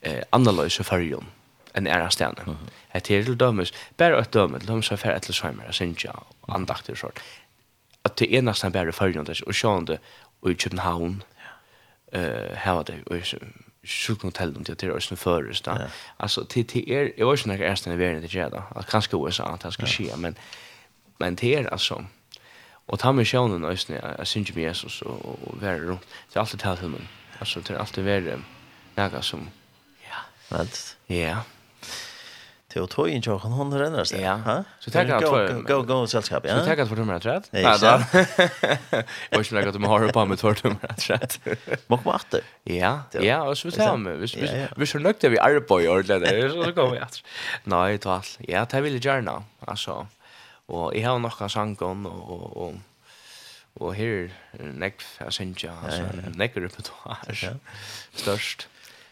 eh, 0.01 0.21
annerledes 0.31 0.79
i 0.79 0.83
førjon 0.83 1.27
enn 1.75 1.87
er 1.87 2.05
av 2.05 2.11
stedene 2.11 2.45
mm 2.45 2.53
-hmm. 2.53 2.71
at 2.91 3.11
er 3.11 3.23
til 3.23 3.39
dømes 3.39 3.73
bare 3.97 4.19
et 4.19 4.33
døme 4.33 4.59
til 4.59 4.67
dømes 4.67 4.91
er 4.91 4.95
for 4.95 5.11
etter 5.11 5.33
sveimer 5.33 5.63
jeg 5.65 5.73
synes 5.73 6.03
jeg 6.03 6.13
andaktig 6.47 6.97
sånn 6.97 7.11
at 8.05 8.19
det 8.19 8.35
er 8.37 8.41
nesten 8.41 8.71
bare 8.71 8.89
i 8.89 8.91
førjon 8.91 9.27
og 9.47 9.53
sjøen 9.53 9.87
det 9.87 9.99
og 10.41 10.51
i 10.51 10.53
København 10.53 11.23
eh, 12.13 12.55
her 12.55 12.83
det 12.83 13.03
og 13.05 13.21
sjukt 13.83 14.23
hotell 14.23 14.55
om 14.55 14.63
det 14.63 14.83
är 14.83 14.89
ösn 14.89 15.15
förrest. 15.15 15.67
Alltså 16.17 16.45
till 16.45 16.65
till 16.65 16.91
er 16.91 17.13
jag 17.17 17.31
vet 17.31 17.39
inte 17.39 17.49
när 17.49 17.65
är 17.65 17.89
det 17.89 17.95
värre 17.95 18.19
det 18.19 18.33
gör 18.33 18.49
då. 18.49 18.81
Kanske 18.89 19.17
USA 19.17 19.43
att 19.43 19.61
det 19.61 19.71
ska 19.71 19.85
ske 19.85 20.15
men 20.15 20.35
Men 21.19 21.35
det 21.35 21.57
er 21.57 21.69
altså, 21.69 22.03
og 22.87 22.99
ta 22.99 23.11
med 23.11 23.25
sjånen 23.25 23.63
øyne, 23.63 23.99
jeg 24.17 24.27
synes 24.27 24.49
ikke 24.49 24.59
med 24.59 24.67
Jesus 24.67 25.01
og, 25.01 25.25
og 25.25 25.61
være 25.61 25.89
rundt. 25.89 26.01
Det 26.29 26.35
er 26.35 26.39
alltid 26.39 26.59
talt 26.59 26.79
hunden. 26.79 27.09
Altså, 27.39 27.59
det 27.59 27.69
er 27.69 27.79
alltid 27.79 28.03
være 28.03 28.39
noe 28.97 29.21
som, 29.23 29.49
ja. 30.03 30.25
Vent. 30.49 30.97
Ja. 31.09 31.41
Til 32.69 32.83
å 32.85 32.87
ta 32.89 33.03
inn 33.09 33.23
tjokken, 33.25 33.53
hon 33.57 33.71
renner 33.73 34.05
sig. 34.05 34.19
Ja. 34.21 34.35
Så 34.77 34.91
takk 34.93 35.09
at 35.15 35.23
för 35.25 35.61
Gå, 35.65 35.77
gå, 35.89 35.95
selskap, 36.07 36.45
ja. 36.45 36.59
Så 36.59 36.67
takk 36.67 36.83
at 36.83 36.89
for 36.91 37.01
nummer 37.01 37.17
rett. 37.17 37.47
Nei, 37.53 37.63
da. 37.81 37.95
Jeg 38.13 39.33
var 39.33 39.41
ikke 39.41 39.55
nok 39.57 39.69
at 39.71 39.73
du 39.73 39.81
må 39.81 39.89
ha 39.89 40.11
på 40.13 40.25
med 40.29 40.37
tår 40.37 40.61
nummer 40.67 40.93
rett. 41.09 41.39
Må 41.89 41.97
komme 41.97 42.19
atter. 42.19 42.45
Ja, 42.69 42.91
ja, 43.17 43.41
och 43.41 43.57
så 43.57 43.71
vi 43.71 43.77
tar 43.77 43.97
med. 43.97 44.19
vi 44.21 44.85
du 44.85 44.99
nøkter 44.99 45.29
vi 45.29 45.39
arbeid 45.39 46.09
i 46.09 46.19
där. 46.19 46.49
så 46.49 46.63
så 46.63 46.73
kommer 46.73 46.91
vi 46.91 46.99
Nej, 46.99 47.09
Nei, 47.63 47.97
talt. 47.97 48.37
Ja, 48.39 48.65
det 48.65 48.81
vill 48.81 48.93
jag 48.93 49.05
gärna. 49.05 49.43
Alltså. 49.65 50.07
Og 50.69 50.93
jeg 50.95 51.05
har 51.05 51.17
nokka 51.17 51.47
sangon, 51.49 52.05
og, 52.05 52.19
og, 52.29 52.57
og, 52.57 52.81
og 53.79 53.93
her 53.97 54.27
er 54.53 54.73
nekv, 54.83 55.05
jeg 55.19 55.33
synes 55.33 55.63
ikke, 55.63 55.73
altså, 55.85 56.29
nekv 56.37 56.61
repertoire, 56.65 57.55
størst. 58.13 58.67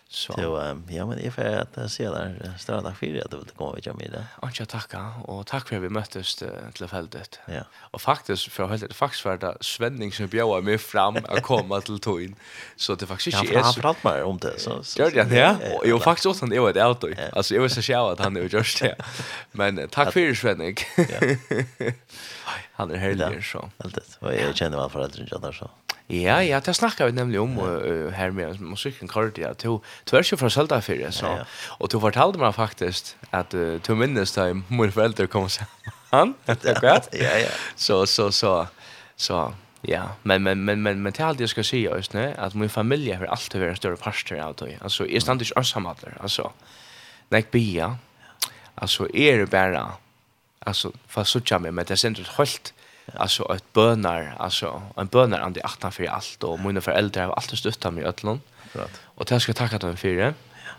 Så 0.09 0.33
so, 0.33 0.57
um, 0.57 0.83
ja 0.89 1.05
men 1.05 1.19
if 1.19 1.37
jag 1.37 1.67
att 1.75 1.91
se 1.91 2.09
där 2.09 2.53
stora 2.57 2.81
tack 2.81 2.97
för 2.97 3.21
att 3.25 3.31
du 3.31 3.37
ville 3.37 3.51
komma 3.55 3.73
vidare 3.73 3.95
med 3.99 4.11
det. 4.11 4.25
Och 4.35 4.59
jag 4.59 4.69
tackar 4.69 5.29
och 5.29 5.47
tack 5.47 5.67
för 5.67 5.75
att 5.75 5.81
vi 5.81 5.89
möttes 5.89 6.41
uh, 6.43 6.49
till 6.73 6.87
fältet. 6.87 7.39
Ja. 7.45 7.61
Och 7.73 8.01
faktiskt 8.01 8.51
för 8.51 8.77
det, 8.77 8.93
faktiskt 8.93 9.25
var 9.25 9.37
det 9.37 9.57
Svenning 9.61 10.11
som 10.11 10.27
bjöd 10.27 10.63
mig 10.63 10.77
fram 10.77 11.15
att 11.15 11.43
komma 11.43 11.81
till 11.81 11.99
Toin. 11.99 12.35
Så 12.75 12.95
det 12.95 13.05
faktiskt 13.05 13.27
inte 13.27 13.47
är 13.47 13.47
så. 13.47 13.53
Jag 13.53 13.63
har 13.63 13.73
mig 14.03 14.23
om 14.23 14.37
det 14.37 14.59
så. 14.59 14.83
Gör 15.01 15.11
det 15.11 15.35
ja. 15.35 15.55
Och 15.77 15.87
jag 15.87 16.03
faktiskt 16.03 16.25
åt 16.25 16.39
han 16.39 16.49
det 16.49 16.59
var 16.59 16.69
ett 16.69 16.77
auto. 16.77 17.07
Alltså 17.33 17.53
jag 17.53 17.61
var 17.61 17.67
så 17.67 17.81
själv 17.81 18.05
att 18.05 18.19
han 18.19 18.37
är 18.37 18.41
just 18.41 18.79
det. 18.79 18.95
Men 19.51 19.87
tack 19.89 20.13
för 20.13 20.33
Svenning. 20.33 20.75
Ja. 20.97 21.35
Han 22.71 22.91
är 22.91 22.97
helt 22.97 23.45
så. 23.45 23.69
Allt 23.77 23.95
det. 23.95 24.01
Och 24.19 24.35
jag 24.35 24.55
känner 24.55 24.77
väl 24.77 24.89
för 24.89 24.99
att 24.99 25.13
det 25.13 25.53
så. 25.53 25.69
Ja, 26.09 26.43
ja, 26.43 26.59
det 26.59 26.73
snackar 26.73 27.05
vi 27.05 27.11
nämligen 27.11 27.43
om 27.43 27.59
uh, 27.59 28.09
här 28.11 28.31
med 28.31 28.61
musiken 28.61 29.07
Cardi 29.07 29.43
att 29.43 29.59
du 29.59 29.79
tvärs 30.03 30.33
ju 30.33 30.37
från 30.37 30.51
Sölda 30.51 30.81
för 30.81 31.11
så. 31.11 31.25
Ja, 31.25 31.37
ja. 31.37 31.45
Och 31.67 31.89
du 31.89 31.99
fortalde 31.99 32.39
mig 32.39 32.53
faktiskt 32.53 33.15
att 33.29 33.53
uh, 33.53 33.79
du 33.87 33.95
minnes 33.95 34.31
där 34.31 34.61
min 34.67 34.91
förälder 34.91 35.27
kom 35.27 35.49
så 35.49 35.63
han 36.09 36.33
det 36.45 36.75
klart. 36.79 37.07
Ja, 37.11 37.37
ja. 37.37 37.49
Så 37.75 38.07
så 38.07 38.31
så 38.31 38.67
så 39.15 39.53
ja, 39.81 40.09
men 40.23 40.43
men 40.43 40.65
men 40.65 40.81
men 40.81 41.01
men 41.01 41.13
till 41.13 41.25
allt 41.25 41.39
jag 41.39 41.49
ska 41.49 41.63
säga 41.63 41.95
just 41.95 42.13
nu 42.13 42.33
att 42.37 42.53
min 42.53 42.69
familj 42.69 43.11
har 43.11 43.25
alltid 43.25 43.61
varit 43.61 43.71
en 43.71 43.77
större 43.77 43.95
pastor 43.95 44.39
av 44.39 44.55
dig. 44.55 44.77
Alltså 44.81 45.07
är 45.07 45.19
ständigt 45.19 45.51
ensam 45.55 45.85
allar. 45.85 46.17
Alltså 46.19 46.51
nek 47.29 47.51
bia. 47.51 47.97
Alltså 48.75 49.15
är 49.15 49.37
det 49.37 49.45
bara 49.45 49.91
alltså 50.59 50.91
fast 51.07 51.31
så 51.31 51.41
tjamme 51.41 51.71
men 51.71 51.85
det 51.85 52.03
är 52.03 52.07
inte 52.07 52.21
helt 52.21 52.35
alltså 53.13 53.55
ett 53.55 53.73
bönar 53.73 54.35
alltså 54.39 54.81
en 54.95 55.07
bönar 55.07 55.39
ande 55.39 55.61
åtta 55.61 55.91
för 55.91 56.05
allt 56.05 56.43
och 56.43 56.59
mina 56.59 56.81
föräldrar 56.81 57.25
har 57.25 57.33
alltid 57.33 57.59
stöttat 57.59 57.93
mig 57.93 58.03
öllon. 58.03 58.41
Rätt. 58.71 59.01
Och 59.03 59.25
det 59.25 59.39
ska 59.39 59.49
jag 59.49 59.55
tacka 59.57 59.77
dem 59.77 59.97
för 59.97 60.07
det. 60.07 60.33
Ja. 60.65 60.71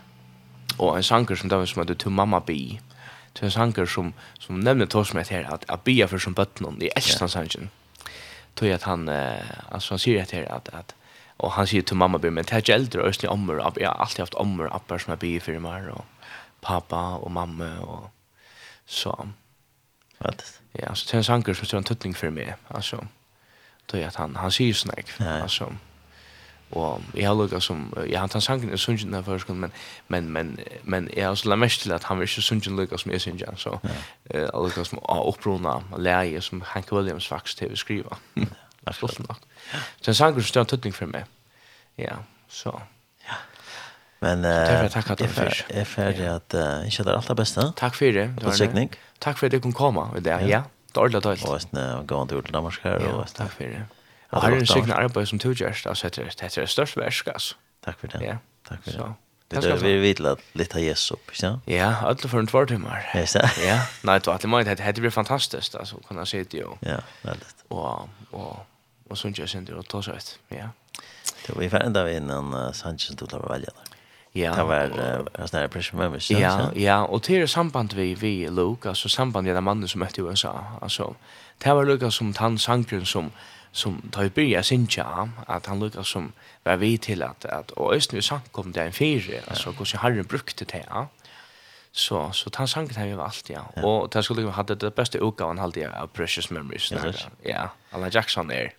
Och 0.77 0.97
en 0.97 1.03
sanker 1.03 1.35
som 1.35 1.49
där 1.49 1.65
som 1.65 1.79
hade 1.79 1.95
till 1.95 2.09
mamma 2.09 2.39
bi. 2.39 2.81
Det 3.33 3.45
en 3.45 3.51
sanker 3.51 3.85
som 3.85 4.13
som 4.39 4.59
nämnde 4.59 4.87
tors 4.87 5.13
med 5.13 5.27
här 5.27 5.53
att 5.53 5.69
att 5.69 5.83
bia 5.83 6.07
för 6.07 6.19
som 6.19 6.33
bötnon 6.33 6.81
i 6.81 6.89
Estland 6.95 7.31
sanken. 7.31 7.69
Tog 8.53 8.71
att 8.71 8.83
han 8.83 9.09
alltså 9.69 9.93
han 9.93 9.99
säger 9.99 10.23
att 10.23 10.31
här 10.31 10.51
att 10.51 10.69
att 10.69 10.95
och 11.37 11.51
han 11.51 11.67
säger 11.67 11.83
till 11.83 11.95
mamma 11.95 12.17
bi 12.17 12.29
men 12.29 12.43
det 12.43 12.69
är 12.69 12.75
äldre 12.75 13.01
och 13.01 13.07
östra 13.07 13.29
ommor 13.29 13.73
jag 13.75 13.89
har 13.89 13.95
alltid 13.95 14.19
haft 14.19 14.33
ommor 14.33 14.75
appar 14.75 14.97
som 14.97 15.11
jag 15.11 15.19
bi 15.19 15.39
för 15.39 15.59
mig 15.59 15.89
och 15.89 16.05
pappa 16.61 17.15
och 17.15 17.31
mamma 17.31 17.79
och 17.79 18.09
så 18.85 19.29
Faktiskt. 20.19 20.61
Ja, 20.71 20.95
så 20.95 21.05
det 21.05 21.13
är 21.13 21.17
en 21.17 21.23
sanger 21.23 21.53
som 21.53 21.65
står 21.65 21.77
en 21.77 21.83
tuttning 21.83 22.13
för 22.13 22.29
mig. 22.29 22.55
Alltså, 22.67 23.07
då 23.85 23.97
är 23.97 24.07
att 24.07 24.15
han, 24.15 24.35
han 24.35 24.51
säger 24.51 24.73
snack 24.73 25.05
Ja, 25.17 25.25
ja. 25.25 25.41
Alltså, 25.41 25.75
och 26.69 27.01
jag 27.13 27.29
har 27.29 27.35
lukkat 27.35 27.63
som, 27.63 27.93
ja 28.09 28.19
han 28.19 28.29
tar 28.29 28.39
sanken 28.39 28.73
i 28.73 28.77
sungen 28.77 29.13
här 29.13 29.21
först, 29.21 29.47
men, 29.47 29.71
men, 30.07 30.31
men, 30.31 30.59
men 30.81 31.09
jag 31.15 31.27
har 31.27 31.35
så 31.35 31.55
mest 31.55 31.81
till 31.81 31.91
att 31.91 32.03
han 32.03 32.17
var 32.17 32.23
inte 32.23 32.41
sungen 32.41 32.75
lukkat 32.75 32.99
som 32.99 33.11
jag 33.11 33.21
syns 33.21 33.43
han, 33.45 33.57
så 33.57 33.79
jag 34.23 34.63
lukkat 34.63 34.87
som 34.87 34.99
har 35.03 35.27
upprona 35.27 35.83
läge 35.97 36.41
som 36.41 36.61
Hank 36.61 36.91
Williams 36.91 37.27
faktiskt 37.27 37.57
till 37.57 37.71
att 37.71 37.77
skriva. 37.77 38.17
Ja, 38.33 38.45
absolut. 38.83 39.27
Så 39.27 39.35
det 39.99 40.07
är 40.07 40.09
en 40.09 40.15
sanger 40.15 40.33
som 40.33 40.43
står 40.43 40.61
en 40.61 40.67
tuttning 40.67 40.93
för 40.93 41.05
mig. 41.05 41.25
Ja, 41.95 42.17
så. 42.47 42.81
Men 44.19 44.45
eh 44.45 44.51
är 44.51 44.89
är 45.69 45.85
färdig 45.85 46.25
att 46.25 46.53
inte 46.85 47.03
det 47.03 47.17
allra 47.17 47.35
bästa. 47.35 47.73
Tack 47.75 47.95
för 47.95 48.05
det. 48.05 48.25
Det 48.27 48.41
På 48.45 48.51
teknik. 48.51 48.91
Tack 49.19 49.37
för 49.37 49.47
att 49.47 49.51
du 49.51 49.61
kom 49.61 49.73
komma 49.73 50.11
med 50.13 50.23
det 50.23 50.41
ja. 50.41 50.63
Dåligt 50.91 51.23
dåligt. 51.23 51.45
Och 51.45 51.61
sen 51.61 52.07
gå 52.07 52.23
ut 52.23 52.45
till 52.45 52.53
Danmark 52.53 52.79
här 52.83 53.13
och 53.13 53.33
tack 53.33 53.51
för 53.51 53.63
det. 53.63 53.85
Jag 54.29 54.39
har 54.39 54.51
en 54.51 54.67
signa 54.67 54.95
arbete 54.95 55.25
som 55.25 55.37
du 55.37 55.53
gör 55.53 55.73
så 55.73 55.89
att 55.89 56.13
det 56.13 56.21
är 56.41 56.61
det 56.61 56.67
största 56.67 57.01
världsgas. 57.01 57.55
Tack 57.85 57.99
för 57.99 58.07
det. 58.07 58.25
Ja. 58.25 58.37
Tack 58.67 58.83
för 58.83 58.91
det. 58.91 59.13
Det 59.47 59.65
är 59.65 59.77
vi 59.77 59.97
vill 59.97 60.25
att 60.25 60.39
lite 60.53 60.81
Jesus 60.81 61.11
upp, 61.11 61.35
så. 61.35 61.59
Ja, 61.65 61.95
allt 61.95 62.21
för 62.21 62.39
en 62.39 62.47
två 62.47 62.65
timmar. 62.65 63.11
Ja, 63.13 63.25
så. 63.27 63.39
Ja, 63.39 63.81
nej, 64.01 64.19
det 64.19 64.27
var 64.27 64.33
alltid 64.33 64.49
det 64.77 64.83
hade 64.83 64.93
blivit 64.93 65.13
fantastiskt 65.13 65.75
alltså 65.75 65.95
kunna 66.07 66.25
se 66.25 66.43
det 66.43 66.57
ju. 66.57 66.67
Ja, 66.79 66.97
väldigt. 67.21 67.55
Och 67.67 68.09
och 68.31 68.65
och 69.09 69.17
sånt 69.17 69.37
jag 69.37 69.49
sen 69.49 69.65
det 69.65 69.73
då 69.89 70.01
så 70.01 70.11
vet. 70.11 70.39
Ja. 70.47 70.69
Det 71.47 71.53
var 71.53 71.63
ju 71.63 71.69
ända 71.69 72.11
innan 72.11 72.73
Sanchez 72.73 73.09
då 73.09 73.25
var 73.37 73.49
välja 73.49 73.69
där. 73.75 73.88
Ja. 74.39 74.55
Det 74.55 74.63
var 74.63 75.29
en 75.33 75.47
sån 75.47 75.59
här 75.59 75.67
pressure 75.67 76.03
moment. 76.03 76.29
Ja, 76.29 76.71
ja, 76.75 77.05
och 77.05 77.21
det 77.27 77.37
är 77.37 77.47
samband 77.47 77.93
vi 77.93 78.15
vi 78.15 78.49
Luke, 78.49 78.89
alltså 78.89 79.09
samband 79.09 79.47
med 79.47 79.55
den 79.55 79.63
mannen 79.63 79.87
som 79.87 79.99
mötte 79.99 80.21
i 80.21 80.23
USA. 80.23 80.65
Alltså 80.81 81.15
det 81.57 81.73
var 81.73 81.85
Luke 81.85 82.11
som 82.11 82.33
han 82.37 82.59
sankren 82.59 83.05
som 83.05 83.31
som 83.71 84.01
tar 84.11 84.23
i 84.23 84.29
byrja 84.29 84.63
sin 84.63 84.87
tja, 84.87 85.29
att 85.47 85.65
han 85.65 85.79
lukkar 85.79 86.03
som 86.03 86.31
var 86.63 86.77
vi 86.77 86.97
till 86.97 87.23
att, 87.23 87.45
att 87.45 87.71
och 87.71 87.95
östen 87.95 88.15
vi 88.15 88.21
sank 88.21 88.57
om 88.57 88.71
det 88.71 88.83
en 88.83 88.93
fyra, 88.93 89.41
alltså 89.47 89.69
hur 89.71 89.97
har 89.97 90.09
herren 90.09 90.23
brukte 90.23 90.65
det, 90.65 90.85
ja. 90.89 91.07
Så, 91.91 92.31
så 92.31 92.49
han 92.53 92.67
sank 92.67 92.93
det 92.93 92.99
här 92.99 93.07
över 93.07 93.23
allt, 93.23 93.49
ja. 93.49 93.71
ja. 93.75 93.85
Och 93.85 94.09
det 94.09 94.23
skulle 94.23 94.41
ha 94.41 94.63
det 94.63 94.95
bästa 94.95 95.17
utgavan 95.17 95.59
alltid 95.59 95.87
av 95.87 96.07
Precious 96.07 96.49
Memories. 96.49 96.93
Ja, 97.41 97.69
Alan 97.91 98.09
Jackson 98.09 98.51
är. 98.51 98.73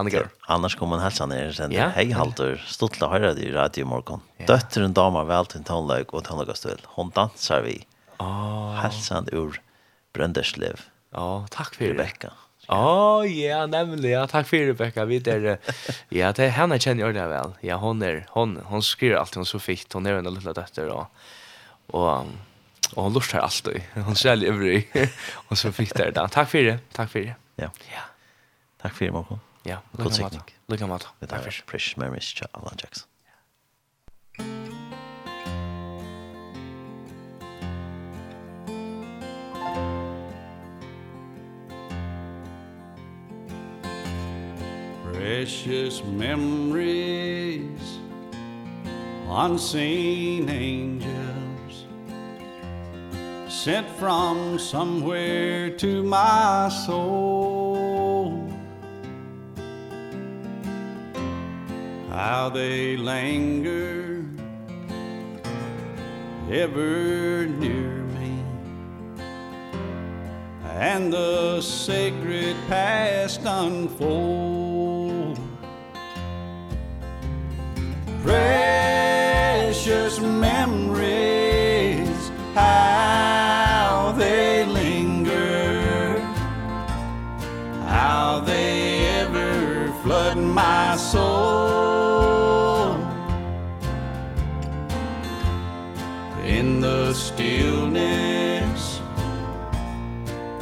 Annegar. 0.00 0.28
Annars 0.40 0.76
kommer 0.76 0.90
man 0.90 1.00
hälsa 1.00 1.26
ner 1.26 1.52
sen. 1.52 1.72
Ja. 1.72 1.88
Hej 1.88 2.10
Halter, 2.10 2.64
stolt 2.66 3.02
att 3.02 3.10
höra 3.10 3.34
dig 3.34 3.44
i 3.44 3.52
radio 3.52 3.84
morgon. 3.84 4.20
Ja. 4.36 4.46
Dötteren 4.46 4.92
damer 4.92 5.24
väl 5.24 5.46
till 5.46 5.64
tonlag 5.64 6.14
och 6.14 6.24
tonlagastull. 6.24 6.80
Hon 6.84 7.10
dansar 7.10 7.62
vi. 7.62 7.84
Oh. 8.18 8.74
Hälsan 8.74 9.28
ur 9.32 9.60
Brönderslev. 10.12 10.80
Ja, 11.12 11.46
tack 11.50 11.74
för 11.74 11.84
Rebecka. 11.84 12.32
Ja, 12.66 13.24
ja, 13.24 13.66
nämligen. 13.66 14.20
Ja, 14.20 14.26
tack 14.26 14.48
för 14.48 14.56
Rebecka. 14.56 15.04
Vi 15.04 15.18
där 15.18 15.58
ja, 16.08 16.32
det 16.32 16.48
henne 16.48 16.78
känner 16.78 17.12
jag 17.12 17.28
väl. 17.28 17.52
Ja, 17.60 17.76
hon 17.76 18.02
är 18.02 18.26
hon 18.28 18.60
hon 18.64 18.82
skriver 18.82 19.16
alltid 19.16 19.36
hon 19.36 19.46
så 19.46 19.58
fikt. 19.58 19.92
Hon 19.92 20.06
är 20.06 20.14
en 20.14 20.34
liten 20.34 20.52
dotter 20.54 20.88
och 20.88 21.06
och 21.86 22.26
och 22.94 23.02
hon 23.02 23.12
lustar 23.12 23.38
alltid. 23.38 23.82
Hon 23.94 24.16
säljer 24.16 24.52
över 24.52 24.84
och 25.48 25.58
så 25.58 25.72
fick 25.72 25.94
där. 25.94 26.28
Tack 26.28 26.50
för 26.50 26.62
det. 26.62 26.78
Tack 26.92 27.10
för 27.10 27.20
det. 27.20 27.34
Ja. 27.56 27.70
Ja. 27.92 28.00
Tack 28.82 28.94
för 28.94 29.04
det, 29.04 29.12
Marco. 29.12 29.38
Ja, 29.68 29.76
god 29.96 30.12
sikning. 30.12 30.42
Lykke 30.68 30.86
med 30.86 30.98
det. 30.98 31.28
Takk 31.28 31.42
for. 31.42 31.52
Prish 31.66 31.98
Memories, 31.98 32.34
Alan 32.54 32.78
Jackson. 32.80 33.04
Precious 45.12 46.02
memories 46.04 47.98
Unseen 49.28 50.48
angels 50.48 51.86
Sent 53.48 53.86
from 53.98 54.58
somewhere 54.58 55.70
to 55.76 56.02
my 56.02 56.70
soul 56.86 57.67
how 62.10 62.48
they 62.48 62.96
linger 62.96 64.24
ever 66.50 67.46
near 67.46 68.02
me. 68.18 68.42
And 70.64 71.12
the 71.12 71.60
sacred 71.60 72.56
past 72.68 73.40
unfold. 73.44 75.38
Precious 78.22 80.18
memories 80.20 81.78
how 82.54 84.14
they 84.16 84.64
linger. 84.64 86.18
How 87.86 88.40
they 88.40 88.67
in 96.78 96.82
the 96.82 97.12
stillness 97.12 99.00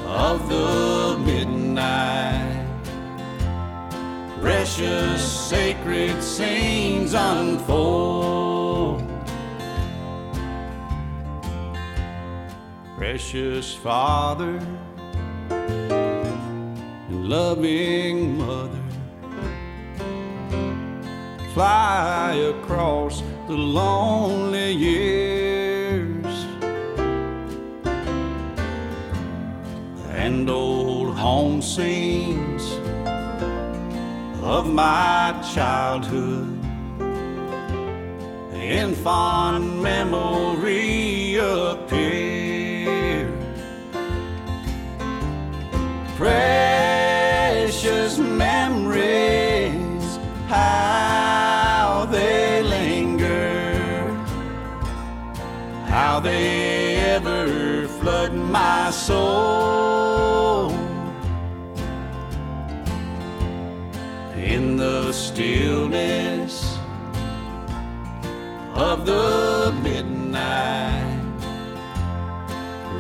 of 0.06 0.48
the 0.48 1.18
midnight 1.26 2.66
precious 4.40 5.20
sacred 5.20 6.22
scenes 6.22 7.12
unfold. 7.12 9.02
Precious 12.96 13.74
father 13.74 14.58
and 15.50 17.28
loving 17.28 18.38
mother 18.38 18.84
fly 21.52 22.32
across 22.54 23.22
the 23.48 23.52
lonely 23.52 24.72
years. 24.72 25.35
and 30.26 30.50
old 30.50 31.16
home 31.16 31.62
scenes 31.62 32.64
of 34.42 34.68
my 34.68 35.32
childhood. 35.54 36.58
In 38.52 38.96
fond 38.96 39.80
memory 39.80 41.36
appear. 41.36 43.30
Precious 46.16 48.18
memories 48.18 50.06
how 50.48 52.08
they 52.10 52.64
linger. 52.64 54.08
How 55.94 56.18
they 56.18 56.96
ever 57.14 57.86
flood 58.00 58.34
my 58.34 58.90
soul. 58.90 59.95
the 64.86 65.12
stillness 65.12 66.78
of 68.74 69.04
the 69.04 69.74
midnight. 69.82 71.40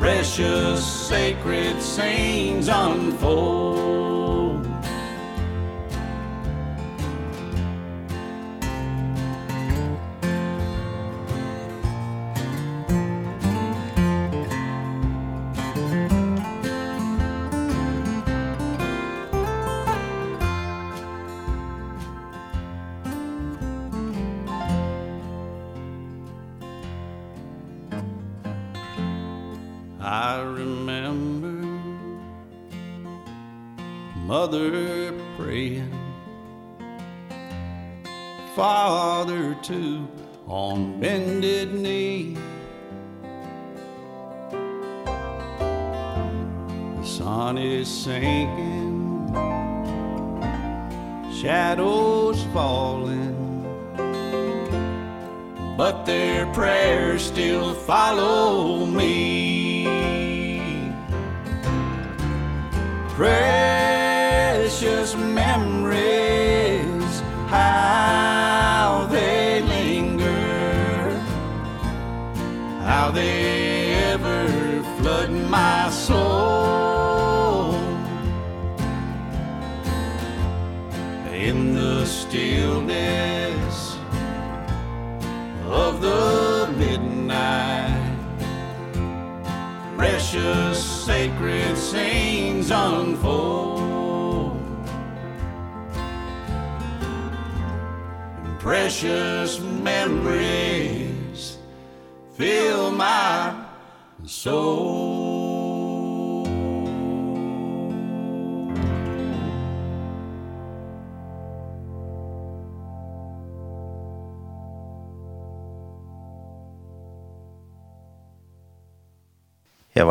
Precious 0.00 0.84
sacred 0.84 1.80
scenes 1.80 2.66
unfold. 2.68 3.85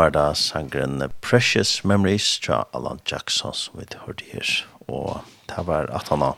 var 0.06 0.11
da 0.14 0.36
sangren 0.38 1.02
Precious 1.22 1.84
Memories 1.84 2.38
fra 2.38 2.65
Alan 2.77 2.99
Jackson 3.10 3.53
som 3.57 3.80
vi 3.80 3.88
hørte 4.06 4.26
her. 4.30 4.49
Og 4.86 5.23
det 5.49 5.64
var 5.65 5.90
at 5.90 6.11
han 6.14 6.22
har 6.22 6.38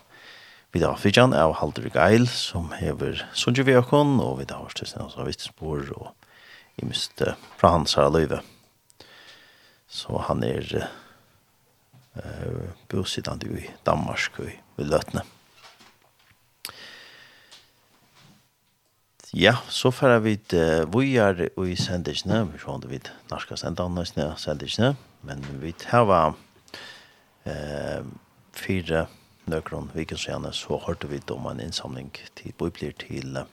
Vi 0.75 0.81
da 0.83 0.91
fyrtjan 0.99 1.31
av 1.33 1.53
Haldur 1.57 1.87
Geil, 1.89 2.27
som 2.27 2.73
hever 2.75 3.23
Sunji 3.33 3.63
Viakon, 3.63 4.19
og 4.19 4.37
vi 4.39 4.45
da 4.45 4.59
har 4.59 4.69
styrst 4.69 4.97
hans 4.99 5.15
av 5.17 5.25
Vitsbor, 5.25 5.79
og 5.95 6.11
i 6.77 6.85
mist 6.85 7.23
fra 7.57 7.71
hans 7.71 7.95
her 7.95 8.11
løyve. 8.11 8.41
Så 9.87 10.19
han 10.27 10.43
er 10.43 10.67
uh, 12.19 12.67
bosidande 12.91 13.47
i 13.63 13.71
Danmark, 13.87 14.43
og 14.43 14.51
i 14.51 14.59
Løtne. 14.91 15.23
Ja, 19.33 19.57
så 19.67 19.91
får 19.91 20.19
vi 20.23 20.37
uh, 20.53 20.87
vi 20.99 21.17
er 21.19 21.49
i 21.59 21.75
sendisene, 21.75 22.45
vi 22.47 22.59
ser 22.61 22.69
om 22.71 22.81
det 22.81 22.89
vi 22.89 22.99
norska 23.27 23.57
sendene, 23.59 24.05
sendisene, 24.39 24.93
men 25.27 25.43
vi 25.59 25.73
tar 25.75 26.07
uh, 26.07 28.05
fire 28.55 29.05
nøkron 29.45 29.91
vikensjene, 29.93 30.53
så 30.53 30.79
hørte 30.79 31.09
vi 31.11 31.19
om 31.31 31.47
en 31.51 31.59
innsamling 31.59 32.13
til 32.39 32.53
bøyblir 32.55 32.95
til 32.95 33.35
uh, 33.35 33.43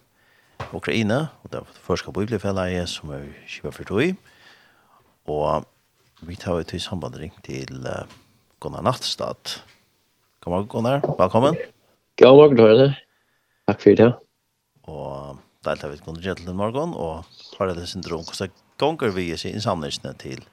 Ukraina, 0.72 1.26
og 1.42 1.50
det 1.50 1.60
er 1.60 1.78
første 1.82 2.12
bøyblirfellet 2.12 2.88
som 2.88 3.10
er 3.10 3.26
kjøpet 3.48 3.74
for 3.74 3.84
tog, 3.90 4.16
og 5.26 5.66
vi 6.22 6.36
tar 6.36 6.60
ut 6.60 6.72
i 6.72 6.78
sambandring 6.78 7.34
til 7.42 7.82
uh, 7.82 8.06
Gunnar 8.60 8.86
Nattstad. 8.86 9.58
Kom 10.40 10.54
igjen, 10.54 10.68
Gunnar. 10.70 11.02
Velkommen. 11.18 11.58
God 12.20 12.38
morgen, 12.38 12.56
Gunnar. 12.56 12.94
Takk 13.66 13.82
for 13.82 13.98
det. 13.98 14.12
Og 14.86 15.42
deilt 15.64 15.84
vi 15.84 15.96
et 15.98 16.04
kunde 16.04 16.22
gjøre 16.24 16.40
til 16.40 16.50
den 16.50 16.60
morgen, 16.60 16.94
og 16.94 17.24
har 17.58 17.72
det 17.72 17.88
syndrom, 17.90 18.24
hvordan 18.28 18.52
ganger 18.80 19.14
vi 19.16 19.30
i 19.32 19.38
innsamlingene 19.50 20.14
til 20.20 20.44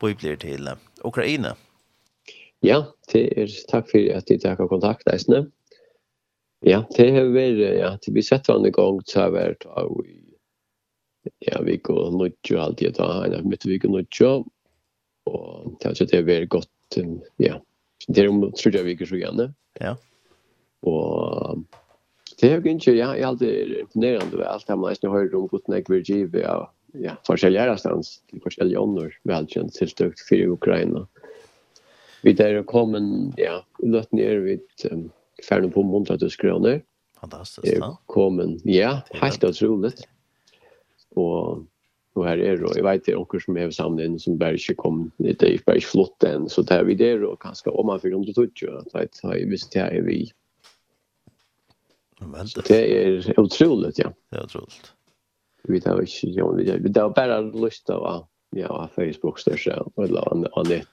Bibler 0.00 0.36
til 0.36 0.68
Ukraina? 1.04 1.54
Ja, 2.64 2.82
det 3.12 3.28
er 3.38 3.52
takk 3.70 3.90
for 3.92 4.16
at 4.16 4.26
de 4.28 4.38
tar 4.42 4.58
kontakt, 4.58 5.06
Eisne. 5.12 5.46
Ja, 6.66 6.82
det 6.96 7.12
har 7.14 7.28
vært, 7.30 7.60
ja, 7.78 7.92
det 8.02 8.12
blir 8.14 8.26
sett 8.26 8.48
hverandre 8.48 8.72
gang, 8.74 8.98
så 9.06 9.26
har 9.26 9.34
vært 9.36 9.66
av 9.78 9.92
i, 10.02 10.16
ja, 11.46 11.60
vi 11.62 11.76
går 11.78 12.16
nødtjå 12.18 12.58
alltid, 12.62 12.96
da, 12.98 13.08
en 13.26 13.36
av 13.38 13.46
mitt 13.46 13.66
vi 13.66 13.78
går 13.78 13.94
nødtjå, 13.94 14.32
og 15.30 15.76
det 15.78 15.92
har 15.92 16.10
det 16.10 16.24
vært 16.26 16.50
godt, 16.56 16.98
ja, 17.42 17.60
det 18.08 18.24
er 18.24 18.30
om 18.32 18.42
tror 18.56 18.74
jeg, 18.74 18.86
vi 18.88 18.96
går 18.98 19.10
så 19.10 19.20
gjerne. 19.20 19.50
Ja. 19.82 19.94
Og 20.86 21.62
det 22.40 22.52
är 22.52 22.66
ikke, 22.66 22.92
ja 22.92 23.16
jag 23.16 23.28
alltid 23.28 23.78
imponerande 23.78 24.36
väl 24.36 24.46
allt 24.46 24.68
hemma 24.68 24.80
man 24.80 24.90
nesten 24.90 25.10
hører 25.10 25.34
om 25.34 25.48
hvordan 25.48 25.74
jeg 25.74 25.84
vil 25.88 26.04
give 26.04 26.40
ja 26.40 26.70
ja 26.94 27.16
forskjellige 27.26 27.78
stans 27.78 28.20
til 28.30 28.40
forskjellige 28.42 28.78
onor 28.78 29.12
välkänt 29.24 29.74
till 29.74 29.88
stökt 29.88 30.32
Ukraina. 30.32 31.06
Vi 32.22 32.32
der 32.32 32.58
er 32.58 32.62
kommet, 32.62 33.34
ja 33.38 33.62
løtt 33.82 34.12
ned 34.12 34.42
vidt 34.44 34.86
um, 34.92 35.10
färden 35.48 35.70
på 35.70 35.82
Montratus 35.82 36.36
kroner. 36.36 36.80
Fantastisk, 37.20 37.66
fantastiskt 37.66 37.80
ja 37.80 37.96
kommet, 38.06 38.60
ja 38.64 39.02
helt 39.12 39.44
otroligt 39.44 40.08
Og 41.16 41.66
och 42.18 42.26
her 42.26 42.38
er 42.38 42.56
då 42.56 42.72
jeg 42.74 42.84
vet 42.84 43.06
det 43.06 43.14
också 43.14 43.40
som 43.40 43.56
er 43.56 43.70
sammen 43.70 44.00
inn, 44.00 44.18
som 44.18 44.38
Berge 44.38 44.74
kom 44.74 45.12
det 45.18 45.42
er 45.42 45.62
bare 45.66 45.78
i 45.78 45.84
flott 45.84 46.24
enn, 46.24 46.48
så 46.48 46.62
där 46.62 46.84
vi 46.84 46.94
der, 46.94 47.22
og 47.24 47.38
kanskje 47.40 47.70
om 47.70 47.86
man 47.86 48.00
för 48.00 48.08
170 48.08 48.50
så 48.90 48.98
vet 48.98 49.20
har 49.22 49.36
ju 49.36 49.50
visst 49.50 49.72
det 49.72 49.82
er 49.82 50.02
vi 50.02 50.32
Det 52.68 53.06
är 53.06 53.40
otroligt, 53.40 53.98
ja. 53.98 54.12
Det 54.30 54.36
är 54.36 54.44
otroligt. 54.44 54.92
Vi 55.62 55.80
tar 55.80 56.00
inte, 56.00 56.12
ja, 56.22 56.50
vi 56.50 56.66
tar 56.66 56.78
vi 56.78 56.92
tar 56.92 57.10
bara 57.10 57.40
lust 57.40 57.90
av, 57.90 58.26
ja, 58.50 58.88
Facebook 58.94 59.38
största, 59.38 59.86
eller 59.96 60.28
av 60.58 60.68
nätet. 60.68 60.88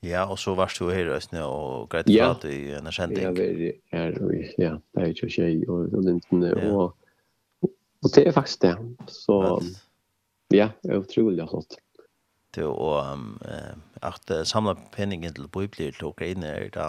Ja, 0.00 0.24
og 0.30 0.38
så 0.38 0.54
varst 0.56 0.78
du 0.80 0.88
her 0.88 1.10
i 1.10 1.12
Østene 1.12 1.42
og 1.44 1.90
greit 1.92 2.08
ja. 2.08 2.30
prat 2.30 2.46
i 2.48 2.72
en 2.72 2.88
erkjenting. 2.88 3.20
Ja, 3.20 3.30
vi 3.36 3.68
er 3.92 4.14
her, 4.16 4.46
ja, 4.58 4.72
det 4.96 5.02
er 5.04 5.12
jo 5.12 5.28
tjej 5.28 5.60
og 5.68 5.92
og 5.92 6.04
lintene, 6.06 6.54
og, 6.72 6.96
og 8.00 8.14
det 8.14 8.24
er 8.26 8.32
faktisk 8.32 8.62
det. 8.62 8.72
Så, 9.12 9.36
ja, 10.54 10.70
det 10.82 10.90
er 10.90 11.04
utrolig 11.04 11.48
flott. 11.52 11.76
Du, 12.56 12.64
og 12.66 13.12
um, 13.12 13.38
at 14.02 14.32
samla 14.48 14.74
penningen 14.96 15.34
til 15.34 15.48
bøyblir 15.48 15.92
til 15.92 16.08
Ukraina, 16.08 16.46
er 16.46 16.72
det, 16.72 16.88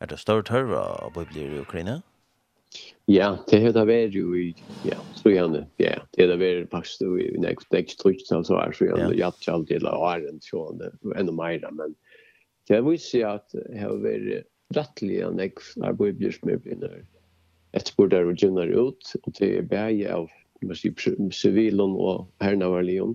er 0.00 0.06
det 0.06 0.18
større 0.18 0.42
tørre 0.42 0.80
av 1.04 1.12
bøyblir 1.14 1.52
i 1.52 1.60
Ukraina? 1.60 2.00
Ja. 2.00 2.15
Ja, 3.06 3.36
det 3.46 3.60
har 3.62 3.74
det 3.76 3.84
vært 3.86 4.16
jo 4.18 4.32
i, 4.34 4.48
ja, 4.82 4.98
så 5.14 5.30
gjerne, 5.30 5.62
ja, 5.78 5.94
det 6.16 6.24
har 6.24 6.32
det 6.32 6.38
vært 6.40 6.72
faktisk 6.72 7.04
jo 7.04 7.18
i 7.22 7.28
nekst, 7.38 7.68
nekst 7.70 8.00
trykst, 8.02 8.32
så 8.32 8.58
her, 8.58 8.74
så 8.74 8.88
gjerne, 8.88 9.12
ja, 9.14 9.30
det 9.30 9.46
har 9.46 9.60
alltid 9.60 9.84
la 9.86 9.92
åren, 9.94 10.40
så 10.42 10.64
gjerne, 10.64 10.90
enda 11.14 11.34
meira, 11.36 11.70
men 11.70 11.94
det 12.66 12.80
har 12.80 12.82
vist 12.88 13.12
seg 13.12 13.22
at 13.28 13.54
det 13.54 13.78
har 13.78 13.94
vært 14.02 14.48
rettelig 14.74 15.20
an 15.22 15.38
nekst 15.38 15.78
arbeider 15.86 16.34
som 16.34 16.50
er 16.50 16.58
begynner 16.64 17.04
etterpå 17.76 18.08
der 18.10 18.26
og 18.26 18.42
gjønner 18.42 18.72
ut, 18.74 19.14
og 19.22 19.38
det 19.38 19.52
er 19.60 19.70
bæg 19.70 20.02
av, 20.10 20.26
man 20.66 20.78
sier, 20.78 21.22
sivilen 21.36 21.94
og 21.94 22.26
hernavarlion, 22.42 23.14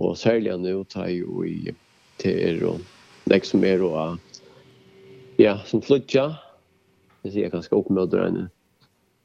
og 0.00 0.16
særlig 0.18 0.54
an 0.54 0.64
ut 0.64 0.96
har 0.96 1.10
jo 1.12 1.44
i, 1.44 1.74
det 2.22 2.34
er 2.48 2.64
og, 2.70 2.80
nekst 3.28 3.52
som 3.52 3.68
er 3.68 3.84
og, 3.84 4.16
ja, 5.36 5.58
som 5.68 5.84
flytja, 5.84 6.30
det 7.24 7.34
sier 7.34 7.46
jeg 7.46 7.54
ganske 7.54 7.76
oppmøter 7.76 8.24
henne, 8.24 8.48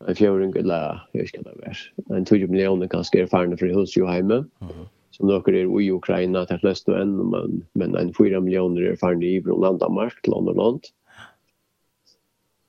en 0.07 0.15
fjøring 0.15 0.53
eller 0.57 1.01
jeg 1.13 1.21
vet 1.21 1.34
ikke 1.34 1.43
hva 1.43 1.51
det 1.55 1.65
var. 1.65 1.81
En 2.17 2.26
20 2.26 2.47
millioner 2.51 2.91
kanskje 2.91 3.26
erfarne 3.26 3.57
fra 3.59 3.71
hos 3.76 3.95
jo 3.97 4.05
Joheime, 4.05 4.43
som 5.15 5.27
dere 5.27 5.57
er 5.63 5.73
i 5.81 5.89
Ukraina 5.91 6.45
til 6.47 6.61
flest 6.61 6.89
og 6.89 6.99
enn, 7.01 7.17
men, 7.34 7.59
men 7.76 7.97
en 7.99 8.13
4 8.15 8.39
millioner 8.45 8.93
erfarne 8.93 9.27
i 9.27 9.41
Brunland, 9.43 9.81
Danmark, 9.84 10.21
land 10.27 10.53
og 10.53 10.61
land. 10.61 10.91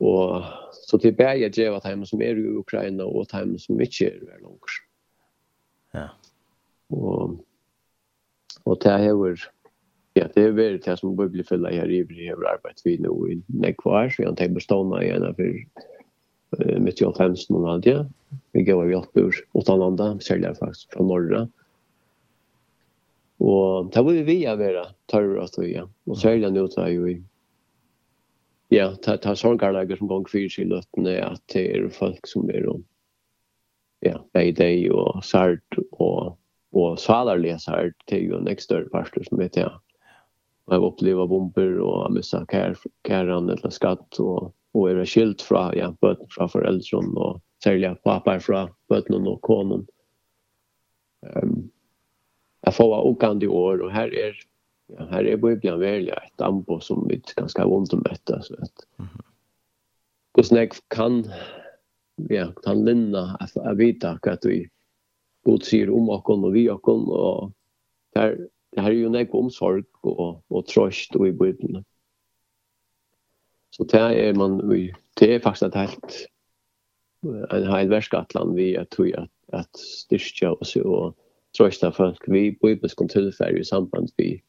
Og 0.00 0.48
så 0.88 0.98
til 0.98 1.12
bæg 1.12 1.44
er 1.44 1.52
det 1.54 1.68
at 1.68 2.08
som 2.08 2.22
er 2.22 2.38
i 2.40 2.56
Ukraina 2.56 3.04
og 3.04 3.28
de 3.30 3.58
som 3.58 3.80
ikke 3.80 4.06
er 4.06 4.16
i 4.16 4.42
langer. 4.42 4.80
Ja. 5.94 6.06
Og, 6.90 7.38
og 8.64 8.78
det 8.82 8.92
er 8.92 9.08
jo 9.08 9.34
Ja, 10.16 10.26
det 10.34 10.42
er 10.42 10.50
veldig 10.50 10.80
det 10.84 10.98
som 10.98 11.16
bør 11.16 11.28
bli 11.30 11.44
fyllet 11.46 11.74
her 11.74 11.86
i 11.86 12.00
Ivri, 12.02 12.24
jeg 12.26 12.34
har 12.34 12.56
arbeidet 12.56 12.82
vi 12.84 12.96
nå 12.98 13.12
i 13.30 13.36
nekvar, 13.62 14.08
så 14.10 14.22
jeg 14.22 14.28
har 14.28 14.34
tenkt 14.40 14.56
bestående 14.56 14.98
igjen 15.04 15.22
for 15.36 15.84
mitt 16.58 17.00
i 17.00 17.06
alfemsen 17.06 17.56
og 17.58 17.68
alt 17.70 17.86
det. 17.86 17.98
Vi 18.54 18.64
gav 18.66 18.82
av 18.82 18.90
hjelp 18.90 19.18
ur 19.22 19.40
Åttalanda, 19.58 20.12
særlig 20.24 20.54
faktisk 20.58 20.94
fra 20.94 21.06
Norra. 21.06 21.46
Og 23.40 23.90
det 23.94 24.02
var 24.04 24.16
vi 24.18 24.24
via 24.26 24.54
vera, 24.60 24.84
tørre 25.08 25.46
at 25.46 25.56
vi, 25.58 25.72
ja. 25.78 25.86
Og 26.10 26.18
særlig 26.20 26.50
nå 26.52 26.66
tar 26.72 26.90
jo 26.92 27.06
vi, 27.06 27.16
ja, 28.70 28.90
det 29.02 29.16
er 29.26 29.38
sånne 29.38 29.96
som 29.96 30.10
gong 30.10 30.28
fyrt 30.30 30.58
i 30.60 30.66
løttene, 30.68 31.16
at 31.24 31.42
det 31.54 31.64
er 31.74 31.88
folk 31.94 32.28
som 32.28 32.50
er 32.52 32.68
om, 32.70 32.84
ja, 34.04 34.20
Beidei 34.36 34.90
og 34.92 35.24
Sart 35.26 35.80
og, 35.98 36.36
og 36.76 36.98
Salarlesart, 37.00 37.96
det 38.08 38.18
er 38.18 38.28
jo 38.28 38.38
en 38.38 38.50
ekstra 38.52 38.84
parster 38.92 39.24
som 39.26 39.40
vet 39.40 39.58
jeg. 39.58 39.72
Jeg 40.70 40.78
har 40.78 40.86
opplevd 40.86 41.26
bomber 41.32 41.80
og 41.82 42.12
missa 42.14 42.44
kæran 42.46 43.50
eller 43.50 43.72
skatt 43.74 44.20
og 44.22 44.52
och 44.72 44.90
är 44.90 45.04
skilt 45.04 45.42
från 45.42 45.76
ja 45.76 45.94
böten 46.00 46.26
från 46.30 46.48
föräldrar 46.48 47.18
och 47.18 47.40
sälja 47.64 47.94
pappa 47.94 48.40
från 48.40 48.68
böten 48.88 49.26
och 49.26 49.42
konen. 49.42 49.86
Ehm 51.26 51.70
jag 52.60 52.74
får 52.74 53.00
åkande 53.00 53.46
år 53.46 53.82
och 53.82 53.90
här 53.90 54.14
är 54.14 54.36
ja, 54.86 55.04
här 55.10 55.24
är 55.24 55.36
bibeln 55.36 55.80
välja 55.80 56.14
ett 56.14 56.40
ambo 56.40 56.80
som 56.80 57.08
vi 57.08 57.22
ganska 57.36 57.66
ont 57.66 57.92
om 57.92 58.02
detta 58.02 58.42
så 58.42 58.54
att 58.54 58.86
Mhm. 58.96 59.08
Och 60.32 60.46
snack 60.46 60.74
kan 60.88 61.24
ja 62.16 62.52
kan 62.52 62.84
linna 62.84 63.36
att 63.40 63.50
jag 63.54 63.74
vet 63.74 64.04
att 64.04 64.44
vi 64.44 64.68
god 65.44 65.64
sier 65.64 65.90
om 65.90 66.08
och 66.08 66.30
och 66.30 66.56
vi 66.56 66.70
och 66.70 66.88
och 66.88 67.52
där 68.14 68.48
det 68.70 68.80
här 68.80 68.90
är 68.90 68.94
ju 68.94 69.06
en 69.06 69.28
omsorg 69.30 69.84
och 70.00 70.44
och 70.48 70.66
tröst 70.66 71.16
och 71.16 71.28
i 71.28 71.32
bibeln. 71.32 71.84
Så 73.70 73.86
det 73.90 74.00
er 74.00 74.34
man 74.34 74.60
det 75.20 75.34
er 75.34 75.42
faktisk 75.42 75.68
et 75.68 75.80
helt 75.80 76.16
en 77.52 77.66
hel 77.68 77.90
verskatland 77.90 78.54
vi 78.56 78.74
at 78.74 78.88
tog 78.88 79.10
at, 79.18 79.28
at 79.52 79.68
styrka 79.78 80.54
oss 80.60 80.76
og 80.76 81.16
trøysta 81.56 81.90
folk 81.90 82.24
vi 82.28 82.50
bibelsk 82.62 83.02
tilfærd 83.10 83.58
i 83.58 83.64
samband 83.64 84.08
vi 84.18 84.40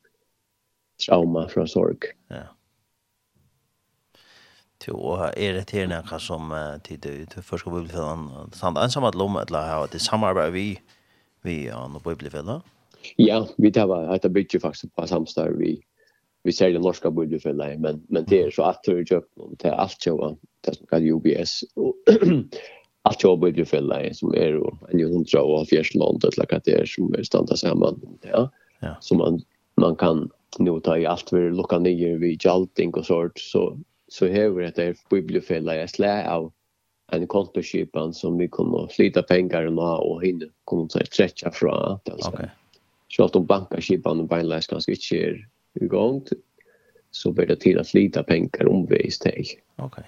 trauma 1.01 1.47
fra 1.49 1.67
sorg. 1.67 2.05
Ja. 2.31 2.47
Jo, 4.87 4.95
å 4.97 5.29
er 5.37 5.53
det 5.59 5.67
til 5.69 5.89
noe 5.91 6.19
som 6.21 6.53
tid 6.85 7.03
til 7.05 7.43
først 7.45 7.61
skal 7.61 7.75
bibelfellene 7.75 8.47
samt 8.57 8.79
ensamhet 8.81 9.13
at 9.13 9.19
lomme 9.19 9.43
eller 9.45 9.67
ha 9.69 9.85
det 9.91 10.01
samarbeid 10.01 10.53
vi 10.55 10.67
vi 11.45 11.57
og 11.73 12.01
bibelfellene? 12.05 12.61
Ja, 13.17 13.41
vi 13.57 13.71
tar 13.73 13.89
var 13.89 14.09
at 14.13 14.23
det 14.23 14.33
bygger 14.33 14.61
faktisk 14.61 14.93
på 14.95 15.07
samstarv 15.09 15.57
vi 15.57 15.79
vi 16.43 16.51
ser 16.51 16.71
det 16.71 16.79
norska 16.79 17.11
budgetfällan 17.11 17.81
men 17.81 18.01
men 18.07 18.25
det 18.27 18.41
är 18.41 18.51
så 18.51 18.63
att 18.63 18.83
det 18.83 18.91
är 18.91 18.95
ju 18.95 19.21
är 19.63 19.71
allt 19.71 20.05
jag 20.05 20.37
det 20.61 20.75
som 20.75 20.87
kallas 20.87 21.03
UBS 21.03 21.63
och 21.75 21.95
allt 23.01 23.23
jag 23.23 23.39
budgetfällan 23.39 24.13
som 24.13 24.33
är 24.33 24.53
då 24.53 24.77
en 24.91 24.99
ju 24.99 25.05
hundra 25.05 25.43
och 25.43 25.67
fjärs 25.67 25.95
land 25.95 26.23
eller 26.23 26.47
vad 26.51 26.61
det 26.65 26.71
är 26.71 26.85
som 26.85 27.13
är 27.13 27.23
standa 27.23 27.55
samman 27.55 28.01
ja 28.21 28.49
ja 28.79 28.97
så 29.01 29.15
man 29.15 29.41
man 29.75 29.95
kan 29.95 30.29
nu 30.59 30.79
ta 30.79 30.97
i 30.97 31.05
allt 31.05 31.33
vi 31.33 31.49
lucka 31.49 31.79
ner 31.79 32.17
vi 32.17 32.37
jalting 32.39 32.93
och 32.93 33.05
sort 33.05 33.39
så 33.39 33.79
så 34.07 34.27
här 34.27 34.71
det 34.75 34.83
är 34.83 34.95
budgetfällan 35.09 35.77
jag 35.77 35.89
slä 35.89 36.29
av 36.29 36.51
en 37.11 37.27
kontoskipan 37.27 38.13
som 38.13 38.37
vi 38.37 38.47
kunde 38.47 38.87
flytta 38.93 39.23
pengar 39.23 39.65
och 39.65 40.11
och 40.11 40.23
hinna 40.23 40.45
kunde 40.67 41.05
stretcha 41.05 41.51
från 41.51 41.91
att 41.91 42.09
alltså. 42.09 42.29
Okej. 42.29 42.37
Okay. 42.37 42.49
Så 43.07 43.25
att 43.25 43.33
de 43.33 43.45
bankaskipan 43.45 44.19
och 44.19 44.27
beinläs 44.27 44.67
ganska 44.67 44.91
inte 44.91 45.47
i 45.73 45.85
gång 45.85 46.25
så 47.11 47.31
blir 47.31 47.47
det 47.47 47.55
till 47.55 47.79
att 47.79 47.93
lita 47.93 48.23
pengar 48.23 48.67
omvägs 48.67 49.19
till. 49.19 49.45
Okej. 49.75 49.85
Okay. 49.85 50.03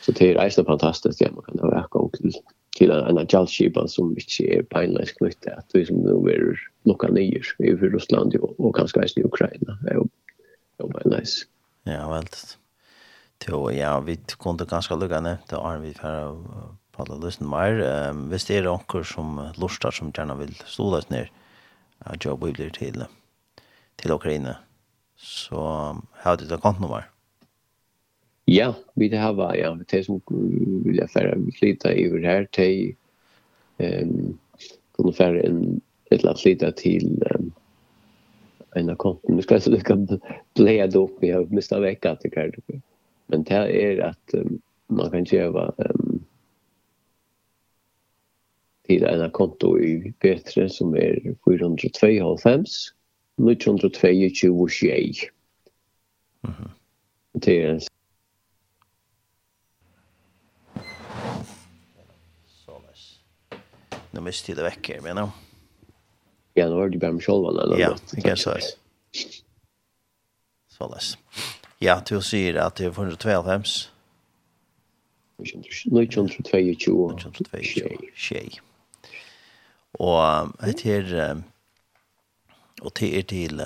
Så 0.00 0.12
det 0.12 0.30
är 0.30 0.34
rejsen 0.34 0.64
fantastiskt 0.64 1.20
ja, 1.20 1.28
man 1.32 1.42
kan 1.42 1.58
ha 1.58 1.70
verka 1.70 1.98
och 1.98 2.12
till, 2.12 2.32
till 2.76 2.90
en 2.90 3.18
av 3.18 3.26
jallskipan 3.28 3.88
som 3.88 4.10
inte 4.10 4.58
är 4.58 4.62
pinelöst 4.62 5.18
knyttet 5.18 5.58
att 5.58 5.70
vi 5.74 5.86
som 5.86 5.96
nu 5.96 6.30
är 6.30 6.58
lukka 6.84 7.08
nyer 7.08 7.42
i 7.58 7.72
Russland 7.72 8.36
och, 8.36 8.60
och 8.60 8.76
kanske 8.76 9.00
även 9.00 9.08
i 9.16 9.22
Ukraina 9.24 9.78
är 9.86 9.94
ju 9.94 10.04
pinelöst. 10.88 11.48
Ja, 11.84 12.10
väldigt. 12.10 12.58
Jo, 13.48 13.72
ja, 13.72 14.00
vi 14.00 14.16
kunde 14.38 14.64
ganska 14.64 14.94
lugga 14.94 15.20
nevnt 15.20 15.48
det 15.50 15.58
Arne 15.58 15.82
vi 15.84 15.92
færre 15.94 16.30
og 16.30 16.76
prata 16.94 17.16
løsning 17.18 17.50
mer. 17.50 17.80
Um, 18.10 18.28
hvis 18.30 18.46
det 18.48 18.58
er 18.58 18.68
noen 18.68 19.04
som 19.04 19.40
lustar 19.60 19.92
som 19.94 20.12
gjerne 20.14 20.36
vil 20.38 20.54
stå 20.64 20.88
løs 20.94 21.10
ned, 21.10 21.28
at 22.06 22.24
jeg 22.24 22.38
blir 22.40 22.70
til 22.72 23.00
det 23.02 23.08
till 23.96 24.10
Ukraina. 24.12 24.56
Så 25.16 25.56
har 26.12 26.36
du 26.36 26.44
det 26.44 26.56
kontnummer? 26.56 27.10
Ja, 28.44 28.74
vi 28.94 29.08
det 29.08 29.18
har 29.18 29.32
var 29.32 29.54
ja, 29.54 29.78
det 29.88 30.04
som 30.04 30.20
vill 30.84 30.96
jag 30.96 31.10
färra 31.10 31.36
flytta 31.58 31.92
över 31.92 32.22
här 32.22 32.48
till 32.50 32.94
ehm 33.78 34.38
kunde 34.96 35.12
färra 35.12 35.42
en 35.42 35.80
ett 36.10 36.22
lat 36.22 36.40
flytta 36.40 36.72
till 36.72 37.22
um, 37.34 37.52
en 38.74 38.90
av 38.90 39.18
Nu 39.22 39.42
ska 39.42 39.54
jag 39.54 39.62
så 39.62 39.70
lycka 39.70 39.98
bläda 40.54 40.98
upp, 40.98 41.16
vi 41.20 41.30
har 41.30 41.44
mista 41.44 41.80
vecka 41.80 42.16
till 42.16 42.30
det 42.30 42.80
Men 43.26 43.44
det 43.44 43.54
är 43.54 43.98
att 44.00 44.34
um, 44.34 44.60
man 44.86 45.10
kan 45.10 45.26
köpa 45.26 45.72
um, 45.76 46.24
till 48.86 49.04
en 49.04 49.30
konto 49.30 49.78
i 49.80 50.12
Petre 50.18 50.68
som 50.68 50.94
är 50.94 51.34
492 51.44 52.38
1922 53.36 54.68
Det 57.32 57.62
är 57.62 57.68
en 57.68 57.76
er 57.76 57.80
Nu 64.10 64.20
måste 64.20 64.50
jag 64.50 64.58
det 64.58 64.62
väcka, 64.62 65.02
menar 65.02 65.22
jag. 65.22 65.30
Ja, 66.54 66.68
nu 66.68 66.74
var 66.74 66.88
det 66.88 66.98
bara 66.98 67.12
med 67.12 67.24
själva 67.24 67.48
eller 67.48 67.78
Ja, 67.78 67.96
det 68.10 68.20
kan 68.20 68.28
jag 68.28 68.38
säga. 68.38 68.60
Såles. 70.68 71.18
Ja, 71.78 72.02
du 72.08 72.22
säger 72.22 72.54
att 72.54 72.76
det 72.76 72.84
är 72.84 72.88
112 72.88 73.46
hems. 73.46 73.90
1922. 75.38 77.10
1922. 77.10 77.88
Tjej. 78.14 78.60
Og 79.98 80.52
det 80.64 80.86
er, 80.86 81.30
um, 81.30 81.44
og 82.84 82.94
det 83.00 83.10
er 83.18 83.26
til 83.28 83.62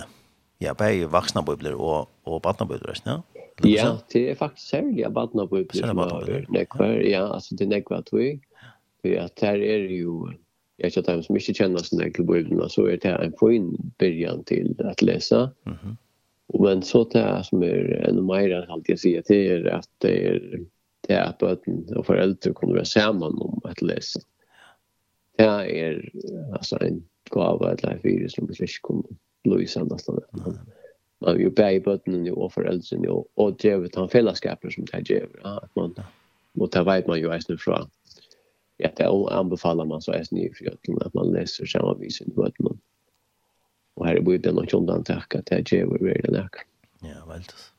ja, 0.62 0.74
bare 0.74 1.10
voksne 1.10 1.44
bøbler 1.46 1.76
og, 1.78 2.08
og 2.26 2.42
badnabøbler, 2.42 2.94
ikke 2.94 3.04
sant? 3.04 3.38
Ja, 3.66 3.88
det 4.12 4.22
er 4.30 4.36
faktisk 4.38 4.70
særlig 4.70 5.06
av 5.06 5.14
badnabøbler 5.16 5.86
som 5.90 5.98
har 5.98 6.28
nekvar. 6.54 6.98
Ja, 7.02 7.24
altså 7.34 7.56
det 7.58 7.66
er 7.66 7.72
nekvar 7.76 8.04
tog. 8.06 8.44
For 9.02 9.14
at 9.22 9.42
her 9.42 9.62
er 9.62 9.86
jo, 9.90 10.28
jeg 10.78 10.90
vet 10.90 10.98
ikke 10.98 11.22
som 11.26 11.38
ikke 11.38 11.56
kjenner 11.58 11.86
sånne 11.86 12.06
egne 12.06 12.26
bøblene, 12.26 12.68
så 12.70 12.86
er 12.90 13.00
det 13.02 13.14
en 13.22 13.34
poin 13.38 13.72
byrjan 14.02 14.44
til 14.50 14.74
at 14.86 15.02
lese. 15.02 15.48
Mm 15.66 15.74
-hmm. 15.74 15.96
Men 16.60 16.82
så 16.82 17.04
det 17.12 17.46
som 17.46 17.62
er 17.62 18.08
enda 18.08 18.22
mer 18.22 18.54
enn 18.56 18.70
alt 18.70 18.88
jeg 18.88 18.98
sier, 18.98 19.22
det 19.28 19.50
er 19.50 19.76
at 19.78 19.88
det 20.02 20.26
er 20.26 20.40
det 21.08 21.16
er 21.16 21.28
at 21.28 21.38
bøten 21.38 21.96
og 21.96 22.06
foreldre 22.06 22.52
kommer 22.52 22.74
være 22.74 22.84
sammen 22.84 23.38
om 23.40 23.60
at 23.64 23.82
lese. 23.82 24.20
Det 25.38 25.46
er 25.46 26.00
altså 26.52 26.76
en 26.82 27.04
gav 27.30 27.62
eller 27.62 27.92
en 27.92 28.02
fyra 28.02 28.28
som 28.28 28.48
inte 28.48 28.66
kom 28.80 29.06
lösa 29.44 29.84
nästan. 29.84 30.20
Man 31.20 31.34
vill 31.34 31.42
ju 31.42 31.50
bära 31.50 31.80
bötten 31.80 32.32
och 32.32 32.52
föräldrarna 32.52 33.10
og 33.10 33.26
och 33.34 33.56
drevet 33.56 33.94
han 33.94 34.08
fällaskapen 34.08 34.70
som 34.70 34.84
det 34.84 35.10
djever. 35.10 35.40
Ja, 35.44 35.60
at 35.62 35.76
man, 35.76 35.94
og 36.60 36.72
det 36.72 36.84
vet 36.84 37.06
man 37.06 37.20
jo 37.20 37.32
eisen 37.32 37.58
fra. 37.58 37.88
Ja, 38.76 38.88
det 38.96 39.06
anbefaler 39.30 39.84
man 39.84 40.02
så 40.02 40.12
eisen 40.12 40.38
i 40.38 40.54
för 40.54 40.66
at 41.06 41.14
man 41.14 41.32
leser 41.32 41.66
samme 41.66 41.98
vis 41.98 42.20
i 42.20 42.24
bøttene. 42.24 42.44
bötten. 42.44 42.80
Och 43.94 44.06
här 44.06 44.20
blir 44.20 44.38
det 44.38 44.52
något 44.52 45.06
takk 45.06 45.34
at 45.34 45.46
det 45.46 45.72
ger 45.72 45.86
veldig 45.86 46.28
läkare. 46.28 46.64
Ja, 47.00 47.24
väldigt. 47.26 47.72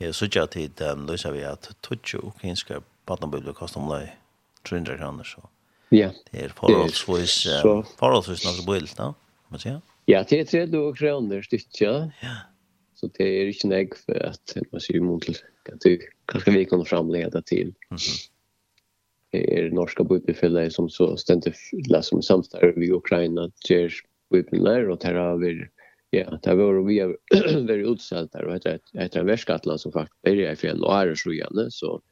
Jeg 0.00 0.14
synes 0.14 0.36
at 0.36 0.54
det 0.54 1.08
løser 1.08 1.32
vi 1.32 1.42
at 1.42 1.76
20 1.82 2.26
ukrainske 2.26 2.80
badnabibler 3.06 3.52
koster 3.52 3.80
om 3.80 4.08
300 4.64 4.96
kroner, 4.96 5.24
så 5.24 5.40
Ja. 5.90 6.10
Det 6.32 6.42
er 6.42 6.48
forholdsvis, 6.48 7.30
så- 7.30 7.82
förhållsvis 7.98 7.98
förhållsvis 7.98 8.44
något 8.44 8.66
bild, 8.66 8.96
da, 8.96 9.12
må 9.50 9.58
jeg 9.64 9.80
Ja, 10.06 10.22
det 10.22 10.38
er 10.40 10.44
30 10.44 10.92
kroner 10.94 11.42
stycke. 11.42 12.12
Ja. 12.22 12.36
Så 12.96 13.08
det 13.18 13.26
er 13.26 13.50
ikke 13.50 13.68
nek 13.68 13.96
for 14.06 14.20
at 14.24 14.54
man 14.72 14.80
ser 14.80 15.00
mot 15.04 15.26
at 15.28 15.82
du 15.84 15.98
kanskje 16.30 16.52
vi 16.54 16.64
kan 16.64 16.84
framleda 16.86 17.42
til. 17.42 17.74
Mhm. 17.90 17.98
Det 19.32 19.42
er 19.58 19.70
norska 19.74 20.04
budbefälle 20.04 20.70
som 20.70 20.88
så 20.88 21.16
ständigt 21.16 21.56
fylla 21.56 22.02
som 22.02 22.22
samstar 22.22 22.72
vi 22.76 22.92
Ukraina 22.92 23.50
ger 23.68 23.92
budbefälle 24.30 24.86
och 24.88 24.98
där 24.98 25.14
har 25.14 25.36
vi 25.36 25.66
ja, 26.10 26.38
där 26.42 26.54
var 26.54 26.86
vi 26.86 26.98
är 27.00 27.16
väldigt 27.66 27.86
utsatta 27.86 28.46
och 28.46 28.54
heter 28.54 29.20
en 29.20 29.26
Västskatland 29.26 29.80
som 29.80 29.92
faktiskt 29.92 30.26
är 30.26 30.52
i 30.52 30.56
fjällen 30.56 30.82
och 30.82 30.94
är 30.94 31.14
så 31.14 31.70
så 31.70 32.02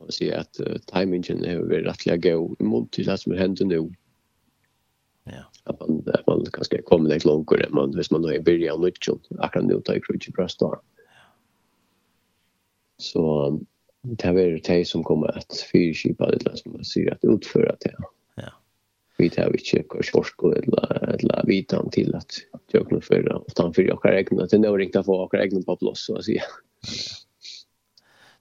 man 0.00 0.06
vill 0.06 0.14
säga 0.14 0.40
att 0.40 0.60
uh, 0.60 0.76
timingen 0.76 1.44
är 1.44 1.58
väl 1.58 1.84
rättliga 1.84 2.16
gå 2.16 2.56
emot 2.58 2.92
till 2.92 3.06
det 3.06 3.18
som 3.18 3.32
händer 3.32 3.64
nu. 3.64 3.90
Ja. 5.24 5.44
Att 5.64 5.80
man, 5.80 6.02
att 6.06 6.26
man 6.26 6.44
kanske 6.52 6.82
kommer 6.82 7.08
lite 7.08 7.28
långare 7.28 7.64
än 7.64 7.74
man, 7.74 7.94
hvis 7.94 8.10
man 8.10 8.24
har 8.24 8.32
i 8.32 8.40
början 8.40 8.74
av 8.74 8.80
nyttjon. 8.80 9.20
Akkurat 9.38 9.66
nu 9.66 9.80
tar 9.80 9.94
jag 9.94 10.04
krutsch 10.04 10.30
bra 10.30 10.48
start. 10.48 10.80
Så 12.98 13.60
det 14.02 14.24
här 14.24 14.34
är 14.34 14.60
det 14.66 14.84
som 14.84 15.04
kommer 15.04 15.38
att 15.38 15.66
fyrkipa 15.72 16.30
det 16.30 16.58
som 16.58 16.72
man 16.72 16.84
säger 16.84 17.12
att 17.12 17.24
utföra 17.24 17.76
det. 17.80 17.94
Ja. 18.34 18.52
Vi 19.18 19.30
tar 19.30 19.50
vi 19.50 19.58
inte 19.58 19.88
korsforsko 19.88 20.52
eller, 20.52 21.14
eller 21.14 21.46
vitan 21.46 21.90
till 21.90 22.14
att 22.14 22.32
jag 22.72 22.88
kan 22.88 23.00
föra 23.00 23.36
och 23.36 23.54
ta 23.54 23.72
för 23.72 23.82
jag 23.82 24.02
kan 24.02 24.12
räkna 24.12 24.46
till 24.46 24.60
några 24.60 24.76
riktigt 24.76 25.04
få 25.04 25.28
jag 25.32 25.50
kan 25.50 25.62
på 25.62 25.76
plats 25.76 26.06
så 26.06 26.16
att 26.16 26.24
säga. 26.24 26.42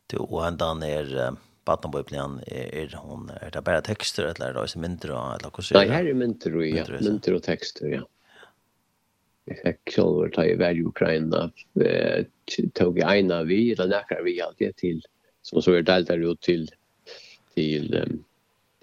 Du, 0.07 0.18
och 0.18 0.41
han 0.41 0.84
är 0.84 1.38
Batnabøyplan 1.70 2.40
er 2.50 2.96
hon 2.98 3.30
er 3.40 3.54
det 3.54 3.62
bare 3.68 3.86
tekster 3.86 4.32
eller 4.32 4.50
er 4.50 4.56
det 4.58 4.64
også 4.64 4.82
mindre 4.82 5.18
eller 5.36 5.54
hva 5.54 5.66
sier 5.66 5.78
det? 5.78 5.90
Nei, 5.90 5.98
her 5.98 6.10
er 6.10 6.18
mindre, 6.18 6.64
ja. 6.66 6.86
Mindre 6.98 7.38
og 7.38 7.46
tekster, 7.46 7.91
ja. 7.94 8.06
Jeg 9.50 9.62
fikk 9.64 9.94
selv 9.96 10.34
ta 10.36 10.46
i 10.46 10.58
hver 10.60 10.78
Ukraina, 10.86 11.48
tog 12.78 13.00
jeg 13.02 13.24
ena 13.24 13.40
vi, 13.50 13.62
eller 13.74 13.90
nekker 13.90 14.22
vi 14.26 14.36
alltid 14.46 14.76
til, 14.78 15.00
som 15.46 15.62
så 15.66 15.80
er 15.80 15.88
delt 15.88 16.12
der 16.12 16.22
ut 16.22 16.41
til, 16.46 16.68
til 17.56 17.90
um, 17.98 18.20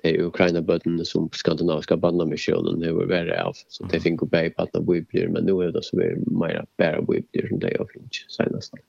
de 0.03 0.17
Ukraina-bøttene 0.27 1.07
som 1.07 1.29
skandinaviska 1.39 1.99
bandamisjonen 2.03 2.83
har 2.83 2.99
vært 2.99 3.13
verre 3.13 3.39
av, 3.47 3.63
så 3.71 3.87
det 3.93 4.03
finner 4.03 4.25
på 4.25 4.31
bæg 4.35 4.57
på 4.57 4.67
at 4.67 4.77
men 4.83 5.47
nå 5.47 5.57
er 5.63 5.73
det 5.75 5.85
så 5.87 5.99
mer 6.03 6.67
bare 6.83 7.07
bøyblier 7.07 7.49
som 7.51 7.63
de 7.63 7.73
har 7.79 7.91
finnet 7.93 8.23
senest. 8.27 8.75
Mm. 8.75 8.85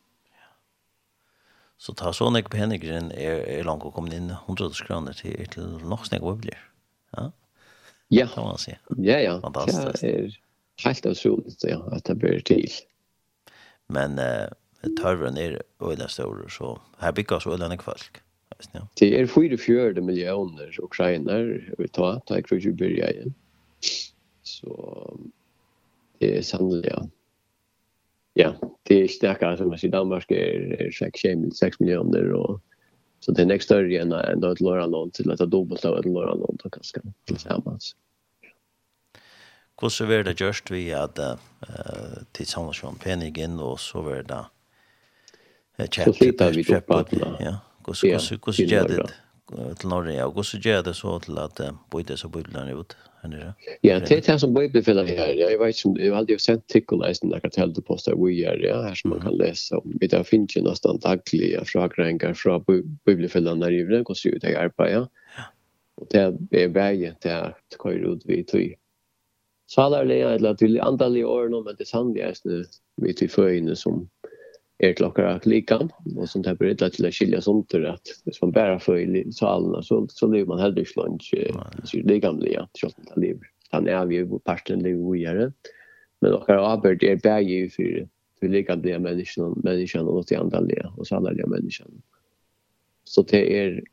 Så 1.78 1.94
ta 1.94 2.12
så 2.14 2.30
nek 2.34 2.50
peningren 2.50 3.12
er, 3.14 3.44
er 3.46 3.66
langt 3.68 3.86
å 3.86 3.92
komme 3.94 4.14
inn 4.16 4.32
100 4.34 4.82
kroner 4.88 5.18
til, 5.18 5.38
til 5.54 5.76
nok 5.86 6.08
snakk 6.10 6.26
bøbler. 6.26 6.58
Ja? 7.18 7.30
Ja. 8.10 8.26
Det 8.26 8.34
kan 8.34 8.48
man 8.48 8.62
si. 8.62 8.74
Ja, 9.04 9.18
ja. 9.20 9.40
Fantastisk. 9.44 10.02
Det 10.02 10.14
er 10.14 10.38
helt 10.86 11.06
utroligt, 11.06 11.64
ja, 11.68 11.82
at 11.92 12.08
det 12.08 12.16
blir 12.22 12.40
til. 12.48 12.72
Men 13.94 14.18
uh, 14.20 14.48
tørren 14.98 15.38
er 15.38 15.60
øyla 15.84 16.08
større, 16.08 16.50
så 16.50 16.78
her 17.02 17.12
bygges 17.12 17.48
øyla 17.48 17.70
nek 17.70 17.84
folk. 17.84 18.22
Ja. 18.74 18.82
Det 19.00 19.12
er 19.20 19.28
44 19.30 20.02
millioner 20.02 20.80
ukrainer 20.84 21.60
vi 21.78 21.88
tar, 21.94 22.22
tar 22.26 22.40
jeg 22.40 22.48
tror 22.48 22.64
vi 22.64 22.74
byrja 22.74 23.12
igjen. 23.12 23.36
Så 24.48 24.74
det 26.22 26.38
er 26.38 26.42
sannelig, 26.42 26.88
ja 26.90 27.04
ja, 28.38 28.56
det 28.84 29.04
är 29.04 29.08
starkare 29.08 29.58
som 29.58 29.68
man 29.70 29.78
ser 29.78 29.88
i 29.88 29.92
Danmark 29.92 30.32
är 30.32 30.92
6, 30.92 31.22
6 31.60 31.80
miljoner 31.80 32.32
och 32.32 32.62
så 33.20 33.32
det 33.32 33.42
är 33.42 33.46
nästa 33.46 33.64
större 33.66 34.02
än 34.02 34.12
än 34.12 34.40
då 34.40 34.52
ett 34.52 34.62
Loralon 34.62 35.12
till 35.12 35.32
att 35.32 35.40
dubbelt 35.40 35.86
av 35.86 36.00
ett 36.00 36.06
Loralon 36.06 36.58
då 36.64 36.70
kanske 36.70 37.00
tillsammans. 37.26 37.96
Hur 39.82 39.90
så 39.90 40.06
det 40.24 40.40
just 40.42 40.72
vi 40.72 40.94
att 40.94 41.20
eh 41.20 41.36
till 42.32 42.48
Samson 42.48 42.96
penigen 42.96 43.60
och 43.60 43.80
så 43.80 44.02
var 44.02 44.16
det 44.16 44.46
eh 45.78 45.90
chat 45.90 46.22
vi 46.22 46.32
på 46.82 47.06
ja. 47.40 47.60
Hur 47.86 47.94
så 47.94 48.08
hur 48.08 48.52
så 48.52 48.64
gjorde 48.64 48.96
det? 48.96 49.10
til 49.48 49.90
Norge, 49.90 50.16
og 50.26 50.34
hvordan 50.36 50.64
gjør 50.64 50.82
det 50.84 50.96
så 50.96 51.20
til 51.24 51.38
at 51.40 51.62
bøyde 51.92 52.18
så 52.18 52.30
bøyde 52.30 52.76
ut, 52.76 52.96
henne 53.22 53.54
Ja, 53.84 54.00
det 54.00 54.12
er 54.12 54.22
det 54.22 54.40
som 54.42 54.54
bøyblefella 54.54 55.04
her, 55.08 55.34
ja, 55.34 55.50
jeg 55.52 55.60
vet 55.60 55.78
ikke, 55.78 55.94
jeg 56.02 56.12
har 56.12 56.22
aldri 56.22 56.38
sett 56.42 56.66
tikkeleisen 56.72 57.32
på 57.32 57.40
karteldeposter 57.46 58.18
vi 58.20 58.42
er, 58.44 58.60
ja, 58.64 58.82
her 58.86 58.96
som 58.96 59.14
man 59.14 59.22
kan 59.24 59.38
lese 59.40 59.78
om, 59.78 59.94
vi 60.02 60.10
der 60.12 60.26
finnes 60.28 60.56
jo 60.56 60.64
nesten 60.66 61.00
daglige 61.04 61.64
fragrengar 61.72 62.36
fra 62.38 62.60
bøyblefella 62.60 63.56
der 63.62 63.78
i 63.78 63.86
vreden, 63.88 64.08
hvordan 64.08 64.36
ut 64.36 64.44
jeg 64.44 64.60
arbeider, 64.66 65.08
ja, 65.38 65.48
og 65.98 66.12
det 66.12 66.26
er 66.62 66.76
veien 66.76 67.16
til 67.22 67.34
at 67.34 67.80
køyre 67.82 68.14
ut 68.14 68.28
vi 68.28 68.44
tog. 68.44 68.76
Salarlega, 69.68 70.36
eller 70.38 70.54
til 70.56 70.78
andalige 70.80 71.28
årene, 71.28 71.64
men 71.64 71.76
det 71.80 71.88
sannlige 71.88 72.24
er 72.24 72.68
vi 73.04 73.14
til 73.14 73.30
føyene 73.30 73.76
som 73.76 74.06
er 74.80 74.94
til 74.94 75.08
akkurat 75.08 75.46
likan, 75.50 75.90
og 76.16 76.28
som 76.30 76.44
det 76.46 76.58
blir 76.60 76.76
illa 76.76 76.90
til 76.94 77.08
å 77.08 77.14
skilja 77.14 77.42
sånt 77.42 77.70
til 77.74 77.88
at 77.90 78.12
hvis 78.28 78.42
man 78.44 78.54
bæra 78.54 78.78
for 78.82 79.00
i 79.00 79.24
salen, 79.34 79.74
så, 79.84 80.04
så 80.14 80.30
lever 80.30 80.52
man 80.52 80.62
heller 80.62 80.84
ikke 80.84 81.02
lunch 81.02 81.32
likamlig, 82.06 82.54
ja, 82.54 82.68
til 82.78 82.92
at 82.92 83.00
man 83.10 83.24
lever. 83.26 83.50
Han 83.74 83.90
er 83.90 84.06
vi 84.08 84.22
jo 84.22 84.42
parten 84.46 84.86
lever 84.86 85.02
vujere, 85.02 85.50
men 86.22 86.38
akkurat 86.38 86.76
avbørt 86.76 87.04
er 87.04 87.18
bæg 87.24 87.50
i 87.50 87.64
fyrir 87.74 88.06
för 88.40 88.48
likamliga 88.48 89.00
människan, 89.00 89.62
människan 89.64 90.08
och 90.08 90.28
till 90.28 90.38
andra 90.38 90.60
liga 90.60 90.94
och 90.98 91.08
sannoliga 91.08 91.48
människan. 91.48 92.02
Så 93.04 93.22
det 93.22 93.60
är 93.60 93.84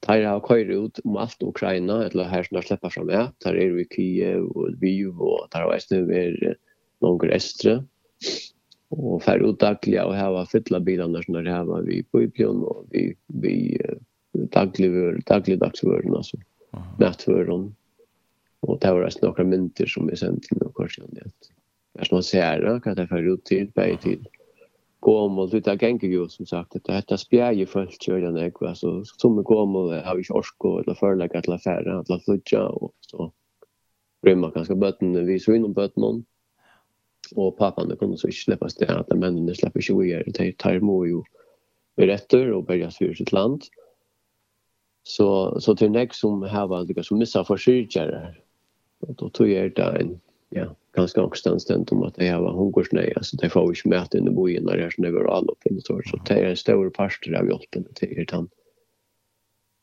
Tar 0.00 0.16
jag 0.16 0.48
kör 0.48 0.84
ut 0.84 0.98
om 1.04 1.16
allt 1.16 1.42
Ukraina, 1.42 2.06
eller 2.06 2.24
här 2.24 2.42
som 2.42 2.54
har 2.54 2.62
sleppa 2.62 2.90
fram 2.90 3.08
är. 3.08 3.28
Tar 3.38 3.54
är 3.54 3.70
vi 3.70 3.84
Kiev 3.84 4.44
och 4.44 4.70
Lviv, 4.70 5.20
och 5.20 5.50
tar 5.50 5.60
har 5.60 5.70
vært 5.72 5.90
nu 5.90 6.12
er 6.12 6.56
noen 7.00 7.32
estre 7.32 7.78
og 8.90 9.22
fer 9.22 9.42
ut 9.42 9.60
dagliga 9.60 10.04
og 10.08 10.16
hava 10.18 10.44
fylla 10.50 10.80
bilarna 10.80 11.22
som 11.24 11.38
er 11.40 11.50
hava 11.50 11.80
vi 11.86 12.02
på 12.02 12.24
Ipion 12.26 12.62
og 12.62 12.84
vi 12.92 13.14
vi 13.40 13.78
uh, 13.84 13.96
dagligvör 14.34 15.22
dagligdagsvörna 15.26 16.22
så 16.22 16.38
nattvörn 16.98 17.72
og 18.60 18.80
det 18.80 18.92
var 18.92 19.10
nokra 19.22 19.44
mynter 19.44 19.86
som 19.86 20.06
vi 20.08 20.16
sent 20.16 20.42
til 20.42 20.58
noen 20.60 20.72
kanske 20.76 21.02
det 21.12 21.26
er. 21.26 21.32
Som 22.04 22.16
man 22.16 22.22
ser 22.22 22.62
da, 22.64 22.78
hva 22.78 22.94
det 22.94 23.08
fer 23.08 23.28
ut 23.28 23.44
till 23.44 23.70
på 23.72 23.96
till 24.02 24.28
gåmål 25.04 25.54
utan 25.54 25.78
gänge 25.78 26.08
jo 26.08 26.28
som 26.28 26.46
sagt 26.46 26.76
at 26.76 26.84
det 26.84 26.94
heter 26.94 27.16
spjärje 27.16 27.66
fullt 27.66 28.08
gör 28.08 28.20
den 28.20 28.38
ek 28.38 28.62
alltså 28.62 29.04
som 29.04 29.38
er 29.38 29.42
gåmål 29.42 29.92
har 30.04 30.14
vi 30.16 30.20
inte 30.20 30.32
orsko 30.32 30.78
eller 30.78 30.94
förlägga 30.94 31.38
att 31.38 31.46
la 31.46 31.58
färra 31.58 31.98
att 31.98 32.08
la 32.08 32.18
flutja 32.18 32.68
och 32.68 32.94
så 33.00 33.32
rymmer 34.26 34.50
ganska 34.50 34.74
bötten 34.74 35.26
vi 35.26 35.40
så 35.40 35.54
innom 35.54 35.72
bötten 35.72 36.24
og 37.36 37.56
pappan 37.58 37.88
det 37.88 37.98
kunde 37.98 38.18
så 38.18 38.26
inte 38.26 38.38
släppa 38.38 38.68
det 38.78 38.90
at 38.90 39.16
mennene 39.16 39.54
slipper 39.54 39.80
ikke 39.80 39.92
ju 39.92 40.02
igen 40.02 40.32
det 40.32 40.58
tar 40.58 40.80
må 40.80 41.04
jo 41.06 41.24
beretter 41.96 42.52
og 42.52 42.66
börjar 42.66 42.90
för 42.90 43.14
sitt 43.14 43.32
land. 43.32 43.62
Så 45.02 45.60
så 45.60 45.76
till 45.76 45.90
nästa 45.90 46.14
som 46.14 46.42
har 46.42 46.66
var 46.66 46.84
det 46.84 47.06
som 47.06 47.18
missar 47.18 47.46
og 47.50 49.16
Då 49.18 49.28
tog 49.28 49.48
jeg 49.48 49.76
det 49.76 50.00
en 50.00 50.20
ja 50.50 50.74
ganske 50.92 51.20
omständigt 51.20 51.92
om 51.92 52.02
att 52.02 52.18
jag 52.18 52.42
var 52.42 52.52
hungersnøy, 52.52 53.12
alltså 53.16 53.36
de 53.36 53.50
får 53.50 53.72
ikke 53.72 53.88
mäta 53.88 54.18
inn 54.18 54.28
i 54.28 54.34
bojen 54.34 54.64
når 54.64 54.76
det 54.76 54.84
er 54.84 54.94
sånn 54.94 55.08
over 55.10 55.26
alle 55.30 55.52
oppe. 55.52 55.80
så 55.82 56.18
det 56.28 56.36
er 56.36 56.50
en 56.50 56.56
stor 56.56 56.90
parster 56.90 57.34
av 57.34 57.48
hjelpen 57.50 57.84
til 57.94 58.08
er 58.18 58.24
den, 58.24 58.48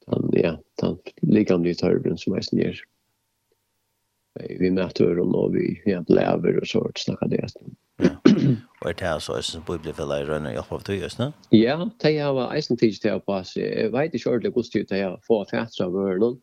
Han 0.07 0.29
ja, 0.33 0.57
den 0.81 0.97
ligger 1.21 1.55
om 1.55 1.63
det 1.63 1.69
i 1.69 1.75
törren 1.75 2.17
som 2.17 2.33
är 2.33 2.41
snär 2.41 2.81
vi 4.59 4.71
möter 4.71 5.19
og 5.19 5.53
vi 5.53 5.81
ja, 5.85 6.03
lever 6.07 6.61
og 6.61 6.67
så 6.67 6.91
att 7.19 7.29
det. 7.29 7.47
Ja. 7.97 8.09
er 8.89 8.93
det 8.93 9.05
här 9.05 9.19
så 9.19 9.33
är 9.33 9.37
det 9.37 9.65
bibelfälla 9.65 10.21
i 10.21 10.23
rönna 10.23 10.53
i 10.53 10.55
alla 10.55 10.63
fall 10.63 10.81
just 10.95 11.19
nu? 11.19 11.31
Ja, 11.49 11.89
det 12.01 12.19
här 12.19 12.33
var 12.33 12.53
eisen 12.53 12.77
tid 12.77 13.01
til 13.01 13.13
å 13.13 13.19
passe. 13.19 13.59
Jeg 13.61 13.91
vet 13.91 14.13
inte 14.13 14.29
ordentligt 14.29 14.55
hur 14.55 14.63
styrt 14.63 14.89
det 14.89 15.17
få 15.27 15.45
får 15.45 15.83
av 15.83 15.95
ørnen. 15.95 16.39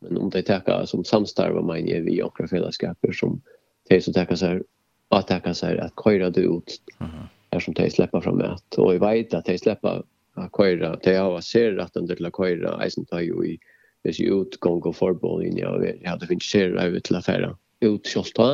Men 0.00 0.18
om 0.18 0.30
det 0.30 0.42
tackar 0.42 0.84
som 0.84 1.04
samstarvar 1.04 1.62
man 1.62 1.86
ger 1.86 2.02
vi 2.02 2.22
og 2.22 2.38
fellesskaper 2.50 3.12
som 3.12 3.42
de 3.88 4.00
som 4.00 4.14
tackar 4.14 4.36
seg 4.36 4.62
at 5.10 5.30
att 5.30 5.56
seg 5.56 5.78
at 5.78 5.92
här 6.04 6.30
det 6.30 6.40
ut. 6.40 6.80
Mm 7.00 7.28
som 7.58 7.74
de 7.74 7.90
slipper 7.90 8.20
fra 8.20 8.52
att 8.52 8.78
Og 8.78 8.92
jeg 8.92 9.00
vet 9.00 9.34
at 9.34 9.46
de 9.46 9.58
slipper 9.58 10.02
at 10.36 10.52
köra. 10.52 10.96
de 11.02 11.14
har 11.14 11.30
varit 11.30 11.44
ser 11.44 11.78
att 11.78 11.92
til 11.92 12.26
å 12.26 12.30
köra 12.30 12.84
eisen 12.84 13.04
tar 13.04 13.20
jo 13.20 13.44
i 13.44 13.58
hvis 14.04 14.20
jeg 14.20 14.32
utgång 14.32 14.82
og 14.88 14.96
forbehold 14.96 15.44
inn 15.44 15.58
jeg 15.60 15.80
vet, 15.82 16.00
jeg 16.00 16.10
hadde 16.10 16.28
finnes 16.30 16.50
ser 16.50 16.76
jeg 16.76 17.02
til 17.04 17.18
affæra 17.18 17.54
ut 17.84 18.12
kjolta 18.12 18.50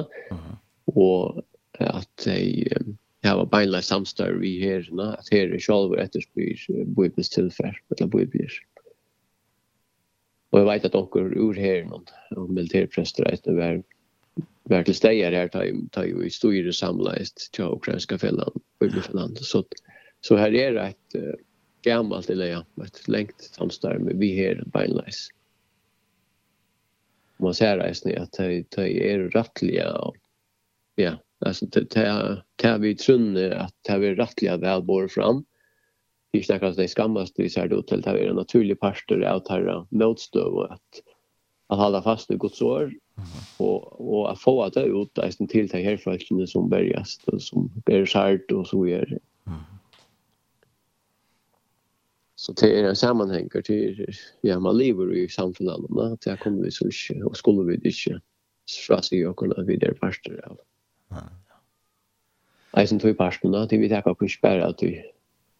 og 0.95 1.43
at 1.83 2.27
jeg 2.27 2.95
jeg 3.27 3.39
var 3.41 3.49
beinleis 3.51 3.89
samstår 3.91 4.39
i 4.47 4.53
herrena 4.61 5.13
at 5.17 5.29
her 5.35 5.51
er 5.51 5.63
sjalv 5.63 5.97
etterspyr 5.99 6.85
bøybens 6.99 7.33
tilfær 7.35 7.75
eller 7.95 8.11
bøybjer 8.13 8.59
og 10.55 10.61
jeg 10.61 10.69
vet 10.69 10.87
at 10.89 10.95
onker 10.95 11.33
ur 11.43 11.59
her, 11.59 11.83
noen, 11.85 12.07
og 12.39 12.51
militærprester 12.55 13.27
et 13.33 13.45
det 13.45 13.57
var 13.59 13.83
var 14.71 14.83
til 14.87 14.97
stegar 14.99 15.35
her 15.35 15.51
tar 15.51 15.67
jo 15.69 16.07
jo 16.11 16.23
i 16.27 16.31
store 16.31 16.73
samleist 16.75 17.49
til 17.55 17.71
ukrainska 17.77 18.19
fällan 18.19 18.63
böybefällan 18.81 19.37
så 19.37 19.63
så 20.21 20.37
her 20.37 20.55
er 20.55 20.73
det 20.73 20.87
ett 20.89 21.37
gammalt 21.87 22.31
eller 22.31 22.47
ja, 22.47 22.65
ett 22.85 23.09
längt 23.09 23.41
samstarv 23.41 24.01
med 24.01 24.17
vi 24.17 24.37
här 24.37 24.65
beinleis 24.67 25.29
man 27.43 27.55
ser 27.55 27.79
reisende 27.79 28.17
at 28.21 28.39
det 28.39 28.89
er 29.03 29.29
rattliga, 29.35 29.91
ja, 30.97 31.17
alltså 31.45 31.67
det 31.67 31.93
det 32.63 32.79
vi 32.81 32.95
trunne 32.95 33.51
at 33.55 33.75
det 33.89 33.95
er 33.95 34.17
rättliga 34.17 34.57
väl 34.57 34.83
bor 34.83 35.09
fram. 35.09 35.45
Vi 36.33 36.43
snackar 36.43 36.67
at 36.67 36.77
det 36.77 36.89
skammas 36.89 37.33
vi 37.37 37.49
ser 37.49 37.69
det 37.69 37.77
ut 37.77 37.89
til 37.89 38.03
det 38.03 38.13
er 38.13 38.31
en 38.31 38.37
naturlig 38.37 38.79
pastor 38.81 39.25
av 39.25 39.43
det 39.45 39.53
her 39.53 39.87
nødstøv 39.91 40.59
att 40.71 41.03
at 41.71 41.95
at 41.95 42.05
fast 42.05 42.31
i 42.31 42.37
Guds 42.37 42.63
ord 42.63 42.93
og, 43.59 44.01
og 44.01 44.31
att 44.31 44.41
få 44.41 44.69
det 44.69 44.85
ut 44.87 45.19
reisende 45.19 45.53
till 45.53 45.69
det 45.69 45.83
här 45.83 45.97
folkene 45.97 46.47
som 46.47 46.71
bergast 46.71 47.29
og 47.29 47.43
som 47.43 47.71
er 47.87 48.05
skjert 48.05 48.53
og 48.53 48.67
så 48.67 48.85
er 48.85 49.19
Så 52.47 52.53
det 52.53 52.81
är 52.81 52.85
en 52.85 52.97
sammanhang 52.97 53.49
till 53.65 54.15
ja 54.41 54.59
man 54.61 54.79
lever 54.79 55.15
i 55.15 55.29
samfunnet 55.29 55.75
att 55.99 56.21
det 56.21 56.37
kommer 56.37 56.63
vi 56.63 56.71
så 56.71 56.85
inte 56.85 57.25
och 57.25 57.37
skulle 57.37 57.63
vi 57.63 57.75
inte 57.75 58.21
stressa 58.67 59.15
ju 59.17 59.29
och 59.29 59.37
kunna 59.37 59.63
vidare 59.63 59.95
pastor 59.95 60.45
av. 60.47 60.59
Ja. 61.09 61.23
Jag 62.71 62.89
sen 62.89 62.99
tror 62.99 63.15
pastor 63.15 63.53
då 63.53 63.67
det 63.67 63.79
vi 63.79 63.89
tar 63.89 64.15
på 64.15 64.29
spärra 64.29 64.67
att 64.67 64.83
vi 64.83 65.05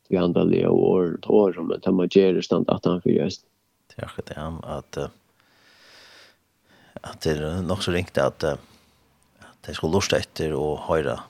vi 0.09 0.17
andra 0.17 0.45
le 0.45 0.67
år 0.67 1.19
år 1.27 1.53
som 1.53 1.69
det 1.83 1.91
man 1.93 2.09
ger 2.11 2.41
stand 2.41 2.71
att 2.71 2.85
han 2.85 3.03
för 3.03 3.11
just. 3.11 3.47
Det 3.97 4.03
är 4.03 4.11
det 4.27 4.41
han 4.41 4.65
att 4.65 4.99
att 7.01 7.21
det 7.21 7.31
är 7.31 7.63
nog 7.63 7.83
så 7.83 7.93
ringt 7.93 8.19
att 8.19 8.45
att 8.45 8.61
det 9.61 9.75
skulle 9.75 9.93
lust 9.93 10.13
efter 10.13 10.53
och 10.53 10.79
höra 10.79 11.21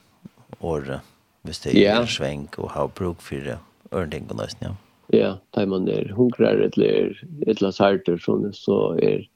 år 0.61 1.01
visst 1.43 1.63
det 1.63 1.87
är 1.87 2.07
sväng 2.07 2.49
och 2.57 2.71
ha 2.71 2.89
bruk 2.89 3.21
för 3.21 3.59
örningarna 3.91 4.43
nästan. 4.43 4.69
Ja 4.69 4.86
ja, 5.19 5.39
tar 5.51 5.67
man 5.67 5.89
er 5.89 6.13
hungrar 6.17 6.57
eller 6.57 7.23
eller 7.47 7.71
sarter 7.71 8.19
så 8.19 8.51
så 8.53 8.99
är 8.99 9.29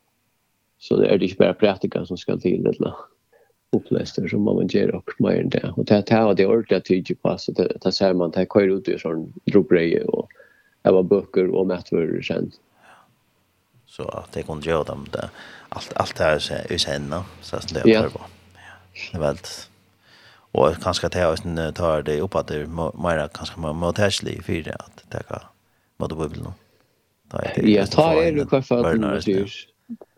så 0.78 0.96
det 0.96 1.08
är 1.08 1.18
det 1.18 1.24
inte 1.24 1.36
bara 1.36 1.54
praktika 1.54 2.06
som 2.06 2.16
ska 2.16 2.36
till 2.36 2.66
eller 2.66 2.94
uppläster 3.72 4.28
som 4.28 4.42
man 4.42 4.66
ger 4.66 4.94
och 4.94 5.10
mer 5.18 5.42
det 5.44 5.72
och 5.76 5.84
det 5.84 6.10
här 6.10 6.34
det 6.34 6.46
ordet 6.46 6.76
att 6.76 6.84
tyda 6.84 7.14
på 7.22 7.38
så 7.38 7.52
det 7.52 7.76
det 7.82 7.92
ser 7.92 8.14
man 8.14 8.30
det 8.30 8.46
kör 8.52 8.78
ut 8.78 8.88
i 8.88 8.98
sån 8.98 9.32
dropreje 9.44 10.04
och 10.04 10.28
det 10.82 10.92
var 10.92 11.02
böcker 11.02 11.54
och 11.54 11.66
mätvärd 11.66 12.26
sen 12.26 12.52
så 13.86 14.02
att 14.02 14.32
det 14.32 14.42
kunde 14.42 14.70
göra 14.70 14.84
dem 14.84 15.06
det 15.12 15.30
allt 15.68 15.92
allt 15.96 16.16
det 16.16 16.24
här 16.24 16.72
är 16.72 16.78
sen 16.78 17.14
så 17.40 17.56
att 17.56 17.74
det 17.74 17.80
är 17.80 17.84
bra 17.84 18.26
ja 18.54 18.72
det 19.12 19.18
var 19.18 19.36
och 20.52 20.82
kanske 20.82 21.06
att 21.06 21.14
jag 21.14 21.74
tar 21.74 22.02
det 22.02 22.20
upp 22.20 22.34
att 22.34 22.46
det 22.46 22.56
är 22.56 22.66
mer 23.02 23.28
kanske 23.28 23.60
mer 23.60 23.72
motäsli 23.72 24.40
för 24.42 24.52
det 24.52 24.74
att 24.74 25.04
ta 25.28 25.49
Vad 26.00 26.10
det 26.10 26.14
vill 26.14 26.28
väl 26.28 26.42
nu. 26.42 27.70
Ja, 27.70 27.86
ta 27.86 28.22
är 28.22 28.32
det 28.32 28.44
kvar 28.44 28.60
för 28.60 28.84
att 28.84 29.00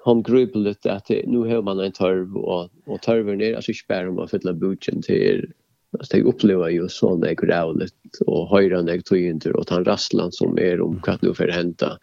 han 0.04 0.22
grupper 0.22 0.58
lite 0.58 0.92
att 0.92 1.08
nu 1.08 1.38
har 1.38 1.62
man 1.62 1.80
en 1.80 1.92
torv 1.92 2.36
och 2.36 2.70
och 2.84 3.00
torven 3.00 3.38
ner 3.38 3.54
alltså 3.54 3.72
inte 3.72 3.84
bara 3.88 4.08
om 4.08 4.18
att 4.18 4.30
fylla 4.30 4.52
bootchen 4.52 5.02
till 5.02 5.52
Alltså 5.98 6.16
jag 6.16 6.26
upplever 6.26 6.68
ju 6.68 6.88
så 6.88 7.16
när 7.16 7.28
jag 7.28 7.36
går 7.36 7.82
ut 7.82 8.18
och 8.26 8.48
höra 8.48 8.82
när 8.82 8.92
jag 8.92 9.04
tog 9.04 9.18
in 9.18 9.40
till 9.40 9.52
och 9.52 9.70
han 9.70 9.84
rasslan 9.84 10.32
som 10.32 10.58
är 10.58 10.80
om 10.80 11.00
vad 11.00 11.22
nu 11.22 11.34
för 11.34 11.48
hända. 11.48 11.98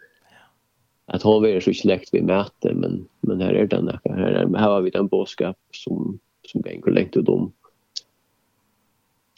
Att 1.06 1.22
hon 1.22 1.46
är 1.46 1.60
så 1.60 1.74
släkt 1.74 2.14
vid 2.14 2.24
möte 2.24 2.74
men 2.74 3.08
men 3.22 3.42
här 3.42 3.54
är 3.54 3.68
den 3.68 3.86
där 3.86 4.00
här 4.04 4.48
här 4.56 4.70
har 4.70 4.82
vi 4.82 4.90
den 4.90 5.08
boskap 5.08 5.58
som 5.72 6.20
som 6.48 6.62
går 6.62 6.92
längt 6.92 7.18
ut 7.18 7.26
dom. 7.26 7.52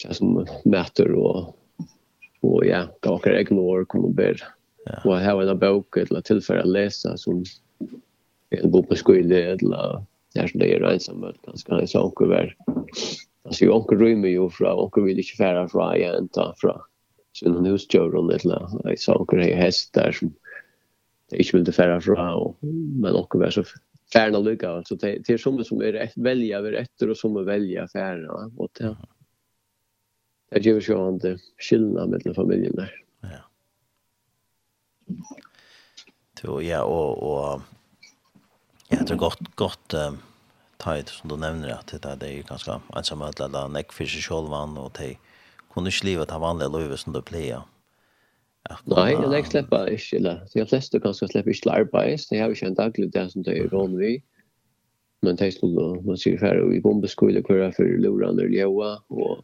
Ja, 0.04 0.14
som 0.14 0.46
och 1.14 1.56
og 2.42 2.66
ja, 2.66 2.86
det 3.02 3.10
var 3.10 3.22
kan 3.24 3.38
ignor 3.38 3.84
kommer 3.84 4.14
ber. 4.14 4.40
Ja. 4.86 4.98
Og 5.04 5.20
her 5.22 5.36
var 5.38 5.50
en 5.50 5.58
bok 5.58 5.96
eller 5.96 6.24
tillfälle 6.26 6.64
å 6.66 6.72
lese 6.74 7.12
som 7.18 7.44
en 8.50 8.70
god 8.70 8.88
på 8.88 8.98
skole 8.98 9.42
eller 9.54 10.02
där 10.34 10.46
som 10.46 10.60
det 10.60 10.74
är 10.74 10.82
ensamma 10.82 11.32
ganska 11.46 11.74
en 11.74 11.88
sånn 11.88 12.12
var. 12.16 12.56
Alltså 13.44 13.64
jag 13.64 13.76
onkel 13.76 13.98
rymmer 13.98 14.28
ju 14.28 14.50
från 14.50 14.78
onkel 14.78 15.04
vill 15.04 15.18
inte 15.18 15.36
färra 15.36 15.68
från 15.68 16.00
jag 16.00 16.18
inte 16.18 16.54
från. 16.56 16.80
Så 17.32 17.48
nu 17.48 17.70
husdjur 17.70 18.14
och 18.14 18.32
lite 18.32 18.68
jag 18.84 18.98
sa 18.98 19.14
onkel 19.14 19.38
har 19.38 19.72
der 19.94 20.12
som 20.12 20.34
det 21.30 21.54
inte 21.54 21.72
fære 21.72 22.00
fra, 22.00 22.34
og, 22.36 22.56
men 23.00 23.16
onkel 23.16 23.40
var 23.40 23.50
så 23.50 23.64
färna 24.12 24.38
lykke. 24.38 24.68
Altså, 24.68 24.96
det 25.00 25.26
det 25.26 25.34
er 25.34 25.38
som 25.38 25.64
som 25.64 25.82
er 25.82 25.94
är 25.94 26.10
väljer 26.16 26.58
över 26.58 26.72
etter 26.72 27.10
og 27.10 27.16
som 27.16 27.36
er 27.36 27.44
väljer 27.44 27.86
färna 27.86 28.50
Og 28.58 28.70
det 28.78 28.96
det 30.52 30.66
gjør 30.66 30.88
jo 30.88 30.98
an 31.06 31.20
det 31.22 31.36
skillene 31.60 32.06
mellom 32.12 32.36
familien 32.36 32.76
der. 32.76 32.92
Ja. 33.24 33.42
Så 36.40 36.58
ja, 36.64 36.82
og, 36.82 37.22
og 37.22 37.62
ja, 38.90 39.00
det 39.00 39.14
er 39.14 39.20
godt, 39.20 39.42
godt 39.56 39.96
um, 39.96 40.18
tajt 40.82 41.12
som 41.14 41.30
du 41.30 41.36
nevner 41.38 41.76
at 41.78 41.92
det, 41.94 42.16
det 42.20 42.30
er 42.30 42.48
ganske 42.48 42.80
ensamme 42.96 43.30
at 43.30 43.38
det 43.38 43.48
er 43.48 43.70
nekk 43.72 43.94
for 43.94 44.10
seg 44.10 44.24
selv 44.26 44.52
og 44.52 44.90
de 44.98 45.14
kunne 45.72 45.92
ikke 45.92 46.10
livet 46.10 46.28
ta 46.28 46.40
vanlige 46.42 46.72
løyve 46.74 46.98
som 47.00 47.14
du 47.14 47.22
pleier. 47.24 47.62
Nei, 48.86 49.10
jeg 49.10 49.30
nek 49.30 49.48
slipper 49.48 49.88
ikke, 49.90 50.18
eller 50.20 50.42
de 50.52 50.64
fleste 50.70 51.00
kanskje 51.02 51.30
slipper 51.30 51.50
ikke 51.54 51.64
til 51.64 51.72
arbeid, 51.74 52.26
det 52.30 52.38
har 52.38 52.52
ikke 52.52 52.68
en 52.70 52.78
daglig 52.78 53.08
det 53.14 53.24
som 53.32 53.46
det 53.46 53.56
er 53.58 53.72
rån 53.72 53.96
vi, 53.98 54.12
men 55.22 55.38
det 55.38 55.48
er 55.48 55.56
slå, 55.56 55.86
man 56.06 56.20
sier 56.20 56.38
færre 56.38 56.68
i 56.74 56.82
bombeskole, 56.82 57.42
hvor 57.46 57.58
jeg 57.58 57.74
fyrir 57.78 57.98
lorene 58.04 58.44
og 58.44 58.54
ljøa, 58.54 58.92
og 59.10 59.42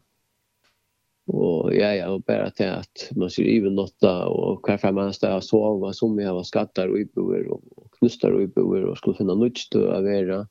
Och 1.29 1.75
ja, 1.75 1.95
jag 1.95 2.07
har 2.07 2.19
bare 2.25 2.51
til 2.57 2.71
at 2.73 3.03
man 3.21 3.29
sier 3.29 3.51
even 3.53 3.75
notta 3.77 4.11
og 4.33 4.63
hver 4.65 4.79
fem 4.81 4.95
man 4.97 5.13
står 5.13 5.43
så 5.45 5.59
av 5.61 5.83
som 5.93 6.17
jag 6.17 6.33
var 6.33 6.47
skattar 6.49 6.89
og 6.89 7.03
iboer, 7.03 7.51
og 7.53 7.91
knustar 7.99 8.33
og 8.33 8.47
iboer, 8.47 8.87
og 8.89 8.97
skulle 8.97 9.19
finna 9.19 9.35
nytt 9.37 9.75
att 9.75 10.05
vara 10.05 10.47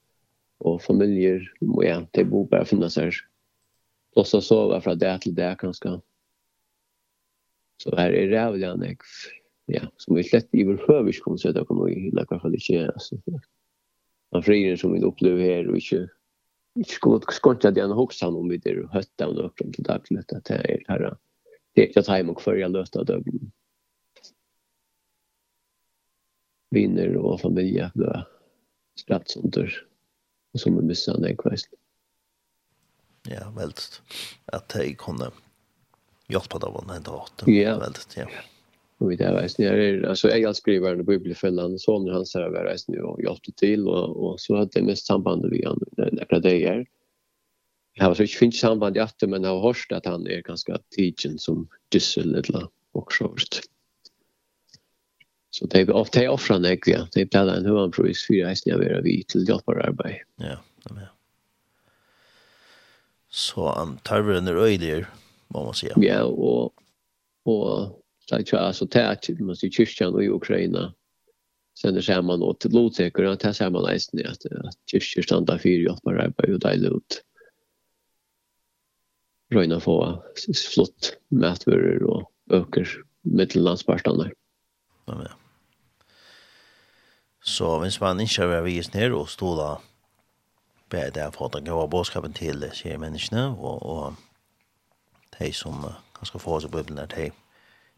och 0.60 0.82
familjer 0.82 1.41
och 1.60 1.86
ja, 1.86 2.06
det 2.14 2.24
bo 2.30 2.44
bare 2.45 2.66
finne 2.66 2.90
seg. 2.90 3.14
Og 4.16 4.28
så 4.28 4.41
sova 4.41 4.80
fra 4.82 4.95
det 4.95 5.22
til 5.22 5.36
det 5.36 5.58
kanskje. 5.60 5.98
Så 7.82 7.95
her 7.98 8.14
er 8.14 8.30
det 8.30 8.52
väl 8.52 8.62
jag 8.62 8.98
ja, 9.66 9.82
som 9.98 10.16
vi 10.16 10.24
slett 10.24 10.48
i 10.54 10.64
vår 10.64 10.86
hövers 10.88 11.20
kommer 11.20 11.38
sätta 11.38 11.66
kommer 11.66 11.90
i 11.90 12.12
alla 12.18 12.40
fall 12.40 12.56
ikke, 12.56 12.86
altså. 12.94 13.18
Man 14.32 14.44
frier 14.44 14.76
som 14.76 14.94
vi 14.94 15.04
opplever 15.04 15.41
her, 15.41 15.70
og 15.70 15.78
ikke, 15.78 16.08
ikke 16.78 16.95
skulle 16.95 17.34
skonta 17.34 17.72
det 17.72 17.82
han 17.82 17.91
huxar 17.91 18.28
om 18.28 18.49
vi 18.49 18.58
det 18.58 18.88
hötta 18.91 19.28
och 19.28 19.36
något 19.36 19.58
til 19.58 19.84
dagligt 19.84 20.34
att 20.34 20.45
det 20.45 20.56
är 20.56 20.84
her 20.88 21.18
det 21.76 21.82
er 21.82 21.88
ikke 21.88 21.99
jag 21.99 22.06
tar 22.06 22.18
hem 22.18 22.30
och 22.30 22.41
förja 22.41 22.68
löta 22.68 23.04
döden. 23.04 23.52
Vinner 26.72 27.08
det 27.56 27.64
er 27.64 27.91
då 27.95 28.26
strax 28.95 29.38
under. 29.38 29.88
Og 30.54 30.60
som 30.60 30.78
en 30.78 30.88
missar 30.88 31.26
en 31.26 31.38
kvist 31.38 31.68
ja 33.30 33.49
väldigt. 33.52 34.02
At 34.45 34.70
det 34.70 34.98
kunne 34.98 35.32
hjälpa 36.28 36.60
dem 36.60 36.76
att 36.76 36.91
hända 36.91 37.12
åt 37.12 37.38
dem 37.38 37.54
ja. 37.54 37.80
väldigt 37.80 38.18
ja. 38.18 38.28
Och 38.98 39.18
det 39.18 39.32
var 39.32 39.41
ju 39.41 40.02
det 40.02 40.10
alltså 40.10 40.30
jag 40.30 40.56
skriver 40.56 40.94
en 40.94 41.06
bibelfällan 41.06 41.80
så 41.80 41.99
när 41.99 42.11
han 42.11 42.26
säger 42.26 42.49
vad 42.49 42.65
det 42.65 42.78
nu 42.88 43.02
och 43.02 43.22
hjälpte 43.22 43.52
till 43.52 43.88
och 43.88 44.26
och 44.26 44.40
så 44.40 44.56
hade 44.56 44.69
det 44.74 44.82
mest 44.82 45.06
samband 45.06 45.45
vi 45.49 45.65
han 45.65 45.80
några 45.98 46.40
dagar. 46.40 46.86
Jag 47.94 48.06
har 48.06 48.14
så 48.14 48.22
inte 48.24 48.38
finns 48.38 48.60
samband 48.60 48.98
i 48.98 48.99
att 48.99 49.22
men 49.28 49.44
jag 49.44 49.49
har 49.49 49.61
hört 49.61 49.91
att 49.91 50.06
han 50.06 50.28
är 50.28 50.41
ganska 50.41 50.78
tigen 50.95 51.38
som 51.38 51.68
gissel 51.94 52.36
eller 52.36 52.68
och 52.91 53.14
sånt. 53.14 53.61
Så 55.49 55.65
det 55.65 55.80
är 55.80 55.91
ofta 55.91 56.24
jag 56.24 56.34
offrar 56.34 56.60
när 56.60 56.69
jag 56.69 56.82
det 57.11 57.22
är 57.22 57.26
en 57.57 57.65
hur 57.65 57.78
han 57.78 57.91
pris 57.91 58.26
för 58.28 58.34
jag 58.34 58.56
vi 58.78 58.90
vara 58.90 59.02
vid 59.02 59.28
till 59.28 59.49
hjälpararbete. 59.49 60.24
Ja, 60.36 60.57
ja. 60.84 61.07
Så 63.30 63.69
han 63.69 63.98
tar 63.98 64.22
väl 64.22 64.38
en 64.38 64.53
röjligare, 64.53 65.07
må 65.48 65.64
man 65.65 65.74
säga. 65.74 65.94
Ja, 65.95 66.24
och, 66.24 66.74
och 67.44 68.02
Så 68.30 68.36
att 68.36 68.52
jag 68.52 68.62
alltså 68.62 68.88
tätt 68.88 69.40
måste 69.40 69.66
ju 69.66 69.72
kyrkan 69.72 70.14
och 70.14 70.24
i 70.24 70.30
Ukraina 70.30 70.94
sen 71.80 72.04
ser 72.04 72.22
man 72.22 72.41
åt 72.41 72.66
lotsäker 72.66 73.24
att 73.24 73.40
det 73.40 73.54
ser 73.54 73.70
man 73.70 73.84
nästan 73.84 74.20
att 74.28 74.45
att 74.45 74.78
kyrkan 74.86 75.24
stannar 75.24 75.58
för 75.58 75.70
ju 75.70 75.90
att 75.90 76.02
bara 76.02 76.32
på 76.32 76.48
ju 76.48 76.58
där 76.58 76.78
lot. 76.78 77.24
Röjna 79.49 79.80
få 79.80 80.24
flott 80.74 81.18
mätvöror 81.28 82.04
och 82.04 82.32
öker 82.49 82.88
mittellandspartarna. 83.22 84.32
Ja 85.06 85.16
men. 85.16 85.28
Så 87.41 87.80
hvis 87.80 88.02
man 88.02 88.20
ikke 88.20 88.44
er 88.44 88.62
vist 88.62 88.94
ned 88.94 89.14
og 89.16 89.30
stod 89.30 89.58
da 89.58 89.76
bare 90.90 91.10
der 91.16 91.32
for 91.32 91.45
at 91.45 91.56
han 91.56 91.66
gav 91.66 91.90
bådskapen 91.90 92.34
til 92.34 92.66
sier 92.74 92.98
menneskene 92.98 93.56
og, 93.56 93.86
og 93.86 94.16
de 95.40 95.54
som 95.54 95.86
ganske 96.20 96.40
få 96.40 96.58
oss 96.58 96.66
i 96.66 96.68
Bibelen 96.68 96.98
er 96.98 97.06
de 97.06 97.32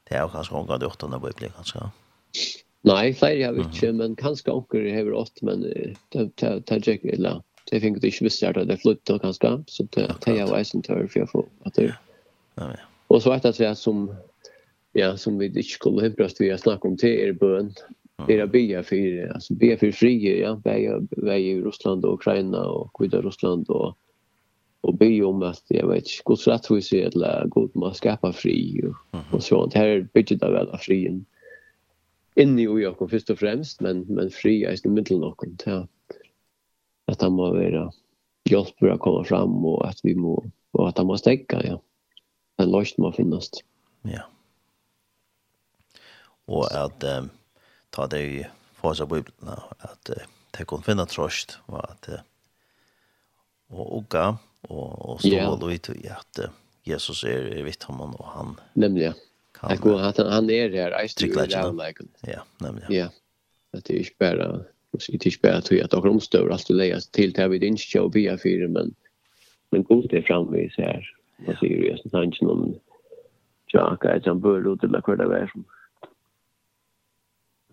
det 0.09 0.17
er 0.17 0.25
jo 0.25 0.31
kanskje 0.33 0.57
unga 0.57 0.79
du 0.79 0.87
åttan 0.89 1.13
av 1.13 1.23
bøyblek, 1.25 1.53
kanskje? 1.57 1.89
Nei, 2.87 3.11
flere 3.17 3.43
har 3.43 3.55
vi 3.57 3.65
ikke, 3.65 3.91
men 3.93 4.15
kanskje 4.19 4.55
unga 4.55 4.83
har 4.95 5.11
ått, 5.21 5.43
men 5.45 5.65
det 5.65 6.25
er 6.45 6.93
ikke 6.93 7.13
illa. 7.13 7.39
Det 7.69 7.81
finner 7.83 8.01
du 8.01 8.07
ikke 8.09 8.25
visst 8.25 8.43
at 8.43 8.57
det 8.57 8.73
er 8.73 8.81
flyttet 8.81 9.21
kanskje, 9.21 9.53
så 9.69 9.85
det 9.93 10.07
er 10.31 10.41
jo 10.41 10.55
eisen 10.57 10.81
til 10.85 11.05
for 11.05 11.21
jeg 11.21 11.29
får 11.29 11.45
at 11.69 11.77
det 11.77 11.91
er. 11.91 12.81
Og 13.09 13.21
så 13.21 13.33
vet 13.33 13.45
jeg 13.45 13.69
at 13.69 13.77
som, 13.77 14.09
ja, 14.97 15.15
som 15.17 15.37
vi 15.39 15.51
ikke 15.51 15.77
skulle 15.77 16.07
hindrast 16.07 16.41
vi 16.41 16.49
har 16.49 16.61
snakket 16.61 16.91
om 16.91 16.97
til 16.97 17.15
er 17.27 17.37
bøn, 17.37 17.73
Det 18.27 18.33
Era 18.33 18.47
bya 18.47 18.83
för 18.83 19.31
alltså 19.33 19.53
bya 19.53 19.77
för 19.77 19.91
frie 19.91 20.39
ja 20.39 20.55
bya 20.55 20.99
bya 20.99 21.37
i 21.37 21.61
Ryssland 21.61 22.05
och 22.05 22.13
Ukraina 22.13 22.65
och 22.65 22.93
kvida 22.93 23.21
Ryssland 23.21 23.69
och 23.69 23.97
och 24.81 24.97
be 24.97 25.23
om 25.23 25.43
att 25.43 25.63
jag 25.67 25.87
vet 25.87 26.23
Guds 26.25 26.47
rättvis 26.47 26.93
är 26.93 27.05
eller 27.05 27.45
god 27.45 27.75
må 27.75 27.93
skapa 27.93 28.33
fri 28.33 28.81
och, 28.83 29.19
och 29.33 29.43
sånt. 29.43 29.73
Här 29.73 29.87
är 29.87 30.07
bygget 30.13 30.43
av 30.43 30.55
alla 30.55 30.77
frien 30.77 31.25
inne 32.35 32.61
i 32.61 32.83
Jakob 32.83 33.09
först 33.09 33.29
och 33.29 33.39
främst 33.39 33.81
men 33.81 34.01
men 34.01 34.29
fri 34.29 34.63
är 34.63 34.87
i 34.87 34.89
mitten 34.89 35.23
och 35.23 35.37
kom 35.37 35.57
till 35.57 35.87
att 37.05 37.21
han 37.21 37.33
må 37.33 37.51
vara 37.51 37.91
hjälp 38.49 38.79
bra 38.79 38.97
komma 38.97 39.23
fram 39.23 39.65
och 39.65 39.87
att 39.87 39.99
vi 40.03 40.15
må 40.15 40.51
och 40.71 40.89
att 40.89 40.97
han 40.97 41.07
må 41.07 41.17
stäcka 41.17 41.61
ja. 41.63 41.81
En 42.57 42.71
lust 42.71 42.97
må 42.97 43.11
finnas. 43.11 43.49
Ja. 44.01 44.21
Och 46.45 46.71
att 46.71 47.03
eh, 47.03 47.23
ta 47.89 48.07
det 48.07 48.21
i 48.21 48.47
fasa 48.73 49.05
bibeln 49.05 49.49
att 49.77 50.09
eh, 50.09 50.23
det 50.57 50.65
kan 50.65 50.81
finna 50.81 51.05
tröst 51.05 51.59
och 51.65 51.83
att 51.83 52.07
eh, 52.07 52.19
och 53.67 53.97
uga 53.99 54.37
og, 54.67 55.09
og 55.09 55.21
stå 55.21 55.55
då 55.61 55.71
i 55.71 55.79
att 56.09 56.39
Jesus 56.83 57.23
er, 57.23 57.57
er, 57.57 57.63
vitt 57.63 57.83
honom 57.83 58.15
og 58.15 58.25
han 58.25 58.55
nemlig, 58.73 59.03
ja. 59.03 59.13
kan 59.53 59.69
jag 59.69 59.79
går 59.79 60.01
att 60.01 60.17
han 60.17 60.49
är 60.49 60.69
där 60.69 61.03
i 61.03 61.07
stycket 61.07 61.49
där 61.49 61.95
ja 62.21 62.43
nemlig. 62.59 62.85
ja 62.89 63.09
at 63.73 63.85
det 63.85 63.95
er 63.95 63.99
ikke 63.99 64.19
bare, 64.19 64.65
det 64.91 65.09
er 65.09 65.27
ikke 65.27 65.41
bare 65.41 65.51
bara 65.51 65.57
att 65.57 65.71
jag 65.71 65.89
tar 65.89 66.07
omstör 66.07 66.49
allt 66.49 66.69
och 66.69 66.75
lägger 66.75 66.99
til 66.99 67.33
det 67.33 67.41
här 67.41 67.49
vid 67.49 67.63
inköp 67.63 68.03
och 68.03 68.11
bia 68.11 68.37
fire, 68.37 68.67
men 68.67 68.95
men 69.71 69.83
god 69.83 70.13
är 70.13 70.21
framvis 70.21 70.77
her. 70.77 71.05
Man 71.37 71.55
sier 71.55 71.77
jo, 71.77 71.83
jeg 71.83 71.91
just 71.91 72.05
ikke 72.05 72.45
noen 72.45 72.79
tjaka 73.67 74.15
att 74.15 74.25
han 74.25 74.41
bør 74.41 74.73
ut 74.73 74.83
eller 74.83 75.01
kvart 75.01 75.21
av 75.21 75.31
er 75.31 75.47
som 75.47 75.65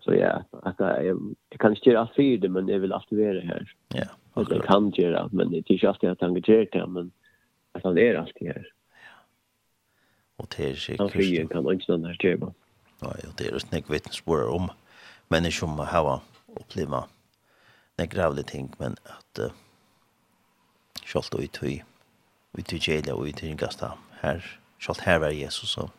så 0.07 0.15
ja, 0.15 0.43
at 0.63 0.79
jeg, 0.79 1.17
jeg 1.51 1.61
kan 1.61 1.73
ikke 1.73 1.91
gjøre 1.91 2.01
alt 2.01 2.15
fire, 2.17 2.41
det 2.41 2.51
men 2.51 2.69
jeg 2.69 2.83
vil 2.83 2.93
alltid 2.93 3.17
være 3.19 3.41
her. 3.41 3.65
Ja 3.95 4.07
att 4.37 4.67
han 4.67 4.93
kan 4.93 5.05
göra 5.05 5.29
men 5.33 5.51
det 5.51 5.57
är 5.57 5.73
inte 5.73 5.89
alltid 5.89 6.11
att 6.11 6.21
han 6.21 6.35
gör 6.35 6.69
det 6.73 6.87
men 6.87 7.11
att 7.73 7.85
han 7.85 7.99
är 7.99 8.15
alltid 8.15 8.49
här. 8.49 8.73
Ja. 8.93 9.25
Och 10.37 10.55
det 10.57 10.71
är 10.71 10.75
säkert. 10.75 11.01
Han 11.01 11.11
flyger 11.11 11.47
kan 11.47 11.73
inte 11.73 11.93
någon 11.93 12.05
här 12.05 12.17
göra. 12.21 12.53
Ja, 13.01 13.09
och 13.09 13.35
det 13.37 13.49
är 13.49 13.57
ett 13.57 13.63
snäck 13.63 13.91
vittnesbörd 13.91 14.49
om 14.49 14.71
människor 15.29 15.67
som 15.67 15.79
har 15.79 16.21
upplevt 16.61 16.89
några 16.89 17.07
gravliga 17.97 18.45
ting 18.45 18.73
men 18.79 18.93
att 18.93 19.39
uh, 19.39 19.51
självt 21.05 21.35
och 21.35 21.41
ut 21.41 21.63
i 21.63 21.85
ut 22.59 22.73
i 22.73 22.93
Jela 22.93 23.15
och 23.15 23.25
ut 23.25 23.43
i 23.43 23.47
den 23.47 23.57
gasta 23.57 23.99
här 24.11 24.59
självt 24.79 25.01
här 25.01 25.19
var 25.19 25.31
Jesus 25.31 25.71
så 25.71 25.91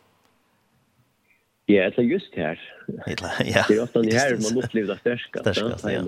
Ja, 1.70 1.90
det 1.90 1.98
är 1.98 2.02
just 2.02 2.34
här. 2.34 2.60
Ja. 2.86 3.64
Det 3.68 3.74
är 3.74 3.82
ofta 3.82 4.02
det 4.02 4.14
här 4.14 4.52
man 4.52 4.64
upplever 4.64 4.94
det 4.94 5.00
största. 5.00 5.54
Största, 5.54 5.92
ja. 5.92 6.02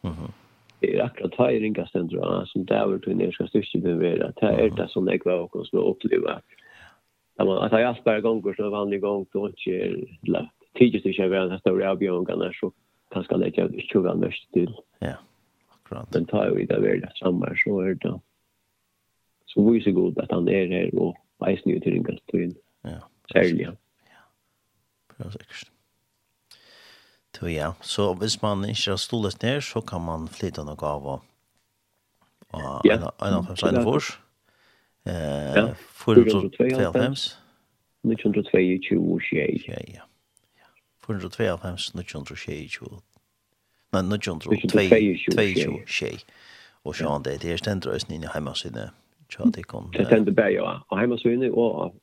Mhm 0.00 0.32
är 0.80 1.02
akkurat 1.02 1.32
tajringa 1.32 1.86
stendur 1.86 2.44
som 2.46 2.64
däver 2.64 2.98
till 2.98 3.16
ner 3.16 3.30
ska 3.32 3.46
styrka 3.46 3.78
bevara 3.78 4.32
det 4.40 4.46
är 4.46 4.70
det 4.70 4.88
som 4.88 5.08
jag 5.08 5.24
var 5.24 5.56
och 5.56 5.66
så 5.66 5.90
uppleva 5.90 6.40
Ja 7.36 7.44
man 7.44 7.58
att 7.58 7.72
jag 7.72 7.82
allt 7.82 8.04
bara 8.04 8.20
gånger 8.20 8.54
så 8.54 8.70
vanlig 8.70 9.00
gång 9.00 9.26
då 9.32 9.48
inte 9.48 10.06
la. 10.22 10.50
tidigt 10.74 11.02
så 11.02 11.08
jag 11.08 11.14
kör 11.14 11.28
vi 11.28 11.36
den 11.36 11.58
stora 11.58 11.90
avgångarna 11.90 12.52
så 12.60 12.72
kanske 13.10 13.36
lägga 13.36 13.64
ut 13.64 13.90
tjuva 13.92 14.14
mest 14.14 14.52
till 14.52 14.74
ja 14.98 15.14
akkurat 15.68 16.12
den 16.12 16.24
tar 16.24 16.50
vi 16.50 16.64
där 16.66 16.80
väl 16.80 17.06
samma 17.14 17.54
så 17.64 17.80
är 17.80 17.94
det 17.94 18.20
så 19.46 19.70
vi 19.70 19.80
så 19.80 19.92
god 19.92 20.18
att 20.18 20.30
han 20.30 20.48
är 20.48 20.66
här 20.66 20.98
och 20.98 21.16
vis 21.46 21.60
nu 21.64 21.80
till 21.80 21.92
ringa 21.92 22.10
gastin 22.10 22.54
ja 22.82 23.08
särskilt 23.32 23.60
ja 23.60 23.72
perfekt 25.16 25.75
Så 27.36 27.50
ja, 27.52 27.72
så 27.84 28.14
hvis 28.16 28.40
man 28.42 28.64
ikke 28.64 28.94
har 28.94 29.00
stolet 29.00 29.42
ned, 29.42 29.60
så 29.60 29.80
kan 29.84 30.00
man 30.00 30.28
flytte 30.28 30.64
noe 30.64 30.88
av 30.88 31.08
og 31.14 31.24
og 32.56 32.80
ja. 32.84 32.96
en 32.96 33.34
av 33.34 33.46
fem 33.46 33.56
segne 33.56 33.82
fors. 33.84 34.12
Ja, 35.06 35.74
492. 36.04 37.36
1922 38.06 38.98
og 38.98 39.20
Ja, 39.68 39.80
ja. 39.94 40.04
492, 41.06 41.90
1922. 41.94 43.00
Nei, 43.92 44.02
1922 44.02 45.86
tjej. 45.86 46.18
Og 46.84 46.94
så 46.94 47.08
han 47.08 47.22
det, 47.24 47.42
det 47.42 47.52
er 47.52 47.56
stendrøysen 47.56 48.14
inn 48.14 48.26
i 48.26 48.30
heimasynet. 48.34 48.90
Det 49.26 50.06
stender 50.06 50.32
bare, 50.32 50.52
ja. 50.54 50.78
Og 50.88 50.98
heimasynet 50.98 51.50
og 51.50 51.94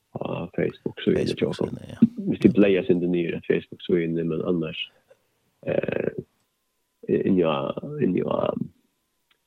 Facebook-synet. 0.56 1.18
Facebook-synet, 1.18 1.86
ja. 1.90 2.00
Hvis 2.28 2.40
de 2.40 2.50
bleier 2.52 2.84
sin 2.86 3.02
det 3.02 3.10
nye 3.10 3.42
Facebook-synet, 3.48 4.26
men 4.28 4.42
annars 4.48 4.92
ja 7.40 7.56
in 8.04 8.16
ja 8.18 8.38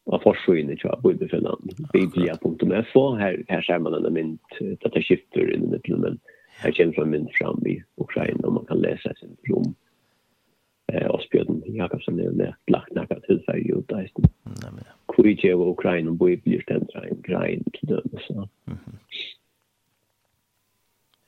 av 0.06 0.22
forsøgene 0.22 0.76
til 0.78 0.92
Bibelfjelland, 1.02 1.72
biblia.fo, 1.92 3.02
her, 3.18 3.40
her 3.48 3.64
ser 3.66 3.80
man 3.82 3.96
denne 3.96 4.12
mynd, 4.14 4.36
dette 4.60 5.02
skifter 5.02 5.50
inn 5.50 5.66
i 5.66 5.72
midten, 5.72 5.98
men 6.04 6.20
her 6.60 6.74
kommer 6.76 7.02
en 7.02 7.10
mynd 7.14 7.32
fram 7.38 7.58
i 7.66 7.80
Ukraina, 8.02 8.44
og 8.46 8.60
man 8.60 8.68
kan 8.70 8.82
lese 8.84 9.12
sin 9.18 9.34
rom. 9.50 9.74
Eh, 10.92 11.08
Åsbjørn 11.10 11.64
Jakobsen 11.74 12.20
er 12.20 12.28
jo 12.28 12.36
nett 12.38 12.70
lagt 12.70 12.94
nakka 12.94 13.18
til 13.24 13.40
seg 13.48 13.66
i 13.66 13.74
utdeisen. 13.74 14.30
Hvor 15.10 15.26
ikke 15.26 15.50
er 15.50 15.64
Ukraina, 15.66 16.14
og 16.14 16.22
Biblia 16.22 16.62
stendra 16.62 17.02
en 17.08 17.20
grein 17.26 17.66
til 17.74 17.96
dem, 17.96 18.16
så. 18.28 18.46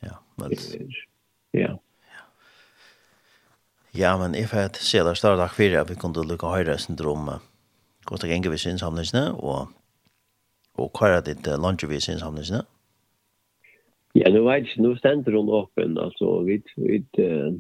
Ja, 0.06 0.14
men... 0.38 0.54
Ja. 1.56 1.74
Ja, 3.98 4.14
men 4.20 4.34
jeg 4.38 4.46
får 4.46 4.76
se 4.78 5.00
der 5.02 5.16
større 5.18 5.40
takk 5.40 5.56
for 5.56 5.74
at 5.80 5.88
vi 5.90 5.96
kunne 5.98 6.22
lukke 6.22 6.46
høyre 6.46 6.76
syndrom 6.78 7.30
hvordan 8.08 8.22
det 8.22 8.30
ganger 8.30 8.50
vi 8.50 8.58
synes 8.62 8.80
samlingene, 8.80 9.34
og, 9.36 9.68
og 10.80 10.90
hva 10.96 11.08
er 11.16 11.24
ditt 11.26 11.48
lunsje 11.64 11.88
vi 11.90 11.98
synes 12.00 12.22
samlingene? 12.22 12.62
Ja, 14.16 14.30
nå 14.32 14.44
vet 14.46 14.70
jeg, 14.70 14.84
nå 14.84 14.94
stender 14.96 15.36
hun 15.36 15.50
åpen, 15.52 15.98
altså, 16.00 16.38
vi, 16.46 16.60
vi 16.80 17.02
uh, 17.24 17.58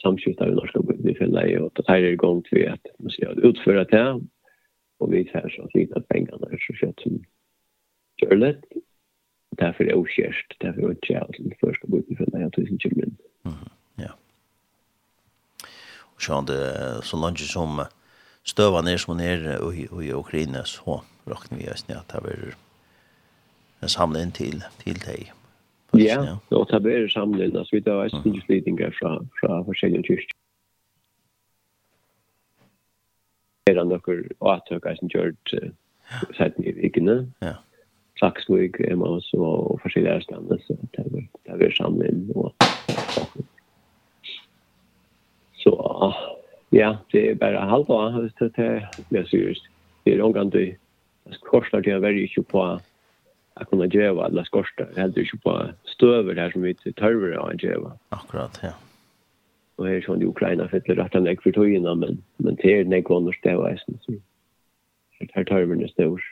samskifter 0.00 0.48
i 0.48 0.54
norska 0.56 0.80
bygden 0.86 1.10
i 1.10 1.16
fjellet, 1.18 1.58
og 1.60 1.74
det 1.76 1.84
her 1.88 2.06
er 2.06 2.14
i 2.14 2.22
gang 2.24 2.40
til 2.46 2.64
at 2.70 2.94
man 2.98 3.16
skal 3.16 3.44
utføre 3.50 3.84
det, 3.92 4.06
og 5.00 5.12
vi 5.12 5.26
tar 5.28 5.50
så 5.50 5.68
lite 5.74 5.98
av 5.98 6.08
pengene 6.14 6.48
er 6.48 6.64
så 6.64 6.78
kjøtt 6.78 7.04
som 7.04 7.20
kjørlet, 8.22 8.64
derfor 9.60 9.84
er 9.84 9.92
det 9.92 10.00
oskjørst, 10.00 10.58
derfor 10.62 10.80
er 10.80 10.94
det 10.94 10.98
ikke 11.02 11.14
jeg, 11.18 11.44
det 11.50 11.60
først 11.60 11.84
å 11.84 11.92
bo 11.92 12.00
i 12.06 12.18
fjellet, 12.18 12.42
jeg 12.46 12.54
tror 12.54 12.68
ikke 12.70 12.82
kjømmen. 12.86 13.16
Mhm. 13.50 13.60
Mm 13.60 13.78
det 16.46 17.04
så 17.04 17.16
langt 17.16 17.38
som 17.38 17.80
støva 18.44 18.82
ner 18.82 18.96
som 18.96 19.16
ner 19.16 19.58
og 19.60 19.74
i 19.76 20.12
Ukraina 20.12 20.64
så 20.64 21.02
räknar 21.26 21.58
vi 21.58 21.70
oss 21.70 21.88
ner 21.88 21.96
att 21.96 22.24
vi 22.24 22.52
en 23.82 23.88
samling 23.88 24.34
til 24.34 24.62
til 24.84 24.98
dig. 25.06 25.32
Ja, 25.94 26.38
och 26.50 26.68
ta 26.68 26.78
bättre 26.78 27.08
samling 27.08 27.56
alltså 27.56 27.76
vi 27.76 27.82
tar 27.82 28.04
ett 28.06 28.26
inflytningar 28.26 28.90
från 28.98 29.28
från 29.40 29.66
olika 29.66 30.02
kyrkor. 30.02 30.36
Det 33.66 33.72
är 33.72 33.84
några 33.84 34.00
åtök 34.38 34.98
som 34.98 35.08
gjort 35.08 35.50
sett 36.36 36.58
ni 36.58 36.86
ikne. 36.86 37.32
Ja. 37.38 37.54
Klaxvik, 38.14 38.80
Emmaus 38.80 39.34
och 39.34 39.80
forskjellige 39.82 40.22
ställen 40.22 40.58
så 40.66 40.76
tar 40.92 41.04
vi 41.04 41.28
tar 41.44 41.56
vi 41.56 41.70
Ja, 46.72 46.96
det 47.12 47.20
er 47.20 47.30
är 47.30 47.34
bara 47.34 47.60
halva 47.60 48.28
det 48.38 48.58
är 48.58 48.88
mer 49.08 49.24
seriöst. 49.24 49.62
Det 50.04 50.14
är 50.14 50.22
omgång 50.22 50.50
det 50.50 50.76
til 51.84 51.96
å 51.96 52.00
være 52.00 52.22
ikke 52.22 52.42
på 52.42 52.80
att 53.54 53.70
kunna 53.70 53.86
gräva 53.86 54.24
alla 54.24 54.44
korsar. 54.44 54.88
Det 54.94 55.00
hade 55.00 55.20
ju 55.20 55.38
på 55.44 55.70
stöver 55.84 56.34
där 56.34 56.50
som 56.50 56.62
vi 56.62 56.74
törver 56.74 57.50
att 57.50 57.56
gräva. 57.56 57.92
Akkurat, 58.08 58.60
ja. 58.62 58.72
Och 59.76 59.86
här 59.86 59.94
är 59.94 60.00
sån 60.00 60.18
de 60.18 60.26
Ukraina 60.26 60.68
fettler 60.68 61.00
att 61.00 61.14
han 61.14 61.26
ägg 61.26 61.42
för 61.42 61.52
togina, 61.52 61.94
men, 61.94 62.22
men 62.36 62.54
det 62.54 62.80
är 62.80 62.84
den 62.84 63.04
kvann 63.04 63.28
och 63.28 63.34
stäva 63.34 63.70
är 63.70 63.76
så. 63.76 64.12
Här 65.34 65.44
törven 65.44 65.82
är 65.82 65.88
stor. 65.88 66.22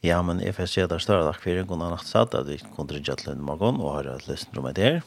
Ja, 0.00 0.22
men 0.22 0.40
jeg 0.40 0.54
får 0.54 0.66
se 0.66 0.86
der 0.86 0.98
større 0.98 1.24
takk 1.26 1.40
for 1.42 1.58
en 1.58 1.66
god 1.66 1.78
natt 1.78 2.06
satt, 2.06 2.34
at 2.34 2.46
vi 2.46 2.58
kunne 2.76 2.86
drømme 2.86 3.16
til 3.18 3.32
en 3.32 3.42
morgen 3.42 3.80
og 3.82 3.96
har 3.96 4.06
et 4.12 4.28
løsning 4.28 4.58
om 4.58 4.74
det 4.74 4.84
her 4.84 5.00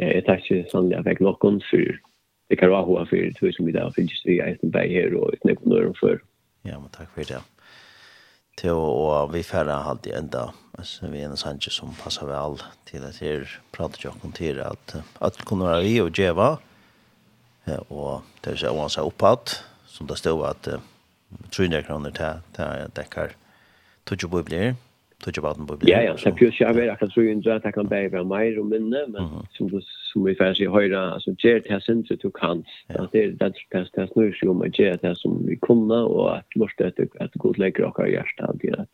jeg 0.00 0.24
tar 0.26 0.40
ikke 0.40 0.70
sannlig 0.70 0.98
at 0.98 1.08
jeg 1.08 1.20
noen 1.20 1.60
for 1.68 2.00
det 2.52 2.58
kan 2.60 2.68
være 2.68 2.84
hva 2.84 3.06
for 3.08 3.46
det 3.46 3.54
som 3.56 3.64
vi 3.64 3.72
da 3.72 3.86
finnes 3.96 4.20
vi 4.28 4.36
er 4.44 4.58
en 4.60 4.72
vei 4.74 4.84
her 4.92 5.14
og 5.16 5.32
et 5.32 5.44
nøkken 5.48 5.72
nøyre 5.72 5.94
for. 5.96 6.18
Ja, 6.68 6.76
men 6.76 6.92
takk 6.92 7.08
for 7.14 7.24
det. 7.24 7.40
Til 8.60 8.76
og 8.76 9.32
vi 9.32 9.40
færre 9.40 9.78
alltid 9.88 10.12
enda, 10.18 10.50
altså 10.76 11.08
vi 11.08 11.22
er 11.22 11.30
en 11.30 11.40
sannsje 11.40 11.72
som 11.72 11.94
passer 11.96 12.28
vel 12.28 12.58
til 12.90 13.06
at 13.08 13.22
her 13.24 13.48
prater 13.72 14.04
jo 14.04 14.12
om 14.12 14.34
til 14.36 14.60
at 14.60 14.96
at 15.24 15.40
kunne 15.48 15.70
være 15.70 15.86
vi 15.86 15.94
og 16.04 16.12
djeva. 16.12 16.50
Og 17.88 18.20
det 18.44 18.52
er 18.52 18.60
så 18.60 18.74
å 18.74 18.88
seg 18.92 19.08
oppad 19.08 19.56
som 19.88 20.06
det 20.10 20.20
stod 20.20 20.44
at 20.50 20.68
300 21.56 21.86
kroner 21.88 22.12
til 22.12 22.44
til 22.52 22.80
jeg 22.82 22.96
dekker 23.00 23.36
20 24.12 24.28
bøyblier 24.28 24.74
tog 25.22 25.42
baden 25.42 25.66
på 25.66 25.76
Ja, 25.80 26.02
ja, 26.02 26.16
så 26.16 26.32
pjus 26.32 26.60
jag 26.60 26.74
vet 26.74 27.02
att 27.02 27.12
så 27.12 27.22
ju 27.22 27.32
inte 27.32 27.54
att 27.54 27.74
kan 27.74 27.88
bära 27.88 28.24
mer 28.24 28.58
och 28.58 28.66
minne, 28.66 29.06
men 29.08 29.28
som 29.50 29.68
du 29.68 29.80
som 30.12 30.24
vi 30.24 30.34
färs 30.34 30.60
i 30.60 30.66
höra 30.66 31.12
alltså 31.12 31.30
ger 31.38 31.60
det 31.60 31.70
här 31.70 31.80
centret 31.80 32.20
du 32.20 32.30
kan. 32.30 32.64
Att 32.88 33.12
det 33.12 33.30
det 33.30 33.52
det 33.70 33.88
det 33.92 34.08
snur 34.12 34.32
sig 34.32 34.48
om 34.48 34.62
att 34.62 34.78
ge 34.78 34.96
det 34.96 35.16
som 35.16 35.46
vi 35.46 35.56
kunna 35.56 36.04
och 36.04 36.36
att 36.36 36.56
måste 36.56 36.86
att 36.86 37.20
att 37.20 37.34
god 37.34 37.58
lägger 37.58 37.84
och 37.84 38.08
hjärta 38.08 38.46
av 38.46 38.58
det. 38.58 38.86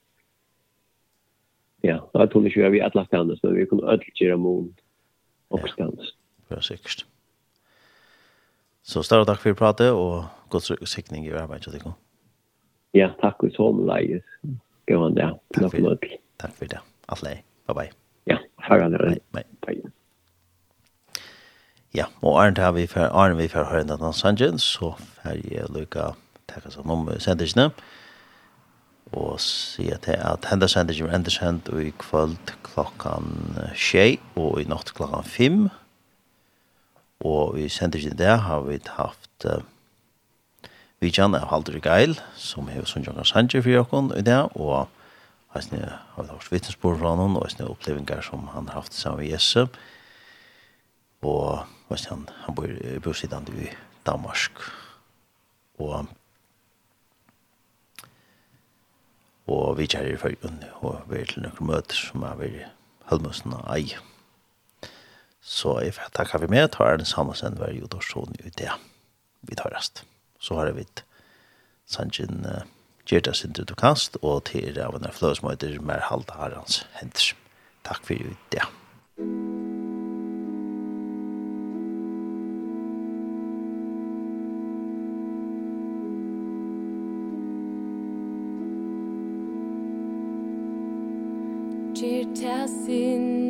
Ja, 1.81 2.11
att 2.13 2.33
hon 2.33 2.47
är 2.47 2.71
vi 2.71 2.81
alla 2.81 3.05
stannas 3.05 3.43
men 3.43 3.55
vi 3.55 3.67
kommer 3.67 3.83
öll 3.83 4.03
göra 4.15 4.37
mån 4.37 4.75
och 5.49 5.69
stannas. 5.69 6.15
Ja, 6.49 6.61
säkert. 6.61 7.07
Så 8.89 9.03
større 9.05 9.27
takk 9.29 9.43
for 9.43 9.53
pratet, 9.53 9.93
og 9.93 10.25
god 10.49 10.65
sikning 10.89 11.27
i 11.27 11.33
arbeidet 11.37 11.67
til 11.67 11.75
dere. 11.77 11.91
Ja, 12.97 13.11
takk 13.21 13.43
for 13.43 13.53
sånn 13.53 13.83
leies 13.85 14.25
god 14.89 15.17
dag. 15.17 15.39
Takk 15.55 15.71
for 15.77 15.95
det. 16.01 16.19
Takk 16.41 16.57
for 16.57 16.75
det. 16.75 16.83
Alt 17.09 17.23
lei. 17.23 17.37
Bye 17.69 17.79
bye. 17.79 17.91
Ja, 18.27 18.41
farvel. 18.67 18.99
Bye. 18.99 19.21
Bye. 19.33 19.45
bye. 19.67 19.93
Ja, 21.95 22.05
og 22.23 22.37
Arne 22.43 22.61
har 22.61 22.73
vi 22.77 22.87
for 22.87 23.01
Arne 23.01 23.37
vi 23.37 23.49
for 23.49 23.65
høyre 23.65 23.87
den 23.89 24.13
sangen, 24.13 24.59
så 24.61 24.93
fer 25.23 25.41
jeg 25.49 25.71
lukka 25.73 26.13
takka 26.49 26.73
seg 26.73 26.89
om 26.89 27.09
sendisene, 27.21 27.71
og 29.17 29.39
sier 29.41 29.97
til 30.05 30.21
at 30.21 30.45
hende 30.51 30.69
sendisene 30.69 31.09
er 31.09 31.17
enda 31.17 31.33
sendt 31.33 31.71
i 31.73 31.89
kvöld 31.97 32.53
klokkan 32.67 33.33
tjei, 33.73 34.19
og 34.37 34.61
i 34.61 34.69
natt 34.69 34.93
klokkan 34.97 35.25
fem, 35.25 35.69
og 37.25 37.57
i 37.59 37.71
sendisene 37.73 38.21
der 38.21 38.37
har 38.45 38.67
vi 38.69 38.79
haft 38.99 39.49
uh, 39.49 39.65
vi 40.99 41.13
kjenner 41.15 41.45
av 41.45 41.53
Haldur 41.53 41.79
Geil, 41.79 42.17
som 42.35 42.69
er 42.73 42.87
Sundjanger 42.89 43.27
Sanger 43.29 43.63
for 43.63 43.71
Jokon 43.71 44.11
i 44.19 44.23
det, 44.27 44.41
og 44.59 44.89
jeg 45.55 45.79
har 46.15 46.27
hørt 46.29 46.51
vittnesbord 46.53 46.99
fra 47.01 47.15
noen, 47.19 47.37
og 47.39 47.47
jeg 47.51 47.67
opplevinger 47.67 48.21
som 48.23 48.49
han 48.53 48.69
har 48.69 48.83
haft 48.83 48.95
sammen 48.95 49.23
med 49.23 49.31
Jesse. 49.33 49.65
Og 51.23 51.65
jeg 51.91 52.05
han, 52.11 52.29
han 52.45 52.55
bor, 52.55 52.69
i 52.69 53.15
siden 53.15 53.49
i 53.57 53.71
Danmark. 54.07 54.61
Og 55.79 56.07
og 59.49 59.79
vi 59.79 59.87
kjærer 59.89 60.13
i 60.13 60.21
følgen, 60.21 60.61
og 60.85 61.07
vi 61.09 61.23
er 61.23 61.31
til 61.31 61.47
noen 61.47 61.71
møter 61.71 61.97
som 61.97 62.27
er 62.29 62.37
ved 62.37 62.59
Helmusen 63.09 63.55
og 63.57 63.65
Ei. 63.73 63.97
Så 65.41 65.79
jeg 65.81 65.97
takker 66.13 66.43
vi 66.45 66.51
med, 66.53 66.69
tar 66.75 67.01
den 67.01 67.09
samme 67.09 67.33
send 67.35 67.57
hver 67.57 67.73
jordorsson 67.73 68.37
i 68.45 68.53
det. 68.61 68.75
Vi 69.49 69.57
tar 69.57 69.73
resten 69.73 70.18
så 70.39 70.59
har 70.61 70.73
vi 70.77 70.87
sannsyn 71.89 72.45
uh, 72.47 72.65
gjør 73.09 73.29
det 73.29 73.37
sin 73.37 73.57
du 73.57 73.75
kast 73.75 74.19
og 74.23 74.45
til 74.51 74.79
av 74.81 74.97
en 74.99 75.13
fløsmøyder 75.13 75.81
mer 75.81 76.05
halda 76.11 76.41
herrens 76.43 76.85
hender. 77.01 77.33
Takk 77.89 78.05
for 78.05 78.15
i 78.15 78.37
dag. 78.53 78.63
Ja. 78.63 78.69
Gjør 91.99 92.29
det 92.39 92.69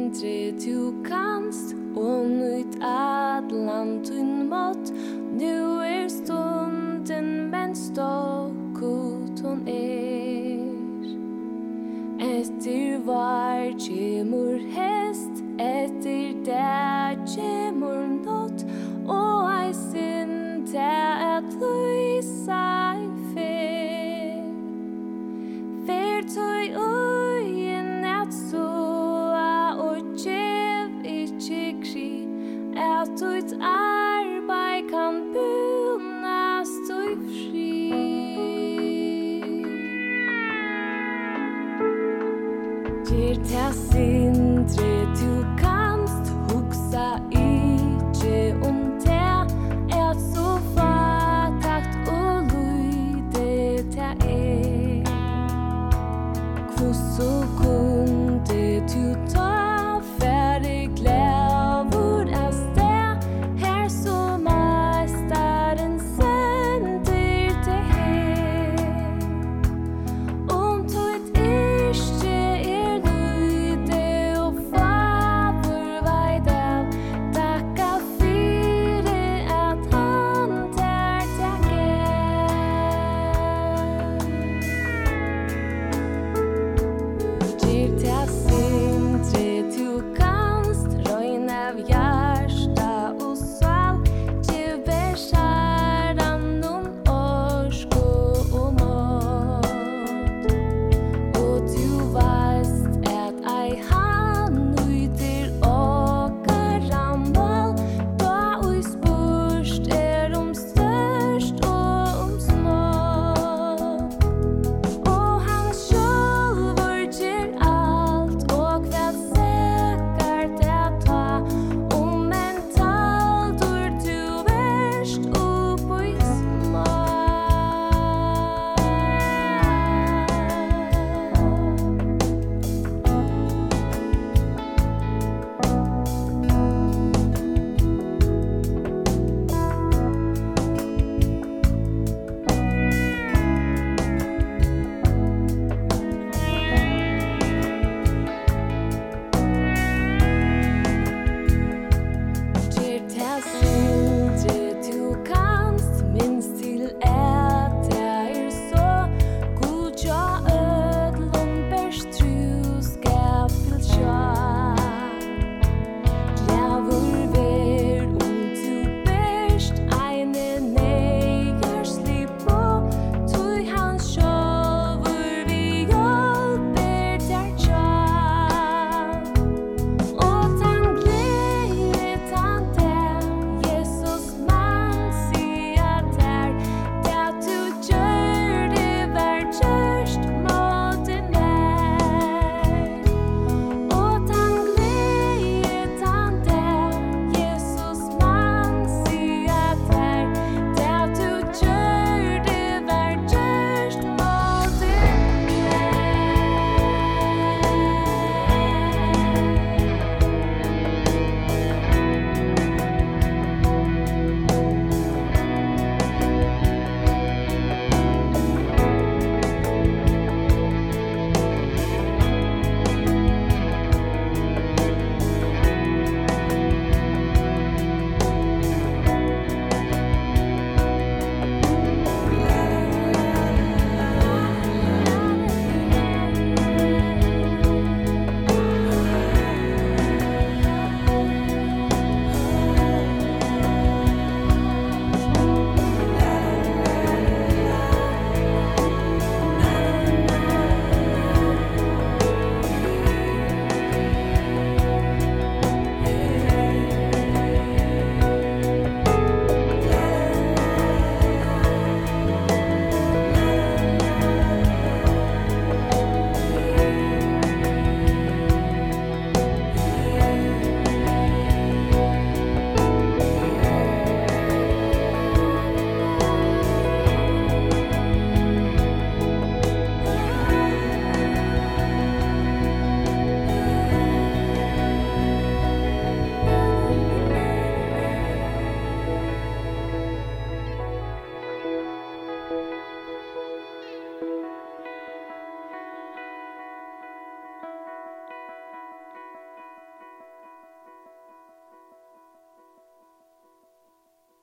mindre 0.08 0.52
du 0.52 1.02
kanst 1.04 1.74
Og 1.96 2.28
nytt 2.28 2.76
atlan 2.82 4.04
tun 4.04 4.48
mått 4.48 4.92
Nu 5.32 5.80
er 5.80 6.08
stunden 6.08 7.50
men 7.50 7.74
stokkut 7.74 9.40
hon 9.42 9.68
er. 9.68 11.04
Etter 12.20 12.98
var 13.04 13.68
kjemur 13.78 14.58
hest 14.72 15.44
Etter 15.58 16.34
da 16.46 17.14
kjemur 17.26 18.08
nått 18.24 18.64
Og 19.08 19.50
ei 19.52 19.72
sin 19.72 20.64
det 20.72 21.04
at 21.24 21.54
lysa 21.60 23.07
at 33.00 33.22
ut 33.22 33.52
arbeid 33.62 34.88
kan 34.90 35.14
bunast 35.34 36.90
og 36.90 37.20
fri 37.34 37.74
Gjer 43.06 43.38
ta 43.50 43.66
sindre 43.82 44.96
tu 45.20 45.47